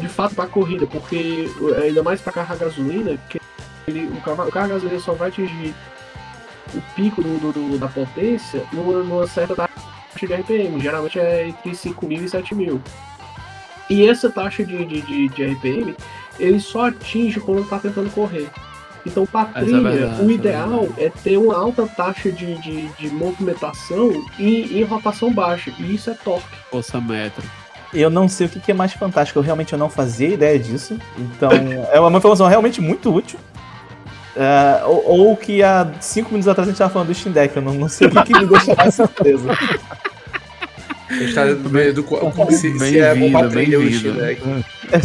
De 0.00 0.08
fato, 0.08 0.34
para 0.34 0.46
corrida, 0.48 0.86
porque 0.86 1.48
ainda 1.82 2.02
mais 2.02 2.20
para 2.20 2.32
carro 2.32 2.54
a 2.54 2.56
gasolina, 2.56 3.16
que 3.28 3.38
ele, 3.86 4.06
o, 4.06 4.20
cavalo, 4.22 4.48
o 4.48 4.52
carro 4.52 4.66
a 4.66 4.68
gasolina 4.70 4.98
só 5.00 5.12
vai 5.12 5.28
atingir 5.28 5.74
o 6.74 6.80
pico 6.96 7.22
do, 7.22 7.38
do- 7.38 7.52
do- 7.52 7.78
da 7.78 7.88
potência 7.88 8.64
numa, 8.72 9.02
numa 9.02 9.26
certa 9.26 9.54
taxa 9.54 9.72
de 10.18 10.34
RPM, 10.34 10.80
geralmente 10.80 11.18
é 11.18 11.48
entre 11.48 11.70
5.000 11.70 12.12
e 12.12 12.24
7.000. 12.24 12.80
E 13.90 14.08
essa 14.08 14.30
taxa 14.30 14.64
de, 14.64 14.84
de, 14.84 15.02
de, 15.02 15.28
de 15.28 15.44
RPM 15.44 15.94
ele 16.38 16.60
só 16.60 16.86
atinge 16.86 17.40
quando 17.40 17.62
está 17.62 17.78
tentando 17.78 18.10
correr. 18.10 18.48
Então, 19.04 19.26
para 19.26 19.50
Mas 19.54 19.62
é 19.62 19.66
trilha, 19.66 19.80
verdade, 19.80 20.22
o 20.22 20.30
é 20.30 20.32
ideal 20.32 20.88
é 20.96 21.10
ter 21.10 21.36
uma 21.36 21.56
alta 21.56 21.86
taxa 21.86 22.30
de, 22.30 22.54
de, 22.60 22.88
de 22.88 23.08
movimentação 23.08 24.12
e 24.38 24.80
em 24.80 24.84
rotação 24.84 25.32
baixa. 25.32 25.72
E 25.78 25.94
isso 25.94 26.08
é 26.08 26.14
torque. 26.14 26.56
Força 26.70 27.00
metro. 27.00 27.42
Eu 27.92 28.08
não 28.08 28.28
sei 28.28 28.46
o 28.46 28.50
que 28.50 28.70
é 28.70 28.74
mais 28.74 28.92
fantástico, 28.92 29.38
eu 29.38 29.42
realmente 29.42 29.72
eu 29.72 29.78
não 29.78 29.90
fazia 29.90 30.28
ideia 30.28 30.58
disso. 30.58 30.96
Então, 31.18 31.50
é 31.92 32.00
uma 32.00 32.16
informação 32.16 32.46
realmente 32.46 32.80
muito 32.80 33.12
útil. 33.12 33.38
É, 34.36 34.84
ou, 34.84 35.28
ou 35.28 35.36
que 35.36 35.62
há 35.62 35.86
cinco 36.00 36.30
minutos 36.30 36.48
atrás 36.48 36.66
a 36.66 36.70
gente 36.70 36.76
estava 36.76 36.90
falando 36.92 37.08
do 37.08 37.14
Steam 37.14 37.32
Deck, 37.32 37.54
eu 37.56 37.62
não, 37.62 37.74
não 37.74 37.88
sei 37.88 38.06
o 38.08 38.10
que, 38.10 38.22
que 38.24 38.38
me 38.38 38.46
deixa 38.46 38.74
mais 38.74 38.94
surpreso. 38.94 39.46
A 41.10 41.14
gente 41.14 41.34
tá 41.34 41.42
co- 42.02 42.30
como 42.30 42.50
se, 42.50 42.78
se 42.78 42.98
é 42.98 43.14
bom 43.14 43.48
trilha 43.50 43.78
o. 43.78 43.92
Steam 43.92 44.14
Deck. 44.14 44.42
É. 44.90 44.96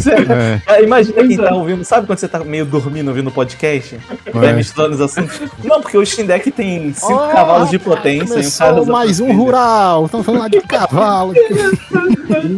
É, 0.72 0.76
É, 0.78 0.82
Imagina 0.82 1.22
quem 1.26 1.36
tá 1.36 1.54
ouvindo, 1.54 1.84
sabe 1.84 2.06
quando 2.06 2.18
você 2.18 2.28
tá 2.28 2.38
meio 2.40 2.64
dormindo 2.64 3.08
ouvindo 3.08 3.30
podcast? 3.30 3.98
É. 4.24 4.30
Vai 4.30 4.54
misturando 4.54 4.94
os 4.94 5.00
assuntos. 5.02 5.38
Não, 5.62 5.82
porque 5.82 5.98
o 5.98 6.06
Steam 6.06 6.26
Deck 6.26 6.50
tem 6.50 6.94
5 6.94 7.12
Ó, 7.12 7.28
cavalos 7.28 7.68
de 7.70 7.78
potência 7.78 8.22
e 8.22 8.24
um 8.24 8.28
Começou 8.28 8.86
mais 8.86 9.20
um 9.20 9.32
rural. 9.36 10.06
Estamos 10.06 10.24
falando 10.24 10.40
lá 10.40 10.48
de 10.48 10.60
cavalo. 10.62 11.34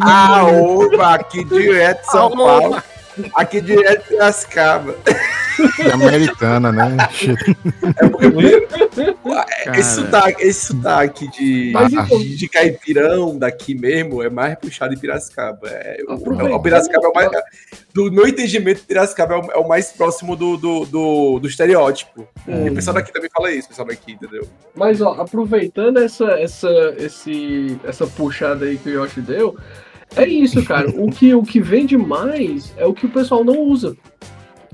Ah, 0.01 0.45
opa, 0.45 1.15
aqui 1.15 1.45
direto 1.45 2.01
de 2.01 2.11
São 2.11 2.31
Paulo. 2.31 2.83
Aqui 3.35 3.61
direto 3.61 4.03
de 4.03 4.09
Piracicaba. 4.09 4.97
É 5.79 5.93
americana, 5.93 6.73
né? 6.73 6.97
É 7.97 8.09
porque 8.09 9.81
esse 9.81 9.95
sotaque, 9.97 10.43
esse 10.43 10.67
sotaque 10.67 11.31
de, 11.31 11.71
Mas 11.73 11.93
então- 11.93 12.19
de, 12.19 12.37
de 12.37 12.49
caipirão 12.49 13.39
daqui 13.39 13.75
mesmo 13.75 14.23
é 14.23 14.31
mais 14.31 14.57
puxado 14.59 14.95
em 14.95 14.99
Piracicaba. 14.99 15.69
É, 15.69 15.99
o, 16.09 16.55
o 16.55 16.63
Piracicaba 16.63 17.07
é 17.07 17.09
o 17.09 17.13
mais. 17.13 17.31
Do 17.93 18.11
meu 18.11 18.27
entendimento, 18.27 18.85
Piracicaba 18.85 19.35
é 19.35 19.39
o, 19.39 19.53
é 19.53 19.57
o 19.59 19.69
mais 19.69 19.93
próximo 19.93 20.35
do, 20.37 20.57
do, 20.57 20.85
do, 20.87 21.39
do 21.41 21.49
estereótipo. 21.49 22.27
Hum. 22.47 22.67
E 22.67 22.71
o 22.71 22.75
pessoal 22.75 22.95
daqui 22.95 23.13
também 23.13 23.31
fala 23.31 23.51
isso, 23.51 23.67
o 23.67 23.71
pessoal 23.71 23.89
daqui, 23.89 24.13
entendeu? 24.13 24.49
Mas, 24.75 25.01
ó, 25.01 25.21
aproveitando 25.21 25.99
essa, 25.99 26.25
essa, 26.41 26.95
esse, 26.99 27.79
essa 27.85 28.07
puxada 28.07 28.65
aí 28.65 28.79
que 28.79 28.89
o 28.89 29.05
Yoshi 29.05 29.21
deu, 29.21 29.57
é 30.17 30.27
isso, 30.27 30.65
cara. 30.65 30.89
O 30.91 31.11
que, 31.11 31.35
o 31.35 31.43
que 31.43 31.61
vende 31.61 31.97
mais 31.97 32.75
é 32.77 32.85
o 32.85 32.93
que 32.93 33.07
o 33.07 33.09
pessoal 33.09 33.45
não 33.45 33.61
usa. 33.61 33.97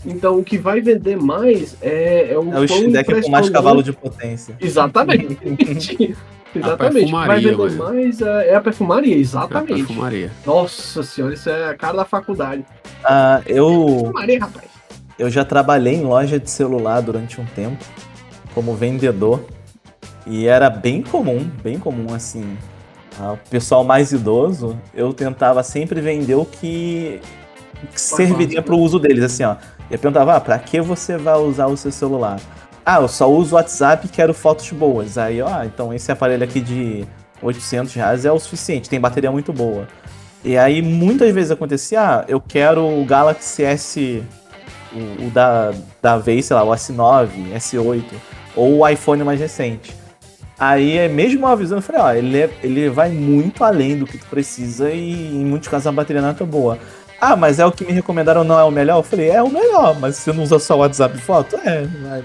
Então, 0.04 0.38
o 0.38 0.44
que 0.44 0.56
vai 0.56 0.80
vender 0.80 1.16
mais 1.16 1.76
é, 1.82 2.32
é 2.32 2.38
o 2.38 2.52
É 2.52 2.60
o 2.60 2.68
Steam 2.68 2.90
Deck 2.90 3.22
com 3.22 3.30
mais 3.30 3.50
cavalo 3.50 3.82
de 3.82 3.92
potência. 3.92 4.56
Exatamente. 4.60 5.36
exatamente. 6.54 7.04
O 7.04 7.06
que 7.06 7.12
vai 7.12 7.40
vender 7.40 7.72
mais 7.76 8.20
é, 8.22 8.50
é 8.50 8.54
a 8.54 8.60
perfumaria, 8.60 9.16
A 9.16 9.18
exatamente. 9.18 9.84
perfumaria. 9.84 10.30
Nossa 10.44 11.02
senhora, 11.02 11.34
isso 11.34 11.50
é 11.50 11.70
a 11.70 11.74
cara 11.74 11.98
da 11.98 12.04
faculdade. 12.04 12.64
Ah, 13.04 13.42
eu, 13.46 13.98
Perfumaria, 14.02 14.40
rapaz. 14.40 14.70
eu 15.18 15.28
já 15.28 15.44
trabalhei 15.44 15.94
em 15.94 16.04
loja 16.04 16.38
de 16.38 16.50
celular 16.50 17.00
durante 17.00 17.40
um 17.40 17.44
tempo, 17.44 17.84
como 18.54 18.74
vendedor. 18.74 19.44
E 20.26 20.46
era 20.46 20.68
bem 20.68 21.02
comum, 21.02 21.48
bem 21.62 21.78
comum 21.78 22.12
assim. 22.12 22.56
Ah, 23.20 23.32
O 23.32 23.38
pessoal 23.48 23.84
mais 23.84 24.12
idoso, 24.12 24.78
eu 24.94 25.12
tentava 25.12 25.62
sempre 25.62 26.00
vender 26.00 26.34
o 26.34 26.44
que, 26.44 27.20
que 27.92 28.00
serviria 28.00 28.62
para 28.62 28.74
o 28.74 28.78
uso 28.78 28.98
deles, 28.98 29.24
assim, 29.24 29.44
ó. 29.44 29.56
Eu 29.90 29.98
perguntava, 29.98 30.36
ah, 30.36 30.40
pra 30.40 30.58
que 30.58 30.80
você 30.80 31.16
vai 31.16 31.36
usar 31.36 31.66
o 31.66 31.76
seu 31.76 31.92
celular? 31.92 32.40
Ah, 32.84 33.00
eu 33.00 33.08
só 33.08 33.30
uso 33.30 33.54
o 33.54 33.56
WhatsApp 33.56 34.06
e 34.06 34.08
quero 34.08 34.32
fotos 34.32 34.70
boas. 34.70 35.18
Aí, 35.18 35.40
ó, 35.40 35.64
então 35.64 35.92
esse 35.92 36.10
aparelho 36.10 36.44
aqui 36.44 36.60
de 36.60 37.04
800 37.42 37.92
reais 37.94 38.24
é 38.24 38.32
o 38.32 38.38
suficiente, 38.38 38.88
tem 38.88 39.00
bateria 39.00 39.30
muito 39.30 39.52
boa. 39.52 39.86
E 40.44 40.56
aí 40.56 40.80
muitas 40.80 41.32
vezes 41.34 41.50
acontecia, 41.50 42.00
ah, 42.00 42.24
eu 42.28 42.40
quero 42.40 42.86
o 42.86 43.04
Galaxy 43.04 43.64
S, 43.64 44.22
o, 44.92 45.26
o 45.26 45.30
da, 45.30 45.72
da 46.00 46.16
vez, 46.16 46.46
sei 46.46 46.56
lá, 46.56 46.62
o 46.64 46.68
S9, 46.68 47.28
S8, 47.54 48.04
ou 48.54 48.78
o 48.78 48.88
iPhone 48.88 49.24
mais 49.24 49.40
recente. 49.40 49.92
Aí, 50.58 50.96
é 50.96 51.06
mesmo 51.08 51.46
avisando, 51.46 51.80
eu 51.80 51.82
falei, 51.82 52.00
ó, 52.00 52.12
ele, 52.14 52.38
é- 52.38 52.50
ele 52.62 52.88
vai 52.88 53.10
muito 53.10 53.62
além 53.62 53.96
do 53.98 54.06
que 54.06 54.16
tu 54.16 54.26
precisa 54.26 54.90
e 54.90 55.10
em 55.34 55.44
muitos 55.44 55.68
casos 55.68 55.86
a 55.86 55.92
bateria 55.92 56.22
não 56.22 56.30
é 56.30 56.34
tão 56.34 56.46
boa. 56.46 56.78
Ah, 57.20 57.36
mas 57.36 57.58
é 57.58 57.66
o 57.66 57.72
que 57.72 57.84
me 57.84 57.92
recomendaram, 57.92 58.42
não 58.44 58.58
é 58.58 58.64
o 58.64 58.70
melhor? 58.70 58.98
Eu 58.98 59.02
falei, 59.02 59.30
é 59.30 59.42
o 59.42 59.50
melhor, 59.50 59.98
mas 60.00 60.16
você 60.16 60.32
não 60.32 60.42
usa 60.42 60.58
só 60.58 60.76
o 60.76 60.78
WhatsApp 60.78 61.16
e 61.16 61.20
foto? 61.20 61.56
É, 61.64 61.82
vai. 62.02 62.24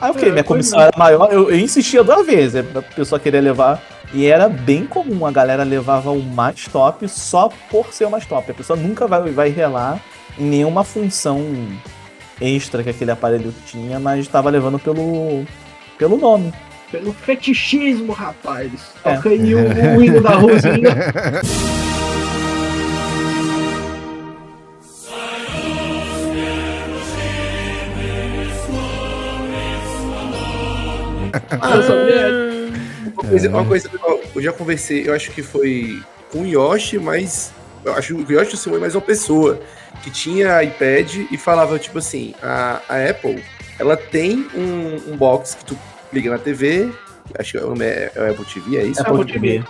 Aí 0.00 0.12
fiquei, 0.12 0.28
É, 0.30 0.32
minha 0.32 0.44
comissão 0.44 0.80
é. 0.80 0.84
era 0.84 0.92
maior, 0.98 1.28
eu, 1.32 1.50
eu 1.50 1.58
insistia 1.58 2.02
duas 2.02 2.26
vezes, 2.26 2.56
é, 2.56 2.62
pra 2.62 2.82
pessoa 2.82 3.20
querer 3.20 3.40
levar. 3.40 3.80
E 4.12 4.26
era 4.26 4.48
bem 4.48 4.84
comum, 4.84 5.24
a 5.24 5.30
galera 5.30 5.62
levava 5.62 6.10
o 6.10 6.20
mais 6.22 6.66
top 6.66 7.08
só 7.08 7.48
por 7.70 7.92
ser 7.94 8.04
o 8.06 8.10
mais 8.10 8.26
top. 8.26 8.50
A 8.50 8.54
pessoa 8.54 8.76
nunca 8.76 9.06
vai, 9.06 9.30
vai 9.30 9.48
relar 9.50 10.00
em 10.38 10.44
nenhuma 10.44 10.82
função 10.84 11.40
extra 12.40 12.82
que 12.82 12.90
aquele 12.90 13.10
aparelho 13.10 13.54
tinha, 13.66 13.98
mas 14.00 14.20
estava 14.20 14.50
levando 14.50 14.78
pelo, 14.78 15.44
pelo 15.96 16.16
nome. 16.16 16.52
Pelo 16.92 17.12
fetichismo, 17.14 18.12
rapaz. 18.12 18.70
É. 19.04 19.14
Toca 19.16 19.30
aí 19.30 19.54
o, 19.54 19.96
o 19.98 20.02
hino 20.04 20.20
da 20.20 20.34
Rosinha. 20.36 20.94
Ah, 31.60 31.82
sabia? 31.82 32.72
Uma 33.14 33.24
coisa, 33.28 33.48
uma 33.48 33.64
coisa 33.64 33.90
eu- 34.34 34.42
já 34.42 34.52
conversei, 34.52 35.08
eu 35.08 35.14
acho 35.14 35.30
que 35.30 35.42
foi 35.42 36.02
com 36.30 36.40
o 36.42 36.46
Yoshi, 36.46 36.98
mas. 36.98 37.52
Eu 37.84 37.94
acho 37.94 38.14
que 38.14 38.32
o 38.32 38.38
Yoshi 38.38 38.56
Simon 38.56 38.76
é 38.76 38.80
mais 38.80 38.94
uma 38.94 39.00
pessoa 39.00 39.60
que 40.04 40.10
tinha 40.10 40.62
iPad 40.62 41.16
e 41.32 41.36
falava, 41.36 41.78
tipo 41.80 41.98
assim, 41.98 42.32
a, 42.40 42.80
a 42.88 43.10
Apple, 43.10 43.42
ela 43.78 43.96
tem 43.96 44.46
um, 44.54 45.12
um 45.12 45.16
box 45.16 45.56
que 45.56 45.64
tu 45.64 45.78
liga 46.12 46.30
na 46.30 46.38
TV, 46.38 46.92
acho 47.38 47.52
que 47.52 47.58
o 47.58 47.82
é, 47.82 48.10
é 48.14 48.30
Apple 48.30 48.44
TV, 48.44 48.76
é 48.78 48.84
isso? 48.84 49.00
Apple 49.00 49.22
Apple 49.22 49.32
TV. 49.32 49.64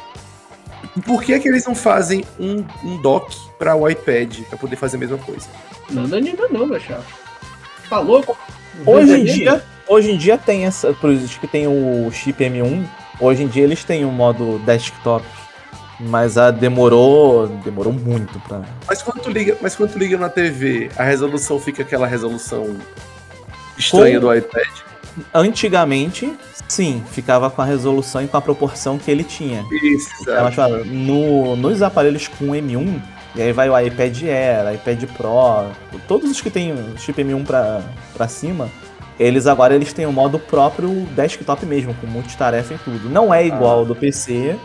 Por 1.06 1.23
que, 1.23 1.39
que 1.39 1.48
eles 1.48 1.64
não 1.64 1.74
fazem 1.74 2.24
um, 2.39 2.64
um 2.85 3.01
dock 3.01 3.35
para 3.59 3.74
o 3.77 3.89
iPad 3.89 4.40
pra 4.48 4.59
poder 4.59 4.77
fazer 4.77 4.97
a 4.97 5.01
mesma 5.01 5.19
coisa? 5.19 5.48
Não, 5.90 6.06
não, 6.06 6.19
ainda 6.19 6.48
não, 6.48 6.66
meu 6.66 6.81
chapa. 6.81 7.05
Tá 7.89 8.01
louco? 8.01 8.36
Hoje 8.85 9.12
em 9.12 9.24
dia, 9.24 9.62
hoje 9.86 10.10
em 10.10 10.16
dia 10.16 10.36
tem 10.36 10.64
essa, 10.64 10.93
por 10.94 11.10
isso 11.10 11.39
que 11.39 11.47
tem 11.47 11.66
o 11.66 12.10
chip 12.10 12.43
M1, 12.43 12.85
hoje 13.20 13.43
em 13.43 13.48
dia 13.48 13.62
eles 13.62 13.85
têm 13.85 14.05
um 14.05 14.10
modo 14.10 14.59
desktop, 14.60 15.24
mas 16.01 16.36
a 16.36 16.51
demorou, 16.51 17.47
demorou 17.47 17.93
muito 17.93 18.40
pra. 18.40 18.62
Mas 18.86 19.02
quando 19.02 19.20
tu 19.20 19.31
liga, 19.31 19.56
mas 19.60 19.77
quando 19.77 19.93
tu 19.93 19.98
liga 19.98 20.19
na 20.19 20.28
TV, 20.28 20.90
a 20.97 21.05
resolução 21.05 21.60
fica 21.60 21.82
aquela 21.82 22.06
resolução 22.06 22.77
estranha 23.78 24.19
Com- 24.20 24.27
do 24.27 24.35
iPad. 24.35 24.69
Antigamente, 25.34 26.32
sim, 26.68 27.02
ficava 27.10 27.51
com 27.51 27.62
a 27.62 27.64
resolução 27.64 28.22
e 28.22 28.28
com 28.28 28.36
a 28.36 28.40
proporção 28.40 28.98
que 28.98 29.10
ele 29.10 29.24
tinha. 29.24 29.64
Isso, 29.82 30.10
mas, 30.26 30.86
no, 30.86 31.56
nos 31.56 31.82
aparelhos 31.82 32.28
com 32.28 32.47
M1, 32.47 33.01
e 33.34 33.43
aí 33.43 33.52
vai 33.52 33.68
o 33.68 33.78
iPad 33.78 34.22
Air, 34.22 34.74
iPad 34.74 35.05
Pro, 35.16 35.70
todos 36.09 36.30
os 36.30 36.40
que 36.40 36.51
tem 36.51 36.74
chip 36.97 37.22
M1 37.22 37.44
pra, 37.44 37.82
pra 38.14 38.28
cima, 38.28 38.70
eles 39.18 39.47
agora 39.47 39.74
eles 39.74 39.93
têm 39.93 40.06
o 40.06 40.12
modo 40.12 40.39
próprio 40.39 40.90
desktop 41.14 41.64
mesmo, 41.66 41.94
com 41.94 42.06
multitarefa 42.06 42.74
e 42.74 42.78
tudo. 42.78 43.09
Não 43.09 43.32
é 43.32 43.47
igual 43.47 43.80
ao 43.80 43.84
do 43.84 43.94
PC, 43.94 44.56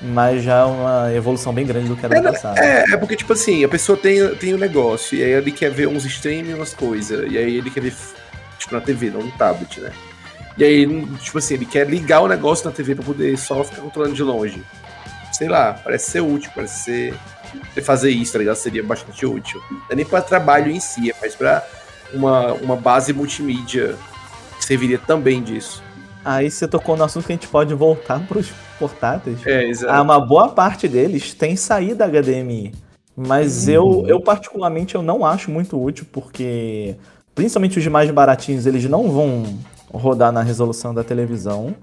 mas 0.00 0.42
já 0.42 0.60
é 0.60 0.64
uma 0.64 1.12
evolução 1.14 1.52
bem 1.52 1.66
grande 1.66 1.88
do 1.88 1.96
que 1.96 2.04
era 2.04 2.16
É, 2.16 2.20
no 2.20 2.32
passado. 2.32 2.58
É, 2.58 2.84
é 2.92 2.96
porque, 2.96 3.16
tipo 3.16 3.32
assim, 3.32 3.64
a 3.64 3.68
pessoa 3.68 3.96
tem, 3.96 4.34
tem 4.36 4.54
um 4.54 4.58
negócio, 4.58 5.16
e 5.16 5.22
aí 5.22 5.30
ele 5.30 5.50
quer 5.50 5.70
ver 5.70 5.88
uns 5.88 6.04
streams, 6.04 6.52
umas 6.54 6.74
coisas, 6.74 7.30
e 7.30 7.38
aí 7.38 7.56
ele 7.56 7.70
quer 7.70 7.80
ver, 7.80 7.94
tipo, 8.64 8.74
na 8.74 8.80
TV, 8.80 9.10
não 9.10 9.22
no 9.22 9.32
tablet, 9.32 9.80
né? 9.80 9.92
E 10.56 10.64
aí, 10.64 11.06
tipo 11.16 11.38
assim, 11.38 11.54
ele 11.54 11.66
quer 11.66 11.88
ligar 11.88 12.20
o 12.20 12.28
negócio 12.28 12.64
na 12.64 12.72
TV 12.72 12.94
pra 12.94 13.04
poder 13.04 13.36
só 13.36 13.64
ficar 13.64 13.82
controlando 13.82 14.14
de 14.14 14.22
longe. 14.22 14.62
Sei 15.32 15.48
lá, 15.48 15.72
parece 15.72 16.10
ser 16.10 16.20
útil, 16.20 16.50
parece 16.54 16.84
ser. 16.84 17.14
Fazer 17.82 18.10
isso, 18.10 18.32
tá 18.32 18.38
ligado? 18.38 18.56
Seria 18.56 18.82
bastante 18.82 19.24
útil. 19.24 19.60
Não 19.70 19.80
é 19.90 19.94
nem 19.94 20.04
pra 20.04 20.20
trabalho 20.20 20.70
em 20.70 20.80
si, 20.80 21.10
é 21.10 21.14
mais 21.20 21.34
pra 21.34 21.64
uma, 22.12 22.52
uma 22.54 22.76
base 22.76 23.12
multimídia 23.12 23.96
que 24.58 24.64
serviria 24.64 24.98
também 24.98 25.42
disso. 25.42 25.82
Aí 26.24 26.50
você 26.50 26.66
tocou 26.66 26.96
no 26.96 27.04
assunto 27.04 27.26
que 27.26 27.32
a 27.32 27.36
gente 27.36 27.48
pode 27.48 27.74
voltar 27.74 28.26
pros 28.26 28.50
portáteis. 28.78 29.44
É, 29.46 29.64
exato. 29.64 29.92
Ah, 29.92 30.02
uma 30.02 30.18
boa 30.18 30.48
parte 30.48 30.88
deles 30.88 31.34
tem 31.34 31.54
saída 31.54 32.06
HDMI. 32.06 32.72
Mas 33.16 33.68
eu, 33.68 34.04
eu, 34.08 34.20
particularmente, 34.20 34.96
eu 34.96 35.02
não 35.02 35.24
acho 35.24 35.50
muito 35.50 35.80
útil, 35.80 36.04
porque 36.10 36.96
principalmente 37.34 37.78
os 37.78 37.86
mais 37.86 38.10
baratinhos, 38.10 38.66
eles 38.66 38.84
não 38.84 39.10
vão 39.10 39.44
rodar 39.92 40.32
na 40.32 40.42
resolução 40.42 40.94
da 40.94 41.04
televisão. 41.04 41.74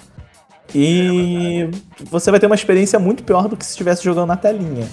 E 0.73 1.69
você 2.09 2.31
vai 2.31 2.39
ter 2.39 2.45
uma 2.45 2.55
experiência 2.55 2.97
muito 2.97 3.23
pior 3.23 3.47
do 3.47 3.57
que 3.57 3.65
se 3.65 3.71
estivesse 3.71 4.03
jogando 4.03 4.27
na 4.27 4.37
telinha. 4.37 4.87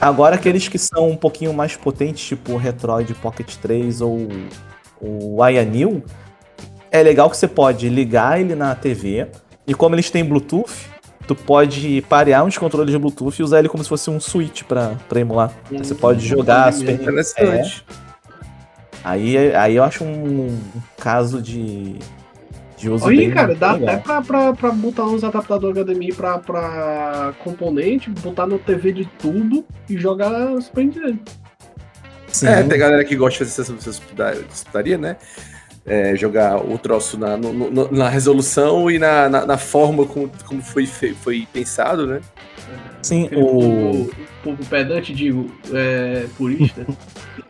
Agora, 0.00 0.36
aqueles 0.36 0.68
que 0.68 0.78
são 0.78 1.10
um 1.10 1.16
pouquinho 1.16 1.52
mais 1.52 1.74
potentes, 1.74 2.24
tipo 2.24 2.52
o 2.52 2.56
Retroid 2.56 3.12
Pocket 3.14 3.56
3 3.56 4.00
ou 4.00 4.28
o 5.00 5.42
Ayanil, 5.42 6.04
é 6.90 7.02
legal 7.02 7.28
que 7.28 7.36
você 7.36 7.48
pode 7.48 7.88
ligar 7.88 8.40
ele 8.40 8.54
na 8.54 8.74
TV, 8.74 9.26
e 9.66 9.74
como 9.74 9.94
eles 9.94 10.10
têm 10.10 10.24
Bluetooth, 10.24 10.88
tu 11.26 11.34
pode 11.34 12.02
parear 12.08 12.44
uns 12.44 12.56
controles 12.56 12.92
de 12.92 12.98
Bluetooth 12.98 13.40
e 13.40 13.42
usar 13.42 13.58
ele 13.58 13.68
como 13.68 13.82
se 13.82 13.88
fosse 13.88 14.08
um 14.10 14.20
switch 14.20 14.62
pra, 14.62 14.94
pra 15.08 15.18
emular. 15.18 15.52
Você 15.72 15.94
pode 15.94 16.26
jogar 16.26 16.72
Super 16.72 16.92
Nintendo. 16.92 17.10
Interessante. 17.10 17.84
Aí, 19.06 19.54
aí 19.54 19.76
eu 19.76 19.84
acho 19.84 20.02
um, 20.02 20.58
caso 20.98 21.40
de, 21.40 21.94
de 22.76 22.90
uso 22.90 23.06
Aí, 23.06 23.18
bem 23.18 23.30
cara, 23.30 23.54
dá 23.54 23.74
legal. 23.74 23.88
até 23.94 24.02
pra, 24.02 24.20
pra, 24.20 24.52
pra 24.52 24.70
botar 24.72 25.04
uns 25.04 25.22
adaptadores 25.22 25.78
HDMI 25.78 26.12
pra, 26.12 26.38
pra 26.40 27.32
componente, 27.44 28.10
botar 28.10 28.48
no 28.48 28.58
TV 28.58 28.90
de 28.92 29.04
tubo 29.04 29.64
e 29.88 29.96
jogar 29.96 30.60
Super 30.60 30.86
Nintendo. 30.86 31.20
Sim. 32.26 32.48
É, 32.48 32.64
tem 32.64 32.76
galera 32.76 33.04
que 33.04 33.14
gosta 33.14 33.44
de 33.44 33.50
fazer 33.52 33.62
essas 33.62 33.78
essas 33.78 34.00
puta- 34.00 34.30
essas 34.30 34.64
putaria, 34.64 34.98
né? 34.98 35.16
É, 35.86 36.16
jogar 36.16 36.56
o 36.56 36.76
troço 36.76 37.16
na, 37.16 37.36
no- 37.36 37.52
no- 37.52 37.92
na 37.92 38.08
resolução 38.08 38.90
e 38.90 38.98
na, 38.98 39.28
na, 39.28 39.46
na 39.46 39.56
forma 39.56 40.04
como, 40.04 40.28
como 40.44 40.60
foi, 40.60 40.84
foi 40.84 41.46
pensado, 41.52 42.08
né? 42.08 42.20
Sim, 43.02 43.26
o... 43.26 43.30
povo, 43.30 44.10
povo 44.42 44.64
pedante, 44.68 45.14
digo, 45.14 45.48
é, 45.72 46.26
purista. 46.36 46.84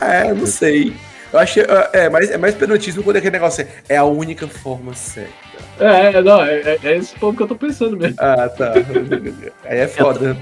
É, 0.00 0.30
eu 0.30 0.34
não 0.36 0.46
sei. 0.46 0.94
Eu 1.32 1.38
acho 1.38 1.54
que 1.54 1.60
é, 1.60 1.90
é 1.92 2.08
mais, 2.08 2.30
é 2.30 2.38
mais 2.38 2.54
pedantismo 2.54 3.02
quando 3.02 3.16
é 3.16 3.18
aquele 3.18 3.32
negócio 3.32 3.62
é, 3.62 3.94
é 3.94 3.96
a 3.96 4.04
única 4.04 4.46
forma 4.48 4.94
certa. 4.94 5.48
É, 5.78 6.20
não, 6.22 6.42
é, 6.42 6.60
é- 6.60 6.78
é 6.82 6.96
esse 6.96 7.14
ponto 7.16 7.36
que 7.36 7.42
eu 7.42 7.46
tô 7.46 7.54
pensando 7.54 7.96
mesmo. 7.96 8.16
Ah, 8.18 8.48
tá. 8.48 8.72
Aí 9.64 9.78
é 9.78 9.86
foda. 9.86 10.36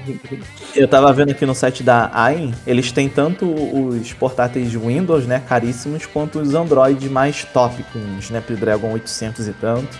Eu 0.75 0.87
tava 0.87 1.11
vendo 1.13 1.31
aqui 1.31 1.45
no 1.45 1.53
site 1.53 1.83
da 1.83 2.09
AIM, 2.13 2.53
eles 2.65 2.91
têm 2.91 3.09
tanto 3.09 3.45
os 3.45 4.13
portáteis 4.13 4.73
Windows, 4.73 5.27
né, 5.27 5.41
caríssimos, 5.47 6.05
quanto 6.05 6.39
os 6.39 6.55
Android 6.55 7.09
mais 7.09 7.43
top, 7.43 7.83
com 7.91 7.99
o 7.99 8.19
Snapdragon 8.19 8.93
800 8.93 9.47
e 9.47 9.53
tanto. 9.53 9.99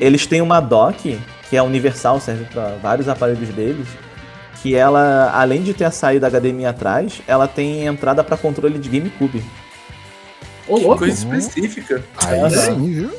Eles 0.00 0.26
têm 0.26 0.40
uma 0.40 0.60
dock, 0.60 1.18
que 1.50 1.56
é 1.56 1.62
universal, 1.62 2.20
serve 2.20 2.44
para 2.52 2.76
vários 2.82 3.08
aparelhos 3.08 3.48
deles, 3.50 3.86
que 4.64 4.74
ela, 4.74 5.30
além 5.34 5.62
de 5.62 5.74
ter 5.74 5.84
a 5.84 5.90
saída 5.90 6.30
HDMI 6.30 6.64
atrás, 6.64 7.20
ela 7.26 7.46
tem 7.46 7.84
entrada 7.84 8.24
para 8.24 8.34
controle 8.34 8.78
de 8.78 8.88
GameCube. 8.88 9.44
Ô, 10.66 10.78
louco. 10.78 11.00
Coisa 11.00 11.18
específica. 11.18 12.02
Aí 12.16 12.50
sim, 12.50 12.90
viu? 12.90 13.14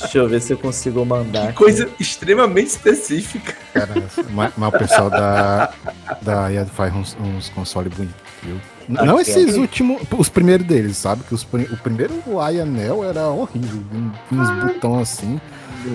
Deixa 0.00 0.16
eu 0.16 0.26
ver 0.26 0.40
se 0.40 0.54
eu 0.54 0.56
consigo 0.56 1.04
mandar. 1.04 1.48
aqui. 1.48 1.52
Coisa 1.52 1.90
extremamente 2.00 2.68
específica. 2.68 3.54
Cara, 3.74 3.92
mas, 4.30 4.52
mas 4.56 4.74
o 4.74 4.78
pessoal 4.78 5.10
da, 5.10 5.74
da 6.22 6.48
faz 6.72 6.94
uns, 6.94 7.18
uns 7.20 7.50
consoles 7.50 7.92
bonitos, 7.92 8.16
viu? 8.42 8.58
Não 8.88 9.20
esses 9.20 9.56
últimos, 9.56 10.00
os 10.16 10.28
primeiros 10.28 10.66
deles, 10.66 10.96
sabe? 10.96 11.22
Que 11.24 11.34
os, 11.34 11.42
o 11.42 11.76
primeiro, 11.82 12.14
o 12.26 12.40
Ayanel, 12.40 13.04
era 13.04 13.28
horrível. 13.28 13.82
Uns 14.30 14.50
botões 14.64 15.02
assim. 15.02 15.40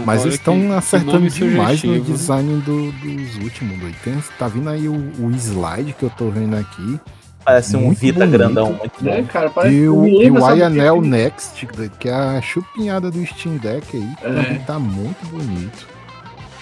Mas 0.06 0.20
Olha 0.22 0.28
eles 0.28 0.36
estão 0.36 0.78
acertando 0.78 1.30
demais 1.30 1.82
no 1.82 1.90
sugestivo. 1.94 2.12
design 2.18 2.62
do- 2.62 2.92
dos 2.92 3.36
últimos. 3.44 3.80
doido. 3.80 3.96
Tem- 4.04 4.22
tá 4.38 4.48
vindo 4.50 4.70
aí 4.70 4.88
o, 4.90 4.94
o 4.94 5.32
slide 5.32 5.94
que 5.94 6.04
eu 6.04 6.10
tô 6.10 6.30
vendo 6.30 6.56
aqui. 6.58 7.00
Parece 7.46 7.78
um 7.78 7.82
muito 7.84 8.00
Vita 8.00 8.20
bonito. 8.20 8.38
grandão, 8.38 8.74
muito 8.74 9.02
Né, 9.02 9.22
bom. 9.22 9.28
cara, 9.28 9.50
parece 9.50 9.74
E 9.74 9.88
o, 9.88 10.06
e 10.06 10.30
o 10.30 10.46
aquele- 10.46 11.08
Next, 11.08 11.66
que 11.98 12.10
é 12.10 12.14
a 12.14 12.42
chupinhada 12.42 13.10
do 13.10 13.26
Steam 13.26 13.56
Deck 13.56 13.96
aí. 13.96 14.10
É. 14.22 14.28
Também 14.44 14.60
tá 14.60 14.78
muito 14.78 15.26
bonito. 15.28 15.88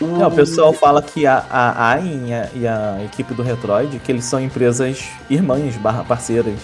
É, 0.01 0.25
o 0.27 0.31
pessoal 0.31 0.73
fala 0.73 1.01
que 1.01 1.25
a, 1.25 1.43
a 1.49 1.89
AIM 1.93 2.27
e 2.27 2.33
a, 2.33 2.49
e 2.55 2.67
a 2.67 2.97
equipe 3.05 3.33
do 3.33 3.41
Retroid, 3.43 3.99
que 3.99 4.11
eles 4.11 4.25
são 4.25 4.39
empresas 4.41 5.05
irmãs 5.29 5.75
barra 5.77 6.03
parceiras. 6.03 6.59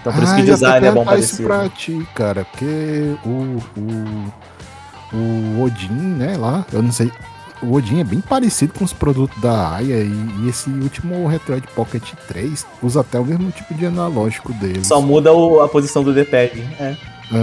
Então 0.00 0.12
por 0.12 0.22
isso 0.22 0.34
que 0.34 0.42
Ah, 0.42 0.44
design 0.44 0.86
é 0.86 0.92
bom 0.92 1.04
parecido. 1.04 1.48
pra 1.48 1.68
ti, 1.70 2.06
cara, 2.14 2.44
porque 2.44 3.16
o, 3.24 3.58
o, 3.78 5.16
o 5.16 5.62
Odin, 5.64 5.88
né, 5.92 6.36
lá, 6.36 6.66
eu 6.72 6.82
não 6.82 6.92
sei, 6.92 7.10
o 7.62 7.72
Odin 7.74 8.00
é 8.00 8.04
bem 8.04 8.20
parecido 8.20 8.74
com 8.74 8.84
os 8.84 8.92
produtos 8.92 9.40
da 9.40 9.76
Aya 9.76 10.00
e, 10.02 10.48
esse 10.48 10.68
último 10.68 11.26
Retroid 11.26 11.66
Pocket 11.74 12.02
3 12.28 12.66
usa 12.82 13.00
até 13.00 13.18
o 13.18 13.24
mesmo 13.24 13.50
tipo 13.50 13.72
de 13.72 13.86
analógico 13.86 14.52
deles. 14.54 14.86
Só 14.86 15.00
muda 15.00 15.32
o- 15.32 15.62
a 15.62 15.68
posição 15.68 16.02
do 16.04 16.12
D-pad. 16.12 16.60
É. 16.78 16.94
É, 17.32 17.36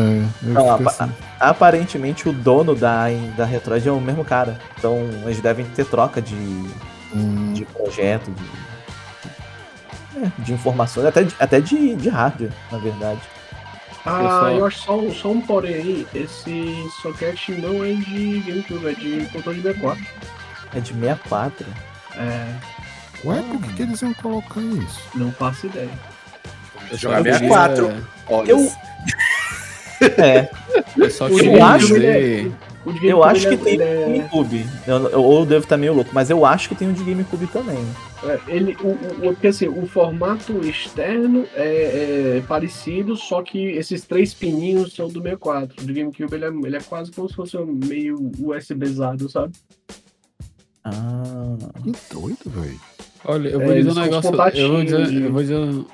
eu 0.43 0.53
Não, 0.53 0.71
apa- 0.75 0.89
assim, 0.89 1.11
aparentemente 1.39 2.29
o 2.29 2.33
dono 2.33 2.75
da, 2.75 3.05
da 3.35 3.45
Retroid 3.45 3.87
é 3.87 3.91
o 3.91 3.99
mesmo 3.99 4.23
cara. 4.23 4.59
Então 4.77 4.97
eles 5.25 5.39
devem 5.41 5.65
ter 5.65 5.85
troca 5.85 6.21
de, 6.21 6.35
hum, 7.13 7.53
de 7.53 7.65
projeto, 7.65 8.31
de, 8.31 8.43
é, 10.25 10.31
de 10.39 10.53
informações, 10.53 11.05
até, 11.07 11.23
de, 11.23 11.35
até 11.39 11.59
de, 11.59 11.95
de 11.95 12.09
hardware, 12.09 12.51
na 12.71 12.77
verdade. 12.77 13.21
Ah, 14.05 14.17
Pessoal. 14.17 14.49
eu 14.51 14.65
acho 14.65 14.79
só, 14.79 14.99
um- 14.99 15.13
só 15.13 15.31
um 15.31 15.41
porém 15.41 15.73
aí, 15.75 16.07
esse 16.15 16.73
socket 17.01 17.49
não 17.49 17.83
é 17.83 17.93
de 17.93 18.39
GameCube, 18.47 18.87
é 18.87 18.93
de 18.93 19.25
controle 19.31 19.57
de 19.57 19.63
64. 19.63 20.05
É 20.75 20.79
de 20.79 20.93
64. 20.93 21.65
É, 22.15 22.53
Ué, 23.23 23.41
por 23.43 23.61
que, 23.61 23.73
que 23.73 23.81
eles 23.83 24.01
iam 24.01 24.13
colocar 24.15 24.59
isso? 24.59 24.99
não 25.15 25.31
faço 25.31 25.67
ideia. 25.67 25.89
Eu 26.89 26.89
só 26.89 26.97
Jogar 26.97 27.17
queria- 27.17 27.33
64. 27.39 28.07
Olha, 28.27 28.49
Eu- 28.51 28.71
É, 30.17 30.49
Eu 30.97 31.09
só 31.09 31.27
Eu 31.27 31.63
acho 31.63 31.87
que 31.87 31.93
dizer. 31.93 32.51
O 32.83 32.91
de 32.91 32.99
GameCube, 32.99 33.09
eu 33.09 33.23
acho 33.23 33.47
que 33.47 33.53
é- 33.53 33.57
tem 33.57 33.79
é- 33.81 34.05
GameCube. 34.05 34.65
Eu, 34.87 34.95
eu, 35.09 35.23
ou 35.23 35.39
eu 35.41 35.45
devo 35.45 35.63
estar 35.63 35.77
meio 35.77 35.93
louco, 35.93 36.09
mas 36.13 36.31
eu 36.31 36.43
acho 36.43 36.67
que 36.67 36.73
tem 36.73 36.89
o 36.89 36.93
de 36.93 37.03
GameCube 37.03 37.45
também. 37.47 37.77
É, 38.23 38.39
ele, 38.47 38.75
o, 38.81 38.87
o, 38.87 39.29
o- 39.29 39.33
porque 39.35 39.47
assim, 39.47 39.67
o 39.67 39.85
formato 39.85 40.51
externo 40.67 41.45
é, 41.55 42.37
é 42.37 42.43
parecido, 42.47 43.15
só 43.15 43.43
que 43.43 43.59
esses 43.59 44.01
três 44.03 44.33
pininhos 44.33 44.93
são 44.95 45.07
do 45.07 45.21
64. 45.21 45.83
O 45.83 45.85
de 45.85 45.93
GameCube 45.93 46.33
ele 46.33 46.45
é, 46.45 46.47
ele 46.47 46.75
é 46.77 46.81
quase 46.81 47.11
como 47.11 47.29
se 47.29 47.35
fosse 47.35 47.55
um 47.55 47.79
meio 47.85 48.31
USBzado, 48.39 49.29
sabe? 49.29 49.53
Ah. 50.83 51.55
Que 51.83 51.91
doido, 52.13 52.37
velho. 52.47 52.79
Olha, 53.25 53.49
eu 53.49 53.61
É, 53.61 53.65
vou 53.65 53.75
dizer 53.75 53.91
um 53.91 53.93
negócio. 54.01 54.31
Eu 54.55 54.71
vou 54.71 54.83
dizer, 54.83 55.13
eu 55.23 55.31
vou 55.31 55.41
dizer, 55.43 55.85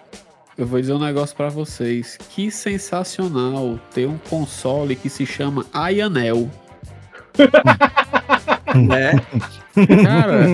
eu 0.57 0.65
vou 0.65 0.79
dizer 0.79 0.93
um 0.93 0.99
negócio 0.99 1.35
pra 1.35 1.49
vocês. 1.49 2.17
Que 2.29 2.49
sensacional 2.49 3.77
ter 3.93 4.07
um 4.07 4.17
console 4.17 4.95
que 4.95 5.09
se 5.09 5.25
chama 5.25 5.65
Ayanel. 5.73 6.49
né? 8.75 9.11
Cara, 10.03 10.45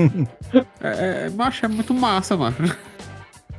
é, 0.82 1.26
é, 1.26 1.30
macho, 1.30 1.66
é 1.66 1.70
muito 1.70 1.94
massa, 1.94 2.36
macho. 2.36 2.58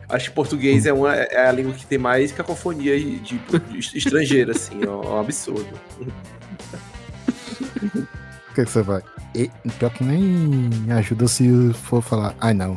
Acho 0.09 0.29
que 0.29 0.35
português 0.35 0.85
é, 0.85 0.93
uma, 0.93 1.15
é 1.15 1.49
a 1.49 1.53
língua 1.53 1.73
que 1.73 1.87
tem 1.87 1.97
mais 1.97 2.31
cacofonia 2.31 2.99
de, 3.01 3.19
de- 3.21 3.39
de 3.81 3.99
estrangeira, 3.99 4.53
assim, 4.53 4.83
é 4.85 4.91
um 4.91 5.19
absurdo. 5.19 5.67
O 6.01 6.05
que, 8.55 8.65
que 8.65 8.71
você 8.71 8.83
vai? 8.83 9.01
E, 9.35 9.51
pior 9.79 9.91
que 9.91 10.05
nem 10.05 10.69
ajuda 10.93 11.27
se 11.27 11.73
for 11.73 12.03
falar, 12.03 12.35
ai 12.41 12.53
não. 12.53 12.75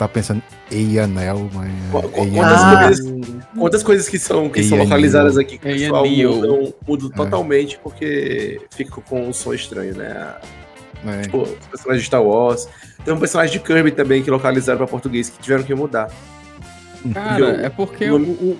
Eu 0.00 0.06
tava 0.06 0.12
pensando 0.14 0.42
mas. 1.52 1.68
É 1.68 2.08
qu- 2.08 2.20
Eianel. 2.20 2.32
Quantas, 2.32 2.62
Ah. 2.62 2.84
coisas, 2.84 3.34
quantas 3.58 3.82
coisas 3.82 4.08
que 4.08 4.18
são, 4.18 4.48
que 4.48 4.62
são 4.62 4.78
localizadas 4.78 5.36
aqui 5.36 5.58
que 5.58 5.68
o 5.68 5.72
pessoal 5.72 6.06
mudam, 6.06 6.74
mudam 6.88 7.10
totalmente 7.10 7.78
porque 7.82 8.62
fica 8.70 8.98
com 9.02 9.28
um 9.28 9.32
som 9.34 9.52
estranho, 9.52 9.94
né? 9.94 10.36
É. 11.06 11.20
Tipo, 11.22 11.42
os 11.42 11.66
personagens 11.66 12.00
de 12.02 12.06
Star 12.06 12.22
Wars. 12.22 12.66
Tem 13.04 13.12
um 13.12 13.18
personagem 13.18 13.52
de 13.52 13.60
Kirby 13.60 13.90
também 13.92 14.22
que 14.22 14.30
localizaram 14.30 14.78
pra 14.78 14.86
português 14.86 15.28
que 15.28 15.38
tiveram 15.38 15.64
que 15.64 15.74
mudar. 15.74 16.10
Cara, 17.12 17.38
Eu- 17.38 17.60
é 17.66 17.68
porque 17.68 18.10
o 18.10 18.16
o. 18.16 18.58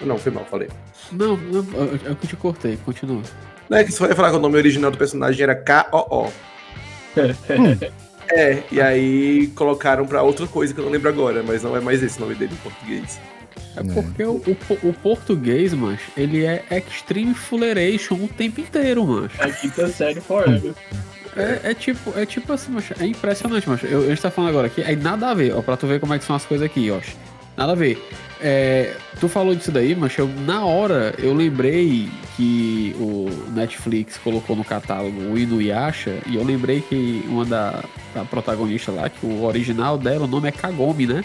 Não, 0.00 0.16
foi 0.16 0.32
mal, 0.32 0.46
falei. 0.50 0.68
não, 1.12 1.36
não, 1.36 1.64
eu- 1.74 1.98
eu 2.06 2.16
que 2.16 2.26
te 2.26 2.36
cortei, 2.36 2.78
continua. 2.86 3.20
Não 3.68 3.76
é 3.76 3.84
que 3.84 3.92
se 3.92 3.98
for 3.98 4.14
falar 4.14 4.30
que 4.30 4.36
o 4.36 4.40
nome 4.40 4.56
original 4.56 4.90
do 4.90 4.96
personagem 4.96 5.42
era 5.42 5.54
K-O-O. 5.54 6.30
É, 8.30 8.62
e 8.70 8.80
aí 8.80 9.46
colocaram 9.54 10.06
pra 10.06 10.22
outra 10.22 10.46
coisa 10.46 10.74
que 10.74 10.80
eu 10.80 10.84
não 10.84 10.92
lembro 10.92 11.08
agora, 11.08 11.42
mas 11.42 11.62
não 11.62 11.76
é 11.76 11.80
mais 11.80 12.02
esse 12.02 12.20
nome 12.20 12.34
dele 12.34 12.52
em 12.52 12.56
português. 12.56 13.18
É 13.76 13.80
É. 13.80 13.84
porque 14.02 14.22
o, 14.24 14.36
o, 14.36 14.88
o 14.88 14.92
português, 14.92 15.72
macho, 15.72 16.10
ele 16.16 16.44
é 16.44 16.62
extreme 16.70 17.34
fuleration 17.34 18.14
o 18.16 18.28
tempo 18.28 18.60
inteiro, 18.60 19.06
macho. 19.06 19.40
É 19.42 19.50
quinta 19.50 19.88
série 19.88 20.20
forever. 20.20 20.72
É, 21.36 21.70
é 21.70 21.74
tipo, 21.74 22.18
é 22.18 22.26
tipo 22.26 22.52
assim, 22.52 22.72
macho, 22.72 22.94
é 23.00 23.06
impressionante, 23.06 23.68
macho. 23.68 23.86
Eu, 23.86 24.02
a 24.02 24.06
gente 24.06 24.20
tá 24.20 24.30
falando 24.30 24.50
agora 24.50 24.66
aqui, 24.66 24.82
é 24.82 24.94
nada 24.96 25.30
a 25.30 25.34
ver, 25.34 25.54
ó, 25.54 25.62
pra 25.62 25.76
tu 25.76 25.86
ver 25.86 26.00
como 26.00 26.12
é 26.12 26.18
que 26.18 26.24
são 26.24 26.34
as 26.36 26.44
coisas 26.44 26.64
aqui, 26.66 26.90
ó. 26.90 27.00
Nada 27.56 27.72
a 27.72 27.74
ver. 27.74 28.02
É, 28.40 28.94
tu 29.18 29.28
falou 29.28 29.54
disso 29.54 29.72
daí, 29.72 29.94
mas 29.96 30.16
eu, 30.16 30.28
na 30.46 30.64
hora 30.64 31.14
eu 31.18 31.34
lembrei 31.34 32.08
que 32.36 32.94
o 33.00 33.28
Netflix 33.52 34.16
colocou 34.18 34.54
no 34.54 34.64
catálogo 34.64 35.20
o 35.22 35.36
Inuyasha 35.38 36.18
e 36.26 36.36
eu 36.36 36.44
lembrei 36.44 36.80
que 36.80 37.24
uma 37.28 37.44
da, 37.44 37.82
da 38.14 38.24
protagonista 38.24 38.92
lá, 38.92 39.08
que 39.08 39.26
o 39.26 39.42
original 39.44 39.98
dela, 39.98 40.24
o 40.24 40.28
nome 40.28 40.48
é 40.48 40.52
Kagome, 40.52 41.06
né? 41.06 41.24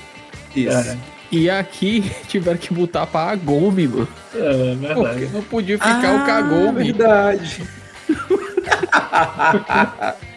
Isso. 0.55 0.75
É, 0.75 0.97
E 1.31 1.49
aqui 1.49 2.09
tiveram 2.27 2.57
que 2.57 2.73
botar 2.73 3.05
pra 3.05 3.29
Agome, 3.31 3.87
mano. 3.87 4.07
é 4.33 4.75
Porque 4.75 4.93
verdade. 5.19 5.29
não 5.33 5.43
podia 5.43 5.77
ficar 5.77 6.15
o 6.15 6.25
Kagome. 6.25 6.81
Ah, 6.81 6.83
Verdade. 6.83 7.61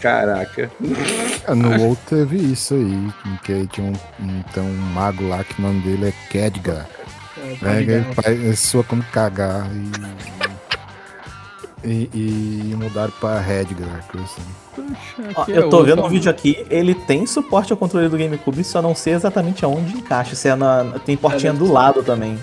Caraca. 0.00 0.70
É, 1.46 1.54
No 1.54 1.70
WoW 1.78 1.96
teve 2.08 2.36
isso 2.38 2.74
aí, 2.74 3.12
que 3.44 3.66
tinha 3.68 3.86
um, 3.86 4.42
tem 4.54 4.62
um 4.62 4.76
mago 4.94 5.28
lá 5.28 5.44
que 5.44 5.58
o 5.60 5.62
nome 5.62 5.80
dele 5.80 6.08
é 6.08 6.12
Kedgar. 6.30 6.86
É, 7.36 7.64
Né, 7.64 7.82
ele 7.82 8.14
faz- 8.14 8.26
ele 8.28 8.56
soa 8.56 8.84
como 8.84 9.02
cagar 9.04 9.66
e, 11.82 12.08
e, 12.12 12.70
e 12.72 12.74
mudaram 12.76 13.12
pra 13.20 13.40
Redgar, 13.40 14.04
coisa 14.10 14.26
assim. 14.26 15.34
Ó, 15.34 15.44
é 15.48 15.58
eu 15.58 15.68
tô 15.68 15.82
vendo 15.82 16.02
um 16.04 16.08
vídeo 16.08 16.30
aqui, 16.30 16.66
ele 16.70 16.94
tem 16.94 17.26
suporte 17.26 17.72
ao 17.72 17.76
controle 17.78 18.08
do 18.08 18.16
GameCube, 18.18 18.62
só 18.64 18.80
não 18.82 18.94
sei 18.94 19.14
exatamente 19.14 19.64
aonde 19.64 19.94
encaixa. 19.96 20.34
Se 20.34 20.48
é 20.48 20.54
na, 20.54 20.84
tem 21.04 21.16
portinha 21.16 21.52
É, 21.52 21.54
do 21.54 21.70
lado 21.70 22.02
também. 22.02 22.38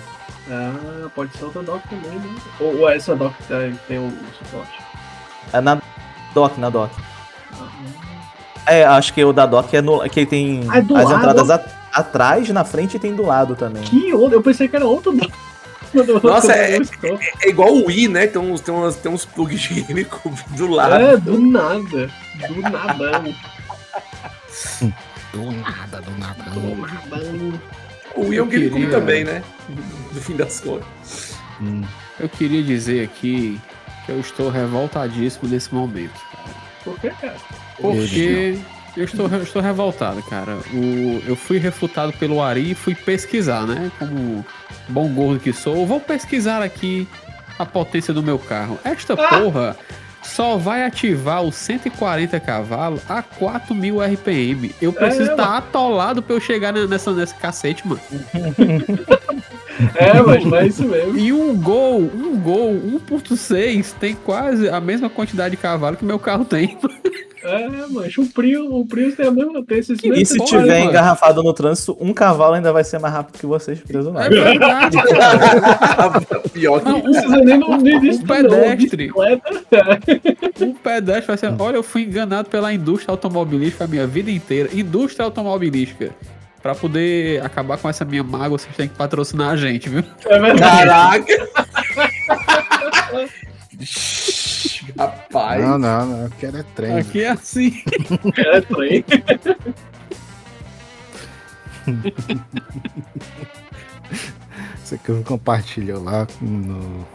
Ah, 0.50 1.08
pode 1.14 1.36
ser 1.36 1.44
outra 1.44 1.62
dock 1.62 1.86
também, 1.88 2.18
né? 2.18 2.34
Ou, 2.60 2.78
ou 2.80 2.88
essa 2.90 3.14
dock 3.14 3.34
tem, 3.46 3.78
tem 3.86 3.98
o 3.98 4.12
suporte. 4.38 4.72
É 5.52 5.60
na 5.60 5.80
dock, 6.34 6.58
na 6.58 6.70
dock. 6.70 6.94
É, 8.66 8.84
acho 8.84 9.14
que 9.14 9.24
o 9.24 9.32
da 9.32 9.46
dock 9.46 9.74
é 9.74 9.80
no, 9.80 10.00
que 10.10 10.26
tem 10.26 10.60
Ah, 10.68 10.78
é 10.78 10.80
as 10.80 10.88
lado? 10.90 11.14
entradas 11.14 11.50
a- 11.50 11.64
atrás, 11.92 12.48
na 12.50 12.64
frente 12.64 12.96
e 12.96 13.00
tem 13.00 13.14
do 13.14 13.24
lado 13.24 13.56
também. 13.56 13.82
Que 13.82 14.12
onda? 14.12 14.34
Eu 14.34 14.42
pensei 14.42 14.68
que 14.68 14.76
era 14.76 14.84
outro 14.84 15.12
dock. 15.12 15.32
Quando- 15.90 16.20
Nossa, 16.22 16.52
é- 16.52 16.76
eu 16.76 16.82
estou. 16.82 17.18
É 17.42 17.48
igual 17.48 17.72
o 17.72 17.86
Wii, 17.86 18.08
né? 18.08 18.26
Tem 18.26 18.40
uns, 18.40 18.60
tem 18.60 18.74
umas, 18.74 18.96
tem 18.96 19.10
uns 19.10 19.24
plugs 19.24 19.58
de 19.60 19.80
GameCube 19.82 20.36
do 20.50 20.66
lado. 20.70 20.94
É, 20.96 21.16
do 21.16 21.40
nada. 21.40 22.10
Do 22.46 22.60
nadão. 22.60 23.34
Do 25.32 25.50
nada, 25.52 26.00
do 26.02 26.18
nada. 26.18 26.42
Do 26.50 26.76
nadão. 26.76 27.60
O 28.14 28.20
Wii 28.28 28.38
é 28.38 28.42
um 28.42 28.44
Eu 28.44 28.46
GameCube 28.46 28.70
queria- 28.82 28.90
também, 28.90 29.24
né? 29.24 29.42
No 30.12 30.20
fim 30.20 30.36
das 30.36 30.60
contas. 30.60 31.34
Hum. 31.60 31.82
Eu 32.20 32.28
queria 32.28 32.62
dizer 32.62 33.04
aqui 33.04 33.58
Eu 34.08 34.20
estou 34.20 34.48
revoltadíssimo 34.50 35.48
nesse 35.48 35.74
momento. 35.74 36.18
Por 36.90 37.00
quê, 37.00 37.12
cara? 37.20 37.36
Porque 37.80 38.58
eu 38.96 39.04
estou, 39.04 39.28
eu 39.28 39.42
estou 39.42 39.62
revoltado, 39.62 40.22
cara. 40.22 40.56
O, 40.72 41.22
eu 41.26 41.36
fui 41.36 41.58
refutado 41.58 42.12
pelo 42.14 42.42
Ari 42.42 42.72
e 42.72 42.74
fui 42.74 42.94
pesquisar, 42.94 43.66
né? 43.66 43.90
Como 43.98 44.44
bom 44.88 45.08
gordo 45.08 45.40
que 45.40 45.52
sou, 45.52 45.86
vou 45.86 46.00
pesquisar 46.00 46.62
aqui 46.62 47.06
a 47.58 47.64
potência 47.66 48.12
do 48.14 48.22
meu 48.22 48.38
carro. 48.38 48.78
Esta 48.84 49.16
porra 49.16 49.76
só 50.22 50.56
vai 50.56 50.84
ativar 50.84 51.42
os 51.42 51.54
140 51.54 52.38
cavalos 52.40 53.00
a 53.08 53.22
4.000 53.22 54.14
RPM. 54.14 54.74
Eu 54.80 54.92
preciso 54.92 55.30
É, 55.30 55.32
estar 55.32 55.56
atolado 55.56 56.22
pra 56.22 56.34
eu 56.36 56.40
chegar 56.40 56.72
nessa, 56.72 57.12
nessa 57.12 57.34
cacete, 57.34 57.86
mano. 57.86 58.00
É, 59.94 60.20
mas 60.20 60.44
não 60.44 60.56
é 60.56 60.66
isso 60.66 60.84
mesmo. 60.84 61.16
E 61.18 61.32
um 61.32 61.54
Gol, 61.56 62.00
um 62.00 62.38
Gol 62.40 62.74
1.6 63.08 63.94
tem 63.98 64.14
quase 64.14 64.68
a 64.68 64.80
mesma 64.80 65.08
quantidade 65.08 65.56
de 65.56 65.62
cavalo 65.62 65.96
que 65.96 66.04
meu 66.04 66.18
carro 66.18 66.44
tem. 66.44 66.76
É, 67.42 67.68
mas 67.90 68.18
o 68.18 68.26
Prius, 68.26 68.66
o 68.68 68.84
Prius 68.84 69.14
tem 69.14 69.26
a 69.26 69.30
mesma 69.30 69.64
tem 69.64 69.78
esses 69.78 69.98
E 70.02 70.24
se 70.24 70.36
Porra, 70.36 70.48
tiver 70.48 70.78
mano. 70.78 70.90
engarrafado 70.90 71.42
no 71.42 71.52
trânsito, 71.52 71.96
um 72.00 72.12
cavalo 72.12 72.54
ainda 72.54 72.72
vai 72.72 72.82
ser 72.82 72.98
mais 72.98 73.14
rápido 73.14 73.38
que 73.38 73.46
vocês 73.46 73.80
preso 73.80 74.10
lá. 74.10 74.26
É 74.26 74.28
verdade. 74.28 74.96
Pior 76.52 76.80
que 76.80 76.88
Não, 76.88 76.98
Não 76.98 77.02
precisa 77.02 77.36
nem 77.36 77.58
no, 77.58 77.70
Um 77.70 77.82
pedestre. 77.82 79.10
Um 80.60 80.74
pedestre 80.74 81.26
vai 81.26 81.36
ser. 81.36 81.54
Olha, 81.58 81.76
eu 81.76 81.82
fui 81.82 82.02
enganado 82.02 82.50
pela 82.50 82.72
indústria 82.72 83.12
automobilística 83.12 83.84
a 83.84 83.86
minha 83.86 84.06
vida 84.06 84.30
inteira. 84.30 84.68
Indústria 84.74 85.24
automobilística. 85.24 86.10
Pra 86.68 86.74
poder 86.74 87.42
acabar 87.42 87.78
com 87.78 87.88
essa 87.88 88.04
minha 88.04 88.22
mágoa, 88.22 88.58
vocês 88.58 88.76
têm 88.76 88.86
que 88.86 88.94
patrocinar 88.94 89.52
a 89.52 89.56
gente, 89.56 89.88
viu? 89.88 90.04
É 90.26 90.38
verdade. 90.38 91.24
Caraca! 91.24 91.48
Rapaz. 94.98 95.64
Não, 95.64 95.78
não, 95.78 96.06
não. 96.06 96.24
Eu 96.24 96.30
quero 96.38 96.58
é 96.58 96.62
trem. 96.74 96.98
Aqui 96.98 97.24
é 97.24 97.30
assim. 97.30 97.82
É, 98.36 98.60
trem. 98.60 99.02
Você 104.84 104.98
que 104.98 105.22
compartilhou 105.24 106.04
lá 106.04 106.26
no, 106.38 107.06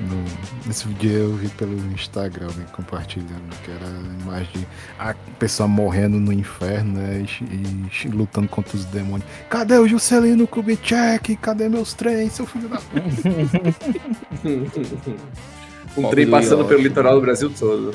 no. 0.00 0.24
Nesse 0.66 0.86
vídeo 0.88 1.10
eu 1.10 1.32
vi 1.34 1.48
pelo 1.50 1.74
Instagram 1.92 2.46
alguém 2.46 2.66
compartilhando, 2.72 3.56
que 3.64 3.70
era 3.70 3.86
a 3.86 4.22
imagem 4.22 4.52
de 4.60 4.66
a 4.98 5.14
pessoa 5.38 5.68
morrendo 5.68 6.18
no 6.18 6.32
inferno, 6.32 6.98
né? 6.98 7.24
E, 7.40 8.06
e 8.06 8.08
lutando 8.08 8.48
contra 8.48 8.76
os 8.76 8.84
demônios. 8.86 9.28
Cadê 9.48 9.78
o 9.78 9.86
Juscelino 9.88 10.46
Kubitschek? 10.46 11.36
Cadê 11.36 11.68
meus 11.68 11.94
trens, 11.94 12.32
seu 12.32 12.46
filho 12.46 12.68
da. 12.68 12.78
Um 15.96 16.02
Pobre 16.02 16.16
trem 16.16 16.26
do 16.26 16.30
passando 16.30 16.58
Yoshi. 16.60 16.68
pelo 16.68 16.82
litoral 16.82 17.14
do 17.16 17.20
Brasil 17.22 17.50
todo. 17.58 17.94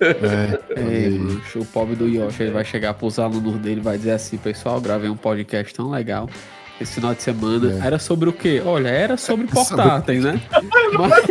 É, 0.00 0.80
Ei, 0.80 1.18
o 1.56 1.64
pobre 1.66 1.94
do 1.94 2.08
Yoshi 2.08 2.44
ele 2.44 2.52
vai 2.52 2.64
chegar 2.64 2.94
pros 2.94 3.18
alunos 3.18 3.58
dele 3.58 3.80
e 3.80 3.82
vai 3.82 3.98
dizer 3.98 4.12
assim: 4.12 4.38
Pessoal, 4.38 4.80
gravei 4.80 5.10
um 5.10 5.16
podcast 5.16 5.74
tão 5.74 5.90
legal. 5.90 6.30
Esse 6.80 6.92
final 6.94 7.14
de 7.14 7.22
semana 7.22 7.80
É. 7.82 7.86
era 7.86 7.98
sobre 7.98 8.28
o 8.28 8.32
quê? 8.32 8.62
Olha, 8.64 8.88
era 8.88 9.16
sobre 9.16 9.46
portáteis, 9.52 10.22
né? 10.24 10.40
Mas, 10.92 11.24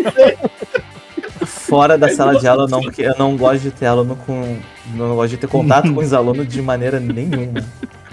Fora 1.47 1.97
da 1.97 2.09
sala 2.09 2.39
de 2.39 2.47
aula, 2.47 2.63
eu 2.63 2.67
não, 2.67 2.81
porque 2.81 3.01
eu 3.03 3.15
não 3.17 3.35
gosto 3.37 3.61
de 3.63 3.71
ter 3.71 3.85
aluno 3.85 4.15
com. 4.15 4.57
Não 4.95 5.15
gosto 5.15 5.31
de 5.31 5.37
ter 5.37 5.47
contato 5.47 5.93
com 5.93 5.99
os 6.01 6.11
alunos 6.13 6.47
de 6.47 6.61
maneira 6.61 6.99
nenhuma. 6.99 7.63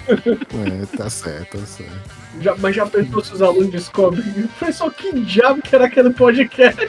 É, 0.09 0.97
tá 0.97 1.09
certo, 1.09 1.59
tá 1.59 1.66
certo. 1.66 1.93
Já, 2.40 2.55
mas 2.59 2.74
já 2.77 2.85
pensou 2.86 3.23
se 3.24 3.32
os 3.32 3.40
alunos 3.43 3.70
descobrem? 3.70 4.24
Professor, 4.59 4.93
que 4.93 5.12
diabo 5.20 5.62
que 5.62 5.74
era 5.74 5.86
aquele 5.86 6.11
podcast? 6.11 6.89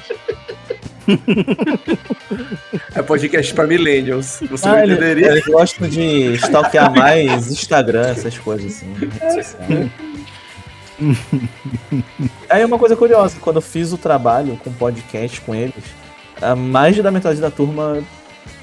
É 2.96 3.02
podcast 3.02 3.54
pra 3.54 3.68
millennials. 3.68 4.40
Você 4.50 4.68
Ah, 4.68 4.86
entenderia? 4.86 5.28
eles 5.28 5.46
gostam 5.46 5.88
de 5.88 6.34
stalkear 6.34 6.92
mais 6.96 7.48
Instagram, 7.52 8.08
essas 8.10 8.38
coisas 8.40 8.74
assim. 8.76 8.94
Aí 12.50 12.64
uma 12.64 12.80
coisa 12.80 12.96
curiosa, 12.96 13.38
quando 13.40 13.58
eu 13.58 13.62
fiz 13.62 13.92
o 13.92 13.98
trabalho 13.98 14.58
com 14.64 14.72
podcast 14.72 15.42
com 15.42 15.54
eles, 15.54 15.84
a 16.42 16.56
mais 16.56 17.02
da 17.02 17.12
metade 17.12 17.40
da 17.40 17.52
turma 17.52 18.04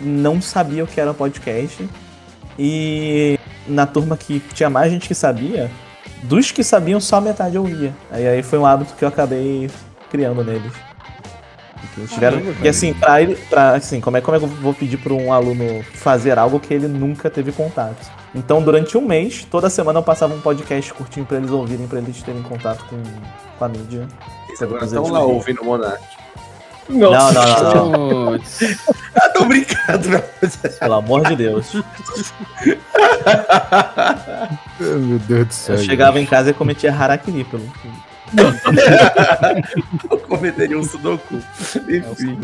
não 0.01 0.41
sabia 0.41 0.85
o 0.85 0.87
que 0.87 1.01
era 1.01 1.15
podcast. 1.15 1.89
E 2.59 3.39
na 3.67 3.87
turma 3.87 4.17
que 4.17 4.41
tinha 4.53 4.69
mais 4.69 4.93
gente 4.93 5.09
que 5.09 5.15
sabia, 5.15 5.71
dos 6.23 6.51
que 6.51 6.63
sabiam, 6.63 7.01
só 7.01 7.17
a 7.17 7.21
metade 7.21 7.57
eu 7.57 7.69
ia. 7.69 7.95
Aí, 8.11 8.27
aí 8.27 8.43
foi 8.43 8.59
um 8.59 8.67
hábito 8.67 8.95
que 8.95 9.05
eu 9.05 9.09
acabei 9.09 9.71
criando 10.11 10.45
neles. 10.45 10.73
Tiveram, 12.09 12.41
Caramba, 12.41 12.57
e 12.65 12.69
assim, 12.69 12.95
pra 12.95 13.21
ele, 13.23 13.35
pra, 13.51 13.73
assim, 13.75 14.01
como 14.01 14.17
é, 14.17 14.21
como 14.21 14.37
é 14.37 14.39
que 14.41 14.45
eu 14.47 14.49
vou 14.49 14.73
pedir 14.73 14.97
pra 14.97 15.13
um 15.13 15.33
aluno 15.33 15.83
fazer 15.95 16.39
algo 16.39 16.59
que 16.61 16.73
ele 16.73 16.89
nunca 16.89 17.29
teve 17.31 17.53
contato? 17.53 18.11
Então, 18.35 18.63
durante 18.63 18.97
um 18.97 19.03
mês, 19.07 19.47
toda 19.51 19.69
semana 19.69 19.99
eu 19.99 20.03
passava 20.03 20.33
um 20.35 20.41
podcast 20.41 20.93
curtinho 20.95 21.27
pra 21.27 21.37
eles 21.37 21.51
ouvirem, 21.51 21.87
pra 21.87 21.99
eles 21.99 22.23
terem 22.23 22.43
contato 22.43 22.85
com, 22.87 23.03
com 23.59 23.65
a 23.65 23.69
mídia. 23.69 24.07
Eles 24.49 24.63
agora 24.63 24.85
estão 24.85 25.05
lá 25.05 25.19
não- 25.21 25.29
ouvindo 25.31 25.61
o 25.63 25.65
Monark. 25.67 26.03
Não, 26.89 27.11
não, 27.11 27.33
não, 27.33 27.91
não. 27.91 28.33
Putz, 28.33 28.59
Ah, 29.15 29.29
tô 29.31 29.45
brincando, 29.45 30.09
velho. 30.09 30.25
Pelo 30.81 30.95
amor 30.95 31.25
de 31.29 31.37
Deus. 31.37 31.73
Meu 34.81 35.19
Deus 35.21 35.47
do 35.47 35.53
céu. 35.55 35.77
Eu 35.77 35.83
chegava 35.83 36.21
em 36.21 36.27
casa 36.27 36.51
e 36.51 36.55
cometia 36.55 36.93
harakiri 36.95 37.45
pelo. 37.45 37.65
Eu 40.11 40.19
cometeria 40.19 40.79
um 40.79 40.85
sudoku. 40.85 41.37
Enfim. 41.89 42.39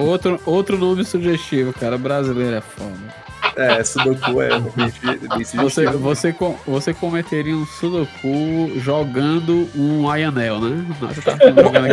outro, 0.00 0.40
outro 0.46 0.78
nome 0.78 1.04
sugestivo, 1.04 1.72
cara. 1.72 1.96
Brasileiro 1.98 2.56
é 2.56 2.60
foda. 2.60 3.24
É, 3.56 3.84
sudoku 3.84 4.40
é 4.42 4.48
bem, 4.58 4.92
bem 5.02 5.44
Você, 5.44 5.44
sugestivo. 5.56 5.98
você, 5.98 6.32
com- 6.32 6.56
você 6.66 6.92
cometeria 6.92 7.54
um 7.56 7.64
Sudoku 7.64 8.72
jogando 8.80 9.68
um 9.76 10.10
Ayanel, 10.10 10.58
né? 10.60 10.84
Tá 11.24 11.36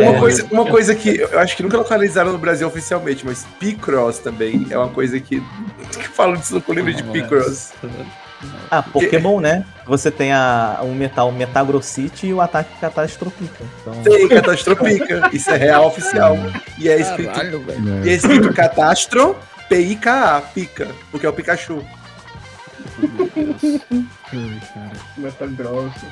Uma 0.02 0.18
coisa, 0.18 0.46
uma 0.50 0.66
coisa 0.66 0.92
que 0.94 1.18
eu 1.20 1.38
acho 1.38 1.56
que 1.56 1.62
nunca 1.62 1.76
localizaram 1.76 2.32
no 2.32 2.38
Brasil 2.38 2.66
oficialmente, 2.66 3.24
mas 3.24 3.46
Picross 3.60 4.18
também 4.18 4.66
é 4.70 4.78
uma 4.78 4.88
coisa 4.88 5.20
que. 5.20 5.40
que 5.92 6.08
falam 6.08 6.34
disso, 6.36 6.60
eu 6.66 6.74
lembro 6.74 6.92
de 6.94 7.02
Picross. 7.04 7.72
Ah, 8.70 8.82
Pokémon, 8.82 9.40
né? 9.40 9.64
Você 9.86 10.10
tem 10.10 10.32
a, 10.32 10.78
o 10.82 10.94
metal 10.94 11.30
Metagrossite 11.32 12.26
e 12.26 12.34
o 12.34 12.40
ataque 12.40 12.70
Catastropica. 12.80 13.64
Então, 13.80 13.94
Tem 14.02 14.28
Catastropica, 14.28 15.30
isso 15.34 15.50
é 15.50 15.56
real 15.56 15.86
oficial. 15.86 16.36
E 16.78 16.88
é 16.88 17.00
escrito, 17.00 17.32
Caralho, 17.32 17.64
e 18.04 18.08
é 18.08 18.12
escrito 18.12 18.52
Catastro 18.52 19.36
P-I-K-A, 19.68 20.40
pica, 20.54 20.88
porque 21.10 21.26
é 21.26 21.28
o 21.28 21.32
Pikachu. 21.32 21.82
Ai, 24.32 24.60
cara. 24.74 24.92
Meta 25.16 25.46
grossa. 25.46 26.06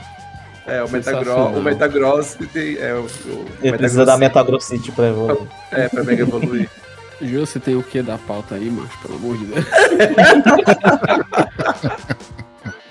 É, 0.67 0.83
o 0.83 0.89
Metagross, 0.89 1.57
o 1.57 1.63
Metagross 1.63 2.39
tem, 2.53 2.77
é 2.77 2.95
o, 2.95 3.03
o 3.05 3.47
ele 3.63 3.77
precisa 3.77 4.05
da 4.05 4.17
Metagrossite 4.17 4.93
pra 4.93 5.09
evoluir. 5.09 5.49
É, 5.73 5.89
pra 5.89 6.05
Mega 6.05 6.23
evoluir. 6.23 6.71
Ju, 7.21 7.41
você 7.41 7.61
tem 7.61 7.77
o 7.77 7.83
que 7.83 8.01
da 8.01 8.17
pauta 8.17 8.55
aí, 8.55 8.71
macho? 8.71 8.97
Pelo 9.03 9.17
amor 9.17 9.37
de 9.37 9.45
Deus. 9.47 9.67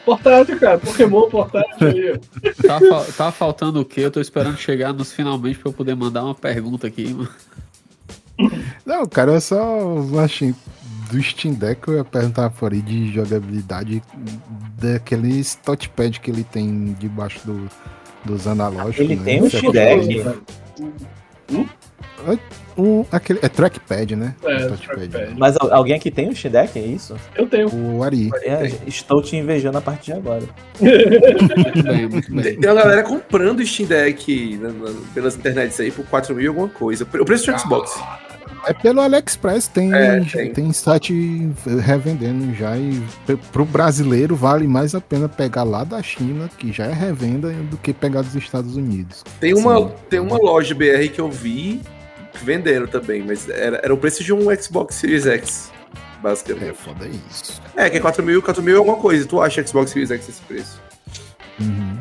Portátil, 0.10 0.60
cara. 0.60 0.80
Pokémon 0.80 1.30
portátil. 1.30 2.20
Tá, 2.66 2.80
tá 3.16 3.32
faltando 3.32 3.80
o 3.80 3.86
quê? 3.86 4.02
Eu 4.02 4.12
tô 4.12 4.20
esperando 4.20 4.58
chegar 4.58 4.92
nos 4.92 5.14
finalmente 5.14 5.60
pra 5.60 5.70
eu 5.70 5.74
poder 5.74 5.96
mandar 5.96 6.24
uma 6.24 6.34
pergunta 6.34 6.88
aqui, 6.88 7.14
mano. 7.14 7.30
Não, 8.84 9.06
cara, 9.06 9.34
eu 9.34 9.42
só 9.42 9.98
achei 10.24 10.56
do 11.12 11.22
Steam 11.22 11.54
Deck 11.54 11.88
eu 11.88 11.98
ia 11.98 12.04
perguntar 12.04 12.50
por 12.50 12.72
aí 12.72 12.82
de 12.82 13.12
jogabilidade 13.12 14.02
daqueles 14.80 15.56
touchpad 15.56 16.20
que 16.20 16.32
ele 16.32 16.44
tem 16.44 16.96
debaixo 17.00 17.40
do, 17.46 17.70
dos 18.26 18.48
analógicos. 18.48 19.00
Ele 19.00 19.16
né? 19.16 19.24
tem 19.24 19.44
um 19.44 19.50
Steam 19.50 19.72
Deck. 19.72 20.42
Um, 22.78 23.04
aquele, 23.12 23.40
é 23.42 23.50
trackpad, 23.50 24.16
né? 24.16 24.34
É, 24.44 24.56
O 24.66 24.68
touchpad, 24.70 25.08
trackpad. 25.10 25.32
né? 25.32 25.36
Mas 25.38 25.58
al- 25.60 25.74
alguém 25.74 25.96
aqui 25.96 26.10
tem 26.10 26.30
um 26.30 26.36
Steam 26.36 26.52
Deck, 26.54 26.80
é 26.80 26.82
isso? 26.82 27.14
Eu 27.36 27.46
tenho. 27.46 27.68
O 27.74 28.02
Ari. 28.04 28.30
É, 28.42 28.72
estou 28.88 29.22
te 29.22 29.36
invejando 29.36 29.78
a 29.78 29.82
partir 29.82 30.14
de 30.14 30.18
agora. 30.18 30.44
Tem 32.60 32.70
uma 32.70 32.74
galera 32.76 33.04
comprando 33.04 33.66
Steam 33.66 33.88
Deck 33.88 34.58
na- 34.58 34.70
na- 34.70 34.96
pelas 35.14 35.36
internets 35.36 35.80
aí 35.80 35.92
por 35.92 36.06
4 36.06 36.34
mil 36.36 36.46
e 36.46 36.48
alguma 36.48 36.70
coisa. 36.70 37.04
O 37.04 37.26
preço 37.26 37.52
do 37.52 37.60
Xbox. 37.60 38.00
É 38.68 38.74
pelo 38.74 39.00
AliExpress, 39.00 39.68
tem, 39.70 39.94
É, 39.94 40.20
tem. 40.22 40.52
tem. 40.54 40.74
site 40.74 41.50
revendendo 41.82 42.54
já. 42.54 42.78
E 42.78 43.02
pro 43.54 43.64
brasileiro 43.64 44.36
vale 44.36 44.68
mais 44.68 44.94
a 44.94 45.00
pena 45.00 45.30
pegar 45.30 45.64
lá 45.64 45.84
da 45.86 46.02
China, 46.04 46.50
que 46.58 46.72
já 46.72 46.86
é 46.86 46.94
revenda, 46.94 47.52
do 47.70 47.78
que 47.78 47.94
pegar 47.94 48.22
dos 48.22 48.36
Estados 48.36 48.76
Unidos. 48.76 49.24
Tem 49.40 49.54
uma, 49.54 49.78
Sim. 49.80 49.92
tem 50.10 50.20
uma 50.20 50.38
loja 50.38 50.76
BR 50.76 51.08
que 51.10 51.22
eu 51.22 51.30
vi 51.30 51.82
vendendo 52.44 52.88
também, 52.88 53.24
mas 53.24 53.48
era, 53.50 53.80
era 53.84 53.94
o 53.94 53.98
preço 53.98 54.24
de 54.24 54.34
um 54.34 54.54
Xbox 54.56 54.96
Series 54.96 55.26
X, 55.26 55.72
É 55.94 56.22
basicamente. 56.22 56.74
foda 56.76 57.08
isso. 57.30 57.62
É, 57.76 57.90
que 57.90 57.98
é 57.98 58.00
4 58.00 58.24
mil, 58.24 58.42
4 58.42 58.62
mil 58.62 58.76
é 58.76 58.78
alguma 58.78 58.98
coisa. 58.98 59.26
Tu 59.28 59.42
acha 59.42 59.66
Xbox 59.66 59.92
Series 59.92 60.12
X 60.12 60.30
esse 60.30 60.42
preço? 60.42 60.82
Uhum. 61.60 61.98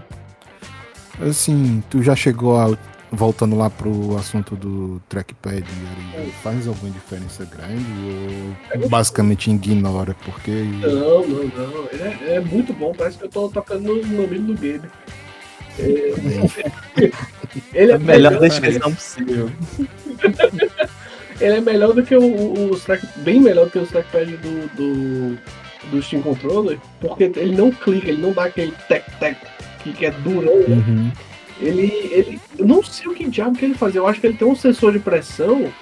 Assim, 1.28 1.82
tu 1.90 2.02
já 2.02 2.14
chegou 2.14 2.56
a 2.58 2.76
voltando 3.10 3.56
lá 3.56 3.70
pro 3.70 4.16
assunto 4.16 4.54
do 4.54 5.00
trackpad, 5.08 5.64
ele 6.14 6.32
faz 6.42 6.68
alguma 6.68 6.90
diferença 6.92 7.44
grande 7.44 7.84
ou 8.76 8.88
basicamente 8.88 9.50
ignora? 9.50 10.14
Porque. 10.24 10.50
Não, 10.50 11.26
não, 11.26 11.44
não. 11.44 11.88
É, 11.92 12.34
é 12.36 12.40
muito 12.40 12.72
bom, 12.72 12.92
parece 12.96 13.18
que 13.18 13.24
eu 13.24 13.28
tô 13.28 13.48
tocando 13.48 13.94
no 13.94 14.22
mamilo 14.22 14.54
do 14.54 14.54
Gabe. 14.54 14.88
Ele 17.72 17.92
É 17.92 17.94
a 17.94 17.98
melhor 17.98 18.32
melhor, 18.32 18.48
descrição 18.48 18.94
possível. 18.94 19.50
ele 21.40 21.56
é 21.56 21.60
melhor 21.60 21.92
do 21.94 22.02
que 22.02 22.16
o, 22.16 22.22
o, 22.22 22.70
os 22.70 22.84
track, 22.84 23.06
bem 23.18 23.40
melhor 23.40 23.66
do 23.66 23.70
que 23.70 23.78
os 23.78 23.88
trackpad 23.88 24.36
do, 24.36 24.68
do, 24.76 25.38
do 25.90 26.02
Steam 26.02 26.22
Controller, 26.22 26.78
porque 27.00 27.24
ele 27.36 27.56
não 27.56 27.70
clica, 27.70 28.08
ele 28.08 28.20
não 28.20 28.32
dá 28.32 28.44
aquele 28.44 28.72
tec 28.88 29.04
tec 29.18 29.36
que, 29.78 30.04
é 30.04 30.10
durão? 30.10 30.52
Uhum. 30.52 31.10
ele, 31.60 31.86
ele. 32.10 32.40
Eu 32.58 32.66
não 32.66 32.82
sei 32.82 33.08
o 33.08 33.14
que 33.14 33.28
diabo 33.28 33.56
que 33.56 33.64
ele 33.64 33.74
faz. 33.74 33.94
Eu 33.94 34.06
acho 34.06 34.20
que 34.20 34.26
ele 34.26 34.36
tem 34.36 34.46
um 34.46 34.56
sensor 34.56 34.92
de 34.92 34.98
pressão 34.98 35.72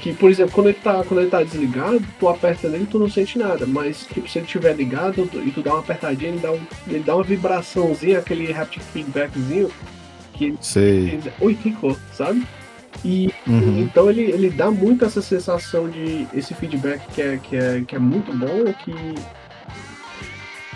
que, 0.00 0.14
por 0.14 0.30
exemplo, 0.30 0.52
quando 0.54 0.68
ele 0.68 0.78
tá, 0.82 1.04
quando 1.06 1.20
ele 1.20 1.30
tá 1.30 1.42
desligado, 1.42 2.02
tu 2.18 2.28
aperta 2.28 2.68
nele 2.68 2.84
e 2.84 2.86
tu 2.86 2.98
não 2.98 3.08
sente 3.10 3.38
nada. 3.38 3.66
Mas 3.66 4.06
tipo, 4.12 4.28
se 4.28 4.38
ele 4.38 4.46
estiver 4.46 4.74
ligado 4.74 5.26
tu- 5.30 5.38
e 5.40 5.50
tu 5.50 5.60
dá 5.62 5.72
uma 5.74 5.80
apertadinha, 5.80 6.30
ele 6.30 6.38
dá, 6.40 6.52
um, 6.52 6.60
ele 6.88 7.02
dá 7.04 7.14
uma 7.14 7.24
vibraçãozinha, 7.24 8.18
aquele 8.18 8.52
haptic 8.52 8.82
feedbackzinho, 8.82 9.70
que 10.32 10.54
Sei. 10.60 10.82
ele 11.08 11.16
diz, 11.18 11.32
oi, 11.40 11.54
ficou, 11.54 11.96
sabe? 12.14 12.42
E 13.04 13.30
Uhum. 13.46 13.80
então 13.80 14.10
ele, 14.10 14.22
ele 14.22 14.50
dá 14.50 14.70
muito 14.70 15.04
essa 15.04 15.22
sensação 15.22 15.88
de 15.88 16.26
esse 16.34 16.54
feedback 16.54 17.00
que 17.14 17.22
é, 17.22 17.38
que 17.42 17.56
é, 17.56 17.82
que 17.86 17.96
é 17.96 17.98
muito 17.98 18.32
bom, 18.36 18.72
que 18.84 18.94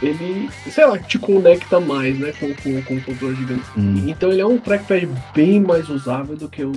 ele, 0.03 0.51
sei 0.71 0.85
lá, 0.87 0.99
te 0.99 1.19
conecta 1.19 1.81
mais, 1.81 2.19
né, 2.19 2.33
com, 2.39 2.53
com, 2.55 2.83
com 2.83 2.95
o 2.97 3.01
controle 3.03 3.37
gigante. 3.37 3.63
Hum. 3.77 4.05
Então 4.07 4.31
ele 4.31 4.41
é 4.41 4.47
um 4.47 4.59
trackpad 4.59 5.09
bem 5.35 5.61
mais 5.61 5.89
usável 5.89 6.37
do 6.37 6.49
que 6.49 6.63
o, 6.65 6.73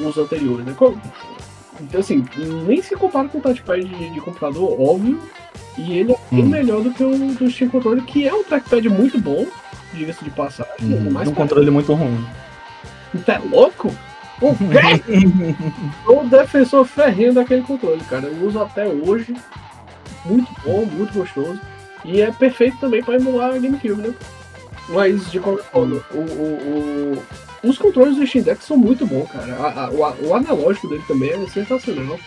os 0.00 0.18
anteriores, 0.18 0.66
né? 0.66 0.74
Co- 0.76 0.98
Então 1.80 2.00
assim, 2.00 2.24
nem 2.66 2.82
se 2.82 2.94
compara 2.96 3.28
com 3.28 3.38
o 3.38 3.40
touchpad 3.40 3.82
de, 3.84 4.10
de 4.10 4.20
computador, 4.20 4.80
óbvio. 4.80 5.20
E 5.78 5.98
ele 5.98 6.12
é 6.12 6.18
bem 6.30 6.44
Hum. 6.44 6.48
melhor 6.48 6.82
do 6.82 6.90
que 6.92 7.02
o 7.02 7.10
do 7.34 7.50
Steam 7.50 7.70
Controller, 7.70 8.02
que 8.04 8.26
é 8.28 8.34
um 8.34 8.42
trackpad 8.44 8.88
muito 8.88 9.18
bom, 9.20 9.46
diga-se 9.94 10.22
de 10.24 10.30
passagem. 10.30 10.72
Uhum. 10.82 11.10
Mas 11.10 11.28
Um 11.28 11.34
controle 11.34 11.70
muito 11.70 11.92
ruim. 11.94 12.24
tá 13.24 13.38
louco? 13.50 13.94
O 14.42 14.54
quê? 14.56 15.02
Sou 16.04 16.24
defensor 16.26 16.84
ferrenho 16.84 17.32
daquele 17.34 17.62
controle, 17.62 18.00
cara. 18.04 18.26
Eu 18.26 18.46
uso 18.46 18.60
até 18.60 18.86
hoje. 18.86 19.34
Muito 20.24 20.50
bom, 20.64 20.84
muito 20.84 21.12
gostoso. 21.14 21.58
E 22.04 22.20
é 22.20 22.30
perfeito 22.30 22.76
também 22.78 23.02
para 23.02 23.16
emular 23.16 23.50
a 23.54 23.58
GameCube, 23.58 24.00
né? 24.02 24.14
Mas, 24.88 25.30
de 25.30 25.38
qualquer 25.40 25.64
forma, 25.64 26.00
o, 26.12 26.16
o- 26.18 27.16
o- 27.18 27.22
os 27.62 27.78
controles 27.78 28.16
do 28.16 28.26
Steam 28.26 28.44
Deck 28.44 28.64
são 28.64 28.76
muito 28.76 29.06
bons, 29.06 29.30
cara. 29.30 29.54
A- 29.54 29.84
a- 29.86 29.90
o, 29.90 30.04
a- 30.04 30.14
o 30.22 30.34
analógico 30.34 30.88
dele 30.88 31.02
também 31.06 31.30
é 31.30 31.46
sensacional. 31.48 32.18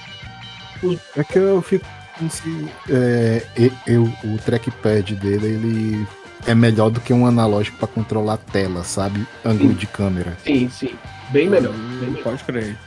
É 1.15 1.23
que 1.23 1.37
eu 1.39 1.61
fico. 1.61 1.85
Se, 2.29 2.67
é, 2.89 3.41
eu, 3.87 4.03
o 4.23 4.37
trackpad 4.45 5.15
dele, 5.15 5.47
ele 5.47 6.07
é 6.45 6.53
melhor 6.53 6.89
do 6.91 6.99
que 7.01 7.11
um 7.11 7.25
analógico 7.25 7.77
pra 7.77 7.87
controlar 7.87 8.33
a 8.35 8.37
tela, 8.37 8.83
sabe? 8.83 9.25
Ângulo 9.43 9.73
de 9.73 9.87
câmera. 9.87 10.37
Sim, 10.43 10.69
sim. 10.69 10.93
Bem 11.31 11.49
melhor. 11.49 11.73
Hum, 11.73 11.97
Bem 11.99 12.09
melhor. 12.11 12.23
Pode 12.23 12.43
crer. 12.43 12.77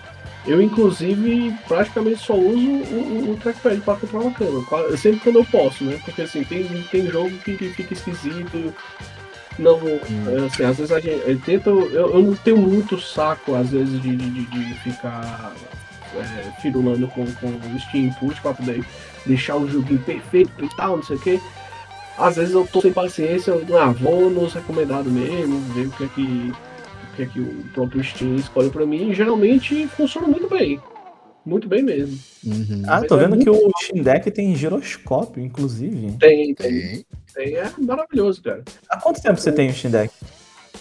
Eu, 0.46 0.62
inclusive, 0.62 1.52
praticamente 1.66 2.18
só 2.20 2.34
uso 2.36 2.68
o, 2.68 3.28
o, 3.28 3.32
o 3.32 3.36
trackpad 3.36 3.80
para 3.80 3.96
controlar 3.96 4.28
a 4.28 4.32
câmera. 4.32 4.96
Sempre 4.96 5.18
quando 5.20 5.36
eu 5.40 5.44
posso, 5.44 5.82
né? 5.82 5.98
Porque 6.04 6.22
assim, 6.22 6.44
tem, 6.44 6.64
tem 6.88 7.10
jogo 7.10 7.30
que, 7.38 7.56
que 7.56 7.70
fica 7.70 7.94
esquisito. 7.94 8.72
Não, 9.58 9.78
assim, 10.46 10.64
às 10.64 10.76
vezes 10.76 10.92
a 10.92 11.00
gente 11.00 11.22
eu 11.26 11.38
tenta. 11.40 11.70
Eu, 11.70 12.14
eu 12.14 12.22
não 12.22 12.34
tenho 12.34 12.58
muito 12.58 13.00
saco, 13.00 13.54
às 13.54 13.70
vezes, 13.70 14.00
de, 14.02 14.14
de, 14.16 14.44
de- 14.44 14.74
ficar 14.80 15.52
é, 16.14 16.60
firulando 16.60 17.08
com, 17.08 17.24
com 17.34 17.46
o 17.48 17.80
Steam 17.80 18.04
Input 18.06 18.40
para 18.40 18.54
poder 18.54 18.84
deixar 19.24 19.56
o 19.56 19.68
joguinho 19.68 20.00
perfeito 20.00 20.64
e 20.64 20.68
tal, 20.76 20.96
não 20.96 21.02
sei 21.02 21.16
o 21.16 21.20
quê. 21.20 21.40
Às 22.18 22.36
vezes 22.36 22.54
eu 22.54 22.66
tô 22.66 22.80
sem 22.80 22.92
paciência, 22.92 23.50
eu 23.50 23.78
ah, 23.78 23.88
vou 23.92 24.30
nos 24.30 24.54
recomendados 24.54 25.10
mesmo, 25.12 25.58
ver 25.74 25.86
o 25.86 25.90
que 25.90 26.04
é 26.04 26.08
que 26.08 26.52
o 27.12 27.16
que 27.16 27.22
é 27.22 27.26
que 27.26 27.40
o 27.40 27.64
próprio 27.72 28.04
Steam 28.04 28.36
escolhe 28.36 28.68
pra 28.70 28.84
mim, 28.86 29.10
e 29.10 29.14
geralmente 29.14 29.86
funciona 29.88 30.26
muito 30.28 30.48
bem. 30.48 30.80
Muito 31.46 31.68
bem 31.68 31.80
mesmo. 31.80 32.18
Uhum. 32.44 32.82
Ah, 32.88 33.00
tô 33.02 33.16
é 33.16 33.20
vendo 33.20 33.36
muito 33.36 33.44
que 33.44 33.50
o 33.50 33.70
Steam 33.80 34.02
Deck 34.02 34.28
tem 34.32 34.56
giroscópio, 34.56 35.40
inclusive. 35.40 36.16
Tem, 36.18 36.52
tem, 36.52 37.06
Tem. 37.32 37.54
É 37.54 37.72
maravilhoso, 37.78 38.42
cara. 38.42 38.64
Há 38.90 39.00
quanto 39.00 39.22
tempo 39.22 39.40
você 39.40 39.52
tem 39.52 39.70
o 39.70 39.72
Steam 39.72 39.92
Deck? 39.92 40.12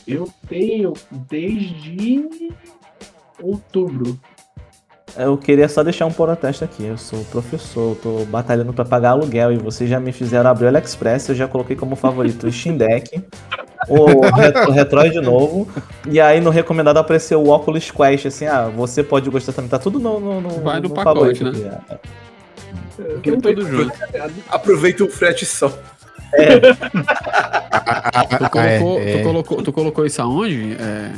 Eu 0.07 0.27
tenho 0.49 0.93
desde 1.29 2.27
outubro. 3.39 4.19
Eu 5.17 5.37
queria 5.37 5.69
só 5.69 5.81
deixar 5.81 6.05
um 6.05 6.11
protesto 6.11 6.65
aqui. 6.65 6.83
Eu 6.85 6.97
sou 6.97 7.23
professor, 7.25 7.91
eu 7.91 7.95
tô 8.01 8.25
batalhando 8.25 8.73
pra 8.73 8.83
pagar 8.83 9.11
aluguel 9.11 9.53
e 9.53 9.57
vocês 9.57 9.89
já 9.89 9.97
me 9.99 10.11
fizeram 10.11 10.49
abrir 10.49 10.65
o 10.65 10.67
AliExpress. 10.67 11.29
Eu 11.29 11.35
já 11.35 11.47
coloquei 11.47 11.75
como 11.75 11.95
favorito 11.95 12.47
o 12.47 12.51
Steam 12.51 12.75
Deck, 12.75 13.23
o, 13.87 14.21
Ret- 14.35 14.67
o 14.67 14.71
Retroid 14.71 15.21
novo. 15.21 15.67
E 16.09 16.19
aí 16.19 16.41
no 16.41 16.49
recomendado 16.49 16.97
apareceu 16.97 17.41
o 17.41 17.49
Oculus 17.49 17.89
Quest. 17.91 18.25
Assim, 18.25 18.45
ah, 18.45 18.69
você 18.75 19.01
pode 19.03 19.29
gostar 19.29 19.53
também. 19.53 19.69
Tá 19.69 19.79
tudo 19.79 19.99
no, 19.99 20.19
no, 20.19 20.41
no, 20.41 20.49
Vai 20.61 20.81
no 20.81 20.89
no 20.89 20.95
pacote, 20.95 21.39
favorito 21.39 21.65
né? 21.65 21.79
aqui. 21.91 21.99
Eu 22.97 23.21
Tudo 23.21 23.41
tenho 23.41 23.61
junto. 23.67 23.91
Aproveita 24.49 25.03
o 25.03 25.09
frete 25.09 25.45
só. 25.45 25.69
Tu 25.69 25.77
colocou, 28.49 28.99
é, 28.99 29.11
é. 29.11 29.17
Tu, 29.17 29.23
colocou, 29.23 29.61
tu 29.63 29.73
colocou 29.73 30.05
isso 30.05 30.21
aonde? 30.21 30.73
É, 30.79 31.11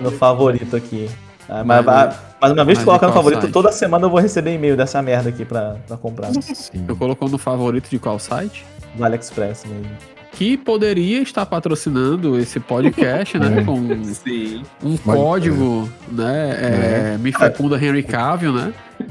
No 0.00 0.10
favorito 0.10 0.76
aqui. 0.76 1.08
Ah, 1.48 1.64
Mas- 1.64 1.84
mas, 1.84 2.16
mas 2.40 2.52
uma 2.52 2.64
vez 2.64 2.78
mas 2.78 2.78
que 2.78 2.84
colocar 2.84 3.06
em 3.06 3.08
no 3.08 3.14
favorito, 3.14 3.40
site? 3.42 3.52
toda 3.52 3.72
semana 3.72 4.04
eu 4.06 4.10
vou 4.10 4.20
receber 4.20 4.54
e-mail 4.54 4.76
dessa 4.76 5.00
merda 5.00 5.30
aqui 5.30 5.44
pra, 5.44 5.76
pra 5.86 5.96
comprar. 5.96 6.30
Sim. 6.32 6.84
tu 6.86 6.94
colocou 6.94 7.28
no 7.28 7.38
favorito 7.38 7.88
de 7.88 7.98
qual 7.98 8.18
site? 8.18 8.64
No 8.96 9.04
AliExpress 9.04 9.64
mesmo. 9.66 9.86
Que 10.32 10.58
poderia 10.58 11.22
estar 11.22 11.46
patrocinando 11.46 12.38
esse 12.38 12.60
podcast, 12.60 13.38
né? 13.38 13.64
Com 13.66 14.04
Sim. 14.04 14.62
um 14.84 14.96
Pode 14.98 15.18
código, 15.18 15.88
né? 16.12 17.14
É, 17.14 17.18
Me 17.18 17.32
fecunda 17.32 17.76
Henry 17.82 18.02
Cavill, 18.02 18.52
né? 18.52 18.72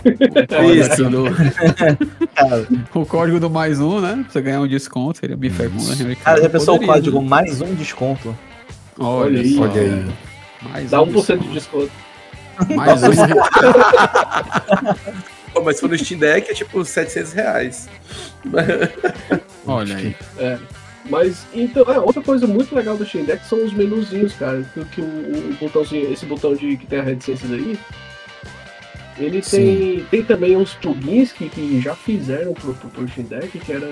O 0.64 0.72
Isso. 0.74 0.90
código, 0.90 1.10
do, 1.10 1.26
o 3.02 3.06
código 3.06 3.40
do 3.40 3.50
mais 3.50 3.80
um, 3.80 4.00
né? 4.00 4.14
Pra 4.24 4.32
você 4.32 4.42
ganhar 4.42 4.62
um 4.62 4.68
desconto, 4.68 5.18
seria 5.20 5.36
Me 5.36 5.50
fecunda 5.50 5.94
Henry 5.94 6.16
Cavill. 6.16 6.18
cara 6.24 6.42
já 6.44 6.50
pensou 6.50 6.76
o 6.76 6.86
código 6.86 7.20
né? 7.22 7.28
mais 7.28 7.62
um 7.62 7.74
desconto? 7.74 8.38
Olha, 9.00 9.40
Olha 9.40 9.42
aí. 9.42 9.60
Olha 9.60 9.82
aí. 9.82 10.06
Mais 10.72 10.92
Dá 10.92 11.02
um 11.02 11.08
1% 11.08 11.40
de 11.40 11.48
desconto. 11.50 11.90
Mais 12.76 13.04
um. 13.04 13.10
Pô, 15.54 15.62
mas 15.64 15.76
se 15.76 15.82
for 15.82 15.90
no 15.90 15.98
Steam 15.98 16.20
Deck 16.20 16.52
é 16.52 16.54
tipo 16.54 16.84
700 16.84 17.34
reais. 17.34 17.90
Olha 19.66 19.96
aí. 19.96 20.16
Mas, 21.10 21.48
então, 21.54 21.84
é, 21.92 22.00
outra 22.00 22.22
coisa 22.22 22.46
muito 22.46 22.76
legal 22.76 22.98
do 22.98 23.06
Steam 23.06 23.26
Deck 23.26 23.46
são 23.46 23.64
os 23.64 23.74
menuzinhos, 23.74 24.34
cara. 24.34 24.64
Que, 24.74 24.84
que 24.86 25.02
o, 25.02 25.06
o 25.06 25.58
botãozinho, 25.60 26.12
esse 26.12 26.26
botão 26.26 26.54
de 26.54 26.78
que 26.78 26.86
tem 26.86 27.00
a 27.00 27.04
reticências 27.04 27.52
aí, 27.52 27.80
ele 29.18 29.42
tem, 29.42 30.06
tem 30.12 30.24
também 30.24 30.56
uns 30.56 30.74
plugins 30.76 31.32
que, 31.32 31.50
que 31.50 31.82
já 31.82 31.96
fizeram 31.96 32.54
pro, 32.54 32.74
pro, 32.74 32.90
pro 32.90 33.08
Steam 33.08 33.28
Deck, 33.28 33.58
que 33.58 33.72
era. 33.72 33.88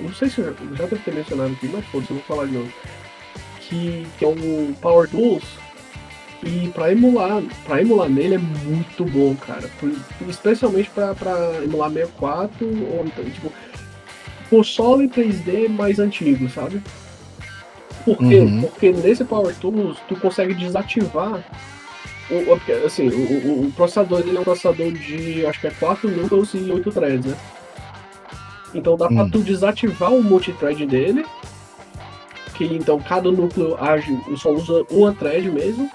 Não 0.00 0.12
sei 0.12 0.28
se 0.28 0.38
eu 0.38 0.46
já, 0.46 0.76
já 0.76 0.84
devo 0.84 1.02
ter 1.02 1.14
mencionado 1.14 1.52
aqui, 1.52 1.68
mas 1.68 1.84
foda-se, 1.86 2.10
eu 2.10 2.16
vou 2.16 2.26
falar 2.26 2.46
de 2.46 2.52
novo. 2.52 2.72
Que, 3.60 4.06
que 4.18 4.24
é 4.24 4.28
o 4.28 4.74
Power 4.80 5.08
Tools. 5.08 5.44
E 6.46 6.68
pra 6.68 6.92
emular, 6.92 7.42
pra 7.64 7.80
emular 7.80 8.08
nele 8.08 8.36
é 8.36 8.38
muito 8.38 9.04
bom, 9.04 9.34
cara. 9.34 9.68
Especialmente 10.28 10.88
pra, 10.90 11.12
pra 11.14 11.34
emular 11.64 11.90
64 11.90 12.64
ou 12.66 13.04
então, 13.04 13.24
tipo, 13.24 13.52
console 14.48 15.08
3D 15.08 15.68
mais 15.68 15.98
antigo, 15.98 16.48
sabe? 16.48 16.80
Por 18.04 18.16
quê? 18.18 18.38
Uhum. 18.38 18.60
Porque 18.62 18.92
nesse 18.92 19.24
Power 19.24 19.52
Tools 19.56 19.98
tu 20.08 20.14
consegue 20.16 20.54
desativar 20.54 21.44
o, 22.30 22.84
assim, 22.86 23.08
o, 23.08 23.18
o- 23.18 23.66
o 23.66 23.72
processador 23.72 24.20
ele 24.20 24.36
é 24.36 24.40
um 24.40 24.44
processador 24.44 24.92
de 24.92 25.44
acho 25.46 25.60
que 25.60 25.66
é 25.66 25.70
4 25.70 26.08
núcleos 26.08 26.54
e 26.54 26.70
8 26.70 26.92
threads, 26.92 27.26
né? 27.26 27.36
Então 28.74 28.96
dá 28.96 29.08
pra 29.08 29.24
Hum. 29.24 29.30
tu 29.30 29.40
desativar 29.40 30.12
o 30.12 30.22
multithread 30.22 30.86
dele. 30.86 31.24
Que 32.54 32.64
então 32.64 32.98
cada 33.00 33.30
núcleo 33.30 33.76
age, 33.82 34.16
só 34.36 34.50
usa 34.52 34.84
uma 34.90 35.12
thread 35.12 35.50
mesmo. 35.50 35.90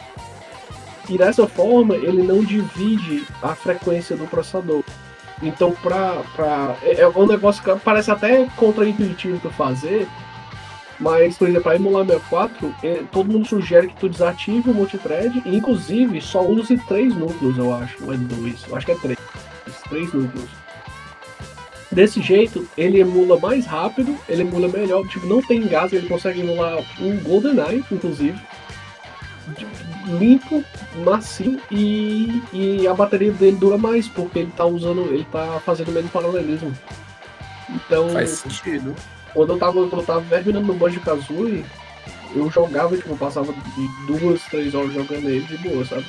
E 1.10 1.18
dessa 1.18 1.48
forma 1.48 1.96
ele 1.96 2.24
não 2.24 2.44
divide 2.44 3.26
a 3.42 3.56
frequência 3.56 4.16
do 4.16 4.28
processador. 4.28 4.84
Então, 5.42 5.72
pra, 5.72 6.22
pra, 6.36 6.76
é 6.84 7.02
é 7.02 7.08
um 7.08 7.26
negócio 7.26 7.64
que 7.64 7.76
parece 7.84 8.12
até 8.12 8.46
contraintuitivo 8.56 9.40
tu 9.40 9.50
fazer, 9.50 10.08
mas, 11.02 11.36
por 11.36 11.48
exemplo, 11.48 11.64
para 11.64 11.76
emular 11.76 12.06
64, 12.06 12.76
é, 12.84 13.04
todo 13.12 13.32
mundo 13.32 13.48
sugere 13.48 13.88
que 13.88 13.96
tu 13.96 14.08
desative 14.08 14.70
o 14.70 14.74
multithread 14.74 15.42
inclusive, 15.48 16.22
só 16.22 16.44
use 16.44 16.78
três 16.88 17.16
núcleos, 17.16 17.58
eu 17.58 17.74
acho, 17.74 18.06
ou 18.06 18.14
é 18.14 18.18
dois, 18.18 18.64
eu 18.70 18.76
acho 18.76 18.86
que 18.86 18.92
é 18.92 18.96
três, 18.96 19.18
três 19.90 20.14
núcleos. 20.14 20.50
Desse 21.92 22.22
jeito, 22.22 22.68
ele 22.78 23.00
emula 23.00 23.38
mais 23.40 23.66
rápido, 23.66 24.16
ele 24.30 24.44
emula 24.44 24.68
melhor, 24.68 25.06
tipo, 25.08 25.26
não 25.26 25.42
tem 25.42 25.68
gás, 25.68 25.92
ele 25.92 26.08
consegue 26.08 26.42
emular 26.42 26.78
um 27.02 27.18
GoldenEye, 27.18 27.84
inclusive, 27.92 28.40
limpo, 30.06 30.64
macio 31.06 31.60
e, 31.72 32.42
e 32.54 32.88
a 32.88 32.94
bateria 32.94 33.32
dele 33.32 33.58
dura 33.58 33.78
mais, 33.78 34.08
porque 34.08 34.40
ele 34.40 34.52
tá 34.56 34.66
usando, 34.66 35.02
ele 35.14 35.26
tá 35.32 35.62
fazendo 35.66 35.90
o 35.90 35.92
mesmo 35.92 36.10
paralelismo. 36.10 36.72
Então, 37.70 38.10
Faz 38.10 38.30
sentido. 38.32 38.94
quando 39.34 39.54
eu 39.54 39.58
tava, 39.58 39.74
quando 39.88 39.98
eu 40.02 40.04
tava 40.06 40.22
terminando 40.30 40.66
no 40.68 40.74
Banjo 40.74 41.00
Kazooie, 41.02 41.64
eu 42.36 42.50
jogava, 42.50 42.96
tipo, 42.96 43.10
eu 43.10 43.18
passava 43.18 43.52
de 43.54 44.06
duas, 44.08 44.42
três 44.44 44.74
horas 44.74 44.94
jogando 44.94 45.30
ele 45.30 45.46
de 45.46 45.58
boa, 45.58 45.86
sabe? 45.86 46.06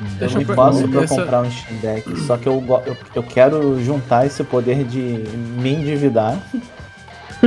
Eu 0.00 0.06
Deixa 0.18 0.38
me 0.38 0.44
eu 0.44 0.54
passo 0.56 0.80
per- 0.80 0.88
pra 0.90 1.02
essa- 1.02 1.14
comprar 1.22 1.42
um 1.42 1.50
Steam 1.50 1.78
Deck, 1.78 2.18
só 2.20 2.36
que 2.36 2.48
eu, 2.48 2.62
eu, 2.86 2.96
eu 3.14 3.22
quero 3.22 3.80
juntar 3.82 4.26
esse 4.26 4.42
poder 4.42 4.82
de 4.84 4.98
me 5.00 5.70
endividar 5.72 6.36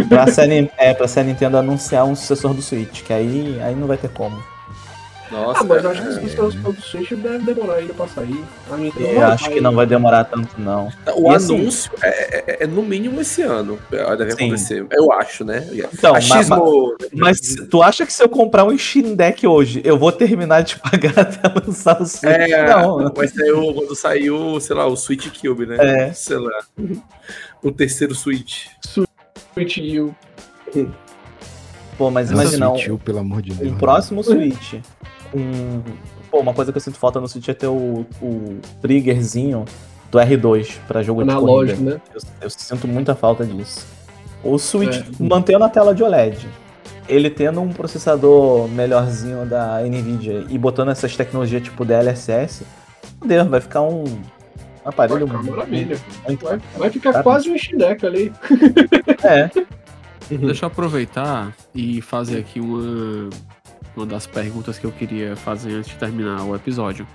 pra 0.09 0.27
se, 0.27 0.41
a, 0.41 0.45
é, 0.77 0.93
pra 0.93 1.07
se 1.07 1.19
a 1.19 1.23
Nintendo 1.23 1.57
anunciar 1.57 2.05
um 2.05 2.15
sucessor 2.15 2.53
do 2.53 2.61
Switch, 2.61 3.01
que 3.03 3.13
aí, 3.13 3.59
aí 3.61 3.75
não 3.75 3.87
vai 3.87 3.97
ter 3.97 4.09
como. 4.09 4.41
Nossa, 5.29 5.59
Ah, 5.59 5.63
mas 5.65 5.83
eu 5.83 5.91
acho 5.91 6.01
que 6.19 6.25
os 6.25 6.31
seus 6.31 6.55
do 6.55 6.81
Switch 6.81 7.11
deve 7.11 7.39
demorar 7.39 7.73
ainda 7.75 7.93
pra 7.93 8.07
sair. 8.07 8.41
A 8.71 8.77
Nintendo 8.77 9.07
Eu 9.09 9.25
acho 9.25 9.49
que 9.49 9.59
não 9.59 9.75
vai 9.75 9.85
demorar 9.85 10.23
tanto, 10.23 10.55
não. 10.57 10.87
O 11.17 11.33
E 11.33 11.35
assim- 11.35 11.55
anúncio 11.57 11.91
é, 12.01 12.53
é- 12.53 12.63
é 12.63 12.65
no 12.67 12.81
mínimo 12.81 13.19
esse 13.19 13.41
ano. 13.41 13.77
é, 13.91 14.15
Deve 14.15 14.31
Sim. 14.31 14.45
acontecer. 14.45 14.85
Eu 14.89 15.11
acho, 15.11 15.43
né? 15.43 15.67
Então, 15.93 16.15
Achismo. 16.15 16.95
Mas 17.13 17.41
tu 17.69 17.83
acha 17.83 18.05
que 18.05 18.13
se 18.13 18.23
eu 18.23 18.29
comprar 18.29 18.63
um 18.63 18.77
Steam 18.77 19.15
Deck 19.15 19.45
hoje, 19.45 19.81
eu 19.83 19.97
vou 19.97 20.13
terminar 20.13 20.61
de 20.61 20.79
pagar 20.79 21.19
até 21.19 21.41
lançar 21.59 22.01
o 22.01 22.05
Switch? 22.05 22.23
É, 22.31 22.65
Não. 22.69 23.11
mas 23.13 23.31
saiu 23.33 23.73
quando 23.73 23.95
saiu, 23.97 24.59
sei 24.61 24.75
lá, 24.77 24.85
o 24.87 24.95
Switch 24.95 25.27
Cube, 25.41 25.65
né? 25.65 25.75
É. 25.77 26.13
Sei 26.13 26.37
lá. 26.37 26.57
O 27.61 27.69
terceiro 27.69 28.15
Switch. 28.15 28.67
Switch 29.57 29.77
U. 29.99 30.15
Pô, 31.97 32.11
mas 32.11 32.29
imagina, 32.29 32.69
um, 32.71 32.75
Switch 32.75 32.89
U, 32.89 32.97
pelo 32.99 33.19
amor 33.19 33.41
de 33.41 33.53
Deus. 33.53 33.71
um 33.71 33.77
próximo 33.77 34.23
Switch. 34.23 34.75
Um... 35.33 35.81
Pô, 36.29 36.39
uma 36.39 36.53
coisa 36.53 36.71
que 36.71 36.77
eu 36.77 36.81
sinto 36.81 36.97
falta 36.97 37.19
no 37.19 37.27
Switch 37.27 37.47
é 37.49 37.53
ter 37.53 37.67
o, 37.67 38.05
o 38.21 38.59
triggerzinho 38.81 39.65
do 40.11 40.17
R2 40.19 40.77
pra 40.87 41.01
jogo 41.01 41.23
de 41.23 41.29
Analógico, 41.29 41.79
corrida. 41.79 41.95
né? 41.95 42.01
Eu, 42.13 42.21
eu 42.41 42.49
sinto 42.49 42.87
muita 42.87 43.15
falta 43.15 43.45
disso. 43.45 43.85
O 44.43 44.57
Switch 44.59 44.97
É. 44.97 45.03
mantendo 45.19 45.63
a 45.63 45.69
tela 45.69 45.95
de 45.95 46.03
OLED, 46.03 46.47
ele 47.09 47.29
tendo 47.29 47.59
um 47.61 47.69
processador 47.69 48.67
melhorzinho 48.67 49.45
da 49.45 49.81
Nvidia 49.81 50.45
e 50.49 50.57
botando 50.57 50.89
essas 50.89 51.15
tecnologias 51.15 51.63
tipo 51.63 51.83
DLSS, 51.83 52.63
meu 53.19 53.27
Deus, 53.27 53.47
vai 53.47 53.59
ficar 53.61 53.81
um 53.81 54.03
aparelho 54.87 55.27
Vai 55.27 55.37
ficar 55.39 55.51
maravilha. 55.51 55.99
muito- 56.27 56.45
Vai, 56.45 56.59
vai 56.77 56.89
ficar 56.89 57.23
quase 57.23 57.49
um 57.49 57.57
Steam 57.57 57.77
Deck 57.79 58.05
ali. 58.05 58.31
É, 59.23 59.49
Deixa 60.29 60.65
eu 60.65 60.67
aproveitar 60.67 61.53
e 61.73 62.01
fazer 62.01 62.39
aqui 62.39 62.59
uma, 62.59 63.29
uma 63.95 64.05
das 64.05 64.27
perguntas 64.27 64.77
que 64.77 64.85
eu 64.85 64.91
queria 64.91 65.35
fazer 65.35 65.73
antes 65.73 65.89
de 65.91 65.95
terminar 65.95 66.43
o 66.43 66.53
episódio. 66.55 67.07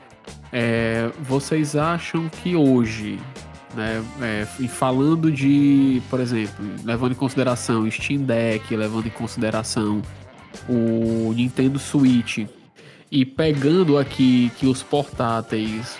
É, 0.53 1.11
vocês 1.21 1.77
acham 1.77 2.29
que 2.29 2.57
hoje, 2.57 3.19
né, 3.75 4.03
é, 4.23 4.47
e 4.59 4.67
falando 4.67 5.31
de, 5.31 6.01
por 6.09 6.21
exemplo, 6.21 6.65
levando 6.85 7.13
em 7.13 7.15
consideração 7.17 7.83
o 7.83 7.91
Steam 7.91 8.23
Deck, 8.23 8.75
levando 8.75 9.07
em 9.07 9.11
consideração 9.11 10.01
o 10.69 11.33
Nintendo 11.35 11.79
Switch 11.79 12.47
e 13.11 13.25
pegando 13.27 13.99
aqui 13.99 14.51
que 14.59 14.67
os 14.67 14.83
portáteis, 14.83 15.97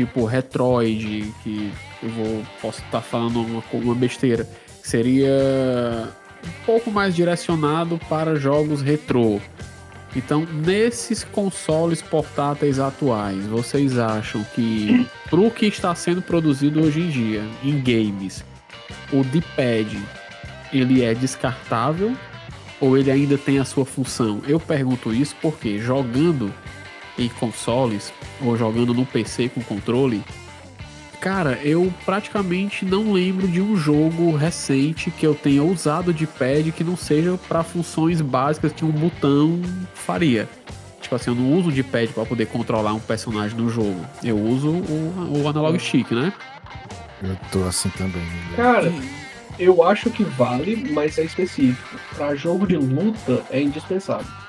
tipo 0.00 0.24
Retroid, 0.24 1.30
que 1.42 1.70
eu 2.02 2.08
vou 2.08 2.42
posso 2.62 2.80
estar 2.82 3.02
falando 3.02 3.42
uma, 3.42 3.62
uma 3.72 3.94
besteira, 3.94 4.48
seria 4.82 6.08
um 6.42 6.64
pouco 6.64 6.90
mais 6.90 7.14
direcionado 7.14 8.00
para 8.08 8.34
jogos 8.36 8.80
retrô. 8.80 9.38
Então, 10.16 10.46
nesses 10.46 11.22
consoles 11.22 12.00
portáteis 12.00 12.78
atuais, 12.78 13.44
vocês 13.46 13.98
acham 13.98 14.42
que, 14.54 15.06
pro 15.28 15.50
que 15.50 15.66
está 15.66 15.94
sendo 15.94 16.22
produzido 16.22 16.82
hoje 16.82 17.00
em 17.00 17.10
dia, 17.10 17.44
em 17.62 17.78
games, 17.78 18.42
o 19.12 19.22
D-pad, 19.22 19.96
ele 20.72 21.04
é 21.04 21.14
descartável 21.14 22.16
ou 22.80 22.96
ele 22.96 23.10
ainda 23.10 23.36
tem 23.36 23.58
a 23.58 23.64
sua 23.64 23.84
função? 23.84 24.40
Eu 24.48 24.58
pergunto 24.58 25.12
isso 25.12 25.36
porque 25.42 25.78
jogando 25.78 26.52
em 27.24 27.28
consoles 27.28 28.12
ou 28.40 28.56
jogando 28.56 28.94
no 28.94 29.04
PC 29.06 29.48
com 29.48 29.62
controle, 29.62 30.22
Cara, 31.20 31.58
eu 31.62 31.92
praticamente 32.06 32.82
não 32.86 33.12
lembro 33.12 33.46
de 33.46 33.60
um 33.60 33.76
jogo 33.76 34.34
recente 34.34 35.10
que 35.10 35.26
eu 35.26 35.34
tenha 35.34 35.62
usado 35.62 36.14
de 36.14 36.26
pad 36.26 36.72
que 36.72 36.82
não 36.82 36.96
seja 36.96 37.38
para 37.46 37.62
funções 37.62 38.22
básicas 38.22 38.72
que 38.72 38.86
um 38.86 38.90
botão 38.90 39.60
faria. 39.92 40.48
Tipo 40.98 41.14
assim, 41.16 41.30
eu 41.30 41.34
não 41.34 41.52
uso 41.58 41.70
de 41.70 41.82
pad 41.82 42.08
para 42.14 42.24
poder 42.24 42.46
controlar 42.46 42.94
um 42.94 43.00
personagem 43.00 43.54
no 43.54 43.68
jogo. 43.68 44.00
Eu 44.24 44.38
uso 44.38 44.70
o, 44.70 45.42
o 45.42 45.46
analog 45.46 45.78
stick, 45.78 46.10
né? 46.10 46.32
Eu 47.22 47.36
tô 47.52 47.64
assim 47.64 47.90
também. 47.90 48.22
né? 48.22 48.56
Cara, 48.56 48.90
eu 49.58 49.82
acho 49.82 50.08
que 50.08 50.24
vale, 50.24 50.90
mas 50.90 51.18
é 51.18 51.24
específico. 51.24 52.00
Pra 52.14 52.34
jogo 52.34 52.66
de 52.66 52.78
luta 52.78 53.44
é 53.50 53.60
indispensável. 53.60 54.39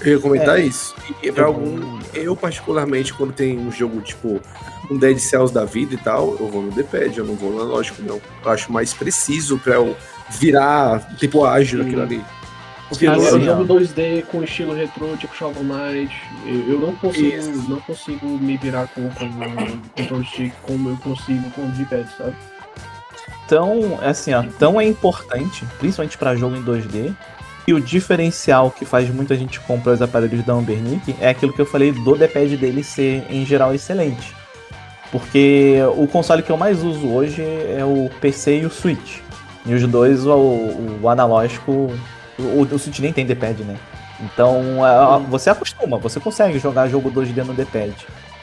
Eu 0.00 0.12
ia 0.12 0.18
comentar 0.20 0.58
É. 0.58 0.62
isso. 0.62 0.94
E 1.22 1.32
pra 1.32 1.46
algum. 1.46 1.98
Eu, 2.14 2.36
particularmente, 2.36 3.12
quando 3.14 3.32
tem 3.32 3.58
um 3.58 3.70
jogo 3.72 4.00
tipo 4.00 4.40
um 4.90 4.96
Dead 4.96 5.18
Cells 5.18 5.52
da 5.52 5.64
vida 5.64 5.94
e 5.94 5.98
tal, 5.98 6.36
eu 6.38 6.48
vou 6.48 6.62
no 6.62 6.70
D-pad, 6.70 7.18
eu 7.18 7.24
não 7.24 7.34
vou 7.34 7.52
no 7.52 7.62
analógico, 7.62 8.02
não. 8.02 8.20
Eu 8.44 8.50
acho 8.50 8.72
mais 8.72 8.94
preciso 8.94 9.58
pra 9.58 9.74
eu 9.74 9.96
virar 10.30 11.00
tempo 11.18 11.44
ágil 11.44 11.78
Sim. 11.78 11.84
naquilo 11.84 12.02
ali. 12.02 12.24
Porque 12.88 13.04
Sim, 13.06 13.12
eu, 13.12 13.22
eu 13.22 13.44
jogo 13.44 13.64
2D 13.66 14.24
com 14.26 14.42
estilo 14.42 14.72
retrô, 14.72 15.14
tipo 15.18 15.34
Shovel 15.36 15.62
Knight. 15.62 16.14
Eu, 16.46 16.72
eu 16.72 16.80
não 16.80 16.94
consigo, 16.96 17.36
Isso. 17.36 17.68
não 17.68 17.80
consigo 17.80 18.26
me 18.26 18.56
virar 18.56 18.86
com, 18.88 19.10
com 19.10 19.26
o 19.26 19.80
control 19.94 20.24
stick 20.24 20.54
como 20.62 20.88
eu 20.90 20.96
consigo 20.96 21.50
com 21.50 21.62
o 21.62 21.68
D-pad, 21.72 22.08
sabe? 22.16 22.34
tão, 23.46 23.98
assim, 24.02 24.34
ó, 24.34 24.44
tão 24.58 24.78
é 24.80 24.84
importante, 24.84 25.64
principalmente 25.78 26.18
pra 26.18 26.36
jogo 26.36 26.54
em 26.54 26.62
2D, 26.62 27.14
e 27.68 27.74
o 27.74 27.78
diferencial 27.78 28.70
que 28.70 28.86
faz 28.86 29.10
muita 29.10 29.36
gente 29.36 29.60
comprar 29.60 29.92
os 29.92 30.00
aparelhos 30.00 30.42
da 30.42 30.54
Ambernick 30.54 31.14
é 31.20 31.28
aquilo 31.28 31.52
que 31.52 31.60
eu 31.60 31.66
falei 31.66 31.92
do 31.92 32.16
D-pad 32.16 32.56
dele 32.56 32.82
ser, 32.82 33.26
em 33.28 33.44
geral, 33.44 33.74
excelente. 33.74 34.34
Porque 35.12 35.76
o 35.94 36.06
console 36.06 36.42
que 36.42 36.48
eu 36.48 36.56
mais 36.56 36.82
uso 36.82 37.06
hoje 37.08 37.42
é 37.42 37.84
o 37.84 38.08
PC 38.22 38.60
e 38.60 38.64
o 38.64 38.70
Switch. 38.70 39.18
E 39.66 39.74
os 39.74 39.86
dois, 39.86 40.24
o, 40.26 40.98
o 41.02 41.08
analógico. 41.10 41.92
O, 42.38 42.62
o 42.62 42.78
Switch 42.78 43.00
nem 43.00 43.12
tem 43.12 43.26
D-pad, 43.26 43.62
né? 43.62 43.76
Então 44.18 44.82
a- 44.82 45.18
você 45.18 45.50
acostuma, 45.50 45.98
você 45.98 46.18
consegue 46.18 46.58
jogar 46.58 46.88
jogo 46.88 47.10
2D 47.10 47.44
no 47.44 47.52
D-pad. 47.52 47.92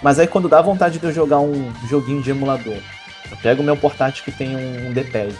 Mas 0.03 0.19
aí 0.19 0.27
quando 0.27 0.47
dá 0.47 0.61
vontade 0.61 0.99
de 0.99 1.05
eu 1.07 1.11
jogar 1.11 1.39
um 1.39 1.73
joguinho 1.89 2.21
de 2.21 2.29
emulador, 2.29 2.77
eu 3.31 3.37
pego 3.41 3.63
o 3.63 3.65
meu 3.65 3.75
portátil 3.75 4.23
que 4.23 4.31
tem 4.31 4.55
um, 4.55 4.89
um 4.89 4.93
D-pad 4.93 5.33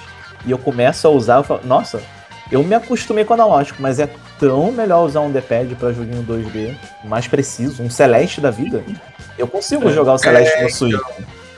e 0.44 0.50
eu 0.50 0.58
começo 0.58 1.08
a 1.08 1.12
usar, 1.12 1.36
eu 1.36 1.44
falo, 1.44 1.62
nossa, 1.64 2.02
eu 2.52 2.64
me 2.64 2.76
acostumei 2.76 3.26
com 3.26 3.34
o 3.34 3.36
analógico, 3.36 3.82
mas 3.82 4.00
é 4.00 4.10
tão 4.40 4.72
melhor 4.72 5.06
usar 5.06 5.22
um 5.22 5.32
D-pad 5.32 5.76
pra 5.76 5.92
joguinho 5.92 6.24
2D, 6.24 6.76
mais 7.04 7.28
preciso, 7.28 7.82
um 7.82 7.90
Celeste 7.90 8.40
da 8.40 8.52
vida. 8.52 8.84
Eu 9.38 9.48
consigo 9.48 9.90
jogar 9.92 10.14
o 10.14 10.18
Celeste 10.18 10.62
no 10.62 10.70
Switch. 10.70 11.00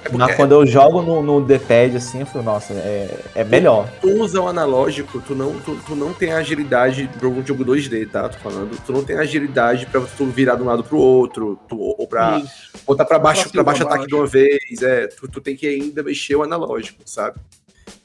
É 0.03 0.17
Mas 0.17 0.35
quando 0.35 0.53
eu 0.53 0.65
jogo 0.65 1.01
no, 1.01 1.21
no 1.21 1.45
D-pad 1.45 1.97
assim, 1.97 2.21
eu 2.21 2.25
falo, 2.25 2.45
nossa, 2.45 2.73
é, 2.73 3.19
é 3.35 3.43
melhor. 3.43 3.89
tu 3.99 4.09
usa 4.21 4.39
o 4.41 4.47
analógico, 4.47 5.19
tu 5.19 5.35
não, 5.35 5.59
tu, 5.59 5.77
tu 5.85 5.95
não 5.95 6.13
tem 6.13 6.31
agilidade 6.31 7.09
pra 7.19 7.27
um 7.27 7.45
jogo 7.45 7.65
2D, 7.65 8.09
tá? 8.09 8.29
Tô 8.29 8.37
falando. 8.37 8.79
Tu 8.85 8.93
não 8.93 9.03
tem 9.03 9.17
agilidade 9.17 9.85
pra 9.85 9.99
tu 10.01 10.25
virar 10.27 10.55
de 10.55 10.63
um 10.63 10.65
lado 10.65 10.83
pro 10.83 10.97
outro, 10.97 11.59
tu, 11.67 11.77
ou 11.77 12.07
pra 12.07 12.39
Isso. 12.39 12.71
botar 12.85 13.05
pra 13.05 13.19
baixo, 13.19 13.49
Pra 13.49 13.63
baixo 13.63 13.83
ataque 13.83 14.07
de 14.07 14.15
uma 14.15 14.25
vez. 14.25 14.81
É, 14.81 15.07
tu, 15.07 15.27
tu 15.27 15.41
tem 15.41 15.55
que 15.55 15.67
ainda 15.67 16.01
mexer 16.01 16.35
o 16.35 16.43
analógico, 16.43 17.01
sabe? 17.05 17.37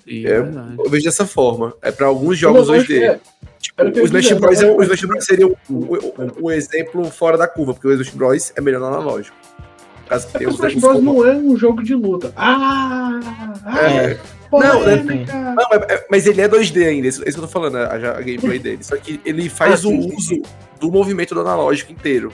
É, 0.06 0.22
verdade. 0.42 0.74
Eu 0.78 0.90
vejo 0.90 1.04
dessa 1.04 1.26
forma. 1.26 1.74
É 1.82 1.90
pra 1.92 2.06
alguns 2.06 2.36
jogos 2.38 2.68
Eu 2.68 2.74
acho 2.74 2.86
que 2.86 2.94
2D. 2.94 3.02
é. 3.04 3.20
Tipo, 3.60 3.80
Era 3.80 3.88
o 3.88 3.92
que 3.92 3.98
eu 4.00 4.02
o 4.02 4.06
ia 4.06 4.18
Smash 4.20 4.32
Bros. 4.40 4.60
é, 4.62 4.70
o 4.72 4.82
Smash 4.82 5.04
Bros. 5.04 5.24
seria 5.24 5.46
o, 5.46 5.56
o- 5.70 5.74
o- 5.96 6.44
o 6.46 6.50
exemplo 6.50 7.04
fora 7.04 7.38
da 7.38 7.46
curva, 7.46 7.72
porque 7.74 7.86
o 7.86 7.92
Smash 7.92 8.10
Bros. 8.10 8.52
é 8.56 8.60
melhor 8.60 8.80
no 8.80 8.86
analógico. 8.86 9.36
Caso 10.08 10.26
que 10.28 10.42
É 10.44 10.46
o 10.46 10.50
os 10.50 10.56
Smash 10.56 10.74
Bros 10.74 11.02
não 11.02 11.24
é 11.26 11.32
um 11.36 11.56
jogo 11.56 11.82
de 11.82 11.94
luta. 11.94 12.32
Ah! 12.36 13.20
ah 13.64 13.78
É. 13.80 14.18
Não, 14.52 15.68
mas, 15.70 15.82
é- 15.88 16.06
mas 16.10 16.26
ele 16.26 16.40
é 16.42 16.48
2D 16.48 16.84
ainda, 16.86 17.06
isso, 17.08 17.22
isso 17.26 17.38
que 17.38 17.42
eu 17.44 17.46
tô 17.46 17.48
falando, 17.48 17.76
a, 17.76 17.86
a 17.94 18.20
gameplay 18.20 18.58
dele. 18.60 18.82
Só 18.82 18.96
que 18.96 19.18
ele 19.24 19.48
faz 19.48 19.84
Ah, 19.84 19.88
o 19.88 19.90
sim, 19.92 20.02
sim, 20.02 20.14
uso 20.16 20.42
do 20.78 20.90
movimento 20.90 21.34
do 21.34 21.40
analógico 21.40 21.90
inteiro. 21.92 22.30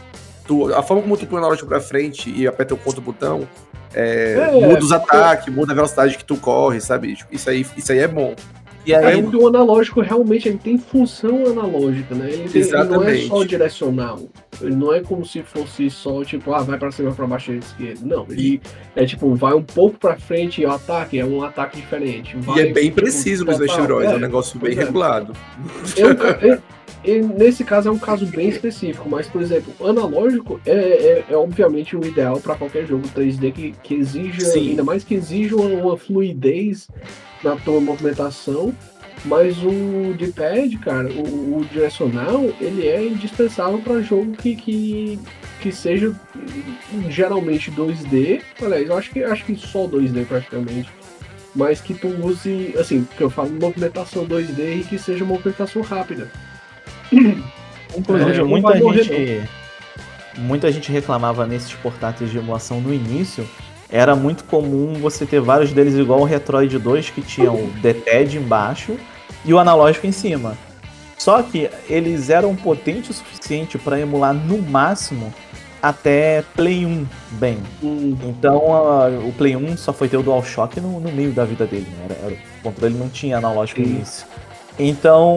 Tu- 0.47 0.75
a 0.75 0.83
forma 0.83 1.03
como 1.03 1.17
tu 1.17 1.27
põe 1.27 1.37
o 1.37 1.39
analógico 1.39 1.69
pra 1.69 1.81
frente 1.81 2.31
e 2.35 2.47
aperta 2.47 2.75
o 2.75 2.77
contra 2.77 3.01
botão, 3.01 3.47
é, 3.95 4.35
É, 4.35 4.67
muda 4.67 4.79
os 4.85 4.93
ataques, 4.93 5.53
muda 5.55 5.73
a 5.73 5.75
velocidade 5.75 6.17
que 6.17 6.25
tu 6.25 6.37
corre, 6.37 6.81
sabe? 6.81 7.15
Tipo, 7.17 7.35
Isso 7.35 7.49
aí, 7.51 7.67
isso 7.77 7.93
aí 7.93 7.99
é 7.99 8.09
bom. 8.09 8.35
E 8.87 8.93
É 8.95 9.05
aí, 9.05 9.23
porque 9.23 9.37
o 9.37 9.47
analógico 9.47 10.01
realmente 10.01 10.49
ele 10.49 10.57
tem 10.57 10.79
função 10.79 11.45
analógica, 11.47 12.15
né? 12.15 12.31
Ele, 12.31 12.49
tem- 12.49 12.63
ele 12.63 12.85
não 12.85 13.03
é 13.05 13.17
só 13.19 13.45
direcional. 13.45 14.19
Ele 14.63 14.75
não 14.75 14.95
é 14.95 15.01
como 15.01 15.27
se 15.27 15.43
fosse 15.43 15.91
só, 15.91 16.25
tipo, 16.25 16.55
ah, 16.55 16.61
vai 16.63 16.79
pra 16.79 16.91
cima, 16.91 17.13
pra 17.13 17.27
baixo, 17.27 17.53
esquerda. 17.53 18.01
Não, 18.03 18.27
ele 18.31 18.63
é 18.97 19.05
tipo, 19.05 19.35
vai 19.35 19.53
um 19.53 19.63
pouco 19.63 19.99
pra 19.99 20.17
frente 20.17 20.63
e 20.63 20.67
o 20.67 20.71
ataque 20.73 21.19
é 21.21 21.25
um 21.25 21.43
ataque 21.43 21.77
diferente. 21.79 22.35
E 22.35 22.41
Vai, 22.41 22.61
é 22.61 22.73
bem 22.73 22.85
tipo, 22.85 22.97
preciso 23.03 23.45
no 23.45 23.53
Smash. 23.53 23.77
Bros. 23.77 24.05
É 24.05 24.09
um 24.09 24.13
É, 24.13 24.19
negócio 24.19 24.59
bem 24.59 24.73
é. 24.73 24.77
regulado. 24.77 25.35
É 25.97 26.07
um 26.55 26.59
é- 27.05 27.21
nesse 27.21 27.65
caso 27.65 27.89
é 27.89 27.93
um 27.93 27.99
caso 27.99 28.27
bem 28.27 28.49
específico, 28.49 29.09
mas, 29.09 29.27
por 29.27 29.41
exemplo, 29.41 29.73
analógico 29.87 30.61
é, 30.67 30.73
é, 30.73 31.25
é 31.31 31.37
obviamente 31.37 31.97
o 31.97 32.05
ideal 32.05 32.41
para 32.41 32.55
qualquer 32.55 32.87
jogo 32.87 33.09
3D 33.09 33.53
que, 33.53 33.75
que 33.83 33.95
exija, 33.95 34.45
Sim. 34.47 34.71
ainda 34.71 34.85
mais 34.85 35.05
que 35.05 35.15
exija 35.15 35.57
uma, 35.57 35.69
uma 35.69 35.97
fluidez 35.97 36.89
na 37.43 37.57
tua 37.57 37.81
movimentação. 37.81 38.75
Mas 39.25 39.59
o 39.59 40.15
D-pad, 40.17 40.77
cara, 40.79 41.09
o, 41.11 41.59
o 41.59 41.65
direcional, 41.65 42.45
ele 42.61 42.87
é 42.87 43.05
indispensável 43.05 43.79
para 43.81 44.01
jogo 44.01 44.33
que, 44.33 44.55
que, 44.55 45.19
que 45.61 45.73
seja 45.73 46.15
geralmente 47.09 47.71
2D. 47.71 48.41
Aliás, 48.63 48.89
eu 48.89 48.97
acho 48.97 49.11
que, 49.11 49.25
acho 49.25 49.45
que 49.45 49.57
só 49.57 49.89
2D 49.89 50.25
praticamente. 50.25 50.89
Mas 51.55 51.81
que 51.81 51.95
tu 51.95 52.09
use, 52.25 52.75
assim, 52.79 53.07
que 53.17 53.23
eu 53.23 53.31
falo 53.31 53.51
movimentação 53.51 54.25
2D 54.25 54.81
e 54.81 54.85
que 54.85 54.99
seja 54.99 55.25
movimentação 55.25 55.83
rápida. 55.83 56.31
Inclusive, 57.97 58.41
É, 58.41 58.43
muita 58.45 58.69
gente. 59.03 59.49
Muita 60.37 60.71
gente 60.71 60.93
reclamava 60.93 61.47
nesses 61.47 61.73
portáteis 61.75 62.31
de 62.31 62.39
emulação 62.39 62.81
no 62.81 62.95
início. 62.95 63.49
Era 63.91 64.15
muito 64.15 64.45
comum 64.45 64.95
você 65.01 65.27
ter 65.27 65.41
vários 65.41 65.73
deles 65.73 65.95
igual 65.95 66.21
o 66.21 66.25
Retroid 66.25 66.79
2, 66.79 67.11
que 67.11 67.23
tinha 67.23 67.51
o 67.51 67.69
D-pad 67.83 68.37
embaixo 68.37 68.97
e 69.45 69.53
o 69.53 69.59
analógico 69.59 70.07
em 70.07 70.13
cima. 70.13 70.57
Só 71.17 71.43
que 71.43 71.69
eles 71.89 72.31
eram 72.31 72.55
potentes 72.55 73.11
o 73.11 73.15
suficiente 73.15 73.79
para 73.79 73.99
emular 73.99 74.33
no 74.33 74.59
máximo 74.63 75.33
até 75.83 76.45
Play 76.55 76.85
1 76.87 77.07
bem. 77.33 77.59
Hum, 77.83 78.17
Então 78.25 78.59
o 79.27 79.33
Play 79.33 79.57
1 79.57 79.77
só 79.77 79.93
foi 79.93 80.09
ter 80.09 80.19
o 80.19 80.23
DualShock 80.23 80.81
no, 80.81 81.01
no 81.01 81.11
meio 81.11 81.33
da 81.33 81.45
vida 81.45 81.67
dele, 81.67 81.87
né? 81.99 82.05
Era, 82.11 82.27
era- 82.27 82.35
o 82.61 82.63
controle 82.63 82.95
não 82.95 83.09
tinha 83.09 83.39
analógico 83.39 83.81
no 83.81 83.87
início. 83.87 84.25
Então, 84.79 85.37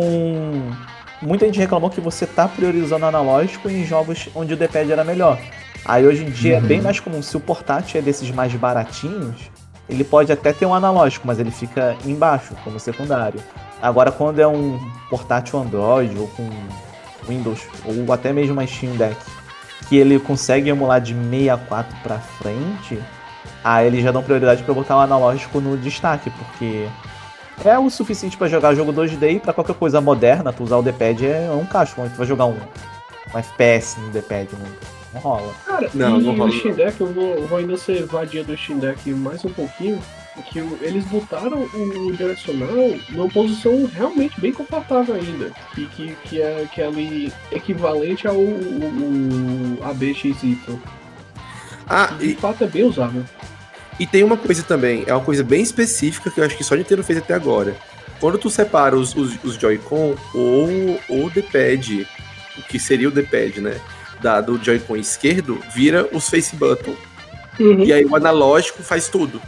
muita 1.21 1.45
gente 1.45 1.59
reclamou 1.59 1.89
que 1.89 2.01
você 2.01 2.25
tá 2.25 2.47
priorizando 2.47 3.05
analógico 3.05 3.69
em 3.69 3.85
jogos 3.85 4.29
onde 4.35 4.53
o 4.53 4.57
D-pad 4.57 4.91
era 4.91 5.03
melhor. 5.03 5.39
Aí 5.85 6.05
hoje 6.05 6.23
em 6.23 6.29
dia 6.29 6.57
é 6.57 6.59
Uhum. 6.59 6.65
bem 6.67 6.81
mais 6.81 6.99
comum, 6.99 7.21
se 7.21 7.35
o 7.35 7.39
portátil 7.39 7.99
é 7.99 8.01
desses 8.03 8.29
mais 8.31 8.53
baratinhos, 8.53 9.35
ele 9.89 10.03
pode 10.03 10.31
até 10.31 10.53
ter 10.53 10.65
um 10.65 10.73
analógico, 10.73 11.25
mas 11.27 11.39
ele 11.39 11.51
fica 11.51 11.95
embaixo, 12.05 12.55
como 12.63 12.79
secundário. 12.79 13.39
Agora, 13.81 14.11
quando 14.11 14.39
é 14.39 14.47
um 14.47 14.79
portátil 15.09 15.59
Android 15.59 16.17
ou 16.17 16.27
com 16.27 16.47
Windows, 17.27 17.61
ou 17.83 18.13
até 18.13 18.31
mesmo 18.31 18.53
uma 18.53 18.65
Steam 18.65 18.95
Deck, 18.95 19.17
que 19.89 19.97
ele 19.97 20.19
consegue 20.19 20.69
emular 20.69 21.01
de 21.01 21.13
64 21.15 21.95
pra 22.03 22.19
frente, 22.19 22.99
aí 23.63 23.87
eles 23.87 24.03
já 24.03 24.11
dão 24.11 24.21
prioridade 24.23 24.63
pra 24.63 24.73
botar 24.73 24.97
o 24.97 24.99
analógico 24.99 25.59
no 25.59 25.75
destaque, 25.77 26.29
porque 26.29 26.87
é 27.65 27.77
o 27.77 27.89
suficiente 27.89 28.37
pra 28.37 28.47
jogar 28.47 28.73
jogo 28.75 28.91
2D 28.93 29.35
e 29.35 29.39
pra 29.39 29.53
qualquer 29.53 29.75
coisa 29.75 30.01
moderna, 30.01 30.51
tu 30.53 30.63
usar 30.63 30.77
o 30.77 30.81
D-pad 30.83 31.25
é 31.27 31.49
um 31.51 31.65
cacho, 31.65 31.95
quando 31.95 32.11
tu 32.11 32.17
vai 32.17 32.27
jogar 32.27 32.45
um, 32.45 32.57
um 33.33 33.37
FPS 33.37 33.99
no 33.99 34.09
D-pad, 34.09 34.49
não, 34.53 34.67
não 35.13 35.21
rola. 35.21 35.53
Cara, 35.65 35.89
Não, 35.93 36.19
e 36.19 36.23
não 36.23 36.33
o 36.33 36.37
rola. 36.37 36.51
Steam 36.51 36.73
Deck, 36.75 36.99
eu 37.01 37.07
vou, 37.13 37.35
eu 37.35 37.47
vou 37.47 37.57
ainda 37.59 37.77
ser 37.77 38.05
vadia 38.05 38.43
do 38.43 38.55
Steam 38.57 38.79
Deck 38.79 39.09
mais 39.11 39.43
um 39.45 39.49
pouquinho, 39.51 39.99
que 40.49 40.59
o- 40.61 40.77
eles 40.81 41.03
botaram 41.05 41.59
o 41.73 42.13
direcional 42.15 42.69
numa 43.09 43.27
posição 43.29 43.85
realmente 43.93 44.39
bem 44.39 44.51
confortável 44.53 45.13
ainda, 45.15 45.51
que, 45.75 45.85
que, 45.87 46.15
que, 46.23 46.41
é, 46.41 46.65
que 46.73 46.81
é 46.81 46.87
ali 46.87 47.31
equivalente 47.51 48.27
ao 48.27 48.35
o, 48.35 49.79
o 49.79 49.83
ABXY. 49.83 50.57
Ah, 51.87 52.07
De 52.17 52.31
e, 52.31 52.35
fato 52.35 52.63
é 52.63 52.67
bem 52.67 52.83
usável. 52.83 53.23
E 54.01 54.07
tem 54.07 54.23
uma 54.23 54.35
coisa 54.37 54.63
também, 54.63 55.03
é 55.07 55.13
uma 55.13 55.23
coisa 55.23 55.43
bem 55.43 55.61
específica 55.61 56.29
que 56.31 56.39
eu 56.39 56.43
acho 56.45 56.57
que 56.57 56.63
só 56.63 56.75
Nintendo 56.75 57.03
fez 57.03 57.19
até 57.19 57.33
agora. 57.33 57.75
Quando 58.19 58.37
tu 58.37 58.49
separa 58.49 58.95
os, 58.95 59.15
os, 59.15 59.31
os 59.43 59.55
Joy-Con 59.55 60.15
ou 60.33 60.99
o 61.09 61.29
D-pad, 61.29 62.07
o 62.57 62.61
que 62.63 62.79
seria 62.79 63.07
o 63.07 63.11
D-pad, 63.11 63.61
né? 63.61 63.79
Da, 64.21 64.39
do 64.41 64.63
Joy-Con 64.63 64.95
esquerdo, 64.97 65.59
vira 65.73 66.07
os 66.11 66.29
Face 66.29 66.55
Button. 66.55 66.95
E 67.59 67.91
aí 67.91 68.05
o 68.05 68.15
analógico 68.15 68.83
faz 68.83 69.07
tudo. 69.07 69.41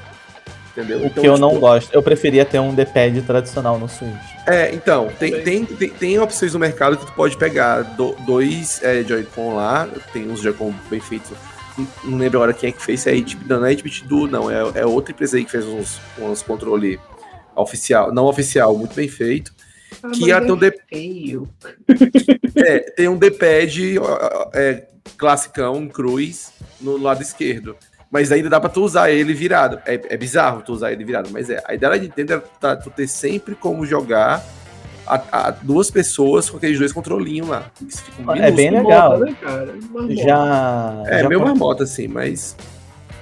Entendeu? 0.76 1.00
O 1.02 1.06
Então, 1.06 1.22
que 1.22 1.30
eu 1.30 1.36
tipo, 1.36 1.48
não 1.52 1.60
gosto, 1.60 1.94
eu 1.94 2.02
preferia 2.02 2.44
ter 2.46 2.60
um 2.60 2.74
D-pad 2.74 3.22
tradicional 3.22 3.78
no 3.78 3.88
Switch. 3.88 4.12
É, 4.48 4.74
então, 4.74 5.10
tem, 5.20 5.44
tem, 5.44 5.66
tem, 5.66 5.90
tem 5.90 6.20
opções 6.20 6.52
no 6.54 6.60
mercado 6.60 6.98
que 6.98 7.06
tu 7.06 7.12
pode 7.14 7.38
pegar 7.38 7.82
do- 7.84 8.16
dois 8.26 8.82
é, 8.84 9.04
Joy-Con 9.04 9.56
lá, 9.56 9.88
tem 10.12 10.30
uns 10.32 10.42
Joy-Con 10.42 10.74
bem 10.90 11.00
feitos. 11.00 11.32
Não- 11.78 12.18
lembro 12.18 12.38
agora 12.40 12.54
quem 12.54 12.70
é 12.70 12.72
que 12.72 12.82
fez, 12.84 13.06
é 13.08 13.12
a 13.12 13.14
8 13.14 13.38
não, 13.48 13.60
não 13.60 13.66
é 13.66 13.70
8 13.70 14.06
Duo, 14.08 14.28
não, 14.28 14.50
é, 14.52 14.82
é 14.82 14.86
outra 14.86 15.12
empresa 15.12 15.38
aí 15.38 15.46
que 15.46 15.52
fez 15.52 15.66
uns, 15.66 16.00
uns 16.20 16.42
controle 16.42 17.00
oficial, 17.56 18.14
não 18.14 18.26
oficial, 18.26 18.78
muito 18.78 18.96
bem 18.96 19.08
feito. 19.08 19.54
Ah, 20.02 20.10
que 20.12 20.32
é 20.32 20.40
ter 20.42 20.52
um 20.52 20.58
D- 20.58 20.80
feio. 20.90 21.50
É, 22.56 22.80
tem 22.92 23.08
um 23.08 23.18
D-pad 23.18 23.96
é, 24.54 24.86
classicão, 25.18 25.88
cruz, 25.88 26.52
no 26.80 26.98
lado 26.98 27.22
esquerdo. 27.24 27.76
Mas 28.12 28.32
ainda 28.32 28.48
dá 28.48 28.60
pra 28.60 28.70
tu 28.70 28.84
usar 28.84 29.10
ele 29.10 29.34
virado. 29.34 29.82
É, 29.88 30.00
é 30.10 30.16
bizarro 30.18 30.62
tu 30.62 30.72
usar 30.72 30.92
ele 30.92 31.04
virado, 31.04 31.30
mas 31.32 31.50
é. 31.50 31.62
A 31.66 31.74
ideia 31.74 31.92
da 31.94 31.98
Nintendo 31.98 32.34
é 32.34 32.40
tá- 32.60 32.76
tu 32.76 32.92
ter 32.92 33.08
sempre 33.08 33.56
como 33.56 33.86
jogar 33.88 34.46
a, 35.06 35.48
a 35.48 35.52
duas 35.52 35.92
pessoas 35.92 36.50
com 36.50 36.58
aqueles 36.58 36.80
dois 36.80 36.92
controlinhos 36.92 37.48
lá. 37.48 37.66
Isso 37.88 38.04
fica 38.04 38.32
um 38.32 38.36
É 38.36 38.52
bem 38.52 38.72
legal. 38.72 39.20
Marmota, 39.20 39.26
né, 39.26 39.38
cara? 39.42 39.76
Marmota. 39.92 40.16
Já. 40.16 41.04
É, 41.06 41.22
já 41.22 41.30
meio 41.30 41.42
marmota, 41.42 41.84
assim, 41.84 42.08
mas. 42.08 42.56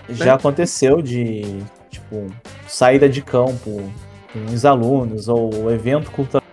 Já 0.10 0.34
aconteceu 0.34 1.02
de, 1.02 1.64
tipo, 1.90 2.28
saída 2.68 3.08
de 3.08 3.22
campo 3.22 3.82
com 4.34 4.45
os 4.53 4.66
alunos, 4.66 5.28
ou 5.28 5.72
evento 5.72 6.12
cultural 6.12 6.44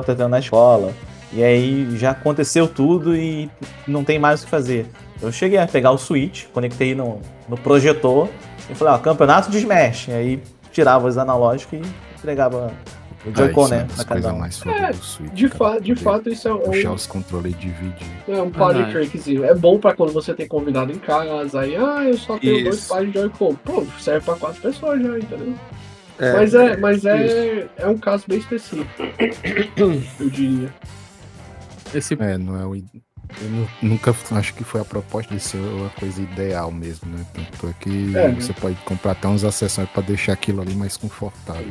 que 0.00 0.06
tá 0.06 0.14
tendo 0.14 0.28
na 0.28 0.40
escola. 0.40 0.92
E 1.32 1.42
aí 1.42 1.96
já 1.96 2.10
aconteceu 2.12 2.66
tudo 2.66 3.14
e 3.14 3.50
não 3.86 4.02
tem 4.02 4.18
mais 4.18 4.40
o 4.40 4.44
que 4.44 4.50
fazer. 4.50 4.86
Eu 5.20 5.32
cheguei 5.32 5.58
a 5.58 5.66
pegar 5.66 5.90
o 5.92 5.98
Switch, 5.98 6.46
conectei 6.52 6.94
no, 6.94 7.20
no 7.48 7.56
projetor 7.56 8.28
e 8.70 8.74
falei, 8.74 8.94
ó, 8.94 8.98
campeonato 8.98 9.50
de 9.50 9.58
Smash. 9.58 10.08
E 10.08 10.12
aí 10.12 10.42
tirava 10.72 11.06
os 11.06 11.16
analógicos 11.16 11.78
e 11.78 11.82
entregava 12.18 12.72
o 13.26 13.42
é 13.42 13.48
né? 13.70 13.78
pra 13.78 13.84
das 13.84 13.96
cada 13.96 14.06
coisas 14.06 14.32
um. 14.32 14.38
mais 14.38 14.66
É, 14.66 14.90
do 14.92 15.04
Switch. 15.04 15.32
De, 15.32 15.48
fa 15.48 15.78
de 15.80 15.94
fato, 15.96 16.28
isso 16.30 16.48
é 16.48 16.54
um, 16.54 16.58
Puxar 16.60 16.92
os 16.92 17.06
controles 17.06 17.52
e 17.52 17.56
dividir. 17.56 18.06
é 18.28 18.40
um 18.42 18.50
party 18.50 18.82
Verdade. 18.82 19.08
trickzinho. 19.08 19.44
É 19.44 19.54
bom 19.54 19.78
pra 19.78 19.94
quando 19.94 20.12
você 20.12 20.32
tem 20.34 20.46
convidado 20.46 20.92
em 20.92 20.98
casa, 20.98 21.60
aí, 21.60 21.74
ah, 21.76 22.04
eu 22.04 22.16
só 22.16 22.38
tenho 22.38 22.62
dois 22.64 22.76
Isso. 22.76 22.88
pares 22.88 23.12
de 23.12 23.18
Joy-Con. 23.18 23.54
Pô, 23.56 23.84
serve 23.98 24.24
pra 24.24 24.34
quatro 24.36 24.60
pessoas 24.62 25.02
já, 25.02 25.18
entendeu? 25.18 25.54
É, 26.18 26.32
mas 26.32 26.54
é, 26.54 26.76
mas 26.78 27.04
é, 27.04 27.68
é 27.76 27.86
um 27.86 27.98
caso 27.98 28.24
bem 28.26 28.38
específico, 28.38 28.88
eu 29.76 30.30
diria. 30.30 30.72
Esse 31.94 32.14
É, 32.20 32.38
não 32.38 32.58
é 32.60 32.64
o. 32.66 32.74
Eu 33.42 33.48
nu- 33.50 33.68
nunca 33.82 34.14
acho 34.32 34.54
que 34.54 34.62
foi 34.64 34.80
a 34.80 34.84
proposta 34.84 35.34
de 35.34 35.40
ser 35.42 35.58
uma 35.58 35.90
coisa 35.90 36.22
ideal 36.22 36.70
mesmo, 36.70 37.10
né? 37.10 37.24
Tanto 37.34 37.68
é 37.68 37.74
que 37.80 38.16
É, 38.16 38.28
né? 38.28 38.40
você 38.40 38.52
pode 38.52 38.76
comprar 38.84 39.12
até 39.12 39.26
uns 39.28 39.44
acessórios 39.44 39.92
pra 39.92 40.00
deixar 40.02 40.32
aquilo 40.32 40.62
ali 40.62 40.74
mais 40.74 40.96
confortável. 40.96 41.66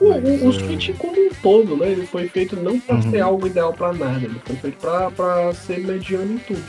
O, 0.00 0.08
Mas, 0.10 0.42
o, 0.42 0.46
o 0.46 0.50
é, 0.50 0.52
Switch 0.52 0.90
como 0.98 1.12
um 1.18 1.30
todo, 1.42 1.76
né? 1.76 1.88
Ele 1.90 2.06
foi 2.06 2.28
feito 2.28 2.56
não 2.56 2.78
pra 2.78 2.96
Uhum. 2.96 3.10
ser 3.10 3.20
algo 3.20 3.46
ideal 3.46 3.72
pra 3.72 3.92
nada, 3.92 4.24
ele 4.24 4.40
foi 4.44 4.56
feito 4.56 4.78
pra, 4.78 5.10
pra 5.10 5.54
ser 5.54 5.78
mediano 5.80 6.34
em 6.34 6.38
tudo. 6.38 6.62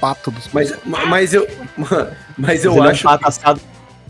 Pato 0.00 0.30
dos 0.30 0.48
Mas, 0.52 0.72
mas 1.08 1.32
eu. 1.34 1.46
Mas 2.36 2.64
eu 2.64 2.72
Ele 2.72 2.80
é 2.80 2.82
um 2.82 2.88
acho. 2.88 3.02
pato 3.04 3.26
assado 3.28 3.60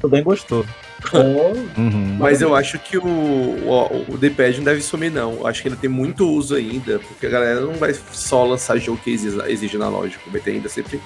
bem 0.08 0.22
gostoso. 0.22 0.68
Oh, 1.12 1.78
Uhum. 1.78 2.16
Mas 2.18 2.40
eu 2.40 2.54
acho 2.56 2.78
que 2.78 2.96
o, 2.96 3.04
o, 3.06 4.04
o 4.14 4.16
D-pad 4.16 4.56
não 4.56 4.64
deve 4.64 4.80
sumir, 4.80 5.10
não. 5.10 5.34
Eu 5.34 5.46
acho 5.46 5.60
que 5.60 5.68
ele 5.68 5.76
tem 5.76 5.90
muito 5.90 6.26
uso 6.26 6.54
ainda, 6.54 6.98
porque 6.98 7.26
a 7.26 7.28
galera 7.28 7.60
não 7.60 7.74
vai 7.74 7.92
só 8.12 8.42
lançar 8.44 8.78
jogo 8.78 8.98
que 9.04 9.10
exige, 9.10 9.38
exige 9.46 9.76
analógico. 9.76 10.30
Vai 10.30 10.40
ter 10.40 10.52
ainda 10.52 10.68
sempre 10.70 10.98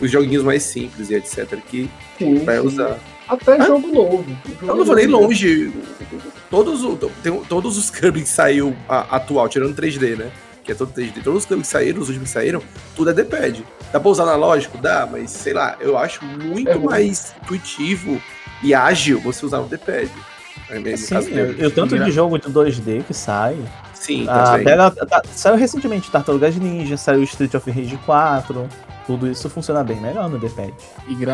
os 0.00 0.10
joguinhos 0.10 0.42
mais 0.42 0.62
simples 0.62 1.10
e 1.10 1.14
etc. 1.14 1.58
que 1.68 1.90
sim, 2.18 2.42
vai 2.42 2.58
sim. 2.58 2.66
usar. 2.66 2.98
Até 3.28 3.54
Ah, 3.60 3.66
jogo 3.66 3.88
novo. 3.88 4.24
Jogo 4.60 4.66
Eu 4.72 4.76
não 4.76 4.84
vou 4.84 4.94
nem 4.96 5.06
longe. 5.06 5.72
Todos, 6.50 6.84
o- 6.84 6.96
tem- 7.22 7.40
todos 7.44 7.76
os 7.78 7.90
Kirby 7.90 8.22
que 8.22 8.28
saiu 8.28 8.76
a- 8.88 9.16
atual, 9.16 9.48
tirando 9.48 9.74
3D, 9.74 10.14
né? 10.16 10.30
Que 10.62 10.72
é 10.72 10.74
todo 10.74 10.92
3D. 10.92 11.20
Todos 11.22 11.40
os 11.42 11.46
Kirby 11.46 11.62
que 11.62 11.68
saíram, 11.68 12.00
os 12.00 12.08
últimos 12.08 12.28
que 12.28 12.34
saíram, 12.34 12.62
tudo 12.94 13.10
é 13.10 13.12
D-pad. 13.12 13.64
Dá 13.92 13.98
pra 14.00 14.08
usar 14.10 14.24
analógico? 14.24 14.78
Dá, 14.78 15.08
mas 15.10 15.30
sei 15.30 15.52
lá, 15.52 15.76
eu 15.80 15.96
acho 15.96 16.24
muito 16.24 16.70
É 16.70 16.74
mais 16.76 17.34
intuitivo 17.42 18.20
e 18.62 18.74
ágil 18.74 19.20
você 19.20 19.44
usar 19.46 19.60
um 19.60 19.66
D-pad. 19.68 20.10
É 20.70 20.78
no 20.78 20.96
Sim, 20.96 21.14
caso 21.14 21.28
eu, 21.30 21.52
eu 21.58 21.70
tanto 21.70 21.98
de 21.98 22.10
jogo 22.10 22.38
de 22.38 22.48
2D 22.48 23.02
que 23.06 23.12
sai. 23.14 23.56
Sim, 23.92 24.26
Ah, 24.28 24.58
pega, 24.62 24.90
tá- 24.90 25.22
saiu 25.34 25.56
recentemente 25.56 26.10
Tartarugas 26.10 26.54
Ninja, 26.56 26.96
saiu 26.96 27.22
Street 27.24 27.54
of 27.54 27.70
Rage 27.70 27.96
4. 28.04 28.68
Tudo 29.06 29.26
isso 29.30 29.50
funciona 29.50 29.84
bem 29.84 30.00
melhor 30.00 30.30
no 30.30 30.38
D-pad. 30.38 30.72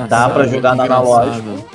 Dá 0.08 0.28
pra 0.28 0.44
jogar 0.46 0.74
engraçado. 0.74 0.92
analógico. 0.92 1.69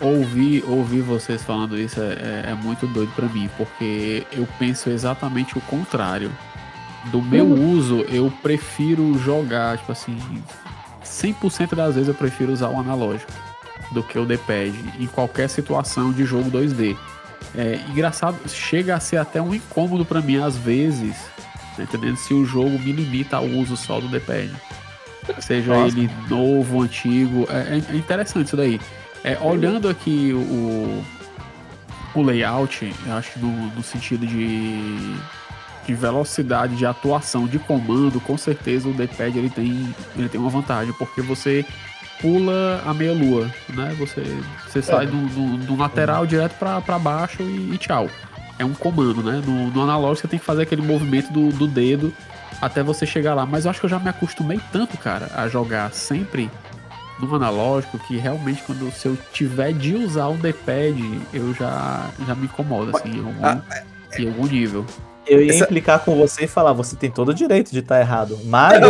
Ouvir, 0.00 0.64
ouvir 0.66 1.00
vocês 1.00 1.42
falando 1.42 1.78
isso 1.78 2.00
é, 2.00 2.12
é- 2.46 2.50
é 2.50 2.54
muito 2.54 2.86
doido 2.86 3.12
pra 3.14 3.26
mim, 3.28 3.48
porque 3.56 4.26
eu 4.32 4.46
penso 4.58 4.90
exatamente 4.90 5.56
o 5.56 5.60
contrário. 5.62 6.30
do 7.12 7.20
meu 7.20 7.44
uso, 7.46 8.00
eu 8.08 8.32
prefiro 8.42 9.18
jogar, 9.18 9.76
tipo 9.76 9.92
assim, 9.92 10.16
100% 11.04 11.74
das 11.76 11.94
vezes 11.96 12.08
eu 12.08 12.14
prefiro 12.14 12.50
usar 12.50 12.70
o 12.70 12.80
analógico 12.80 13.30
do 13.92 14.02
que 14.02 14.18
o 14.18 14.24
D-pad 14.24 14.72
em 14.98 15.06
qualquer 15.06 15.48
situação 15.50 16.12
de 16.12 16.24
jogo 16.24 16.50
2D. 16.50 16.96
É 17.54 17.78
engraçado, 17.90 18.38
chega 18.48 18.94
a 18.96 19.00
ser 19.00 19.18
até 19.18 19.40
um 19.42 19.54
incômodo 19.54 20.02
pra 20.02 20.22
mim 20.22 20.38
às 20.38 20.56
vezes, 20.56 21.14
tá 21.76 21.82
entendendo? 21.82 22.16
Se 22.16 22.32
o 22.32 22.42
jogo 22.46 22.70
me 22.70 22.90
limita 22.90 23.36
ao 23.36 23.44
uso 23.44 23.76
só 23.76 24.00
do 24.00 24.08
D-pad. 24.08 24.50
Seja 25.40 25.74
Nossa. 25.74 25.94
ele 25.98 26.10
novo, 26.26 26.80
antigo, 26.80 27.46
é, 27.50 27.82
é 27.92 27.96
interessante 27.96 28.46
isso 28.46 28.56
daí. 28.56 28.80
É, 29.24 29.38
olhando 29.40 29.88
aqui 29.88 30.32
o, 30.34 31.02
o 32.14 32.22
layout, 32.22 32.92
eu 33.06 33.12
acho 33.14 33.32
que 33.32 33.38
no, 33.38 33.50
no 33.74 33.82
sentido 33.82 34.26
de, 34.26 35.16
de 35.86 35.94
velocidade 35.94 36.76
de 36.76 36.84
atuação 36.84 37.46
de 37.46 37.58
comando, 37.58 38.20
com 38.20 38.36
certeza 38.36 38.86
o 38.86 38.92
D-pad 38.92 39.38
ele 39.38 39.48
tem, 39.48 39.94
ele 40.14 40.28
tem 40.28 40.38
uma 40.38 40.50
vantagem, 40.50 40.92
porque 40.98 41.22
você 41.22 41.64
pula 42.20 42.82
a 42.84 42.92
meia 42.92 43.14
lua, 43.14 43.50
né? 43.70 43.94
Você, 43.98 44.22
você 44.68 44.82
sai 44.82 45.06
do, 45.06 45.16
do, 45.16 45.56
do 45.66 45.76
lateral 45.76 46.26
direto 46.26 46.56
para 46.58 46.98
baixo 46.98 47.42
e, 47.42 47.74
e 47.74 47.78
tchau. 47.78 48.08
É 48.58 48.64
um 48.64 48.74
comando, 48.74 49.22
né? 49.22 49.42
No, 49.44 49.70
no 49.70 49.82
analógico 49.82 50.22
você 50.22 50.28
tem 50.28 50.38
que 50.38 50.44
fazer 50.44 50.62
aquele 50.62 50.82
movimento 50.82 51.32
do, 51.32 51.48
do 51.48 51.66
dedo 51.66 52.12
até 52.60 52.82
você 52.82 53.04
chegar 53.04 53.34
lá. 53.34 53.44
Mas 53.44 53.64
eu 53.64 53.70
acho 53.70 53.80
que 53.80 53.86
eu 53.86 53.90
já 53.90 53.98
me 53.98 54.08
acostumei 54.08 54.60
tanto, 54.70 54.96
cara, 54.96 55.30
a 55.34 55.48
jogar 55.48 55.92
sempre 55.92 56.50
no 57.18 57.34
analógico 57.34 57.98
que 57.98 58.16
realmente 58.16 58.62
quando 58.64 58.90
se 58.92 59.06
eu 59.08 59.16
tiver 59.32 59.72
de 59.72 59.94
usar 59.94 60.28
o 60.28 60.34
D-pad, 60.34 61.20
eu 61.32 61.54
já, 61.54 62.10
já 62.26 62.34
me 62.34 62.44
incomodo, 62.46 62.96
assim, 62.96 63.08
em 63.10 63.18
algum, 63.24 63.44
Ah, 63.46 63.60
em 64.18 64.26
algum 64.28 64.46
nível. 64.46 64.84
Eu 65.26 65.42
ia 65.42 65.52
Essa- 65.52 65.64
implicar 65.64 66.00
com 66.00 66.14
você 66.16 66.44
e 66.44 66.46
falar, 66.46 66.72
você 66.74 66.94
tem 66.96 67.10
todo 67.10 67.30
o 67.30 67.34
direito 67.34 67.70
de 67.70 67.78
estar 67.78 67.98
errado. 67.98 68.38
Mas, 68.44 68.74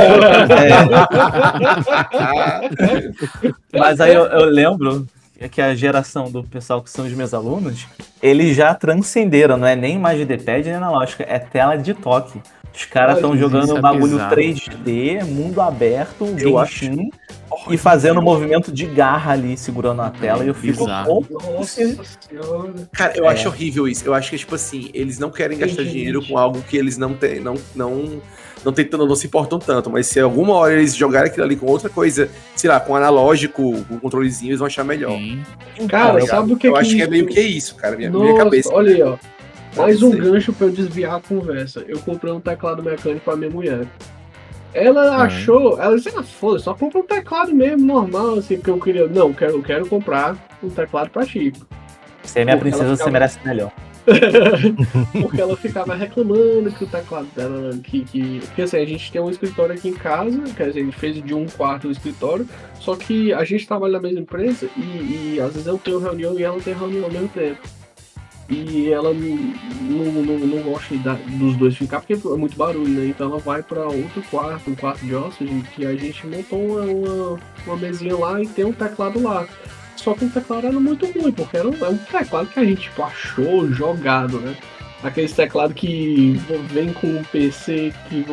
é, 3.72 3.78
mas 3.78 4.00
aí 4.00 4.14
eu, 4.14 4.24
eu 4.24 4.44
lembro 4.46 5.06
que 5.50 5.60
a 5.60 5.74
geração 5.74 6.30
do 6.30 6.42
pessoal 6.44 6.82
que 6.82 6.90
são 6.90 7.04
os 7.06 7.12
meus 7.12 7.34
alunos, 7.34 7.86
eles 8.22 8.56
já 8.56 8.74
transcenderam, 8.74 9.56
não 9.56 9.66
é 9.66 9.74
nem 9.76 9.98
mais 9.98 10.18
de 10.18 10.24
D-pad 10.24 10.64
nem 10.66 10.74
analógica, 10.74 11.24
é 11.28 11.38
tela 11.38 11.76
de 11.76 11.92
toque. 11.94 12.40
Os 12.74 12.84
caras 12.86 13.16
estão 13.16 13.36
jogando 13.36 13.70
é 13.70 13.74
um 13.74 13.80
bagulho 13.80 14.12
bizarro. 14.14 14.34
3D, 14.34 15.22
mundo 15.24 15.60
aberto, 15.60 16.24
Eu 16.38 16.58
acho- 16.58 16.86
Genshin, 16.86 17.08
e 17.70 17.76
fazendo 17.76 18.20
movimento 18.20 18.72
de 18.72 18.84
garra 18.84 19.30
ali, 19.32 19.56
segurando 19.56 20.02
a 20.02 20.10
tela. 20.10 20.42
E 20.44 20.48
eu 20.48 20.54
fico, 20.54 20.84
Nossa. 20.84 21.96
Cara, 22.92 23.12
eu 23.16 23.26
É. 23.26 23.28
acho 23.32 23.46
horrível 23.48 23.86
isso. 23.86 24.04
Eu 24.04 24.12
acho 24.12 24.30
que, 24.30 24.38
tipo 24.38 24.56
assim, 24.56 24.90
eles 24.92 25.20
não 25.20 25.30
querem 25.30 25.56
gastar 25.56 25.82
Entendi. 25.82 25.98
dinheiro 25.98 26.26
com 26.26 26.36
algo 26.36 26.60
que 26.62 26.76
eles 26.76 26.96
não 26.98 27.14
têm, 27.14 27.38
não, 27.38 27.54
não, 27.76 28.20
não, 28.64 28.72
tem, 28.72 28.88
não, 28.92 29.14
se 29.14 29.26
importam 29.26 29.58
tanto. 29.58 29.90
Mas 29.90 30.06
se 30.06 30.18
alguma 30.20 30.54
hora 30.54 30.72
eles 30.74 30.94
jogarem 30.94 31.30
aquilo 31.30 31.44
ali 31.44 31.56
com 31.56 31.66
outra 31.66 31.88
coisa, 31.90 32.28
sei 32.56 32.70
lá, 32.70 32.80
com 32.80 32.94
analógico, 32.96 33.84
com 33.84 33.98
controlezinho, 33.98 34.50
eles 34.50 34.58
vão 34.58 34.66
achar 34.66 34.84
melhor. 34.84 35.16
Sim. 35.18 35.42
Cara, 35.88 36.18
eu, 36.20 36.26
sabe 36.26 36.52
o 36.52 36.56
que 36.56 36.68
eu 36.68 36.72
que 36.74 36.78
acho 36.80 36.90
que 36.96 37.02
é 37.02 37.06
meio 37.06 37.26
que 37.26 37.40
isso, 37.40 37.74
cara, 37.76 37.96
minha, 37.96 38.10
Nossa, 38.10 38.24
minha 38.24 38.36
cabeça. 38.36 38.72
olha 38.72 38.94
aí, 38.94 39.02
ó. 39.02 39.16
Mais 39.76 40.02
um 40.02 40.10
gancho 40.10 40.52
pra 40.52 40.68
eu 40.68 40.72
desviar 40.72 41.16
a 41.16 41.20
conversa. 41.20 41.84
Eu 41.88 41.98
comprei 41.98 42.32
um 42.32 42.38
teclado 42.40 42.80
mecânico 42.82 43.24
pra 43.24 43.34
minha 43.36 43.50
mulher. 43.50 43.84
Ela 44.72 45.16
Ah, 45.16 45.22
achou, 45.24 45.80
ela 45.80 45.96
disse, 45.96 46.10
ah, 46.16 46.22
foda, 46.22 46.58
só 46.58 46.74
compra 46.74 46.98
um 47.00 47.04
teclado 47.06 47.54
mesmo, 47.54 47.84
normal, 47.86 48.38
assim, 48.38 48.56
porque 48.56 48.70
eu 48.70 48.78
queria. 48.80 49.06
Não, 49.06 49.28
eu 49.28 49.34
quero, 49.34 49.62
quero 49.62 49.86
comprar 49.86 50.36
um 50.62 50.68
teclado 50.70 51.10
pra 51.10 51.24
ti. 51.24 51.52
você 52.22 52.40
é 52.40 52.44
minha 52.44 52.56
Pô, 52.56 52.62
princesa, 52.62 52.84
ela 52.84 52.90
você 52.92 52.96
ficava- 52.98 53.12
merece 53.12 53.38
melhor. 53.44 53.70
porque 55.22 55.40
ela 55.40 55.56
ficava 55.56 55.94
reclamando 55.94 56.70
que 56.72 56.84
o 56.84 56.86
teclado 56.86 57.26
dela. 57.34 57.76
Que, 57.82 58.04
que... 58.04 58.40
Porque 58.40 58.62
assim, 58.62 58.76
a 58.76 58.84
gente 58.84 59.10
tem 59.10 59.20
um 59.20 59.30
escritório 59.30 59.74
aqui 59.74 59.88
em 59.88 59.94
casa, 59.94 60.42
quer 60.56 60.68
dizer, 60.68 60.80
a 60.80 60.84
gente 60.84 60.96
fez 60.96 61.22
de 61.22 61.34
um 61.34 61.46
quarto 61.46 61.88
o 61.88 61.90
escritório, 61.90 62.48
só 62.80 62.96
que 62.96 63.32
a 63.32 63.44
gente 63.44 63.66
trabalha 63.66 63.94
na 63.94 64.00
mesma 64.00 64.20
empresa 64.20 64.68
e, 64.76 65.34
e 65.36 65.40
às 65.40 65.52
vezes 65.52 65.66
eu 65.66 65.78
tenho 65.78 65.98
reunião 65.98 66.38
e 66.38 66.42
ela 66.42 66.60
tem 66.60 66.74
reunião 66.74 67.04
ao 67.04 67.10
mesmo 67.10 67.28
tempo. 67.28 67.60
E 68.48 68.92
ela 68.92 69.10
não, 69.14 70.04
não, 70.12 70.38
não, 70.38 70.62
gosta 70.62 70.94
dos 71.38 71.56
dois 71.56 71.74
ficar 71.76 72.00
porque 72.00 72.12
é 72.12 72.36
muito 72.36 72.56
barulho, 72.56 72.88
né? 72.88 73.06
Então 73.06 73.30
ela 73.30 73.38
vai 73.38 73.62
pra 73.62 73.86
outro 73.86 74.22
quarto, 74.30 74.70
um 74.70 74.74
quarto 74.74 75.04
de 75.04 75.14
hóspede, 75.14 75.62
que 75.74 75.86
a 75.86 75.96
gente 75.96 76.26
montou 76.26 76.58
uma, 76.58 76.82
uma, 76.82 77.40
uma 77.66 77.76
mesinha 77.76 78.14
lá 78.14 78.42
e 78.42 78.46
tem 78.46 78.66
um 78.66 78.72
teclado 78.72 79.22
lá. 79.22 79.46
Só 80.04 80.12
que 80.12 80.26
o 80.26 80.28
teclado 80.28 80.66
era 80.66 80.78
muito 80.78 81.06
ruim, 81.06 81.32
porque 81.32 81.56
era 81.56 81.66
um, 81.66 81.74
é 81.82 81.88
um 81.88 81.96
teclado 81.96 82.46
que 82.48 82.60
a 82.60 82.64
gente 82.64 82.82
tipo, 82.82 83.02
achou 83.02 83.72
jogado, 83.72 84.38
né? 84.38 84.54
Aqueles 85.02 85.32
teclados 85.32 85.74
que 85.74 86.38
vem 86.70 86.92
com 86.92 87.06
um 87.06 87.22
PC 87.24 87.92
que, 88.08 88.24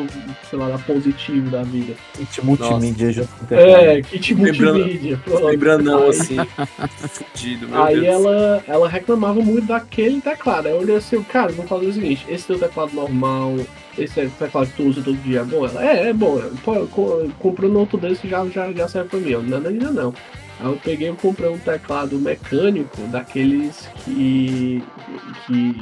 sei 0.49 0.60
lá, 0.60 0.69
da 0.69 0.77
positivo 0.77 1.49
da 1.49 1.64
vida. 1.64 1.93
Kit 2.18 2.45
multimídia 2.45 3.11
junto 3.11 3.30
com 3.30 3.43
o 3.43 3.48
teclado. 3.48 3.85
É, 3.85 4.02
kit 4.02 4.35
multimídia. 4.35 5.19
Lembrando 5.27 5.95
assim. 6.07 6.38
Fudido, 7.10 7.69
meu 7.69 7.84
Aí 7.84 8.02
Deus. 8.02 8.07
ela, 8.07 8.64
ela 8.68 8.89
reclamava 8.89 9.41
muito 9.41 9.68
daquele 9.68 10.19
teclado. 10.19 10.68
Aí 10.68 10.73
eu 10.73 10.80
olhei 10.80 10.95
assim, 10.98 11.23
cara, 11.23 11.53
vamos 11.53 11.69
fazer 11.69 11.85
o 11.85 11.93
seguinte, 11.93 12.26
esse 12.27 12.48
teu 12.48 12.60
teclado 12.60 12.93
normal, 12.93 13.56
esse 13.98 14.27
teclado 14.27 14.68
que 14.68 14.76
tu 14.76 14.84
usa 14.84 15.02
todo 15.02 15.18
dia 15.23 15.41
é 15.41 15.43
bom? 15.43 15.65
Ela, 15.65 15.85
é, 15.85 16.10
é 16.10 16.14
bom. 16.14 16.41
Comprando 17.39 17.80
outro 17.80 17.98
desse 17.98 18.27
já, 18.27 18.45
já, 18.48 18.72
já 18.72 18.88
serve 18.88 19.10
pra 19.10 19.19
mim. 19.19 19.30
Eu, 19.30 19.43
não, 19.43 19.57
ainda 19.57 19.91
não. 19.91 20.14
Aí 20.62 20.68
eu 20.68 20.78
peguei 20.78 21.10
e 21.10 21.14
comprei 21.14 21.50
um 21.50 21.58
teclado 21.58 22.20
mecânico 22.20 23.02
daqueles 23.08 23.90
que. 24.06 24.84
que 25.46 25.76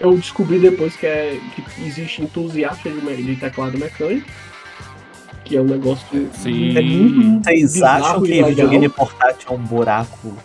eu 0.00 0.16
descobri 0.16 0.58
depois 0.58 0.96
que, 0.96 1.06
é, 1.06 1.38
que 1.54 1.62
existe 1.84 2.22
entusiasta 2.22 2.88
de, 2.88 3.22
de 3.22 3.36
teclado 3.36 3.76
mecânico. 3.78 4.26
Que 5.44 5.56
é 5.56 5.60
um 5.60 5.64
negócio 5.64 6.28
Sim. 6.32 6.76
é 6.76 6.82
muito 6.82 7.44
Vocês 7.44 7.82
acham 7.82 8.22
que 8.22 8.42
videogame 8.42 8.88
portátil 8.88 9.48
é 9.50 9.52
um 9.52 9.58
buraco 9.58 10.36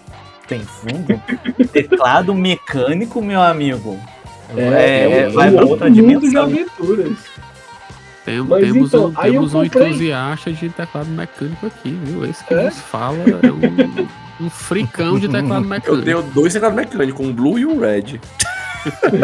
sem 0.48 0.60
fundo? 0.60 1.20
Teclado 1.72 2.36
mecânico, 2.36 3.22
meu 3.22 3.42
amigo. 3.42 3.98
É, 4.56 5.30
um 5.30 5.32
vai 5.32 5.50
pra 5.50 5.66
outra 5.66 5.90
mundo 5.90 5.96
de 5.96 6.02
dimensão. 6.02 6.44
aventuras. 6.44 7.18
Tem- 8.26 8.42
Mas 8.42 8.62
temos 8.64 8.88
então, 8.90 9.08
um, 9.08 9.14
aí 9.16 9.30
eu 9.30 9.34
temos 9.42 9.54
um 9.56 9.64
entusiasta 9.64 10.52
de 10.54 10.70
teclado 10.70 11.10
mecânico 11.10 11.66
aqui, 11.66 11.98
viu? 12.04 12.24
Esse 12.26 12.44
que 12.46 12.54
É? 12.54 12.66
nos 12.66 12.80
fala 12.80 13.18
é 13.18 13.52
um, 13.52 14.46
um 14.46 14.50
fricão 14.50 15.20
de 15.20 15.28
teclado 15.28 15.64
Eu 15.66 15.70
mecânico. 15.70 16.04
tenho 16.06 16.22
dois 16.22 16.54
teclados 16.54 16.76
mecânicos, 16.78 17.26
um 17.26 17.34
blue 17.34 17.58
e 17.58 17.66
um 17.66 17.80
red. 17.80 18.20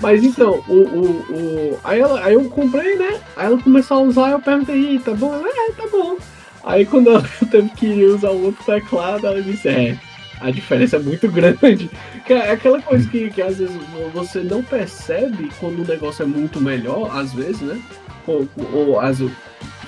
Mas 0.00 0.22
então, 0.22 0.62
o, 0.68 0.74
o, 0.74 1.06
o- 1.30 1.78
aí, 1.82 2.00
ela, 2.00 2.24
aí 2.24 2.34
eu 2.34 2.44
comprei, 2.44 2.96
né? 2.96 3.18
Aí 3.36 3.46
ela 3.46 3.58
começou 3.58 3.96
a 3.98 4.00
usar, 4.00 4.30
eu 4.30 4.38
perguntei, 4.40 4.76
"Ih, 4.94 4.98
tá 5.00 5.12
bom? 5.12 5.34
Ela, 5.34 5.48
é, 5.48 5.72
tá 5.72 5.88
bom. 5.90 6.16
Aí 6.64 6.84
quando 6.86 7.10
ela 7.10 7.22
teve 7.50 7.68
que 7.70 8.04
usar 8.04 8.30
o 8.30 8.44
outro 8.44 8.64
teclado, 8.64 9.26
ela 9.26 9.42
disse, 9.42 9.68
é, 9.68 9.96
a 10.40 10.50
diferença 10.50 10.96
é 10.96 10.98
muito 10.98 11.28
grande. 11.32 11.90
É 12.28 12.50
aquela 12.52 12.80
coisa 12.82 13.08
que, 13.08 13.30
que 13.30 13.42
às 13.42 13.58
vezes 13.58 13.74
você 14.12 14.40
não 14.40 14.62
percebe 14.62 15.50
quando 15.58 15.82
o 15.82 15.86
negócio 15.86 16.22
é 16.22 16.26
muito 16.26 16.60
melhor, 16.60 17.10
às 17.16 17.32
vezes, 17.32 17.60
né? 17.62 17.80
Ou, 18.26 18.48
ou 18.72 19.00
às 19.00 19.18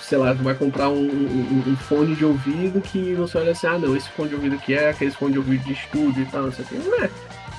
sei 0.01 0.19
lá, 0.19 0.35
tu 0.35 0.43
vai 0.43 0.55
comprar 0.55 0.89
um, 0.89 1.05
um- 1.05 1.63
um 1.69 1.77
fone 1.77 2.17
de 2.17 2.25
ouvido 2.25 2.81
que 2.81 3.15
você 3.15 3.39
olha 3.39 3.53
assim, 3.53 3.67
ah 3.69 3.79
não, 3.79 3.95
esse 3.95 4.09
fone 4.11 4.31
de 4.31 4.35
ouvido 4.35 4.57
aqui 4.57 4.75
é 4.75 4.89
aquele 4.91 5.11
fone 5.13 5.33
de 5.33 5.39
ouvido 5.39 5.63
de 5.65 5.73
estúdio 5.73 6.23
e 6.23 6.27
tal, 6.27 6.45
não 6.45 6.53
sei 6.53 6.65
o 6.65 6.69
que. 6.69 6.89
Não 6.89 7.05
é. 7.05 7.11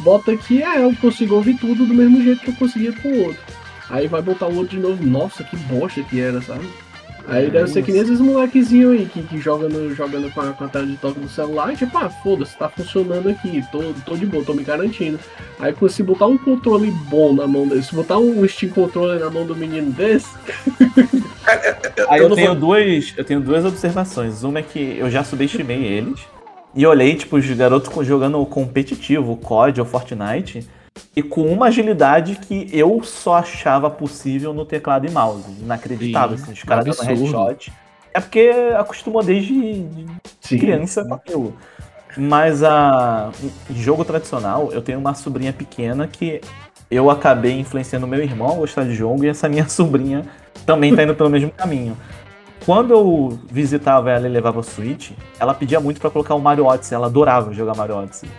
Bota 0.01 0.31
aqui, 0.31 0.61
é, 0.61 0.83
eu 0.83 0.93
consigo 0.97 1.35
ouvir 1.35 1.55
tudo 1.57 1.85
do 1.85 1.93
mesmo 1.93 2.21
jeito 2.21 2.41
que 2.41 2.49
eu 2.49 2.55
conseguia 2.55 2.91
com 2.91 3.07
o 3.07 3.25
outro. 3.27 3.41
Aí 3.89 4.07
vai 4.07 4.21
botar 4.21 4.47
o 4.47 4.55
outro 4.55 4.75
de 4.75 4.81
novo, 4.81 5.01
nossa, 5.05 5.43
que 5.43 5.55
bosta 5.55 6.01
que 6.03 6.19
era, 6.19 6.41
sabe? 6.41 6.67
Aí 7.27 7.49
deve 7.49 7.67
ser 7.69 7.83
que 7.83 7.91
nem 7.91 8.01
esses 8.01 8.19
molequezinhos 8.19 8.91
aí 8.93 9.05
que, 9.05 9.21
que 9.23 9.39
joga 9.39 9.69
no, 9.69 9.93
jogando 9.95 10.31
com 10.33 10.41
a, 10.41 10.53
com 10.53 10.63
a 10.63 10.67
tela 10.67 10.85
de 10.85 10.97
toque 10.97 11.19
do 11.19 11.29
celular, 11.29 11.71
e 11.71 11.77
tipo, 11.77 11.97
ah, 11.97 12.09
foda-se, 12.09 12.57
tá 12.57 12.67
funcionando 12.67 13.29
aqui, 13.29 13.63
tô, 13.71 13.79
tô 14.05 14.15
de 14.17 14.25
boa, 14.25 14.43
tô 14.43 14.53
me 14.53 14.63
garantindo. 14.63 15.19
Aí 15.59 15.73
se 15.89 16.03
botar 16.03 16.25
um 16.27 16.37
controle 16.37 16.91
bom 17.09 17.33
na 17.33 17.47
mão 17.47 17.67
dele, 17.67 17.83
se 17.83 17.93
botar 17.95 18.17
um 18.17 18.45
Steam 18.47 18.71
Controller 18.71 19.19
na 19.19 19.29
mão 19.29 19.45
do 19.45 19.55
menino 19.55 19.91
desse, 19.91 20.27
Aí 22.07 22.19
Eu 22.19 22.29
eu 22.29 22.35
tenho, 22.35 22.47
vou- 22.51 22.55
duas, 22.59 23.13
eu 23.17 23.23
tenho 23.23 23.39
duas 23.39 23.65
observações. 23.65 24.43
Uma 24.43 24.59
é 24.59 24.61
que 24.61 24.97
eu 24.97 25.09
já 25.09 25.23
subestimei 25.23 25.83
eles. 25.83 26.19
E 26.73 26.85
olhei, 26.85 27.15
tipo, 27.15 27.35
os 27.37 27.45
garotos 27.51 28.07
jogando 28.07 28.43
competitivo, 28.45 29.35
COD 29.37 29.81
ou 29.81 29.85
Fortnite, 29.85 30.65
e 31.15 31.21
com 31.21 31.43
uma 31.43 31.67
agilidade 31.67 32.35
que 32.35 32.69
eu 32.71 33.03
só 33.03 33.35
achava 33.35 33.89
possível 33.89 34.53
no 34.53 34.65
teclado 34.65 35.05
e 35.07 35.11
mouse. 35.11 35.43
Inacreditável, 35.61 36.37
Sim, 36.37 36.43
assim, 36.43 36.53
os 36.53 36.63
caras 36.63 36.85
dando 36.85 37.01
headshot. 37.01 37.73
É 38.13 38.19
porque 38.19 38.51
acostumou 38.77 39.23
desde 39.23 39.83
de 39.83 40.57
criança 40.57 41.05
com 41.05 41.13
aquilo. 41.13 41.55
Mas 42.17 42.63
a 42.63 43.31
em 43.69 43.75
jogo 43.75 44.03
tradicional, 44.03 44.69
eu 44.71 44.81
tenho 44.81 44.99
uma 44.99 45.13
sobrinha 45.13 45.53
pequena 45.53 46.07
que 46.07 46.41
eu 46.89 47.09
acabei 47.09 47.57
influenciando 47.57 48.05
meu 48.05 48.21
irmão 48.21 48.51
a 48.51 48.55
gostar 48.55 48.83
de 48.83 48.93
jogo 48.93 49.23
e 49.23 49.29
essa 49.29 49.47
minha 49.47 49.67
sobrinha 49.69 50.25
também 50.65 50.93
tá 50.93 51.03
indo 51.03 51.15
pelo 51.15 51.29
mesmo 51.29 51.51
caminho. 51.51 51.97
Quando 52.65 52.91
eu 52.93 53.39
visitava 53.49 54.11
ela 54.11 54.27
e 54.27 54.29
levava 54.29 54.59
o 54.59 54.63
Switch, 54.63 55.11
ela 55.39 55.53
pedia 55.53 55.79
muito 55.79 55.99
pra 55.99 56.09
colocar 56.11 56.35
o 56.35 56.39
Mario 56.39 56.65
Odyssey, 56.65 56.95
ela 56.95 57.07
adorava 57.07 57.51
jogar 57.53 57.75
Mario 57.75 57.95
Odyssey. 57.95 58.29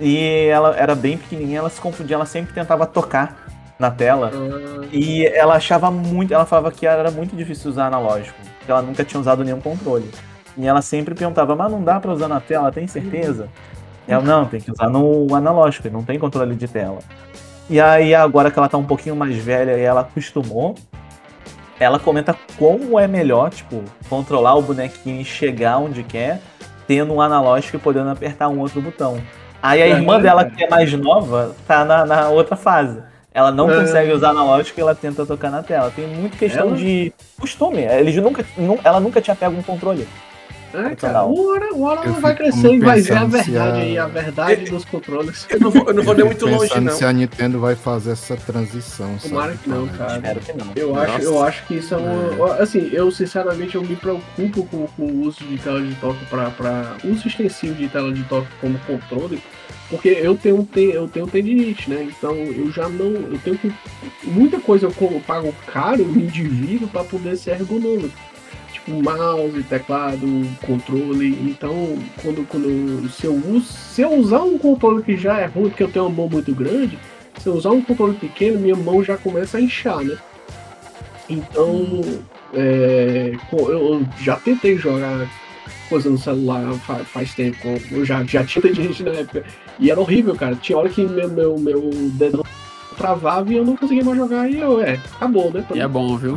E 0.00 0.46
ela 0.46 0.76
era 0.76 0.94
bem 0.94 1.16
pequenininha, 1.16 1.58
ela 1.60 1.70
se 1.70 1.80
confundia, 1.80 2.16
ela 2.16 2.26
sempre 2.26 2.54
tentava 2.54 2.86
tocar 2.86 3.46
na 3.78 3.90
tela. 3.90 4.30
Ah, 4.34 4.86
E 4.92 5.26
ela 5.26 5.54
achava 5.54 5.90
muito. 5.90 6.32
Ela 6.34 6.44
falava 6.44 6.70
que 6.70 6.86
era 6.86 7.10
muito 7.10 7.34
difícil 7.34 7.70
usar 7.70 7.86
analógico. 7.86 8.38
Que 8.64 8.70
ela 8.70 8.82
nunca 8.82 9.04
tinha 9.04 9.20
usado 9.20 9.42
nenhum 9.42 9.60
controle. 9.60 10.10
E 10.56 10.66
ela 10.66 10.82
sempre 10.82 11.14
perguntava, 11.14 11.56
mas 11.56 11.70
não 11.70 11.82
dá 11.82 11.98
pra 11.98 12.12
usar 12.12 12.28
na 12.28 12.40
tela, 12.40 12.70
tem 12.70 12.86
certeza? 12.86 13.48
E 14.06 14.12
ela, 14.12 14.22
não, 14.22 14.44
tem 14.44 14.60
que 14.60 14.70
usar 14.70 14.88
no 14.88 15.34
analógico, 15.34 15.88
não 15.88 16.02
tem 16.02 16.18
controle 16.18 16.54
de 16.54 16.68
tela. 16.68 16.98
E 17.68 17.80
aí, 17.80 18.14
agora 18.14 18.50
que 18.50 18.58
ela 18.58 18.68
tá 18.68 18.76
um 18.76 18.84
pouquinho 18.84 19.14
mais 19.14 19.36
velha 19.36 19.78
e 19.78 19.82
ela 19.82 20.00
acostumou, 20.00 20.74
ela 21.78 21.98
comenta 21.98 22.36
como 22.58 22.98
é 22.98 23.06
melhor, 23.06 23.50
tipo, 23.50 23.82
controlar 24.08 24.56
o 24.56 24.62
bonequinho 24.62 25.20
e 25.20 25.24
chegar 25.24 25.78
onde 25.78 26.02
quer, 26.02 26.40
tendo 26.86 27.14
um 27.14 27.20
analógico 27.20 27.76
e 27.76 27.80
podendo 27.80 28.10
apertar 28.10 28.48
um 28.48 28.58
outro 28.58 28.82
botão. 28.82 29.18
Aí 29.62 29.82
a 29.82 29.86
É, 29.86 29.90
irmã 29.90 30.20
dela, 30.20 30.44
que 30.44 30.64
é 30.64 30.68
mais 30.68 30.92
nova, 30.92 31.54
tá 31.66 31.84
na, 31.84 32.04
na 32.06 32.28
outra 32.28 32.56
fase. 32.56 32.98
Ela 33.32 33.50
não 33.52 33.70
É. 33.70 33.80
consegue 33.80 34.12
usar 34.12 34.30
analógico 34.30 34.80
e 34.80 34.82
ela 34.82 34.94
tenta 34.94 35.24
tocar 35.24 35.50
na 35.50 35.62
tela. 35.62 35.92
Tem 35.94 36.06
muito 36.06 36.36
questão 36.36 36.68
Ela- 36.68 36.76
de 36.76 37.12
costume. 37.38 37.82
Eles 37.82 38.16
nunca, 38.16 38.44
nu- 38.56 38.78
ela 38.82 38.98
nunca 38.98 39.20
tinha 39.20 39.36
pego 39.36 39.56
um 39.56 39.62
controle. 39.62 40.08
É, 40.72 40.94
cara, 40.94 40.96
Total. 40.96 41.32
uma 41.32 41.50
hora, 41.52 41.72
uma 41.74 41.88
hora 41.90 42.00
Eu 42.02 42.10
ela 42.12 42.20
vai 42.20 42.34
crescer 42.36 42.74
e 42.74 42.78
vai 42.78 43.00
ver 43.00 43.12
a 43.16 43.24
verdade 43.24 43.56
a- 43.58 43.72
aí, 43.74 43.98
a 43.98 44.06
verdade 44.06 44.64
dos 44.70 44.84
controles. 44.84 45.46
Eu 45.50 45.58
não 45.60 45.70
vou, 45.70 45.84
eu 45.88 45.94
não 45.94 46.02
vou 46.02 46.14
nem 46.14 46.24
muito 46.24 46.46
longe, 46.46 46.80
não. 46.80 46.92
se 46.92 47.04
a 47.04 47.12
Nintendo 47.12 47.58
vai 47.58 47.74
fazer 47.74 48.12
essa 48.12 48.36
transição. 48.36 49.16
Tomara 49.18 49.52
sabe? 49.52 49.62
que 49.64 49.68
não, 49.68 49.88
cara. 49.88 50.14
Espero 50.16 50.40
que 50.40 50.52
não. 50.52 50.66
Eu 50.76 50.94
acho, 50.94 51.22
eu 51.22 51.42
acho 51.42 51.66
que 51.66 51.74
isso 51.74 51.92
é 51.94 51.96
uma. 51.96 52.54
Assim, 52.56 52.88
eu 52.92 53.10
sinceramente 53.10 53.74
eu 53.74 53.82
me 53.82 53.96
preocupo 53.96 54.64
com, 54.66 54.86
com 54.86 55.02
o 55.02 55.22
uso 55.26 55.42
de 55.44 55.58
tela 55.58 55.80
de 55.82 55.94
toque 55.96 56.24
para 56.26 56.96
uso 57.04 57.26
extensivo 57.26 57.74
de 57.74 57.88
tela 57.88 58.12
de 58.12 58.22
toque 58.24 58.48
como 58.60 58.78
controle, 58.86 59.42
porque 59.88 60.08
eu 60.08 60.36
tenho, 60.36 60.62
te- 60.62 60.92
eu 60.94 61.08
tenho 61.08 61.26
tendinite, 61.26 61.90
né? 61.90 62.04
Então 62.16 62.34
eu 62.36 62.70
já 62.70 62.88
não. 62.88 63.06
Eu 63.06 63.40
tenho 63.42 63.58
que. 63.58 63.72
Muita 64.22 64.60
coisa 64.60 64.86
eu 64.86 65.20
pago 65.26 65.52
caro 65.66 66.04
no 66.04 66.20
indivíduo 66.20 66.86
para 66.88 67.02
poder 67.02 67.36
ser 67.36 67.52
ergonômico. 67.52 68.14
Tipo 68.84 69.02
mouse, 69.02 69.62
teclado, 69.64 70.46
controle. 70.66 71.28
Então, 71.50 71.98
quando, 72.22 72.46
quando 72.48 73.08
se 73.10 73.26
eu 73.26 73.34
uso. 73.34 73.66
Se 73.72 74.02
eu 74.02 74.14
usar 74.14 74.42
um 74.42 74.58
controle 74.58 75.02
que 75.02 75.16
já 75.16 75.38
é 75.38 75.46
ruim, 75.46 75.68
porque 75.68 75.82
eu 75.82 75.90
tenho 75.90 76.06
uma 76.06 76.14
mão 76.14 76.28
muito 76.28 76.54
grande, 76.54 76.98
se 77.38 77.46
eu 77.48 77.54
usar 77.54 77.70
um 77.70 77.82
controle 77.82 78.14
pequeno, 78.14 78.58
minha 78.60 78.76
mão 78.76 79.02
já 79.04 79.16
começa 79.16 79.58
a 79.58 79.60
inchar, 79.60 80.02
né? 80.02 80.16
Então, 81.28 82.00
é, 82.54 83.32
eu 83.52 84.04
já 84.20 84.36
tentei 84.36 84.76
jogar 84.76 85.28
coisa 85.88 86.10
no 86.10 86.18
celular 86.18 86.72
fa- 86.80 87.04
faz 87.04 87.34
tempo. 87.34 87.58
Eu 87.90 88.04
já, 88.04 88.24
já 88.24 88.44
tinha 88.44 88.62
tendinite 88.62 89.02
na 89.04 89.12
época. 89.12 89.44
E 89.78 89.90
era 89.90 90.00
horrível, 90.00 90.34
cara. 90.34 90.56
Tinha 90.56 90.78
hora 90.78 90.88
que 90.88 91.02
meu, 91.06 91.28
meu, 91.28 91.58
meu 91.58 91.90
dedo 92.14 92.44
travava 93.00 93.52
e 93.52 93.56
eu 93.56 93.64
não 93.64 93.76
conseguia 93.76 94.04
mais 94.04 94.16
jogar. 94.18 94.48
E 94.50 94.58
eu, 94.60 94.80
é, 94.82 94.98
acabou, 95.16 95.50
né? 95.52 95.64
E 95.74 95.80
é 95.80 95.88
bom, 95.88 96.16
viu? 96.16 96.34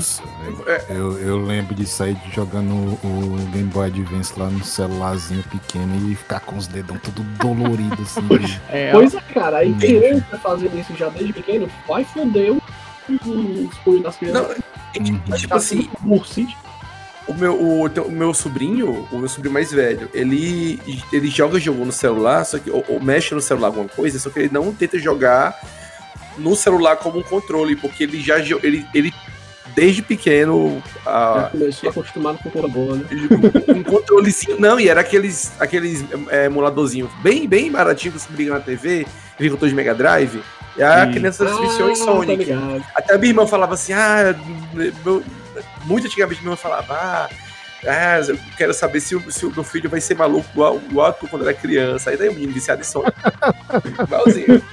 Eu, 0.89 1.19
eu 1.19 1.45
lembro 1.45 1.75
de 1.75 1.85
sair 1.85 2.15
de 2.15 2.31
jogando 2.33 2.73
o 3.03 3.37
Game 3.51 3.69
Boy 3.69 3.87
Advance 3.87 4.33
lá 4.39 4.49
no 4.49 4.63
celularzinho 4.63 5.43
pequeno 5.43 6.11
e 6.11 6.15
ficar 6.15 6.39
com 6.41 6.55
os 6.57 6.67
dedão 6.67 6.97
tudo 6.97 7.21
dolorido 7.39 8.01
assim. 8.01 8.21
de- 8.39 8.61
É, 8.69 8.91
Pois 8.91 9.13
é, 9.13 9.19
cara. 9.33 9.57
Aí 9.57 9.73
criança 9.73 10.37
fazendo 10.41 10.79
isso 10.79 10.95
já 10.95 11.09
desde 11.09 11.33
pequeno, 11.33 11.69
vai 11.87 12.03
foder 12.05 12.53
os 13.09 13.77
punhos 13.79 14.03
das 14.03 14.15
crianças. 14.15 14.47
Não, 14.57 14.73
Uhum. 14.95 15.19
tipo 15.35 15.55
assim, 15.55 15.89
Bursite. 16.01 16.55
o 17.27 17.33
meu, 17.33 17.55
o, 17.59 17.85
o 17.87 18.11
meu 18.11 18.31
sobrinho, 18.31 19.07
o 19.11 19.17
meu 19.17 19.27
sobrinho 19.27 19.51
mais 19.51 19.71
velho, 19.71 20.07
ele, 20.13 20.79
ele 21.11 21.29
joga 21.31 21.59
jogo 21.59 21.83
no 21.83 21.91
celular, 21.91 22.45
só 22.45 22.59
que 22.59 22.69
ou, 22.69 22.85
ou 22.87 22.99
mexe 23.01 23.33
no 23.33 23.41
celular 23.41 23.69
alguma 23.69 23.87
coisa, 23.89 24.19
só 24.19 24.29
que 24.29 24.37
ele 24.41 24.49
não 24.53 24.71
tenta 24.71 24.99
jogar 24.99 25.59
no 26.37 26.55
celular 26.55 26.97
como 26.97 27.19
um 27.19 27.23
controle, 27.23 27.75
porque 27.75 28.03
ele 28.03 28.21
já 28.21 28.37
ele, 28.39 28.85
ele 28.93 29.13
desde 29.75 30.01
pequeno 30.01 30.81
Já 31.03 31.45
a, 31.45 31.49
começou 31.51 31.89
acostumado 31.89 32.37
com 32.39 32.49
coisa 32.49 32.67
boa, 32.67 32.95
né? 32.95 33.05
um 33.69 33.83
controlezinho, 33.83 34.59
não, 34.59 34.79
e 34.79 34.87
era 34.87 35.01
aqueles 35.01 35.51
aqueles 35.59 36.05
é, 36.29 36.45
emuladorzinho 36.45 37.09
bem 37.21 37.47
bem 37.47 37.71
baratinho 37.71 38.13
que 38.13 38.19
você 38.19 38.27
liga 38.33 38.53
na 38.53 38.59
TV, 38.59 39.05
vem 39.39 39.49
com 39.49 39.67
de 39.67 39.73
Mega 39.73 39.95
Drive. 39.95 40.41
E 40.75 40.81
a 40.81 41.05
Sim. 41.05 41.11
criança 41.13 41.47
se 41.47 41.61
viciou 41.61 41.89
em 41.89 41.93
tá 41.93 42.03
Sonic. 42.03 42.35
ligado. 42.45 42.83
Até 42.95 43.13
a 43.13 43.17
minha 43.17 43.29
irmã 43.29 43.45
falava 43.45 43.75
assim, 43.75 43.93
ah, 43.93 44.35
meu- 44.73 45.23
muito 45.85 46.07
antigamente 46.07 46.41
minha 46.41 46.53
irmã 46.53 46.55
falava, 46.55 46.93
ah, 46.95 47.29
ah, 47.85 48.19
eu 48.27 48.39
quero 48.57 48.73
saber 48.73 48.99
se 48.99 49.15
o, 49.15 49.31
se 49.31 49.45
o 49.45 49.51
meu 49.51 49.63
filho 49.63 49.89
vai 49.89 50.01
ser 50.01 50.15
maluco 50.15 50.47
igual, 50.51 50.81
igual 50.89 51.13
tu 51.13 51.27
quando 51.27 51.43
era 51.43 51.53
criança. 51.53 52.09
Aí 52.09 52.17
daí 52.17 52.29
o 52.29 52.33
menino 52.33 52.53
viciado 52.53 52.81
em 52.81 52.85
Sonic. 52.85 53.13
Igualzinho. 54.01 54.63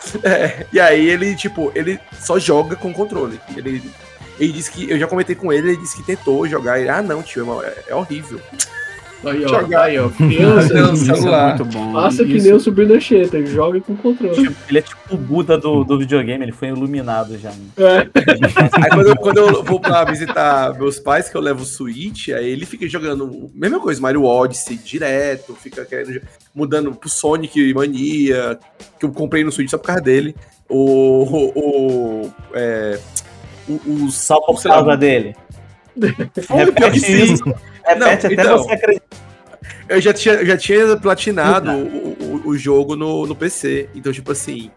É, 0.22 0.66
e 0.72 0.80
aí 0.80 1.08
ele, 1.08 1.36
tipo, 1.36 1.70
ele 1.74 2.00
só 2.18 2.38
joga 2.38 2.76
com 2.76 2.92
controle. 2.92 3.40
Ele, 3.56 3.82
ele 4.38 4.52
disse 4.52 4.70
que, 4.70 4.90
eu 4.90 4.98
já 4.98 5.06
comentei 5.06 5.34
com 5.34 5.52
ele, 5.52 5.68
ele 5.68 5.76
disse 5.76 5.96
que 5.96 6.02
tentou 6.02 6.46
jogar. 6.48 6.80
Ele, 6.80 6.88
ah, 6.88 7.02
não, 7.02 7.22
tio, 7.22 7.62
é, 7.62 7.74
é 7.88 7.94
horrível. 7.94 8.40
Aí, 9.22 9.44
ó. 9.44 9.48
Jogar. 9.48 9.82
Aí, 9.82 9.98
ó. 9.98 10.08
Criança. 10.08 10.72
Não, 10.74 10.94
Isso 10.94 11.12
é 11.12 11.14
celular. 11.14 11.56
muito 11.58 11.64
bom. 11.76 11.92
Faça 11.92 12.24
que 12.24 12.40
nem 12.40 12.52
o 12.54 12.60
sobrinho 12.60 12.88
da 12.88 13.00
Cheta, 13.00 13.44
joga 13.44 13.80
com 13.80 13.94
controle. 13.96 14.54
Ele 14.68 14.78
é 14.78 14.82
tipo 14.82 14.98
o 15.14 15.16
Buda 15.18 15.58
do, 15.58 15.84
do 15.84 15.98
videogame, 15.98 16.44
ele 16.44 16.52
foi 16.52 16.68
iluminado 16.68 17.38
já. 17.38 17.50
É. 17.76 17.98
Aí 18.82 18.90
quando 18.90 19.06
eu, 19.08 19.16
quando 19.16 19.36
eu 19.38 19.62
vou 19.62 19.78
pra 19.78 20.04
visitar 20.04 20.72
meus 20.78 20.98
pais, 20.98 21.28
que 21.28 21.36
eu 21.36 21.40
levo 21.40 21.62
o 21.62 21.66
Switch, 21.66 22.28
aí 22.30 22.48
ele 22.48 22.64
fica 22.64 22.88
jogando 22.88 23.50
mesma 23.54 23.78
coisa, 23.78 24.00
Mario 24.00 24.24
Odyssey 24.24 24.76
direto, 24.76 25.54
fica 25.54 25.84
querendo, 25.84 26.22
mudando 26.54 26.94
pro 26.94 27.08
Sonic 27.10 27.74
Mania, 27.74 28.58
que 28.98 29.04
eu 29.04 29.10
comprei 29.12 29.44
no 29.44 29.52
Switch 29.52 29.70
só 29.70 29.76
por 29.78 29.86
causa 29.88 30.02
dele. 30.02 30.34
O. 30.68 31.24
o, 31.24 32.22
o 32.24 32.32
é, 32.54 32.98
o- 33.68 34.04
os- 34.06 34.14
Só 34.14 34.40
por 34.40 34.62
causa 34.62 34.96
dele. 34.96 35.34
Foi, 36.46 36.72
pior 36.72 36.90
que 36.92 37.00
sim. 37.00 37.34
Repete 37.94 38.26
até 38.26 38.34
então. 38.34 38.58
você 38.58 38.72
acreditar. 38.72 39.16
Eu 39.88 40.00
já 40.00 40.12
tinha, 40.12 40.34
eu 40.36 40.46
já 40.46 40.56
tinha 40.56 40.96
platinado 40.96 41.70
o, 41.72 42.16
o, 42.20 42.48
o 42.48 42.58
jogo 42.58 42.94
no, 42.94 43.26
no 43.26 43.34
PC. 43.34 43.88
Então, 43.94 44.12
tipo 44.12 44.32
assim. 44.32 44.70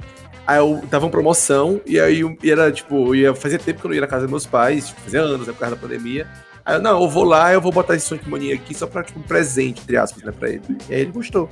Aí 0.46 0.58
eu 0.58 0.84
tava 0.90 1.06
em 1.06 1.10
promoção, 1.10 1.80
e 1.86 1.98
aí 1.98 2.22
e 2.44 2.52
era, 2.52 2.70
tipo, 2.70 3.16
ia 3.16 3.34
fazer 3.34 3.60
tempo 3.60 3.80
que 3.80 3.86
eu 3.86 3.90
não 3.90 3.96
ia 3.96 4.02
na 4.02 4.08
casa 4.08 4.24
dos 4.24 4.30
meus 4.30 4.46
pais, 4.46 4.90
tipo, 4.90 5.00
fazia 5.00 5.22
anos, 5.22 5.48
né, 5.48 5.54
por 5.54 5.60
causa 5.60 5.76
da 5.76 5.82
pandemia. 5.82 6.28
Aí 6.66 6.76
eu, 6.76 6.82
não, 6.82 7.02
eu 7.02 7.10
vou 7.10 7.24
lá, 7.24 7.54
eu 7.54 7.62
vou 7.62 7.72
botar 7.72 7.96
esse 7.96 8.06
Sonic 8.06 8.30
Mania 8.30 8.54
aqui 8.54 8.74
só 8.74 8.86
pra, 8.86 9.04
tipo, 9.04 9.20
um 9.20 9.24
presente, 9.24 9.82
entre 9.82 9.96
aspas, 9.96 10.22
né, 10.22 10.34
pra 10.38 10.50
ele. 10.50 10.62
E 10.90 10.94
aí 10.94 11.02
ele 11.02 11.12
gostou. 11.12 11.50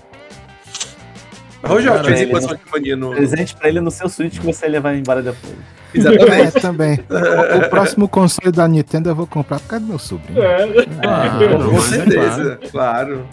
Jogo 1.63 2.55
de 2.57 2.71
Mania 2.71 2.95
no. 2.95 3.11
Presente 3.11 3.55
pra 3.55 3.69
ele 3.69 3.81
no 3.81 3.91
seu 3.91 4.09
Switch 4.09 4.39
que 4.39 4.45
você 4.45 4.67
levar 4.67 4.95
embora 4.95 5.21
depois. 5.21 5.53
É, 5.93 5.97
Exatamente. 5.97 6.51
também. 6.61 6.99
O, 7.09 7.57
o 7.65 7.69
próximo 7.69 8.07
console 8.07 8.51
da 8.51 8.67
Nintendo 8.67 9.09
eu 9.09 9.15
vou 9.15 9.27
comprar 9.27 9.59
por 9.59 9.67
causa 9.67 9.85
do 9.85 9.89
meu 9.89 9.99
sobrinho. 9.99 10.41
É. 10.41 10.85
Claro, 11.01 11.65
Com 11.65 11.73
mas 11.73 11.91
é 11.93 11.95
certeza, 11.97 12.59
claro. 12.71 13.25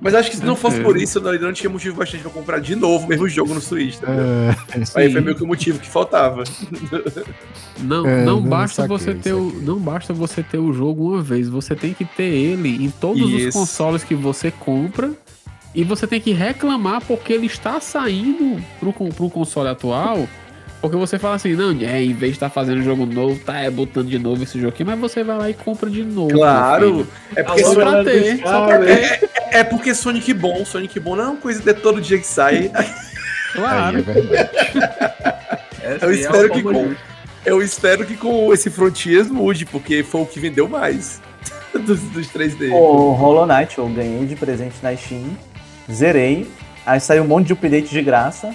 Mas 0.00 0.14
acho 0.14 0.30
que 0.30 0.36
se 0.36 0.44
não 0.44 0.56
fosse 0.56 0.76
Certeza. 0.76 0.92
por 0.94 1.00
isso, 1.00 1.18
eu 1.18 1.40
não, 1.40 1.52
tinha 1.52 1.70
motivo 1.70 1.96
bastante 1.96 2.22
pra 2.22 2.30
comprar 2.32 2.60
de 2.60 2.74
novo 2.74 3.06
o 3.06 3.08
mesmo 3.08 3.28
jogo 3.28 3.54
no 3.54 3.60
Switch, 3.60 3.96
tá? 3.98 4.08
É, 4.12 4.56
Aí 4.74 4.84
Sim. 5.06 5.12
foi 5.12 5.20
meio 5.20 5.36
que 5.36 5.44
o 5.44 5.46
motivo 5.46 5.78
que 5.78 5.88
faltava. 5.88 6.42
Não, 7.80 8.06
É, 8.06 8.24
não 8.24 8.40
não 8.40 8.42
basta 8.42 8.82
saquei, 8.82 8.98
você 8.98 9.14
ter 9.14 9.32
o, 9.32 9.52
não 9.62 9.78
basta 9.78 10.12
você 10.12 10.42
ter 10.42 10.58
o 10.58 10.72
jogo 10.72 11.12
uma 11.14 11.22
vez, 11.22 11.48
você 11.48 11.74
tem 11.76 11.94
que 11.94 12.04
ter 12.04 12.24
ele 12.24 12.84
em 12.84 12.90
todos 12.90 13.22
os 13.22 13.30
Isso. 13.40 13.58
consoles 13.58 14.02
que 14.02 14.14
você 14.14 14.50
compra 14.50 15.12
e 15.80 15.84
você 15.84 16.06
tem 16.08 16.20
que 16.20 16.32
reclamar 16.32 17.00
porque 17.06 17.32
ele 17.32 17.46
está 17.46 17.80
saindo 17.80 18.60
pro, 18.80 18.92
pro 18.92 19.30
console 19.30 19.68
atual. 19.68 20.28
Porque 20.80 20.96
você 20.96 21.18
fala 21.18 21.34
assim, 21.34 21.54
não, 21.54 21.70
é, 21.80 22.02
em 22.02 22.12
vez 22.12 22.32
de 22.32 22.36
estar 22.36 22.50
fazendo 22.50 22.82
jogo 22.82 23.04
novo, 23.04 23.38
tá 23.44 23.58
é, 23.60 23.68
botando 23.70 24.08
de 24.08 24.18
novo 24.18 24.42
esse 24.44 24.58
jogo 24.58 24.68
aqui, 24.68 24.84
mas 24.84 24.98
você 24.98 25.24
vai 25.24 25.36
lá 25.36 25.50
e 25.50 25.54
compra 25.54 25.90
de 25.90 26.04
novo. 26.04 26.30
Claro. 26.30 27.06
É 27.34 27.42
porque, 27.42 27.62
Só 27.64 27.70
Alô, 27.72 27.74
Sonic, 27.74 27.90
pra 27.92 28.04
galera 28.04 28.04
ter, 28.04 28.38
só 28.38 28.66
pra 28.66 28.94
Sky, 28.94 29.18
ter. 29.20 29.30
é 29.52 29.64
porque 29.64 29.94
Sonic 29.94 30.34
bom, 30.34 30.64
Sonic 30.64 31.00
bom 31.00 31.16
não 31.16 31.24
é 31.24 31.28
uma 31.28 31.36
coisa 31.36 31.60
de 31.62 31.74
todo 31.80 32.00
dia 32.00 32.18
que 32.18 32.26
sai. 32.26 32.70
aí 32.74 32.88
Claro. 33.52 34.04
é 35.82 35.98
Eu 36.04 36.10
é 36.10 36.14
espero 36.14 36.50
que 36.50 36.62
com- 36.62 36.94
Eu 37.44 37.62
espero 37.62 38.04
que 38.06 38.16
com 38.16 38.52
esse 38.52 38.68
Frontiers 38.70 39.28
mude, 39.30 39.64
porque 39.64 40.02
foi 40.02 40.20
o 40.20 40.26
que 40.26 40.38
vendeu 40.38 40.68
mais 40.68 41.20
dos, 41.74 42.00
dos 42.00 42.28
3D. 42.28 42.70
O 42.72 43.12
Hollow 43.12 43.46
Knight 43.46 43.78
eu 43.78 43.88
ganhei 43.88 44.26
de 44.26 44.36
presente 44.36 44.76
na 44.82 44.94
Steam, 44.96 45.36
zerei, 45.90 46.50
aí 46.86 47.00
saiu 47.00 47.22
um 47.24 47.26
monte 47.26 47.46
de 47.48 47.52
update 47.52 47.88
de 47.90 48.02
graça, 48.02 48.54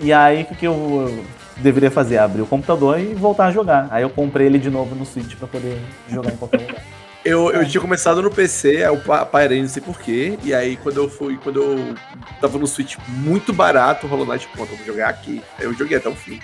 e 0.00 0.12
aí 0.12 0.42
o 0.42 0.46
que 0.46 0.54
que 0.54 0.66
eu 0.66 1.24
deveria 1.56 1.90
fazer? 1.90 2.18
Abrir 2.18 2.42
o 2.42 2.46
computador 2.46 3.00
e 3.00 3.14
voltar 3.14 3.46
a 3.46 3.50
jogar. 3.50 3.88
Aí 3.90 4.02
eu 4.02 4.10
comprei 4.10 4.46
ele 4.46 4.58
de 4.58 4.70
novo 4.70 4.94
no 4.94 5.04
Switch 5.04 5.34
pra 5.36 5.48
poder 5.48 5.80
jogar 6.08 6.32
em 6.32 6.36
qualquer 6.36 6.60
lugar. 6.60 6.82
Eu, 7.24 7.50
eu 7.50 7.68
tinha 7.68 7.80
começado 7.80 8.22
no 8.22 8.30
PC, 8.30 8.68
aí 8.76 8.82
eu 8.84 8.96
pa- 9.00 9.26
parei, 9.26 9.60
não 9.60 9.68
sei 9.68 9.82
porquê. 9.82 10.38
E 10.42 10.54
aí, 10.54 10.76
quando 10.78 10.96
eu 10.98 11.10
fui, 11.10 11.36
quando 11.36 11.60
eu 11.60 11.94
tava 12.40 12.56
no 12.58 12.66
Switch 12.66 12.96
muito 13.08 13.52
barato, 13.52 14.06
o 14.06 14.08
Hollow 14.08 14.24
Knight, 14.24 14.48
pronto, 14.54 14.70
eu 14.72 14.76
vou 14.78 14.86
jogar 14.86 15.08
aqui. 15.10 15.42
Aí 15.58 15.64
eu 15.66 15.74
joguei 15.74 15.98
até 15.98 16.08
o 16.08 16.14
fim. 16.14 16.40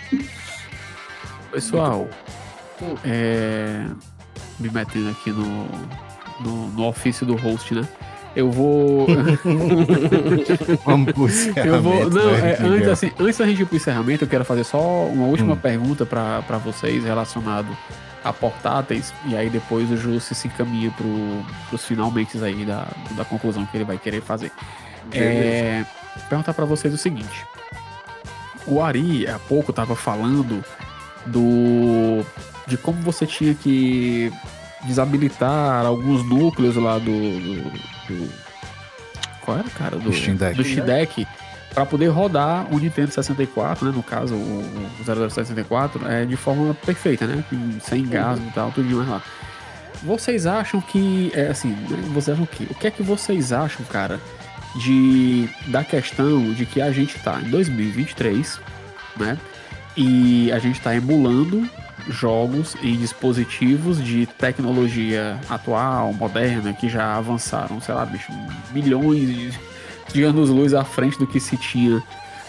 Pessoal, 1.51 2.06
é, 3.05 3.84
me 4.59 4.68
metendo 4.68 5.10
aqui 5.10 5.30
no, 5.30 5.64
no, 6.40 6.66
no 6.72 6.86
ofício 6.86 7.24
do 7.24 7.36
host, 7.36 7.72
né? 7.74 7.88
Eu 8.36 8.51
vou. 8.51 9.06
Vamos 10.85 11.12
pro 11.12 11.28
Eu 11.56 11.82
vou. 11.82 11.94
encerramento, 11.94 12.11
Não, 12.11 12.32
né, 12.32 12.52
é, 12.52 12.62
antes, 12.62 12.89
assim, 12.89 13.11
antes 13.19 13.39
da 13.39 13.47
gente 13.47 13.62
ir 13.62 13.66
pro 13.66 13.77
encerramento, 13.77 14.24
eu 14.24 14.28
quero 14.28 14.44
fazer 14.44 14.65
só 14.65 14.81
uma 15.06 15.27
última 15.27 15.55
Hum. 15.55 15.59
pergunta 15.59 16.05
pra 16.06 16.59
vocês 16.65 17.05
relacionado 17.05 17.69
a 18.24 18.32
portáteis. 18.32 19.12
E 19.27 19.36
aí 19.36 19.48
depois 19.51 19.90
o 19.90 19.97
Jussi 19.97 20.35
se 20.35 20.48
encaminha 20.48 20.90
pro, 20.93 21.44
pros 21.69 21.85
finalmente 21.85 22.43
aí 22.43 22.65
da, 22.65 22.86
da 23.12 23.24
conclusão 23.24 23.65
que 23.66 23.77
ele 23.77 23.85
vai 23.85 23.98
querer 23.98 24.20
fazer. 24.23 24.51
É, 25.12 25.85
perguntar 26.28 26.55
pra 26.55 26.65
vocês 26.65 26.93
o 26.94 26.98
seguinte. 26.98 27.44
O 28.66 28.81
Ari, 28.82 29.27
há 29.28 29.39
pouco, 29.39 29.73
tava 29.73 29.94
falando 29.94 30.65
do. 31.27 32.24
de 32.66 32.78
como 32.78 33.01
você 33.02 33.27
tinha 33.27 33.55
que 33.55 34.32
desabilitar 34.85 35.85
alguns 35.85 36.24
núcleos 36.24 36.77
lá 36.77 36.98
do. 36.98 37.05
do, 37.05 37.93
do- 38.09 38.31
qual 39.40 39.59
era, 39.59 39.68
cara? 39.70 39.97
Do, 39.97 40.05
Do 40.10 40.12
Steam 40.12 40.36
Deck. 40.36 40.56
do 40.56 40.64
Steam 40.64 40.86
Deck 40.86 41.26
para 41.74 41.85
poder 41.85 42.09
rodar 42.09 42.72
o 42.72 42.78
Nintendo 42.78 43.10
64, 43.10 43.85
né? 43.86 43.93
No 43.94 44.02
caso, 44.02 44.35
o, 44.35 44.89
o 45.01 45.05
064, 45.31 46.06
é, 46.09 46.24
de 46.24 46.36
forma 46.36 46.72
perfeita, 46.74 47.26
né? 47.26 47.44
Sem 47.82 48.02
engasgo 48.02 48.47
e 48.48 48.51
tal, 48.52 48.70
tudo 48.70 48.89
mais 48.97 49.09
lá. 49.09 49.22
Vocês 50.02 50.47
acham 50.47 50.81
que. 50.81 51.31
É, 51.35 51.48
assim, 51.48 51.68
né, 51.70 51.98
vocês 52.12 52.31
acham 52.36 52.47
que. 52.47 52.64
O 52.64 52.74
que 52.74 52.86
é 52.86 52.90
que 52.90 53.02
vocês 53.02 53.52
acham, 53.52 53.85
cara, 53.86 54.20
de 54.76 55.48
da 55.66 55.82
questão 55.85 56.52
de 56.52 56.64
que 56.66 56.81
a 56.81 56.90
gente 56.93 57.18
tá 57.20 57.40
em 57.40 57.48
2023, 57.51 58.60
né? 59.18 59.36
E 59.97 60.51
a 60.52 60.59
gente 60.59 60.81
tá 60.81 60.94
emulando 60.94 61.68
jogos 62.09 62.76
em 62.82 62.97
dispositivos 62.97 64.02
de 64.02 64.26
tecnologia 64.26 65.39
atual, 65.48 66.12
moderna, 66.12 66.72
que 66.72 66.89
já 66.89 67.16
avançaram, 67.16 67.81
sei 67.81 67.94
lá, 67.94 68.05
bicho, 68.05 68.32
milhões 68.72 69.28
de, 69.28 69.52
de 70.12 70.22
anos-luz 70.22 70.74
à 70.74 70.85
frente 70.85 71.18
do 71.18 71.26
que 71.26 71.40
se 71.40 71.56
tinha 71.56 72.02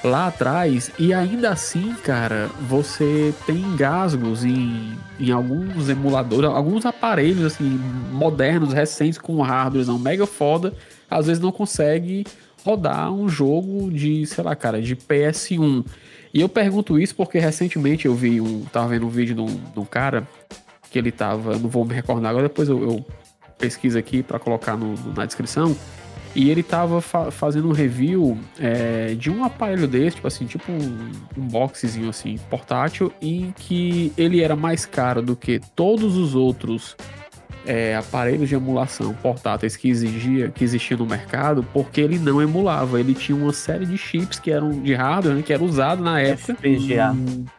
lá 0.03 0.27
atrás. 0.27 0.91
E 0.99 1.14
ainda 1.14 1.49
assim, 1.49 1.94
cara, 2.03 2.49
você 2.68 3.34
tem 3.45 3.57
engasgos 3.57 4.45
em, 4.45 4.98
em 5.19 5.32
alguns 5.32 5.90
emuladores, 5.90 6.49
alguns 6.49 6.86
aparelhos 6.86 7.53
assim, 7.53 7.80
modernos, 8.11 8.73
recentes, 8.73 9.18
com 9.18 9.41
hardware 9.41 9.86
não 9.86 9.99
mega 9.99 10.26
foda, 10.26 10.73
às 11.10 11.27
vezes 11.27 11.41
não 11.41 11.52
consegue 11.52 12.26
rodar 12.64 13.11
um 13.11 13.30
jogo 13.30 13.91
de, 13.91 14.26
sei 14.26 14.44
lá, 14.44 14.56
cara, 14.56 14.82
de 14.82 14.95
PS1. 14.95 15.86
E 16.36 16.41
eu 16.41 16.49
pergunto 16.49 16.99
isso 16.99 17.16
porque 17.16 17.40
recentemente 17.40 18.06
eu 18.07 18.14
vi 18.14 18.41
um. 18.41 18.66
Tava 18.66 18.90
vendo 18.90 19.06
um 19.06 19.10
vídeo 19.10 19.34
de 19.34 19.80
um, 19.80 19.86
cara 19.86 20.28
que 20.91 20.99
ele 20.99 21.10
tava. 21.10 21.57
Não 21.57 21.70
vou 21.70 21.86
me 21.86 21.94
recordar 21.94 22.30
agora, 22.30 22.49
depois 22.49 22.68
eu, 22.68 22.84
eu 22.84 23.06
pesquiso 23.57 23.98
aqui 23.98 24.22
pra 24.22 24.38
colocar 24.38 24.76
no- 24.76 24.95
no- 24.95 25.14
na 25.14 25.26
descrição. 25.26 25.74
E 26.36 26.49
ele 26.49 26.62
tava 26.62 26.99
fa- 26.99 27.32
fazendo 27.32 27.70
um 27.70 27.72
review 27.72 28.38
é, 28.60 29.16
de 29.18 29.32
um 29.32 29.45
aparelho 29.45 29.88
desse, 29.88 30.18
tipo 30.18 30.28
assim, 30.28 30.45
tipo 30.45 30.70
um, 30.70 31.10
um 31.38 31.48
boxezinho 31.48 32.10
assim, 32.10 32.38
portátil, 32.49 33.14
em 33.22 33.53
que 33.57 34.12
ele 34.18 34.41
era 34.41 34.57
mais 34.57 34.86
caro 34.86 35.22
do 35.22 35.38
que 35.38 35.62
todos 35.74 36.18
os 36.18 36.36
outros 36.36 36.98
é, 37.65 37.95
aparelhos 37.95 38.49
de 38.49 38.55
emulação 38.55 39.13
portáteis 39.13 39.75
que 39.75 39.89
exigia, 39.89 40.49
que 40.49 40.63
existia 40.63 40.95
no 40.97 41.05
mercado, 41.05 41.65
porque 41.73 42.01
ele 42.01 42.19
não 42.19 42.41
emulava. 42.41 42.99
Ele 42.99 43.13
tinha 43.13 43.37
uma 43.37 43.53
série 43.53 43.85
de 43.85 43.97
chips 43.97 44.39
que 44.39 44.51
eram 44.51 44.71
de 44.71 44.93
hardware, 44.93 45.35
né, 45.35 45.41
que 45.41 45.53
era 45.53 45.63
usado 45.63 46.03
na 46.03 46.19
época. 46.19 46.53
FPGA. 46.53 47.13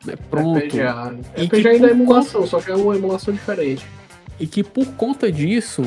né, 0.04 0.14
pronto. 0.30 0.60
FPGA. 0.60 1.14
E 1.36 1.46
FPGA 1.46 1.60
que 1.62 1.68
ainda 1.68 1.86
é 1.86 1.90
por 1.90 2.00
emulação, 2.00 2.46
só 2.46 2.60
que 2.60 2.70
é 2.70 2.76
uma 2.76 2.96
emulação 2.96 3.32
diferente. 3.32 3.84
E 4.38 4.46
que 4.46 4.62
por 4.62 4.86
conta 4.92 5.30
disso 5.32 5.82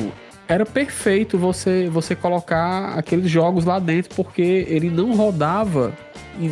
era 0.48 0.66
perfeito 0.66 1.38
você 1.38 1.88
você 1.88 2.16
colocar 2.16 2.98
aqueles 2.98 3.30
jogos 3.30 3.64
lá 3.64 3.78
dentro, 3.78 4.14
porque 4.16 4.66
ele 4.68 4.90
não 4.90 5.14
rodava 5.14 5.92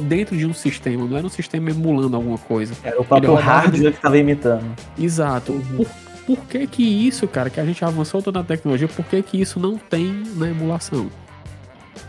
dentro 0.07 0.37
de 0.37 0.47
um 0.47 0.53
sistema, 0.53 1.05
não 1.07 1.17
era 1.17 1.27
um 1.27 1.31
sistema 1.31 1.71
emulando 1.71 2.17
alguma 2.17 2.39
coisa. 2.39 2.75
Era 2.85 3.01
o 3.01 3.05
próprio 3.05 3.35
hardware 3.35 3.93
que 3.93 4.01
tava 4.01 4.19
imitando. 4.19 4.65
Exato. 4.99 5.53
Uhum. 5.53 5.77
Por, 5.79 5.87
por 6.29 6.45
que 6.45 6.67
que 6.67 6.83
isso, 6.83 7.27
cara, 7.27 7.49
que 7.49 7.59
a 7.59 7.65
gente 7.65 7.83
avançou 7.83 8.21
toda 8.23 8.41
a 8.41 8.45
tecnologia, 8.45 8.87
por 8.87 9.03
que 9.07 9.23
que 9.23 9.41
isso 9.41 9.59
não 9.59 9.79
tem 9.79 10.23
na 10.37 10.51
emulação? 10.51 11.11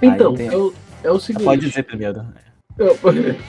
Então, 0.02 0.36
é 0.38 0.58
o, 0.58 0.74
é 1.06 1.10
o 1.10 1.18
seguinte. 1.22 1.46
Pode 1.46 1.62
dizer 1.66 1.84
primeiro. 1.84 2.26
Eu- 2.78 2.98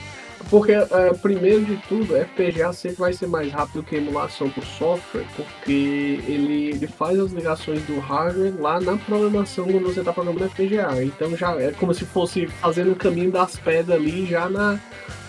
Porque, 0.49 0.71
é, 0.71 0.85
primeiro 1.21 1.63
de 1.63 1.77
tudo, 1.87 2.15
FPGA 2.15 2.73
sempre 2.73 2.97
vai 2.97 3.13
ser 3.13 3.27
mais 3.27 3.51
rápido 3.53 3.83
que 3.83 3.95
emulação 3.95 4.49
por 4.49 4.65
software, 4.65 5.23
porque 5.35 6.19
ele, 6.27 6.69
ele 6.71 6.87
faz 6.87 7.17
as 7.19 7.31
ligações 7.31 7.81
do 7.83 7.99
hardware 7.99 8.53
lá 8.59 8.79
na 8.81 8.97
programação 8.97 9.65
quando 9.65 9.83
você 9.83 9.99
está 9.99 10.11
programando 10.11 10.49
FPGA. 10.49 11.03
Então 11.03 11.37
já 11.37 11.55
é 11.61 11.71
como 11.71 11.93
se 11.93 12.05
fosse 12.05 12.47
fazendo 12.47 12.91
o 12.91 12.95
caminho 12.95 13.31
das 13.31 13.55
pedras 13.57 13.97
ali 13.97 14.25
já 14.25 14.49
na, 14.49 14.79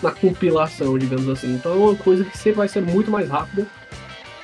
na 0.01 0.11
compilação, 0.11 0.97
digamos 0.97 1.29
assim. 1.29 1.53
Então 1.53 1.71
é 1.71 1.75
uma 1.75 1.95
coisa 1.95 2.25
que 2.25 2.37
sempre 2.37 2.57
vai 2.57 2.67
ser 2.67 2.81
muito 2.81 3.09
mais 3.11 3.29
rápida, 3.29 3.65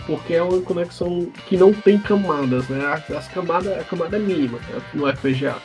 porque 0.09 0.33
é 0.33 0.41
uma 0.41 0.59
conexão 0.61 1.27
que 1.47 1.55
não 1.55 1.71
tem 1.71 1.99
camadas, 1.99 2.67
né? 2.67 2.83
As, 2.87 3.09
as 3.15 3.27
camadas, 3.27 3.79
a 3.79 3.83
camada 3.83 4.17
é 4.17 4.19
mínima 4.19 4.57
né, 4.57 4.81
no 4.93 5.07
FPGA. 5.07 5.55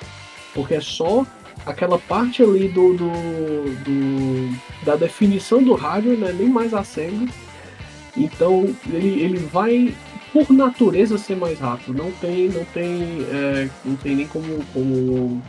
Porque 0.53 0.75
é 0.75 0.81
só 0.81 1.27
aquela 1.65 1.99
parte 1.99 2.43
ali 2.43 2.69
do, 2.69 2.93
do, 2.93 3.11
do- 3.85 4.57
da 4.85 4.97
definição 4.97 5.62
do 5.62 5.75
hardware, 5.75 6.19
né? 6.19 6.33
nem 6.39 6.49
mais 6.49 6.75
assembly. 6.75 7.31
Então 8.16 8.69
ele, 8.93 9.21
ele 9.23 9.39
vai 9.39 9.95
por 10.33 10.51
natureza 10.53 11.16
ser 11.16 11.37
mais 11.37 11.59
rápido. 11.59 11.95
Não 11.97 12.11
tem, 12.12 12.49
não 12.49 12.65
tem, 12.66 13.27
é, 13.31 13.69
não 13.85 13.97
tem 13.97 14.15
nem 14.16 14.27
como, 14.27 14.62
como, 14.75 15.43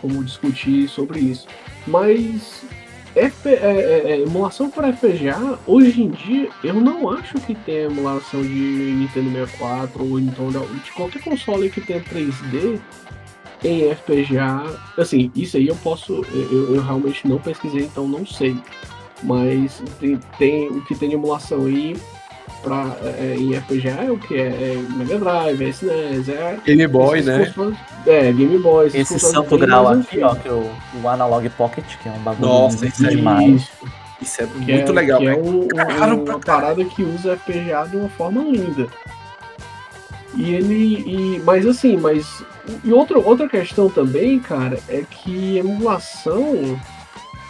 como 0.00 0.22
discutir 0.24 0.88
sobre 0.88 1.18
isso. 1.18 1.46
Mas 1.86 2.62
F, 3.14 3.48
é, 3.48 3.52
é, 3.52 4.12
é, 4.12 4.20
emulação 4.20 4.70
por 4.70 4.84
FPGA, 4.84 5.58
hoje 5.66 6.02
em 6.02 6.10
dia, 6.10 6.48
eu 6.62 6.74
não 6.74 7.10
acho 7.10 7.34
que 7.40 7.54
tenha 7.54 7.86
emulação 7.86 8.40
de 8.42 8.48
Nintendo 8.48 9.30
64 9.30 10.08
ou 10.08 10.20
então 10.20 10.48
de 10.50 10.92
qualquer 10.92 11.22
console 11.22 11.70
que 11.70 11.80
tenha 11.80 12.00
3D 12.00 12.80
em 13.64 13.94
FPGA. 13.94 14.80
Assim, 14.96 15.30
isso 15.34 15.56
aí 15.56 15.66
eu 15.66 15.76
posso. 15.76 16.24
Eu, 16.32 16.74
eu 16.74 16.82
realmente 16.82 17.26
não 17.26 17.38
pesquisei, 17.38 17.82
então 17.82 18.06
não 18.06 18.24
sei. 18.24 18.56
Mas 19.22 19.82
tem, 19.98 20.18
tem 20.38 20.68
o 20.68 20.84
que 20.84 20.94
tem 20.94 21.08
de 21.08 21.14
emulação 21.14 21.66
aí 21.66 21.96
pra, 22.62 22.96
é, 23.18 23.34
em 23.38 23.54
FPGA 23.54 24.04
é 24.06 24.10
o 24.10 24.18
que? 24.18 24.34
É, 24.36 24.46
é 24.48 24.76
Mega 24.96 25.18
Drive, 25.18 25.62
é 25.62 25.68
SNES, 25.68 26.28
é. 26.28 26.58
Game 26.64 26.86
Boy, 26.86 27.22
né? 27.22 27.52
É, 28.06 28.32
Game 28.32 28.58
Boy. 28.58 28.90
Esse 28.92 29.18
santo 29.18 29.56
grau 29.58 29.88
aqui, 29.88 30.22
ó, 30.22 30.34
que 30.34 30.48
é 30.48 30.52
o, 30.52 30.70
o 31.02 31.08
Analog 31.08 31.48
Pocket, 31.50 31.84
que 32.02 32.08
é 32.08 32.12
um 32.12 32.18
bagulho 32.18 32.48
Nossa, 32.48 32.86
isso 32.86 33.06
aí. 33.06 33.16
demais. 33.16 33.68
Isso 34.20 34.42
é 34.42 34.46
Que 34.46 34.72
muito 34.72 34.92
é, 34.92 34.94
legal, 34.94 35.18
que 35.20 35.26
é 35.28 35.34
um- 35.34 35.60
um- 35.64 35.68
Caro 35.68 36.18
pra 36.18 36.34
uma 36.34 36.40
parada 36.40 36.84
que 36.84 37.02
usa 37.02 37.36
FPGA 37.36 37.86
de 37.88 37.96
uma 37.96 38.08
forma 38.10 38.42
linda. 38.42 38.86
E 40.34 40.54
ele. 40.54 40.94
E, 41.06 41.42
mas 41.44 41.66
assim, 41.66 41.96
mas. 41.96 42.44
E 42.84 42.92
outra, 42.92 43.18
outra 43.18 43.48
questão 43.48 43.88
também, 43.88 44.38
cara, 44.38 44.78
é 44.88 45.02
que 45.10 45.56
emulação 45.58 46.78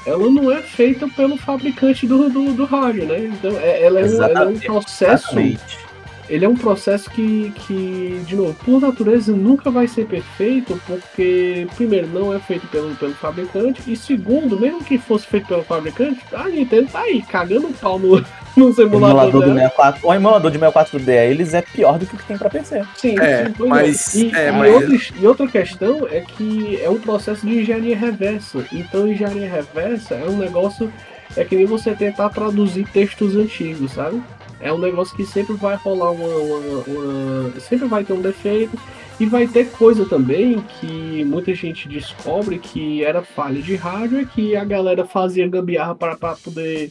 ela 0.07 0.31
não 0.31 0.51
é 0.51 0.63
feita 0.63 1.07
pelo 1.09 1.37
fabricante 1.37 2.07
do, 2.07 2.29
do, 2.31 2.53
do 2.55 2.65
rádio, 2.65 3.07
né? 3.07 3.19
Então 3.27 3.51
é- 3.59 3.83
ela 3.83 4.01
é, 4.01 4.05
um, 4.05 4.23
ela 4.23 4.43
é 4.43 4.47
um 4.47 4.59
processo. 4.59 5.27
Exatamente. 5.29 5.90
Ele 6.31 6.45
é 6.45 6.49
um 6.49 6.55
processo 6.57 7.11
que, 7.11 7.53
que, 7.67 8.23
de 8.25 8.37
novo, 8.37 8.55
por 8.65 8.81
natureza 8.81 9.33
nunca 9.33 9.69
vai 9.71 9.89
ser 9.89 10.07
perfeito, 10.07 10.81
porque, 10.87 11.67
primeiro, 11.75 12.07
não 12.07 12.33
é 12.33 12.39
feito 12.39 12.69
pelo, 12.69 12.95
pelo 12.95 13.13
fabricante, 13.15 13.83
e 13.87 13.97
segundo, 13.97 14.59
mesmo 14.59 14.85
que 14.85 14.97
fosse 14.97 15.27
feito 15.27 15.49
pelo 15.49 15.65
fabricante, 15.65 16.21
a 16.33 16.49
Nintendo 16.49 16.89
tá 16.93 17.01
aí, 17.01 17.21
cagando 17.23 17.67
o 17.67 17.73
pau 17.73 17.99
no, 17.99 18.25
nos 18.57 18.79
O 18.79 18.83
emuladores 18.83 18.89
emulador 19.29 19.33
do 19.33 19.41
dela. 19.41 19.55
64, 19.71 20.07
o 20.09 20.15
emulador 20.15 20.51
de 20.53 20.59
64D, 20.61 21.09
eles 21.31 21.53
é 21.53 21.63
pior 21.63 21.99
do 21.99 22.07
que 22.07 22.15
o 22.15 22.19
que 22.19 22.25
tem 22.27 22.39
pra 22.39 22.49
PC. 22.49 22.83
Sim, 22.97 23.19
É, 23.19 23.47
sim, 23.47 23.53
mas- 23.67 24.15
E, 24.15 24.33
é, 24.35 24.49
e 24.49 24.53
mas- 24.53 24.73
outra, 24.75 24.97
e 25.21 25.27
outra 25.27 25.47
questão 25.49 26.07
é 26.09 26.21
que 26.21 26.81
é 26.81 26.89
um 26.89 27.01
processo 27.01 27.45
de 27.45 27.59
engenharia 27.59 27.97
reversa. 27.97 28.65
Então, 28.73 29.09
engenharia 29.09 29.51
reversa 29.51 30.15
é 30.15 30.29
um 30.29 30.37
negócio. 30.39 30.93
É 31.37 31.45
que 31.45 31.55
nem 31.55 31.65
você 31.65 31.93
tentar 31.93 32.29
traduzir 32.31 32.85
textos 32.93 33.37
antigos, 33.37 33.93
sabe? 33.93 34.21
É 34.61 34.73
um 34.73 34.79
negócio 34.79 35.17
que 35.17 35.25
sempre 35.25 35.55
vai 35.55 35.77
rolar 35.77 36.11
uma, 36.11 36.27
uma- 36.27 36.85
uma- 36.87 37.61
Sempre 37.61 37.89
vai 37.89 38.05
ter 38.05 38.13
um 38.13 38.21
defeito. 38.21 38.79
E 39.19 39.27
vai 39.27 39.47
ter 39.47 39.71
coisa 39.73 40.07
também 40.07 40.61
que 40.81 41.25
muita 41.25 41.55
gente 41.55 41.87
descobre 41.89 42.59
que 42.59 43.05
era 43.05 43.23
falha 43.23 43.61
de 43.61 43.75
hardware, 43.77 44.27
que 44.27 44.57
a 44.57 44.65
galera 44.65 45.05
fazia 45.05 45.47
gambiarra 45.47 45.95
para 45.95 46.17
poder 46.17 46.91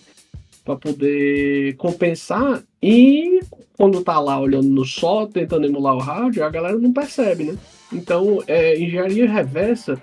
para 0.64 0.76
poder 0.76 1.76
compensar 1.78 2.62
e 2.84 3.40
quando 3.76 4.04
tá 4.04 4.20
lá 4.20 4.40
olhando 4.40 4.68
no 4.68 4.86
sol, 4.86 5.26
tentando 5.26 5.66
emular 5.66 5.96
o 5.96 6.00
rádio, 6.00 6.44
a 6.46 6.50
galera 6.50 6.78
não 6.78 6.94
percebe, 6.94 7.46
né? 7.46 7.58
Então, 7.92 8.44
é, 8.46 8.78
engenharia 8.80 9.28
reversa 9.28 10.00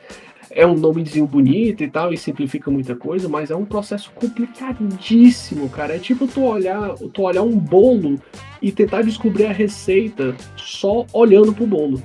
é 0.50 0.66
um 0.66 0.74
nomezinho 0.74 1.26
bonito 1.26 1.82
e 1.82 1.88
tal, 1.88 2.12
e 2.12 2.18
simplifica 2.18 2.70
muita 2.70 2.94
coisa, 2.94 3.28
mas 3.28 3.50
é 3.50 3.56
um 3.56 3.64
processo 3.64 4.10
complicadíssimo, 4.14 5.68
cara. 5.68 5.96
É 5.96 5.98
tipo 5.98 6.26
tu 6.26 6.42
olhar, 6.44 6.94
tu 7.12 7.22
olhar 7.22 7.42
um 7.42 7.58
bolo 7.58 8.18
e 8.60 8.72
tentar 8.72 9.02
descobrir 9.02 9.46
a 9.46 9.52
receita 9.52 10.34
só 10.56 11.04
olhando 11.12 11.52
pro 11.52 11.66
bolo. 11.66 12.02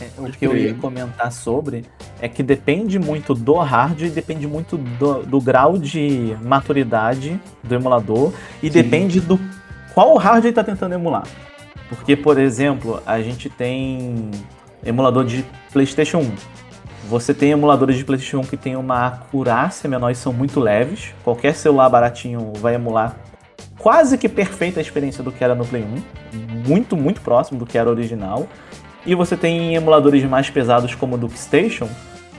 É, 0.00 0.20
o 0.20 0.30
que 0.30 0.46
eu 0.46 0.56
ia 0.56 0.74
comentar 0.74 1.30
sobre 1.30 1.84
é 2.20 2.28
que 2.28 2.42
depende 2.42 2.98
muito 2.98 3.34
do 3.34 3.54
hardware 3.54 4.08
e 4.08 4.10
depende 4.10 4.46
muito 4.46 4.76
do, 4.76 5.22
do 5.22 5.40
grau 5.40 5.76
de 5.76 6.36
maturidade 6.42 7.40
do 7.62 7.74
emulador 7.74 8.32
e 8.62 8.70
depende 8.70 9.20
do 9.20 9.38
qual 9.92 10.16
hardware 10.16 10.50
está 10.50 10.64
tentando 10.64 10.94
emular. 10.94 11.26
Porque, 11.88 12.16
por 12.16 12.38
exemplo, 12.38 13.02
a 13.04 13.20
gente 13.20 13.50
tem 13.50 14.30
emulador 14.84 15.24
de 15.24 15.44
PlayStation 15.72 16.18
1. 16.18 16.59
Você 17.10 17.34
tem 17.34 17.50
emuladores 17.50 17.96
de 17.96 18.04
PlayStation 18.04 18.38
1 18.38 18.42
que 18.42 18.56
tem 18.56 18.76
uma 18.76 19.08
acurácia 19.08 19.90
menor 19.90 20.10
e 20.10 20.14
são 20.14 20.32
muito 20.32 20.60
leves. 20.60 21.12
Qualquer 21.24 21.54
celular 21.56 21.88
baratinho 21.88 22.52
vai 22.58 22.76
emular 22.76 23.16
quase 23.78 24.16
que 24.16 24.28
perfeita 24.28 24.78
a 24.78 24.82
experiência 24.82 25.20
do 25.24 25.32
que 25.32 25.42
era 25.42 25.54
no 25.54 25.64
Play 25.66 25.82
1. 25.82 26.68
Muito, 26.68 26.96
muito 26.96 27.20
próximo 27.20 27.58
do 27.58 27.66
que 27.66 27.76
era 27.76 27.90
original. 27.90 28.46
E 29.04 29.14
você 29.16 29.36
tem 29.36 29.74
emuladores 29.74 30.22
mais 30.24 30.48
pesados 30.50 30.94
como 30.94 31.16
o 31.16 31.18
DuckStation, 31.18 31.88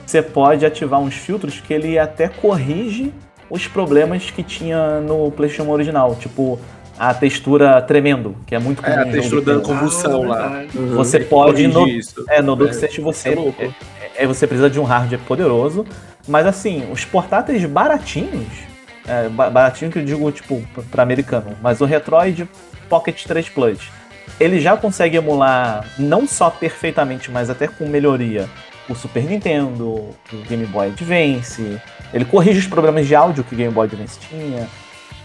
você 0.06 0.22
pode 0.22 0.64
ativar 0.64 1.00
uns 1.00 1.14
filtros 1.14 1.60
que 1.60 1.74
ele 1.74 1.98
até 1.98 2.28
corrige 2.28 3.12
os 3.50 3.66
problemas 3.66 4.30
que 4.30 4.42
tinha 4.42 5.00
no 5.00 5.30
PlayStation 5.32 5.70
original, 5.70 6.14
tipo 6.14 6.58
a 6.98 7.12
textura 7.12 7.82
tremendo, 7.82 8.36
que 8.46 8.54
é 8.54 8.58
muito 8.58 8.84
É, 8.86 8.92
a 8.92 8.98
comum 8.98 9.00
em 9.08 9.10
jogo 9.10 9.16
textura 9.20 9.40
dando 9.42 9.60
PS. 9.62 9.66
combustão 9.68 10.22
lá. 10.28 10.48
verdade. 10.48 10.78
Você 10.94 11.20
pode 11.20 11.66
no, 11.66 11.88
isso. 11.88 12.24
é, 12.28 12.40
no 12.40 12.52
É, 12.52 12.56
DuckStation 12.56 13.02
você 13.02 13.30
é 13.30 13.34
louco. 13.34 13.62
é, 13.62 14.01
é, 14.16 14.26
você 14.26 14.46
precisa 14.46 14.68
de 14.70 14.78
um 14.80 14.84
hardware 14.84 15.20
poderoso, 15.26 15.86
mas 16.26 16.46
assim, 16.46 16.90
os 16.90 17.04
portáteis 17.04 17.64
baratinhos, 17.64 18.46
é, 19.06 19.28
ba- 19.28 19.50
baratinho 19.50 19.90
que 19.90 19.98
eu 19.98 20.04
digo 20.04 20.30
tipo 20.32 20.62
para 20.90 21.02
americano, 21.02 21.56
mas 21.62 21.80
o 21.80 21.84
Retroid 21.84 22.48
Pocket 22.88 23.24
3 23.24 23.48
Plus, 23.48 23.78
ele 24.38 24.60
já 24.60 24.76
consegue 24.76 25.16
emular 25.16 25.84
não 25.98 26.26
só 26.26 26.50
perfeitamente, 26.50 27.30
mas 27.30 27.50
até 27.50 27.66
com 27.66 27.86
melhoria 27.86 28.48
o 28.88 28.94
Super 28.94 29.24
Nintendo, 29.24 29.86
o 30.32 30.36
Game 30.48 30.66
Boy 30.66 30.88
Advance, 30.88 31.80
ele 32.12 32.24
corrige 32.24 32.58
os 32.58 32.66
problemas 32.66 33.06
de 33.06 33.14
áudio 33.14 33.44
que 33.44 33.54
o 33.54 33.58
Game 33.58 33.72
Boy 33.72 33.86
Advance 33.86 34.18
tinha, 34.18 34.68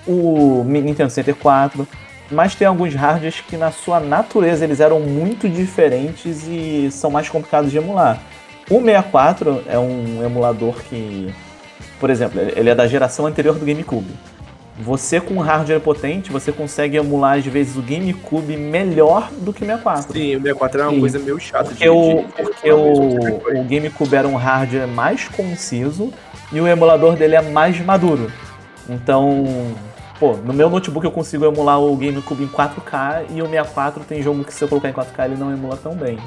o 0.05 0.63
Nintendo 0.65 1.09
64, 1.09 1.87
mas 2.29 2.55
tem 2.55 2.67
alguns 2.67 2.93
hardwares 2.93 3.41
que 3.41 3.57
na 3.57 3.71
sua 3.71 3.99
natureza 3.99 4.63
eles 4.63 4.79
eram 4.79 4.99
muito 4.99 5.49
diferentes 5.49 6.45
e 6.47 6.89
são 6.91 7.09
mais 7.09 7.29
complicados 7.29 7.71
de 7.71 7.77
emular. 7.77 8.19
O 8.69 8.81
64 8.81 9.63
é 9.67 9.79
um 9.79 10.23
emulador 10.23 10.75
que, 10.83 11.33
por 11.99 12.09
exemplo, 12.09 12.39
ele 12.39 12.69
é 12.69 12.75
da 12.75 12.85
geração 12.85 13.25
anterior 13.25 13.55
do 13.55 13.65
GameCube. 13.65 14.13
Você 14.79 15.19
com 15.19 15.35
um 15.35 15.39
hardware 15.39 15.79
potente, 15.79 16.31
você 16.31 16.51
consegue 16.51 16.97
emular 16.97 17.37
às 17.37 17.45
vezes 17.45 17.77
o 17.77 17.81
GameCube 17.81 18.55
melhor 18.57 19.31
do 19.39 19.51
que 19.51 19.63
o 19.63 19.65
64. 19.65 20.13
Sim, 20.13 20.35
o 20.35 20.41
64 20.41 20.79
era 20.79 20.89
uma 20.89 20.93
Sim. 20.93 20.99
coisa 20.99 21.19
meio 21.19 21.39
chata 21.39 21.69
Porque, 21.69 21.89
o, 21.89 22.25
porque 22.35 22.71
o, 22.71 23.59
o 23.59 23.63
GameCube 23.63 24.15
era 24.15 24.27
um 24.27 24.35
hardware 24.35 24.87
mais 24.87 25.27
conciso 25.29 26.13
e 26.51 26.59
o 26.59 26.67
emulador 26.67 27.15
dele 27.15 27.35
é 27.35 27.41
mais 27.41 27.79
maduro. 27.79 28.31
Então, 28.87 29.45
pô, 30.19 30.33
no 30.33 30.53
meu 30.53 30.69
notebook 30.69 31.05
eu 31.05 31.11
consigo 31.11 31.45
emular 31.45 31.79
o 31.79 31.95
GameCube 31.95 32.43
em 32.43 32.47
4K 32.47 33.25
e 33.31 33.41
o 33.41 33.45
64 33.45 34.03
tem 34.03 34.21
jogo 34.21 34.43
que 34.43 34.53
se 34.53 34.63
eu 34.63 34.67
colocar 34.67 34.89
em 34.89 34.93
4K 34.93 35.25
ele 35.25 35.35
não 35.37 35.51
emula 35.51 35.77
tão 35.77 35.95
bem. 35.95 36.19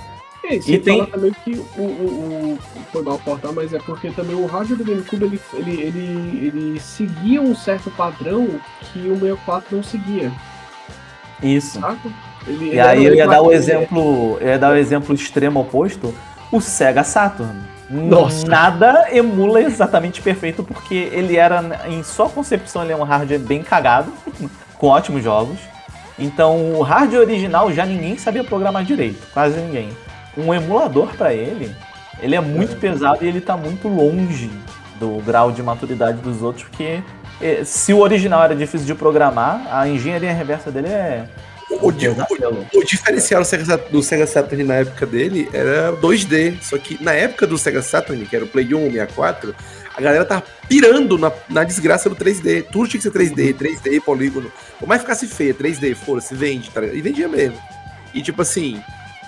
É, 0.45 0.55
E 0.55 0.79
tem- 0.79 1.05
também 1.07 1.33
que 1.45 1.55
o, 1.77 1.81
o, 1.83 2.55
o 2.55 2.59
foi 2.93 3.03
mal 3.03 3.19
cortar, 3.19 3.53
mas 3.53 3.73
é 3.75 3.79
porque 3.79 4.11
também 4.11 4.35
o 4.35 4.47
hardware 4.47 4.79
do 4.79 4.85
GameCube 4.85 5.25
ele, 5.25 5.41
ele, 5.53 5.83
ele, 5.83 6.47
ele 6.47 6.81
seguia 6.81 7.41
um 7.43 7.55
certo 7.55 7.91
padrão 7.91 8.49
que 8.81 9.01
o 9.09 9.15
64 9.19 9.77
não 9.77 9.83
seguia, 9.83 10.33
Isso. 11.43 11.79
Ele, 12.47 12.65
E 12.65 12.69
ele 12.71 12.81
aí 12.81 13.05
eu 13.05 13.15
ia 13.15 13.27
dar 13.27 13.43
o 13.43 13.53
exemplo, 13.53 14.39
eu 14.41 14.49
ia 14.49 14.59
dar 14.59 14.73
o 14.73 14.77
exemplo 14.77 15.15
extremo 15.15 15.61
oposto, 15.61 16.15
o 16.51 16.61
Sega 16.61 17.05
Saturn. 17.05 17.61
Nossa. 17.91 18.47
Nada 18.47 19.09
emula 19.13 19.61
exatamente 19.61 20.23
perfeito 20.23 20.63
porque 20.63 20.95
ele 21.13 21.37
era 21.37 21.63
em 21.89 22.03
sua 22.05 22.29
concepção 22.29 22.83
ele 22.85 22.93
é 22.93 22.97
um 22.97 23.03
hardware 23.03 23.41
bem 23.41 23.63
cagado, 23.63 24.13
com 24.79 24.87
ótimos 24.87 25.23
jogos. 25.23 25.59
Então 26.19 26.75
o 26.79 26.83
hardware 26.83 27.23
original 27.23 27.73
já 27.73 27.85
ninguém 27.85 28.17
sabia 28.17 28.45
programar 28.45 28.85
direito, 28.85 29.27
quase 29.33 29.59
ninguém. 29.61 29.91
Um 30.37 30.53
emulador 30.55 31.09
pra 31.17 31.33
ele, 31.35 31.75
ele 32.21 32.35
é 32.37 32.41
muito 32.41 32.77
pesado 32.77 33.25
e 33.25 33.29
ele 33.29 33.41
tá 33.41 33.57
muito 33.57 33.89
longe 33.89 34.51
do 34.99 35.21
grau 35.25 35.51
de 35.51 35.63
maturidade 35.63 36.21
dos 36.21 36.43
outros, 36.43 36.65
porque 36.69 37.03
eh, 37.41 37.63
se 37.65 37.93
o 37.93 37.99
original 37.99 38.43
era 38.45 38.55
difícil 38.55 38.87
de 38.87 38.95
programar, 38.95 39.67
a 39.71 39.89
engenharia 39.89 40.33
reversa 40.33 40.71
dele 40.71 40.89
é 40.89 41.27
O, 41.71 41.89
o- 41.89 41.93
pesadelo. 41.93 42.67
o 42.75 42.85
diferencial 42.85 43.41
do 43.43 43.47
Sega, 43.47 43.65
Sat- 43.65 43.91
do 43.91 44.03
Sega 44.03 44.27
Saturn 44.27 44.63
na 44.65 44.75
época 44.75 45.07
dele 45.07 45.49
era 45.53 45.93
2D. 45.95 46.61
Só 46.63 46.77
que 46.79 47.03
na 47.03 47.13
época 47.13 47.47
do 47.47 47.57
Sega 47.57 47.81
Saturn, 47.83 48.25
que 48.27 48.37
era 48.37 48.45
o 48.45 48.49
Play 48.49 48.75
1, 48.75 48.91
64, 48.93 49.55
a 49.97 50.01
galera 50.03 50.25
tava 50.25 50.43
pirando 50.69 51.17
na, 51.17 51.33
na 51.49 51.65
desgraça 51.65 52.09
do 52.11 52.15
3D. 52.17 52.67
Tudo 52.71 52.89
tinha 52.89 53.01
que 53.01 53.09
ser 53.11 53.13
3D, 53.13 53.55
3D, 53.55 54.01
polígono. 54.03 54.53
Por 54.79 54.87
mais 54.87 55.01
ficasse 55.01 55.27
feia, 55.27 55.55
3D, 55.55 55.95
foda-se, 55.95 56.35
vende, 56.35 56.71
tá 56.71 56.81
ligado? 56.83 56.97
E 56.97 57.01
vendia 57.01 57.27
mesmo. 57.29 57.59
E 58.13 58.21
tipo 58.21 58.43
assim, 58.43 58.83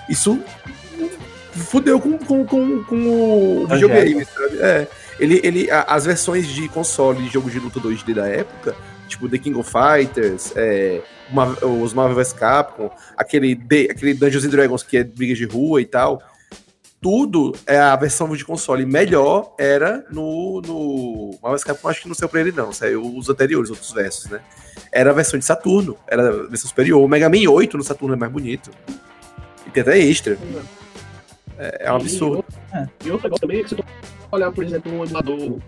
isso 0.07 0.39
fudeu 1.53 1.99
com, 1.99 2.17
com, 2.17 2.45
com, 2.45 2.83
com 2.83 2.95
o 3.63 3.67
videogame, 3.67 4.25
sabe? 4.25 4.57
É. 4.61 4.87
Ele, 5.19 5.39
ele, 5.43 5.67
as 5.71 6.05
versões 6.05 6.47
de 6.47 6.67
console 6.69 7.21
de 7.23 7.29
jogos 7.29 7.51
de 7.51 7.59
luta 7.59 7.79
2D 7.79 8.13
da 8.15 8.27
época, 8.27 8.75
tipo 9.07 9.29
The 9.29 9.37
King 9.37 9.57
of 9.59 9.69
Fighters, 9.71 10.51
é, 10.55 11.01
uma- 11.29 11.55
os 11.65 11.93
Marvel 11.93 12.15
vs 12.15 12.33
Capcom, 12.33 12.89
aquele, 13.15 13.53
D- 13.53 13.89
aquele 13.91 14.13
Dungeons 14.15 14.43
and 14.45 14.49
Dragons 14.49 14.81
que 14.83 14.97
é 14.97 15.03
briga 15.03 15.35
de 15.35 15.45
rua 15.45 15.79
e 15.81 15.85
tal, 15.85 16.21
tudo 16.99 17.53
é 17.67 17.77
a 17.77 17.95
versão 17.95 18.33
de 18.35 18.43
console 18.43 18.85
melhor 18.85 19.53
era 19.59 20.03
no, 20.09 20.61
no 20.65 21.37
Marvel 21.43 21.57
vs 21.59 21.63
Capcom, 21.63 21.89
acho 21.89 22.01
que 22.01 22.07
não 22.07 22.15
saiu 22.15 22.29
pra 22.29 22.41
ele 22.41 22.51
não, 22.51 22.71
saiu 22.73 23.03
os 23.15 23.29
anteriores, 23.29 23.69
outros 23.69 23.91
versos, 23.91 24.31
né? 24.31 24.39
Era 24.91 25.11
a 25.11 25.13
versão 25.13 25.37
de 25.37 25.45
Saturno, 25.45 25.95
era 26.07 26.27
a 26.29 26.31
versão 26.47 26.67
superior. 26.69 27.01
O 27.03 27.07
Mega 27.07 27.29
Man 27.29 27.49
8 27.49 27.77
no 27.77 27.83
Saturno 27.83 28.15
é 28.15 28.17
mais 28.17 28.31
bonito. 28.31 28.71
E 29.67 29.69
tem 29.71 29.81
até 29.81 29.97
extra. 29.99 30.33
É, 30.33 30.82
é 31.79 31.91
um 31.91 31.95
absurdo. 31.95 32.45
E 33.05 33.11
outro 33.11 33.23
negócio 33.27 33.41
também 33.41 33.59
é 33.59 33.63
que 33.63 33.69
se 33.69 33.75
tu 33.75 33.83
olhar, 34.31 34.51
por 34.51 34.63
exemplo, 34.63 34.91
um 34.91 35.03
emulador, 35.03 35.35
um- 35.39 35.59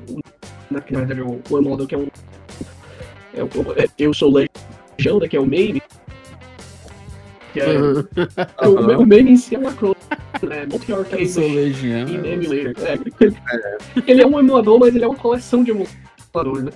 na, 0.72 0.80
verdade, 0.80 1.22
o, 1.22 1.39
o 1.49 1.57
emulador 1.57 1.88
que 1.88 1.95
é 1.95 1.97
um. 1.97 2.07
É, 3.34 3.43
o- 3.43 3.73
é, 3.77 3.88
eu 3.99 4.13
sou 4.13 4.30
né, 4.31 5.27
que 5.27 5.35
é 5.38 5.39
o 5.39 5.45
MAME. 5.45 5.81
Que 7.53 7.59
é, 7.61 7.67
Uhum. 7.80 8.03
o, 8.63 8.67
o, 8.67 9.01
o 9.01 9.05
MAME 9.05 9.31
em 9.31 9.38
si 9.38 9.55
é 9.55 9.59
uma 9.59 9.69
acrônimo, 9.69 9.95
né? 10.43 10.65
Multi-Arcade 10.65 11.22
Eu 11.23 11.30
sou 11.30 11.43
legião. 11.47 12.07
É, 12.07 12.99
ele 14.11 14.22
é 14.22 14.27
um 14.27 14.39
emulador, 14.39 14.80
mas 14.80 14.95
ele 14.95 15.03
é 15.05 15.07
uma 15.07 15.15
coleção 15.15 15.63
de 15.63 15.72
emuladores, 15.72 16.63
né? 16.65 16.72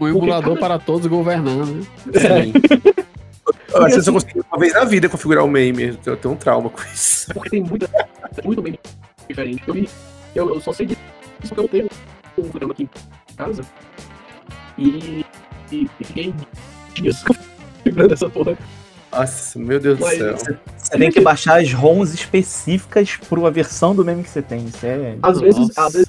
Um 0.00 0.08
emulador 0.08 0.54
cada- 0.54 0.60
para 0.60 0.78
todos 0.78 1.06
governar, 1.06 1.64
né? 1.66 1.82
Eu 3.72 3.82
acho 3.84 3.94
que 3.94 3.98
eu 4.00 4.02
só 4.04 4.10
assim- 4.10 4.12
consegui 4.12 4.40
uma 4.50 4.58
vez 4.58 4.72
na 4.72 4.84
vida 4.84 5.08
configurar 5.08 5.44
o 5.44 5.48
MAME. 5.48 5.98
Eu 6.04 6.16
tenho 6.16 6.34
um 6.34 6.36
trauma 6.36 6.70
com 6.70 6.82
isso. 6.92 7.32
Porque 7.34 7.50
tem 7.50 7.62
muita, 7.62 7.88
muito 8.44 8.62
MAME 8.62 8.78
diferente. 9.28 9.62
Eu, 9.66 9.74
vi, 9.74 9.88
eu, 10.34 10.54
eu 10.54 10.60
só 10.60 10.72
sei 10.72 10.86
disso 10.86 11.00
porque 11.40 11.60
eu 11.60 11.68
tenho 11.68 11.88
um 12.38 12.48
programa 12.48 12.72
aqui 12.72 12.84
em 12.84 13.34
casa. 13.36 13.62
E, 14.78 15.24
e, 15.72 15.88
e 16.00 16.04
fiquei 16.04 16.34
dias 16.94 17.22
configurando 17.24 18.14
essa 18.14 18.28
porra. 18.28 18.56
Nossa, 19.12 19.58
meu 19.58 19.80
Deus 19.80 19.98
do 19.98 20.04
Mas- 20.04 20.18
céu. 20.18 20.56
Você 20.76 20.98
tem 20.98 21.10
que 21.10 21.20
baixar 21.20 21.60
as 21.60 21.72
ROMs 21.72 22.14
específicas 22.14 23.16
para 23.16 23.46
a 23.46 23.50
versão 23.50 23.94
do 23.94 24.04
meme 24.04 24.22
que 24.22 24.30
você 24.30 24.42
tem. 24.42 24.64
Isso 24.66 24.86
é. 24.86 25.16
Às 25.22 25.40
vezes, 25.40 25.76
às 25.76 25.92
vezes 25.94 26.08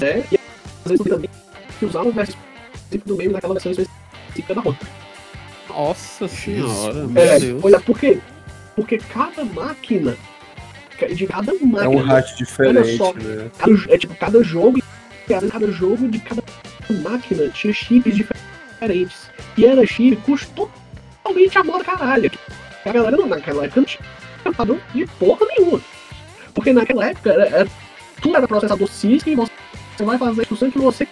é, 0.00 0.24
e 0.30 0.38
às 0.84 0.90
vezes 0.90 1.04
também 1.06 1.30
que 1.78 1.86
usar 1.86 2.02
uma 2.02 2.12
versão 2.12 2.36
específica 2.74 3.08
do 3.08 3.16
meme 3.16 3.32
naquela 3.32 3.54
versão 3.54 3.72
específica 3.72 4.54
da 4.54 4.62
outra. 4.64 4.86
Nossa 5.76 6.28
senhora, 6.28 7.06
meu 7.06 7.22
É, 7.22 7.38
Deus. 7.38 7.64
olha, 7.64 7.80
por 7.80 7.98
quê? 7.98 8.18
Porque 8.76 8.98
cada 8.98 9.44
máquina, 9.44 10.16
de 11.14 11.26
cada 11.26 11.52
máquina, 11.54 11.84
É 11.84 11.88
um 11.88 12.02
rato 12.02 12.36
diferente, 12.36 12.96
só. 12.96 13.12
né? 13.14 13.50
cada, 13.58 13.72
é 13.94 13.98
tipo, 13.98 14.14
cada 14.14 14.42
jogo, 14.42 14.78
e 14.78 14.82
cada 15.28 15.70
jogo 15.72 16.08
de 16.08 16.18
cada 16.18 16.42
máquina 17.02 17.48
tinha 17.48 17.72
chips 17.72 18.14
diferentes. 18.16 19.30
E 19.56 19.64
era 19.66 19.84
chip 19.86 20.16
custo 20.16 20.70
totalmente 21.22 21.58
a 21.58 21.64
moda 21.64 21.84
caralho. 21.84 22.30
A 22.84 22.92
galera 22.92 23.16
não, 23.16 23.26
naquela 23.26 23.64
época 23.64 23.80
não 23.80 23.86
tinha 23.86 24.52
padrão 24.56 24.78
de 24.94 25.06
porra 25.18 25.46
nenhuma. 25.56 25.80
Porque 26.54 26.72
naquela 26.72 27.06
época 27.06 27.30
era, 27.32 27.46
era- 27.46 27.68
tudo 28.20 28.36
era 28.36 28.46
processador 28.48 28.88
Cisco, 28.88 29.30
você 29.34 30.04
vai 30.04 30.18
fazer 30.18 30.40
a 30.40 30.42
instrução 30.42 30.70
que 30.70 30.78
você 30.78 31.06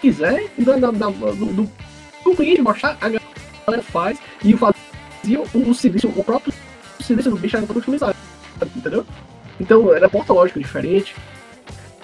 quiser, 0.00 0.46
e 0.58 0.62
da, 0.64 0.76
da, 0.76 0.90
da- 0.90 1.08
do, 1.10 1.34
do, 1.46 1.70
do 2.24 2.36
cliente 2.36 2.62
baixar, 2.62 2.96
a 3.00 3.08
galera 3.08 3.24
faz 3.82 4.18
e 4.44 4.56
fazia 4.56 5.40
o, 5.54 5.70
o 5.70 5.74
serviço, 5.74 6.08
o 6.08 6.24
próprio 6.24 6.52
serviço 7.00 7.30
do 7.30 7.36
bicho 7.36 7.56
era 7.56 7.66
todo 7.66 7.78
otimizado, 7.78 8.16
entendeu? 8.74 9.04
Então 9.60 9.94
era 9.94 10.08
porta 10.08 10.32
lógica 10.32 10.60
diferente, 10.60 11.14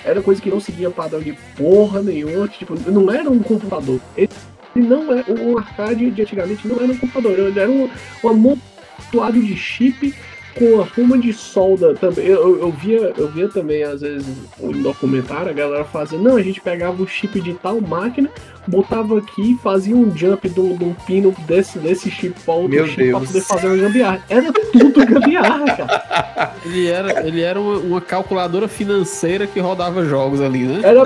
era 0.05 0.21
coisa 0.23 0.41
que 0.41 0.51
não 0.51 0.61
seguia 0.61 0.91
padrão 0.91 1.21
de 1.21 1.33
porra 1.57 2.03
nenhuma, 2.03 2.49
tipo, 2.49 2.75
não 2.91 3.13
era 3.13 3.31
um 3.31 3.41
computador. 3.41 4.01
Ele 4.17 4.29
não 4.75 5.13
é 5.13 5.25
um 5.29 5.59
arcade 5.59 6.11
de 6.11 6.23
antigamente 6.23 6.67
não 6.67 6.77
era 6.77 6.93
um 6.93 6.97
computador, 6.97 7.39
ele 7.39 7.59
era 7.59 7.71
um, 7.71 7.89
um 8.25 8.29
amontoado 8.29 9.41
de 9.41 9.57
chip 9.57 10.15
com 10.57 10.81
a 10.81 10.87
forma 10.87 11.19
de 11.19 11.33
solda 11.33 11.95
também. 11.95 12.27
Eu, 12.27 12.59
eu, 12.61 12.71
via, 12.71 13.13
eu 13.17 13.29
via 13.29 13.49
também, 13.49 13.83
às 13.83 14.01
vezes, 14.01 14.27
um 14.61 14.73
documentário, 14.83 15.51
a 15.51 15.53
galera 15.53 15.85
fazendo, 15.85 16.23
não, 16.23 16.37
a 16.37 16.43
gente 16.43 16.61
pegava 16.61 17.03
o 17.03 17.07
chip 17.09 17.41
de 17.41 17.55
tal 17.55 17.81
máquina, 17.81 18.29
botava 18.67 19.19
aqui, 19.19 19.59
fazia 19.63 19.95
um 19.97 20.17
jump 20.17 20.49
de 20.49 20.61
um 20.61 20.77
de 20.77 20.85
um 20.85 20.95
pino 20.95 21.35
desse, 21.47 21.79
desse 21.79 22.11
chip 22.11 22.39
para 22.45 22.55
outro 22.55 22.71
Meu 22.71 22.87
chip 22.87 23.11
pra 23.11 23.19
Deus. 23.19 23.27
poder 23.33 23.41
fazer 23.41 23.67
uma 23.67 23.77
gambiarra. 23.77 24.25
Era 24.29 24.53
tudo 24.53 25.07
gambiarra, 25.07 25.77
cara. 25.77 26.55
Ele 26.65 26.87
era, 26.87 27.27
ele 27.27 27.41
era 27.41 27.61
uma, 27.61 27.79
uma 27.79 28.01
calculadora 28.01 28.69
financeira 28.69 29.47
que 29.47 29.59
rodava 29.59 30.05
jogos 30.05 30.41
ali, 30.41 30.61
né? 30.65 30.81
Era, 30.85 31.03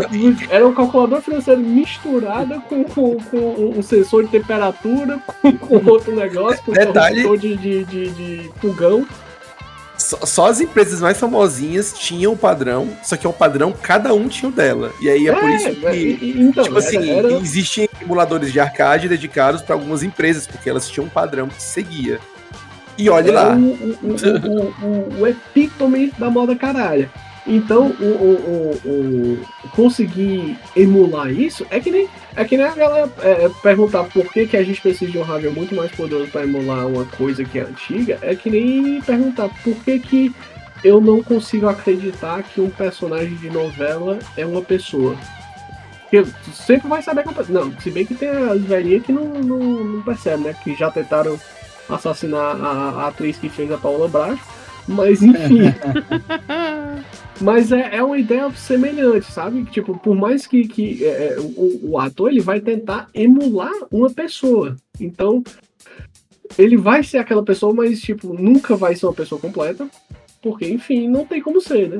era 0.51 0.67
um 0.67 0.75
calculador 0.75 1.21
financeiro 1.23 1.61
misturada 1.61 2.61
com, 2.61 2.85
com, 2.85 3.17
com 3.17 3.73
um 3.77 3.83
sensor 3.83 4.25
de 4.25 4.31
temperatura, 4.31 5.19
com, 5.27 5.53
com 5.57 5.91
outro 5.91 6.15
negócio, 6.15 6.63
com 6.65 6.73
Detalhe- 6.73 7.27
um 7.27 7.37
de, 7.37 7.57
de, 7.57 7.85
de, 7.85 8.11
de 8.11 8.51
fogão. 8.61 9.07
Só, 10.07 10.19
só 10.25 10.47
as 10.47 10.61
empresas 10.61 11.01
mais 11.01 11.19
famosinhas 11.19 11.93
tinham 11.93 12.33
o 12.33 12.37
padrão, 12.37 12.89
só 13.03 13.17
que 13.17 13.27
é 13.27 13.29
um 13.29 13.33
padrão, 13.33 13.73
cada 13.73 14.15
um 14.15 14.29
tinha 14.29 14.49
o 14.49 14.53
dela. 14.53 14.93
E 15.01 15.11
aí 15.11 15.27
é, 15.27 15.33
por 15.33 15.51
isso 15.51 15.69
que. 15.75 15.97
e- 15.97 16.35
então, 16.43 16.63
tipo 16.63 16.79
assim, 16.79 17.11
era- 17.11 17.33
existem 17.33 17.89
emuladores 18.01 18.53
de 18.53 18.61
arcade 18.61 19.09
dedicados 19.09 19.63
para 19.63 19.75
algumas 19.75 20.05
empresas, 20.05 20.47
porque 20.47 20.71
elas 20.71 20.89
tinham 20.89 21.07
um 21.07 21.11
padrão 21.11 21.49
que 21.49 21.61
seguia. 21.61 22.21
E 22.97 23.11
olhe 23.11 23.31
Era 23.31 23.43
lá. 23.49 23.57
O, 23.57 23.59
o, 23.59 23.97
o, 24.85 24.87
o, 24.87 25.21
o 25.23 25.27
epítome 25.27 26.13
da 26.17 26.31
moda 26.31 26.55
caralho. 26.55 27.11
Então, 27.47 27.89
o, 28.01 28.05
o, 28.05 28.81
o, 28.85 28.91
o- 28.91 29.39
conseguir 29.71 30.59
emular 30.75 31.31
isso 31.31 31.65
é 31.71 31.79
que 31.79 31.91
nem, 31.91 32.09
é 32.35 32.45
que 32.45 32.57
nem 32.57 32.67
a 32.67 32.75
galera 32.75 33.09
é, 33.21 33.49
perguntar 33.63 34.05
por 34.05 34.25
que, 34.33 34.47
que 34.47 34.57
a 34.57 34.65
gente 34.65 34.81
precisa 34.81 35.13
de 35.13 35.17
um 35.19 35.23
hardware 35.23 35.53
muito 35.55 35.75
mais 35.75 35.91
poderoso 35.93 36.31
para 36.31 36.43
emular 36.43 36.87
uma 36.89 37.05
coisa 37.05 37.45
que 37.45 37.59
é 37.59 37.63
antiga. 37.63 38.19
É 38.21 38.35
que 38.35 38.51
nem 38.51 39.01
perguntar 39.01 39.49
por 39.63 39.77
que, 39.77 39.99
que 40.01 40.35
eu 40.83 41.01
não 41.01 41.23
consigo 41.23 41.69
acreditar 41.69 42.43
que 42.43 42.61
um 42.61 42.69
personagem 42.69 43.37
de 43.37 43.49
novela 43.49 44.19
é 44.37 44.45
uma 44.45 44.63
pessoa. 44.63 45.17
Porque 46.03 46.25
sempre 46.53 46.89
vai 46.89 47.01
saber 47.03 47.23
que 47.23 47.29
é 47.29 47.31
uma 47.33 47.39
pessoa. 47.39 47.65
Não, 47.65 47.81
se 47.81 47.91
bem 47.91 48.05
que 48.05 48.15
tem 48.15 48.29
as 48.29 48.61
velhinhas 48.61 49.05
que 49.05 49.13
não, 49.13 49.25
não, 49.25 49.59
não 49.85 50.03
percebem, 50.03 50.47
né? 50.47 50.57
Que 50.65 50.75
já 50.75 50.91
tentaram 50.91 51.39
assassinar 51.89 52.57
a, 52.61 52.91
a 53.03 53.07
atriz 53.09 53.37
que 53.39 53.49
fez 53.49 53.71
a 53.71 53.79
Paula 53.79 54.09
Bracho. 54.09 54.43
Mas 54.89 55.21
enfim. 55.23 55.63
Mas 57.41 57.71
é, 57.71 57.97
é 57.97 58.03
uma 58.03 58.19
ideia 58.19 58.51
semelhante, 58.53 59.31
sabe? 59.31 59.65
Tipo, 59.65 59.99
por 59.99 60.17
mais 60.17 60.47
que, 60.47 60.67
que 60.67 61.05
é, 61.05 61.35
é, 61.35 61.37
o, 61.39 61.91
o 61.91 61.99
ator 61.99 62.31
ele 62.31 62.41
vai 62.41 62.61
tentar 62.61 63.09
emular 63.13 63.73
uma 63.91 64.11
pessoa. 64.11 64.75
Então, 64.99 65.43
ele 66.59 66.77
vai 66.77 67.03
ser 67.03 67.19
aquela 67.19 67.45
pessoa, 67.45 67.75
mas 67.75 68.01
tipo, 68.01 68.33
nunca 68.33 68.75
vai 68.75 68.95
ser 68.95 69.07
uma 69.07 69.13
pessoa 69.13 69.41
completa. 69.41 69.87
Porque, 70.43 70.67
enfim, 70.69 71.09
não 71.09 71.27
tem 71.27 71.43
como 71.43 71.61
ser, 71.61 71.89
né? 71.89 71.99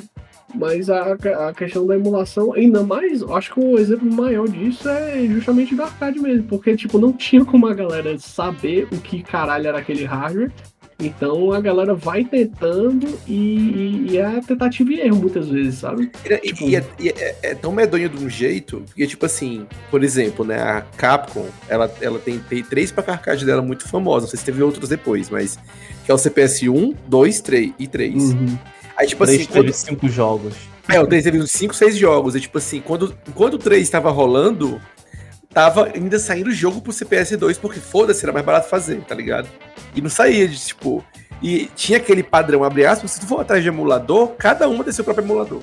Mas 0.55 0.89
a, 0.89 1.17
a 1.49 1.53
questão 1.53 1.87
da 1.87 1.97
emulação, 1.97 2.55
ainda 2.55 2.83
mais, 2.83 3.23
acho 3.23 3.53
que 3.53 3.61
o 3.61 3.79
exemplo 3.79 4.11
maior 4.11 4.49
disso 4.49 4.89
é 4.89 5.27
justamente 5.27 5.75
do 5.75 5.83
arcade 5.83 6.19
mesmo. 6.19 6.45
Porque, 6.45 6.77
tipo, 6.77 6.99
não 6.99 7.13
tinha 7.13 7.45
como 7.45 7.67
a 7.67 7.75
galera 7.75 8.17
saber 8.19 8.87
o 8.93 9.01
que 9.01 9.23
caralho 9.23 9.67
era 9.67 9.79
aquele 9.79 10.05
hardware. 10.05 10.53
Então 10.99 11.53
a 11.53 11.61
galera 11.61 11.95
vai 11.95 12.25
tentando 12.25 13.07
e, 13.27 13.35
e- 13.35 14.07
e 14.13 14.17
é 14.19 14.41
tentativa 14.41 14.91
e 14.93 15.01
erro 15.01 15.17
muitas 15.17 15.47
vezes, 15.49 15.79
sabe? 15.81 16.11
E, 16.25 16.65
e- 16.65 16.69
e 16.71 16.77
é, 16.77 16.85
e 16.99 17.09
é- 17.11 17.37
é 17.43 17.55
tão 17.55 17.71
medonho 17.71 18.09
de 18.09 18.25
um 18.25 18.31
jeito, 18.31 18.83
porque, 18.87 19.07
tipo 19.07 19.27
assim, 19.27 19.67
por 19.91 20.03
exemplo, 20.03 20.45
né, 20.45 20.59
a 20.59 20.81
Capcom, 20.97 21.47
ela, 21.69 21.95
ela 22.01 22.19
tem, 22.19 22.39
tem 22.39 22.63
três 22.63 22.91
pra 22.91 23.05
arcade 23.13 23.45
dela 23.45 23.61
muito 23.61 23.87
famosos, 23.87 24.23
não 24.23 24.31
sei 24.31 24.39
se 24.39 24.45
teve 24.47 24.63
outros 24.63 24.89
depois, 24.89 25.29
mas 25.29 25.59
que 26.05 26.11
é 26.11 26.15
o 26.15 26.19
CPS 26.19 26.69
1, 26.71 26.95
2, 27.07 27.41
3 27.43 27.73
e 27.79 27.87
3. 27.87 28.35
Aí, 28.97 29.07
tipo 29.07 29.23
Três 29.27 29.41
assim, 29.43 29.49
quando, 29.51 29.65
teve 29.67 29.73
cinco 29.77 30.09
jogos. 30.09 30.55
é, 30.89 30.99
o 30.99 31.07
3 31.07 31.23
teve 31.25 31.39
uns 31.39 31.51
5, 31.51 31.75
6 31.75 31.95
jogos, 31.99 32.35
e 32.35 32.41
tipo 32.41 32.57
assim, 32.57 32.81
quando, 32.81 33.15
quando 33.35 33.55
o 33.55 33.59
3 33.59 33.91
tava 33.91 34.11
rolando, 34.11 34.81
tava 35.53 35.91
ainda 35.95 36.19
saindo 36.19 36.49
o 36.49 36.53
jogo 36.55 36.81
pro 36.81 36.91
CPS 36.93 37.37
2, 37.37 37.59
porque 37.59 37.81
foda-se, 37.81 38.25
era 38.25 38.33
mais 38.33 38.47
barato 38.47 38.71
fazer, 38.71 39.03
tá 39.03 39.15
ligado? 39.15 39.47
E 39.97 40.01
não 40.01 40.11
saía 40.11 40.47
de, 40.47 40.59
tipo... 40.59 41.05
E 41.43 41.69
tinha 41.75 41.99
aquele 41.99 42.23
padrão, 42.23 42.65
abre 42.65 42.87
aspas, 42.87 43.11
se 43.11 43.21
tu 43.21 43.27
for 43.27 43.41
atrás 43.41 43.63
de 43.63 43.69
emulador, 43.69 44.29
cada 44.39 44.69
uma 44.69 44.85
tem 44.85 44.93
seu 44.93 45.05
próprio 45.05 45.25
emulador. 45.25 45.61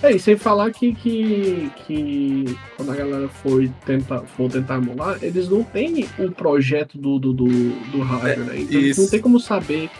É, 0.00 0.12
e 0.12 0.20
sem 0.20 0.36
falar 0.36 0.70
que, 0.70 0.94
que, 0.94 1.70
que 1.84 2.56
quando 2.76 2.92
a 2.92 2.94
galera 2.94 3.28
for 3.28 3.68
tentar, 3.84 4.20
for 4.20 4.48
tentar 4.48 4.76
emular, 4.76 5.18
eles 5.20 5.48
não 5.48 5.64
têm 5.64 6.06
o 6.18 6.30
projeto 6.30 6.96
do, 6.96 7.18
do, 7.18 7.32
do, 7.32 7.46
do 7.46 8.00
hardware, 8.02 8.38
né? 8.38 8.60
Então 8.60 8.78
eles 8.78 8.90
isso. 8.92 9.02
não 9.02 9.08
tem 9.08 9.20
como 9.20 9.40
saber 9.40 9.90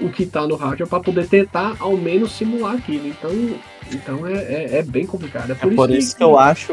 o 0.00 0.08
que 0.08 0.24
tá 0.24 0.46
no 0.46 0.54
hardware 0.54 0.88
para 0.88 1.00
poder 1.00 1.26
tentar 1.26 1.76
ao 1.80 1.96
menos 1.96 2.32
simular 2.32 2.76
aquilo. 2.76 3.08
Então, 3.08 3.30
então 3.92 4.26
é, 4.26 4.34
é, 4.34 4.78
é 4.78 4.82
bem 4.82 5.04
complicado. 5.04 5.50
É 5.50 5.52
É 5.52 5.54
por, 5.56 5.74
por 5.74 5.90
isso 5.90 6.16
que 6.16 6.22
eu 6.22 6.38
acho. 6.38 6.72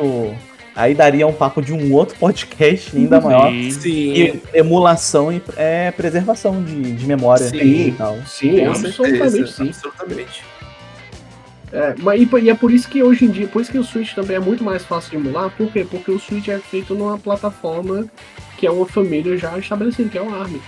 Aí 0.78 0.94
daria 0.94 1.26
um 1.26 1.34
papo 1.34 1.60
de 1.60 1.74
um 1.74 1.92
outro 1.92 2.16
podcast 2.20 2.96
ainda 2.96 3.20
maior. 3.20 3.50
Sim. 3.72 3.90
E 3.90 4.42
emulação 4.54 5.34
e 5.34 5.42
é, 5.56 5.90
preservação 5.90 6.64
de, 6.64 6.94
de 6.94 7.06
memória 7.08 7.48
Sim. 7.50 7.58
e 7.58 7.92
tal. 7.98 8.16
Sim, 8.28 8.60
Com 8.60 8.70
absolutamente 8.70 9.32
certeza, 9.32 9.48
sim. 9.48 9.70
Absolutamente. 9.70 10.44
É, 11.74 11.96
mas, 11.98 12.22
e, 12.22 12.30
e 12.44 12.50
é 12.52 12.54
por 12.54 12.72
isso 12.72 12.88
que 12.88 13.02
hoje 13.02 13.26
em 13.26 13.30
dia, 13.32 13.48
por 13.48 13.60
isso 13.62 13.72
que 13.72 13.80
o 13.80 13.84
Switch 13.84 14.14
também 14.14 14.38
é 14.38 14.40
muito 14.40 14.64
mais 14.64 14.86
fácil 14.86 15.10
de 15.10 15.16
emular, 15.18 15.50
por 15.58 15.72
quê? 15.72 15.86
Porque 15.90 16.12
o 16.12 16.20
Switch 16.20 16.48
é 16.48 16.60
feito 16.60 16.94
numa 16.94 17.18
plataforma 17.18 18.06
que 18.58 18.68
é 18.68 18.72
uma 18.72 18.86
família 18.86 19.36
já 19.36 19.58
estabelecida, 19.58 20.08
que 20.10 20.18
é 20.18 20.22
o 20.22 20.34
ARM. 20.34 20.60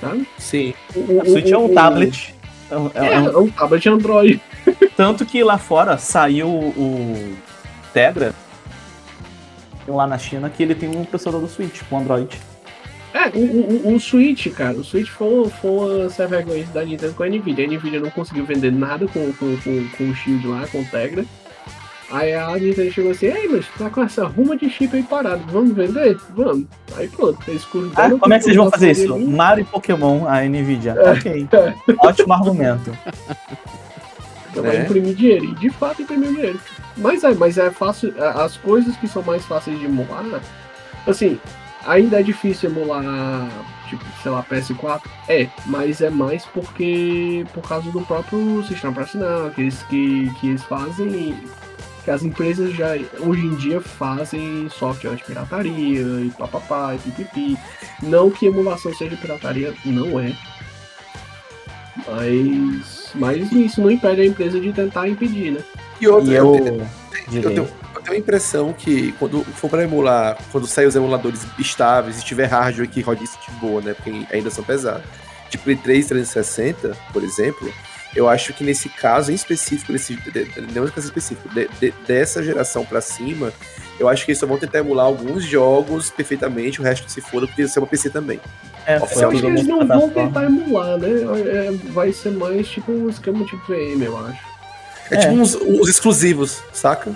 Sabe? 0.00 0.26
Sim. 0.38 0.74
O, 0.94 1.20
O 1.22 1.24
Switch 1.24 1.50
é 1.52 1.56
um 1.56 1.72
tablet. 1.72 2.34
É 2.70 2.76
um- 2.76 2.90
É, 2.94 3.06
é 3.14 3.20
um- 3.20 3.28
é 3.30 3.38
um 3.38 3.48
tablet 3.48 3.88
Android. 3.88 4.40
tanto 4.96 5.24
que 5.24 5.42
lá 5.44 5.56
fora 5.56 5.96
saiu 5.98 6.48
o 6.48 7.34
Tegra. 7.92 8.34
Lá 9.86 10.06
na 10.06 10.16
China, 10.18 10.48
que 10.50 10.62
ele 10.62 10.74
tem 10.74 10.88
um 10.88 11.04
processador 11.04 11.40
do 11.40 11.48
Switch 11.48 11.82
com 11.88 11.98
Android. 11.98 12.38
É, 13.12 13.28
o, 13.28 13.38
o, 13.40 13.88
o- 13.90 13.94
o 13.94 14.00
Switch, 14.00 14.48
cara, 14.54 14.76
o 14.76 14.82
Switch 14.84 15.08
foi, 15.08 15.48
foi 15.60 15.70
uma 15.70 16.10
ser 16.10 16.26
vergonha 16.26 16.64
da 16.74 16.84
Nintendo 16.84 17.12
com 17.14 17.22
a 17.22 17.28
Nvidia. 17.28 17.64
A 17.64 17.68
Nvidia 17.68 18.00
não 18.00 18.10
conseguiu 18.10 18.44
vender 18.44 18.72
nada 18.72 19.06
com, 19.06 19.32
com, 19.34 19.56
com, 19.58 19.88
com 19.96 20.10
o 20.10 20.14
Shield 20.16 20.46
lá, 20.48 20.66
com 20.66 20.80
o 20.80 20.84
Tegra. 20.86 21.24
Aí 22.10 22.34
a 22.34 22.50
Nintendo 22.56 22.90
chegou 22.92 23.12
assim, 23.12 23.26
ei, 23.26 23.48
mas 23.48 23.66
tá 23.78 23.88
com 23.88 24.02
essa 24.02 24.26
ruma 24.26 24.56
de 24.56 24.68
chip 24.68 24.94
aí 24.96 25.02
parado, 25.02 25.42
vamos 25.50 25.72
vender? 25.74 26.16
Vamos. 26.34 26.66
Aí 26.96 27.08
pronto, 27.08 27.38
eles 27.48 27.64
Ah, 27.96 28.10
como 28.18 28.34
é 28.34 28.38
que 28.38 28.44
vocês 28.44 28.56
vão 28.56 28.70
fazer 28.70 28.90
isso? 28.92 29.14
ali. 29.14 29.24
Mario 29.26 29.62
e 29.62 29.64
Pokémon, 29.64 30.26
a 30.26 30.40
Nvidia. 30.42 30.92
É. 30.98 31.10
Ok. 31.12 31.48
Ótimo 31.98 32.32
argumento. 32.32 32.90
Então 34.50 34.62
vai 34.62 34.78
né? 34.78 34.84
imprimir 34.84 35.14
dinheiro. 35.14 35.44
E 35.46 35.54
de 35.54 35.70
fato 35.70 36.02
imprimiu 36.02 36.32
dinheiro. 36.32 36.60
Mas 36.96 37.24
é, 37.24 37.34
mas 37.34 37.58
é 37.58 37.70
fácil. 37.70 38.14
a- 38.22 38.44
As 38.44 38.56
coisas 38.56 38.96
que 38.96 39.08
são 39.08 39.22
mais 39.22 39.44
fáceis 39.44 39.78
de 39.78 39.84
emular, 39.86 40.24
assim, 41.06 41.38
ainda 41.86 42.20
é 42.20 42.22
difícil 42.22 42.70
emular, 42.70 43.02
tipo, 43.88 44.04
sei 44.22 44.30
lá, 44.30 44.42
PS4. 44.42 45.02
É, 45.28 45.48
mas 45.66 46.00
é 46.00 46.10
mais 46.10 46.44
porque. 46.46 47.44
por 47.52 47.62
causa 47.68 47.90
do 47.90 48.00
próprio 48.02 48.62
sistema 48.64 48.92
operacional, 48.92 49.50
que 49.50 49.62
eles, 49.62 49.82
que, 49.84 50.30
que 50.40 50.48
eles 50.48 50.62
fazem. 50.64 51.36
Que 52.04 52.10
as 52.10 52.22
empresas 52.22 52.74
já 52.74 52.88
hoje 53.20 53.46
em 53.46 53.54
dia 53.54 53.80
fazem 53.80 54.68
software 54.68 55.14
de 55.16 55.24
pirataria 55.24 56.02
e 56.02 56.30
papapá 56.38 56.94
e 56.94 56.98
pipipi. 56.98 57.56
Não 58.02 58.30
que 58.30 58.44
emulação 58.44 58.92
seja 58.94 59.16
pirataria, 59.16 59.72
não 59.86 60.20
é. 60.20 60.36
Mas, 62.06 63.10
mas 63.14 63.52
isso 63.52 63.80
não 63.80 63.90
impede 63.90 64.20
a 64.20 64.26
empresa 64.26 64.60
de 64.60 64.72
tentar 64.72 65.08
impedir, 65.08 65.52
né? 65.52 65.60
E 66.00 66.08
outra, 66.08 66.30
E 66.30 66.34
eu, 66.36 66.54
eu 66.54 66.60
eu, 66.60 66.86
direi. 67.28 67.42
tenho, 67.54 67.68
eu 67.94 68.02
tenho 68.02 68.16
a 68.16 68.18
impressão 68.20 68.72
que 68.72 69.12
quando 69.12 69.42
for 69.44 69.70
pra 69.70 69.82
emular, 69.82 70.36
quando 70.52 70.66
sair 70.66 70.86
os 70.86 70.96
emuladores 70.96 71.46
estáveis 71.58 72.20
e 72.20 72.24
tiver 72.24 72.46
hardware 72.46 72.88
que 72.88 73.00
rode 73.00 73.24
isso 73.24 73.38
de 73.46 73.50
boa, 73.56 73.80
né? 73.80 73.94
Porque 73.94 74.26
ainda 74.32 74.50
são 74.50 74.64
pesados. 74.64 75.04
De 75.50 75.58
Play 75.58 75.76
3 75.76 76.06
360, 76.06 76.96
por 77.12 77.22
exemplo, 77.22 77.72
eu 78.16 78.28
acho 78.28 78.52
que 78.52 78.64
nesse 78.64 78.88
caso 78.88 79.30
em 79.30 79.34
específico, 79.34 79.92
nesse, 79.92 80.18
não 80.74 80.86
caso 80.88 81.06
específico, 81.06 81.48
de- 81.54 81.68
de- 81.80 81.94
dessa 82.06 82.42
geração 82.42 82.84
pra 82.84 83.00
cima, 83.00 83.52
eu 83.98 84.08
acho 84.08 84.24
que 84.24 84.32
eles 84.32 84.38
só 84.40 84.46
vão 84.46 84.58
tentar 84.58 84.78
emular 84.78 85.06
alguns 85.06 85.44
jogos 85.44 86.10
perfeitamente, 86.10 86.80
o 86.80 86.84
resto 86.84 87.08
se 87.10 87.20
foda, 87.20 87.46
porque 87.46 87.62
isso 87.62 87.78
é 87.78 87.82
uma 87.82 87.86
PC 87.88 88.10
também. 88.10 88.40
É, 88.86 88.96
Eu 88.96 89.04
acho 89.04 89.28
que 89.40 89.46
eles 89.46 89.66
não 89.66 89.86
vão 89.86 90.10
tentar 90.10 90.44
emular, 90.44 90.98
né? 90.98 91.08
É, 91.46 91.70
vai 91.92 92.12
ser 92.12 92.30
mais 92.32 92.68
tipo 92.68 92.90
um 92.92 93.08
esquema 93.08 93.44
tipo 93.44 93.62
VM, 93.68 94.02
eu 94.04 94.18
acho. 94.26 94.53
É, 95.10 95.14
É. 95.14 95.18
tipo 95.18 95.32
uns, 95.34 95.54
uns 95.54 95.88
exclusivos, 95.88 96.62
saca? 96.72 97.14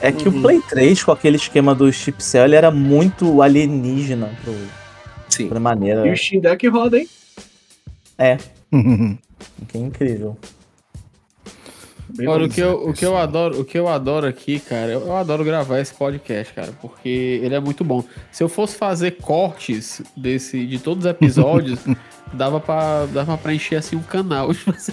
É 0.00 0.12
que 0.12 0.28
Uhum. 0.28 0.38
o 0.38 0.42
Play 0.42 0.60
3, 0.68 1.02
com 1.02 1.10
aquele 1.10 1.36
esquema 1.36 1.74
do 1.74 1.92
chipcell, 1.92 2.44
ele 2.44 2.54
era 2.54 2.70
muito 2.70 3.42
alienígena 3.42 4.30
pro, 4.44 4.54
Sim. 5.28 5.48
pra 5.48 5.58
maneira. 5.58 6.06
E 6.06 6.12
o 6.12 6.16
Steam 6.16 6.40
Deck 6.40 6.66
roda, 6.68 6.98
hein? 6.98 7.08
Que 9.68 9.78
é 9.78 9.80
incrível. 9.80 10.36
Bem 12.10 12.26
Olha, 12.26 12.46
o 12.46 12.48
que, 12.48 12.60
eu, 12.60 12.88
o, 12.88 12.92
que 12.92 13.04
eu 13.04 13.16
adoro, 13.16 13.60
o 13.60 13.64
que 13.64 13.78
eu 13.78 13.88
adoro 13.88 14.26
aqui, 14.26 14.58
cara, 14.60 14.92
eu, 14.92 15.00
eu 15.02 15.16
adoro 15.16 15.44
gravar 15.44 15.78
esse 15.78 15.92
podcast, 15.94 16.52
cara, 16.54 16.72
porque 16.80 17.40
ele 17.42 17.54
é 17.54 17.60
muito 17.60 17.84
bom. 17.84 18.02
Se 18.32 18.42
eu 18.42 18.48
fosse 18.48 18.76
fazer 18.76 19.12
cortes 19.12 20.00
desse, 20.16 20.66
de 20.66 20.78
todos 20.78 21.04
os 21.04 21.10
episódios, 21.10 21.80
dava 22.32 22.60
pra, 22.60 23.06
dava 23.06 23.36
pra 23.36 23.36
preencher 23.36 23.76
assim 23.76 23.96
um 23.96 24.02
canal 24.02 24.50
assim, 24.68 24.92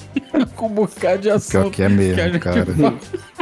com 0.55 0.67
um 0.67 0.69
bocado 0.73 1.17
de 1.21 1.27
Pior 1.29 1.35
assunto. 1.35 1.71
que 1.71 1.83
é 1.83 1.87
que 1.87 1.93
a 1.93 1.95
mesmo, 1.95 2.15
gente 2.15 2.39
cara. 2.39 2.65
fala. 2.65 2.99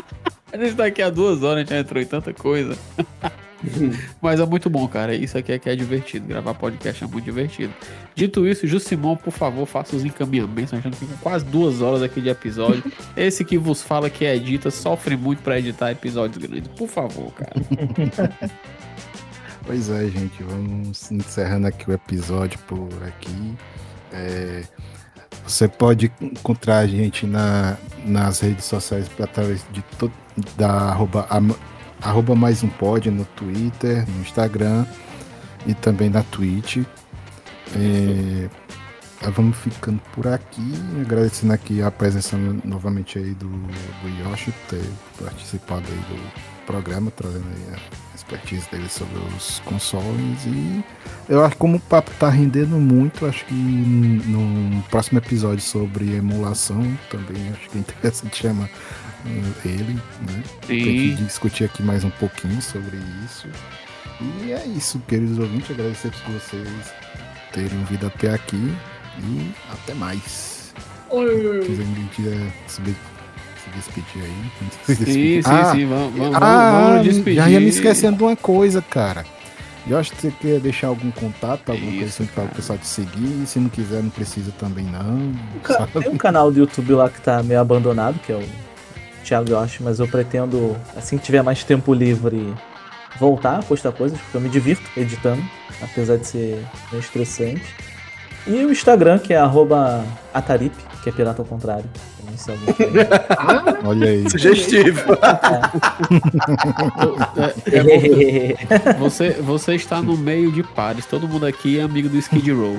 A 0.54 0.58
gente 0.58 0.76
tá 0.76 0.86
aqui 0.86 1.02
há 1.02 1.10
duas 1.10 1.42
horas, 1.42 1.56
a 1.56 1.60
gente 1.62 1.70
já 1.70 1.80
entrou 1.80 2.00
em 2.00 2.06
tanta 2.06 2.32
coisa. 2.32 2.78
Mas 4.22 4.40
é 4.40 4.46
muito 4.46 4.70
bom, 4.70 4.88
cara. 4.88 5.16
Isso 5.16 5.38
aqui 5.38 5.52
é 5.52 5.60
que 5.60 5.70
é 5.70 5.76
divertido. 5.76 6.28
Gravar 6.28 6.54
podcast 6.54 7.04
é 7.04 7.08
muito 7.08 7.24
divertido. 7.24 7.74
Dito 8.16 8.48
isso, 8.48 8.68
Jussimon, 8.68 9.16
por 9.16 9.32
favor, 9.32 9.66
faça 9.66 9.96
os 9.96 10.04
encaminhamentos. 10.04 10.74
A 10.74 10.80
gente 10.80 10.98
fica 10.98 11.16
quase 11.22 11.46
duas 11.46 11.82
horas 11.82 12.02
aqui 12.02 12.22
de 12.22 12.30
episódio. 12.30 12.84
Esse 13.16 13.44
que 13.44 13.58
vos 13.58 13.82
fala 13.82 14.10
que 14.10 14.26
edita 14.26 14.70
sofre 14.72 15.16
muito 15.16 15.42
pra 15.42 15.60
editar 15.60 15.92
episódios 15.92 16.38
grandes. 16.38 16.70
Por 16.70 16.88
favor, 16.88 17.32
cara. 17.34 17.54
Pois 19.66 19.90
é, 19.90 20.10
gente, 20.10 20.44
vamos 20.44 21.10
encerrando 21.10 21.68
aqui 21.68 21.90
o 21.90 21.94
episódio 21.94 22.60
por 22.68 22.90
aqui. 23.08 23.56
É, 24.12 24.64
você 25.48 25.70
pode 25.70 26.12
encontrar 26.22 26.80
a 26.80 26.88
gente 26.88 27.26
na, 27.26 27.78
nas 28.06 28.42
redes 28.42 28.66
sociais 28.66 29.10
através 29.22 29.66
de 29.72 29.82
to, 29.98 30.12
da 30.58 30.70
arroba, 30.70 31.28
arroba 32.04 32.36
mais 32.36 32.64
um 32.64 32.70
pod 32.70 33.10
no 33.10 33.26
Twitter, 33.26 34.06
no 34.10 34.22
Instagram 34.22 34.86
e 35.66 35.74
também 35.74 36.10
na 36.10 36.24
Twitch. 36.24 36.78
É, 37.76 38.50
vamos 39.36 39.58
ficando 39.58 40.00
por 40.14 40.28
aqui, 40.28 40.74
agradecendo 41.02 41.54
aqui 41.54 41.82
a 41.82 41.90
presença 41.90 42.38
no- 42.38 42.62
novamente 42.66 43.18
aí 43.18 43.34
do, 43.34 43.48
do 43.48 44.30
Yoshi 44.30 44.54
ter 44.70 44.84
participado 45.22 45.84
aí 45.90 46.16
do 46.16 46.66
programa, 46.66 47.10
trazendo 47.12 47.46
aí 47.48 47.76
a 47.76 48.16
expertise 48.16 48.70
dele 48.70 48.88
sobre 48.90 49.18
os 49.36 49.60
consoles 49.66 50.46
e 50.46 50.84
eu 51.28 51.44
acho 51.44 51.52
que 51.56 51.58
como 51.60 51.78
o 51.78 51.80
papo 51.80 52.12
tá 52.20 52.30
rendendo 52.30 52.78
muito, 52.78 53.26
acho 53.26 53.44
que 53.46 53.54
no 53.54 54.82
próximo 54.84 55.18
episódio 55.20 55.62
sobre 55.62 56.16
emulação 56.16 56.82
também 57.10 57.50
acho 57.50 57.70
que 57.70 57.78
é 57.78 57.82
interessante 57.82 58.38
chamar 58.44 58.70
ele, 59.66 59.94
né? 60.28 60.44
Tem 60.68 60.84
que 60.84 61.16
discutir 61.16 61.66
aqui 61.66 61.82
mais 61.84 62.04
um 62.04 62.10
pouquinho 62.12 62.62
sobre 62.62 62.98
isso. 63.26 63.48
E 64.44 64.52
é 64.52 64.66
isso, 64.66 65.00
queridos 65.08 65.38
ouvintes, 65.40 65.72
agradecer 65.72 66.12
por 66.12 66.34
vocês 66.34 66.68
terem 67.52 67.78
ouvido 67.80 68.08
até 68.08 68.34
aqui 68.34 68.74
e 69.20 69.52
até 69.72 69.94
mais. 69.94 70.74
Oi. 71.10 71.64
Se 71.64 71.72
alguém 71.72 72.10
quiser 72.16 72.54
se 72.68 72.82
se 73.64 73.70
despedir 73.76 74.24
aí. 74.24 74.52
se 74.86 74.96
sim, 74.96 75.04
despedir. 75.06 75.44
sim, 75.44 75.50
Ah, 75.50 75.72
sim. 75.74 75.86
Vamos, 75.86 76.18
vamos, 76.18 76.36
ah, 76.42 76.90
vamos 76.90 77.04
despedir. 77.04 77.36
já 77.36 77.50
ia 77.50 77.60
me 77.60 77.70
esquecendo 77.70 78.18
de 78.18 78.24
uma 78.24 78.36
coisa, 78.36 78.82
cara. 78.82 79.26
Eu 79.86 79.98
acho 79.98 80.12
que 80.14 80.22
você 80.22 80.32
quer 80.40 80.60
deixar 80.62 80.88
algum 80.88 81.12
contato, 81.12 81.70
alguma 81.70 81.92
coisa 81.92 82.06
Isso, 82.06 82.24
assim 82.24 82.32
para 82.34 82.46
o 82.46 82.50
pessoal 82.50 82.80
te 82.80 82.88
seguir. 82.88 83.46
Se 83.46 83.60
não 83.60 83.70
quiser, 83.70 84.02
não 84.02 84.10
precisa 84.10 84.52
também 84.58 84.86
não. 84.86 85.34
Tem 86.02 86.10
um 86.10 86.18
canal 86.18 86.52
do 86.52 86.60
YouTube 86.60 86.94
lá 86.94 87.10
que 87.10 87.20
tá 87.20 87.44
meio 87.44 87.60
abandonado, 87.60 88.18
que 88.20 88.32
é 88.32 88.36
o 88.36 88.44
Thiago 89.24 89.50
Yoshi, 89.50 89.82
mas 89.82 90.00
eu 90.00 90.08
pretendo, 90.08 90.76
assim 90.96 91.18
que 91.18 91.24
tiver 91.24 91.42
mais 91.42 91.64
tempo 91.64 91.94
livre, 91.94 92.54
voltar 93.20 93.60
a 93.60 93.64
postar 93.64 93.92
coisas, 93.92 94.20
porque 94.20 94.38
eu 94.38 94.42
me 94.42 94.50
divirto 94.50 94.84
editando, 94.98 95.44
apesar 95.82 96.18
de 96.18 96.28
ser 96.28 96.66
meio 96.92 97.02
estressante. 97.02 97.64
E 98.46 98.66
o 98.66 98.72
Instagram, 98.72 99.20
que 99.20 99.34
é 99.34 99.38
arroba 99.38 100.06
Atarip, 100.34 100.76
que 101.02 101.10
é 101.10 101.12
pirata 101.12 101.42
ao 101.42 101.46
contrário. 101.46 101.86
Quer. 102.76 103.86
Olha 103.86 104.10
aí. 104.10 104.30
Sugestivo. 104.30 105.14
É, 107.72 108.90
é, 108.90 108.94
você, 108.98 109.32
você 109.34 109.76
está 109.76 110.02
no 110.02 110.18
meio 110.18 110.52
de 110.52 110.64
pares. 110.64 111.06
Todo 111.06 111.28
mundo 111.28 111.46
aqui 111.46 111.80
é 111.80 111.84
amigo 111.84 112.10
do 112.10 112.18
Skid 112.18 112.52
Row. 112.52 112.78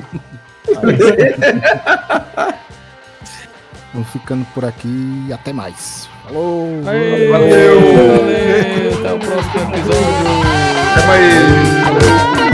Vamos 3.94 4.08
ficando 4.10 4.44
por 4.52 4.64
aqui 4.64 5.24
e 5.28 5.32
até 5.32 5.52
mais. 5.52 6.08
Falou! 6.26 6.68
Aê, 6.84 7.28
Valeu! 7.28 7.80
valeu, 7.80 8.98
Até 8.98 9.12
o 9.12 9.18
próximo 9.20 9.60
episódio. 9.72 10.04
Até 10.92 11.06
mais. 11.06 11.24
E 12.50 12.53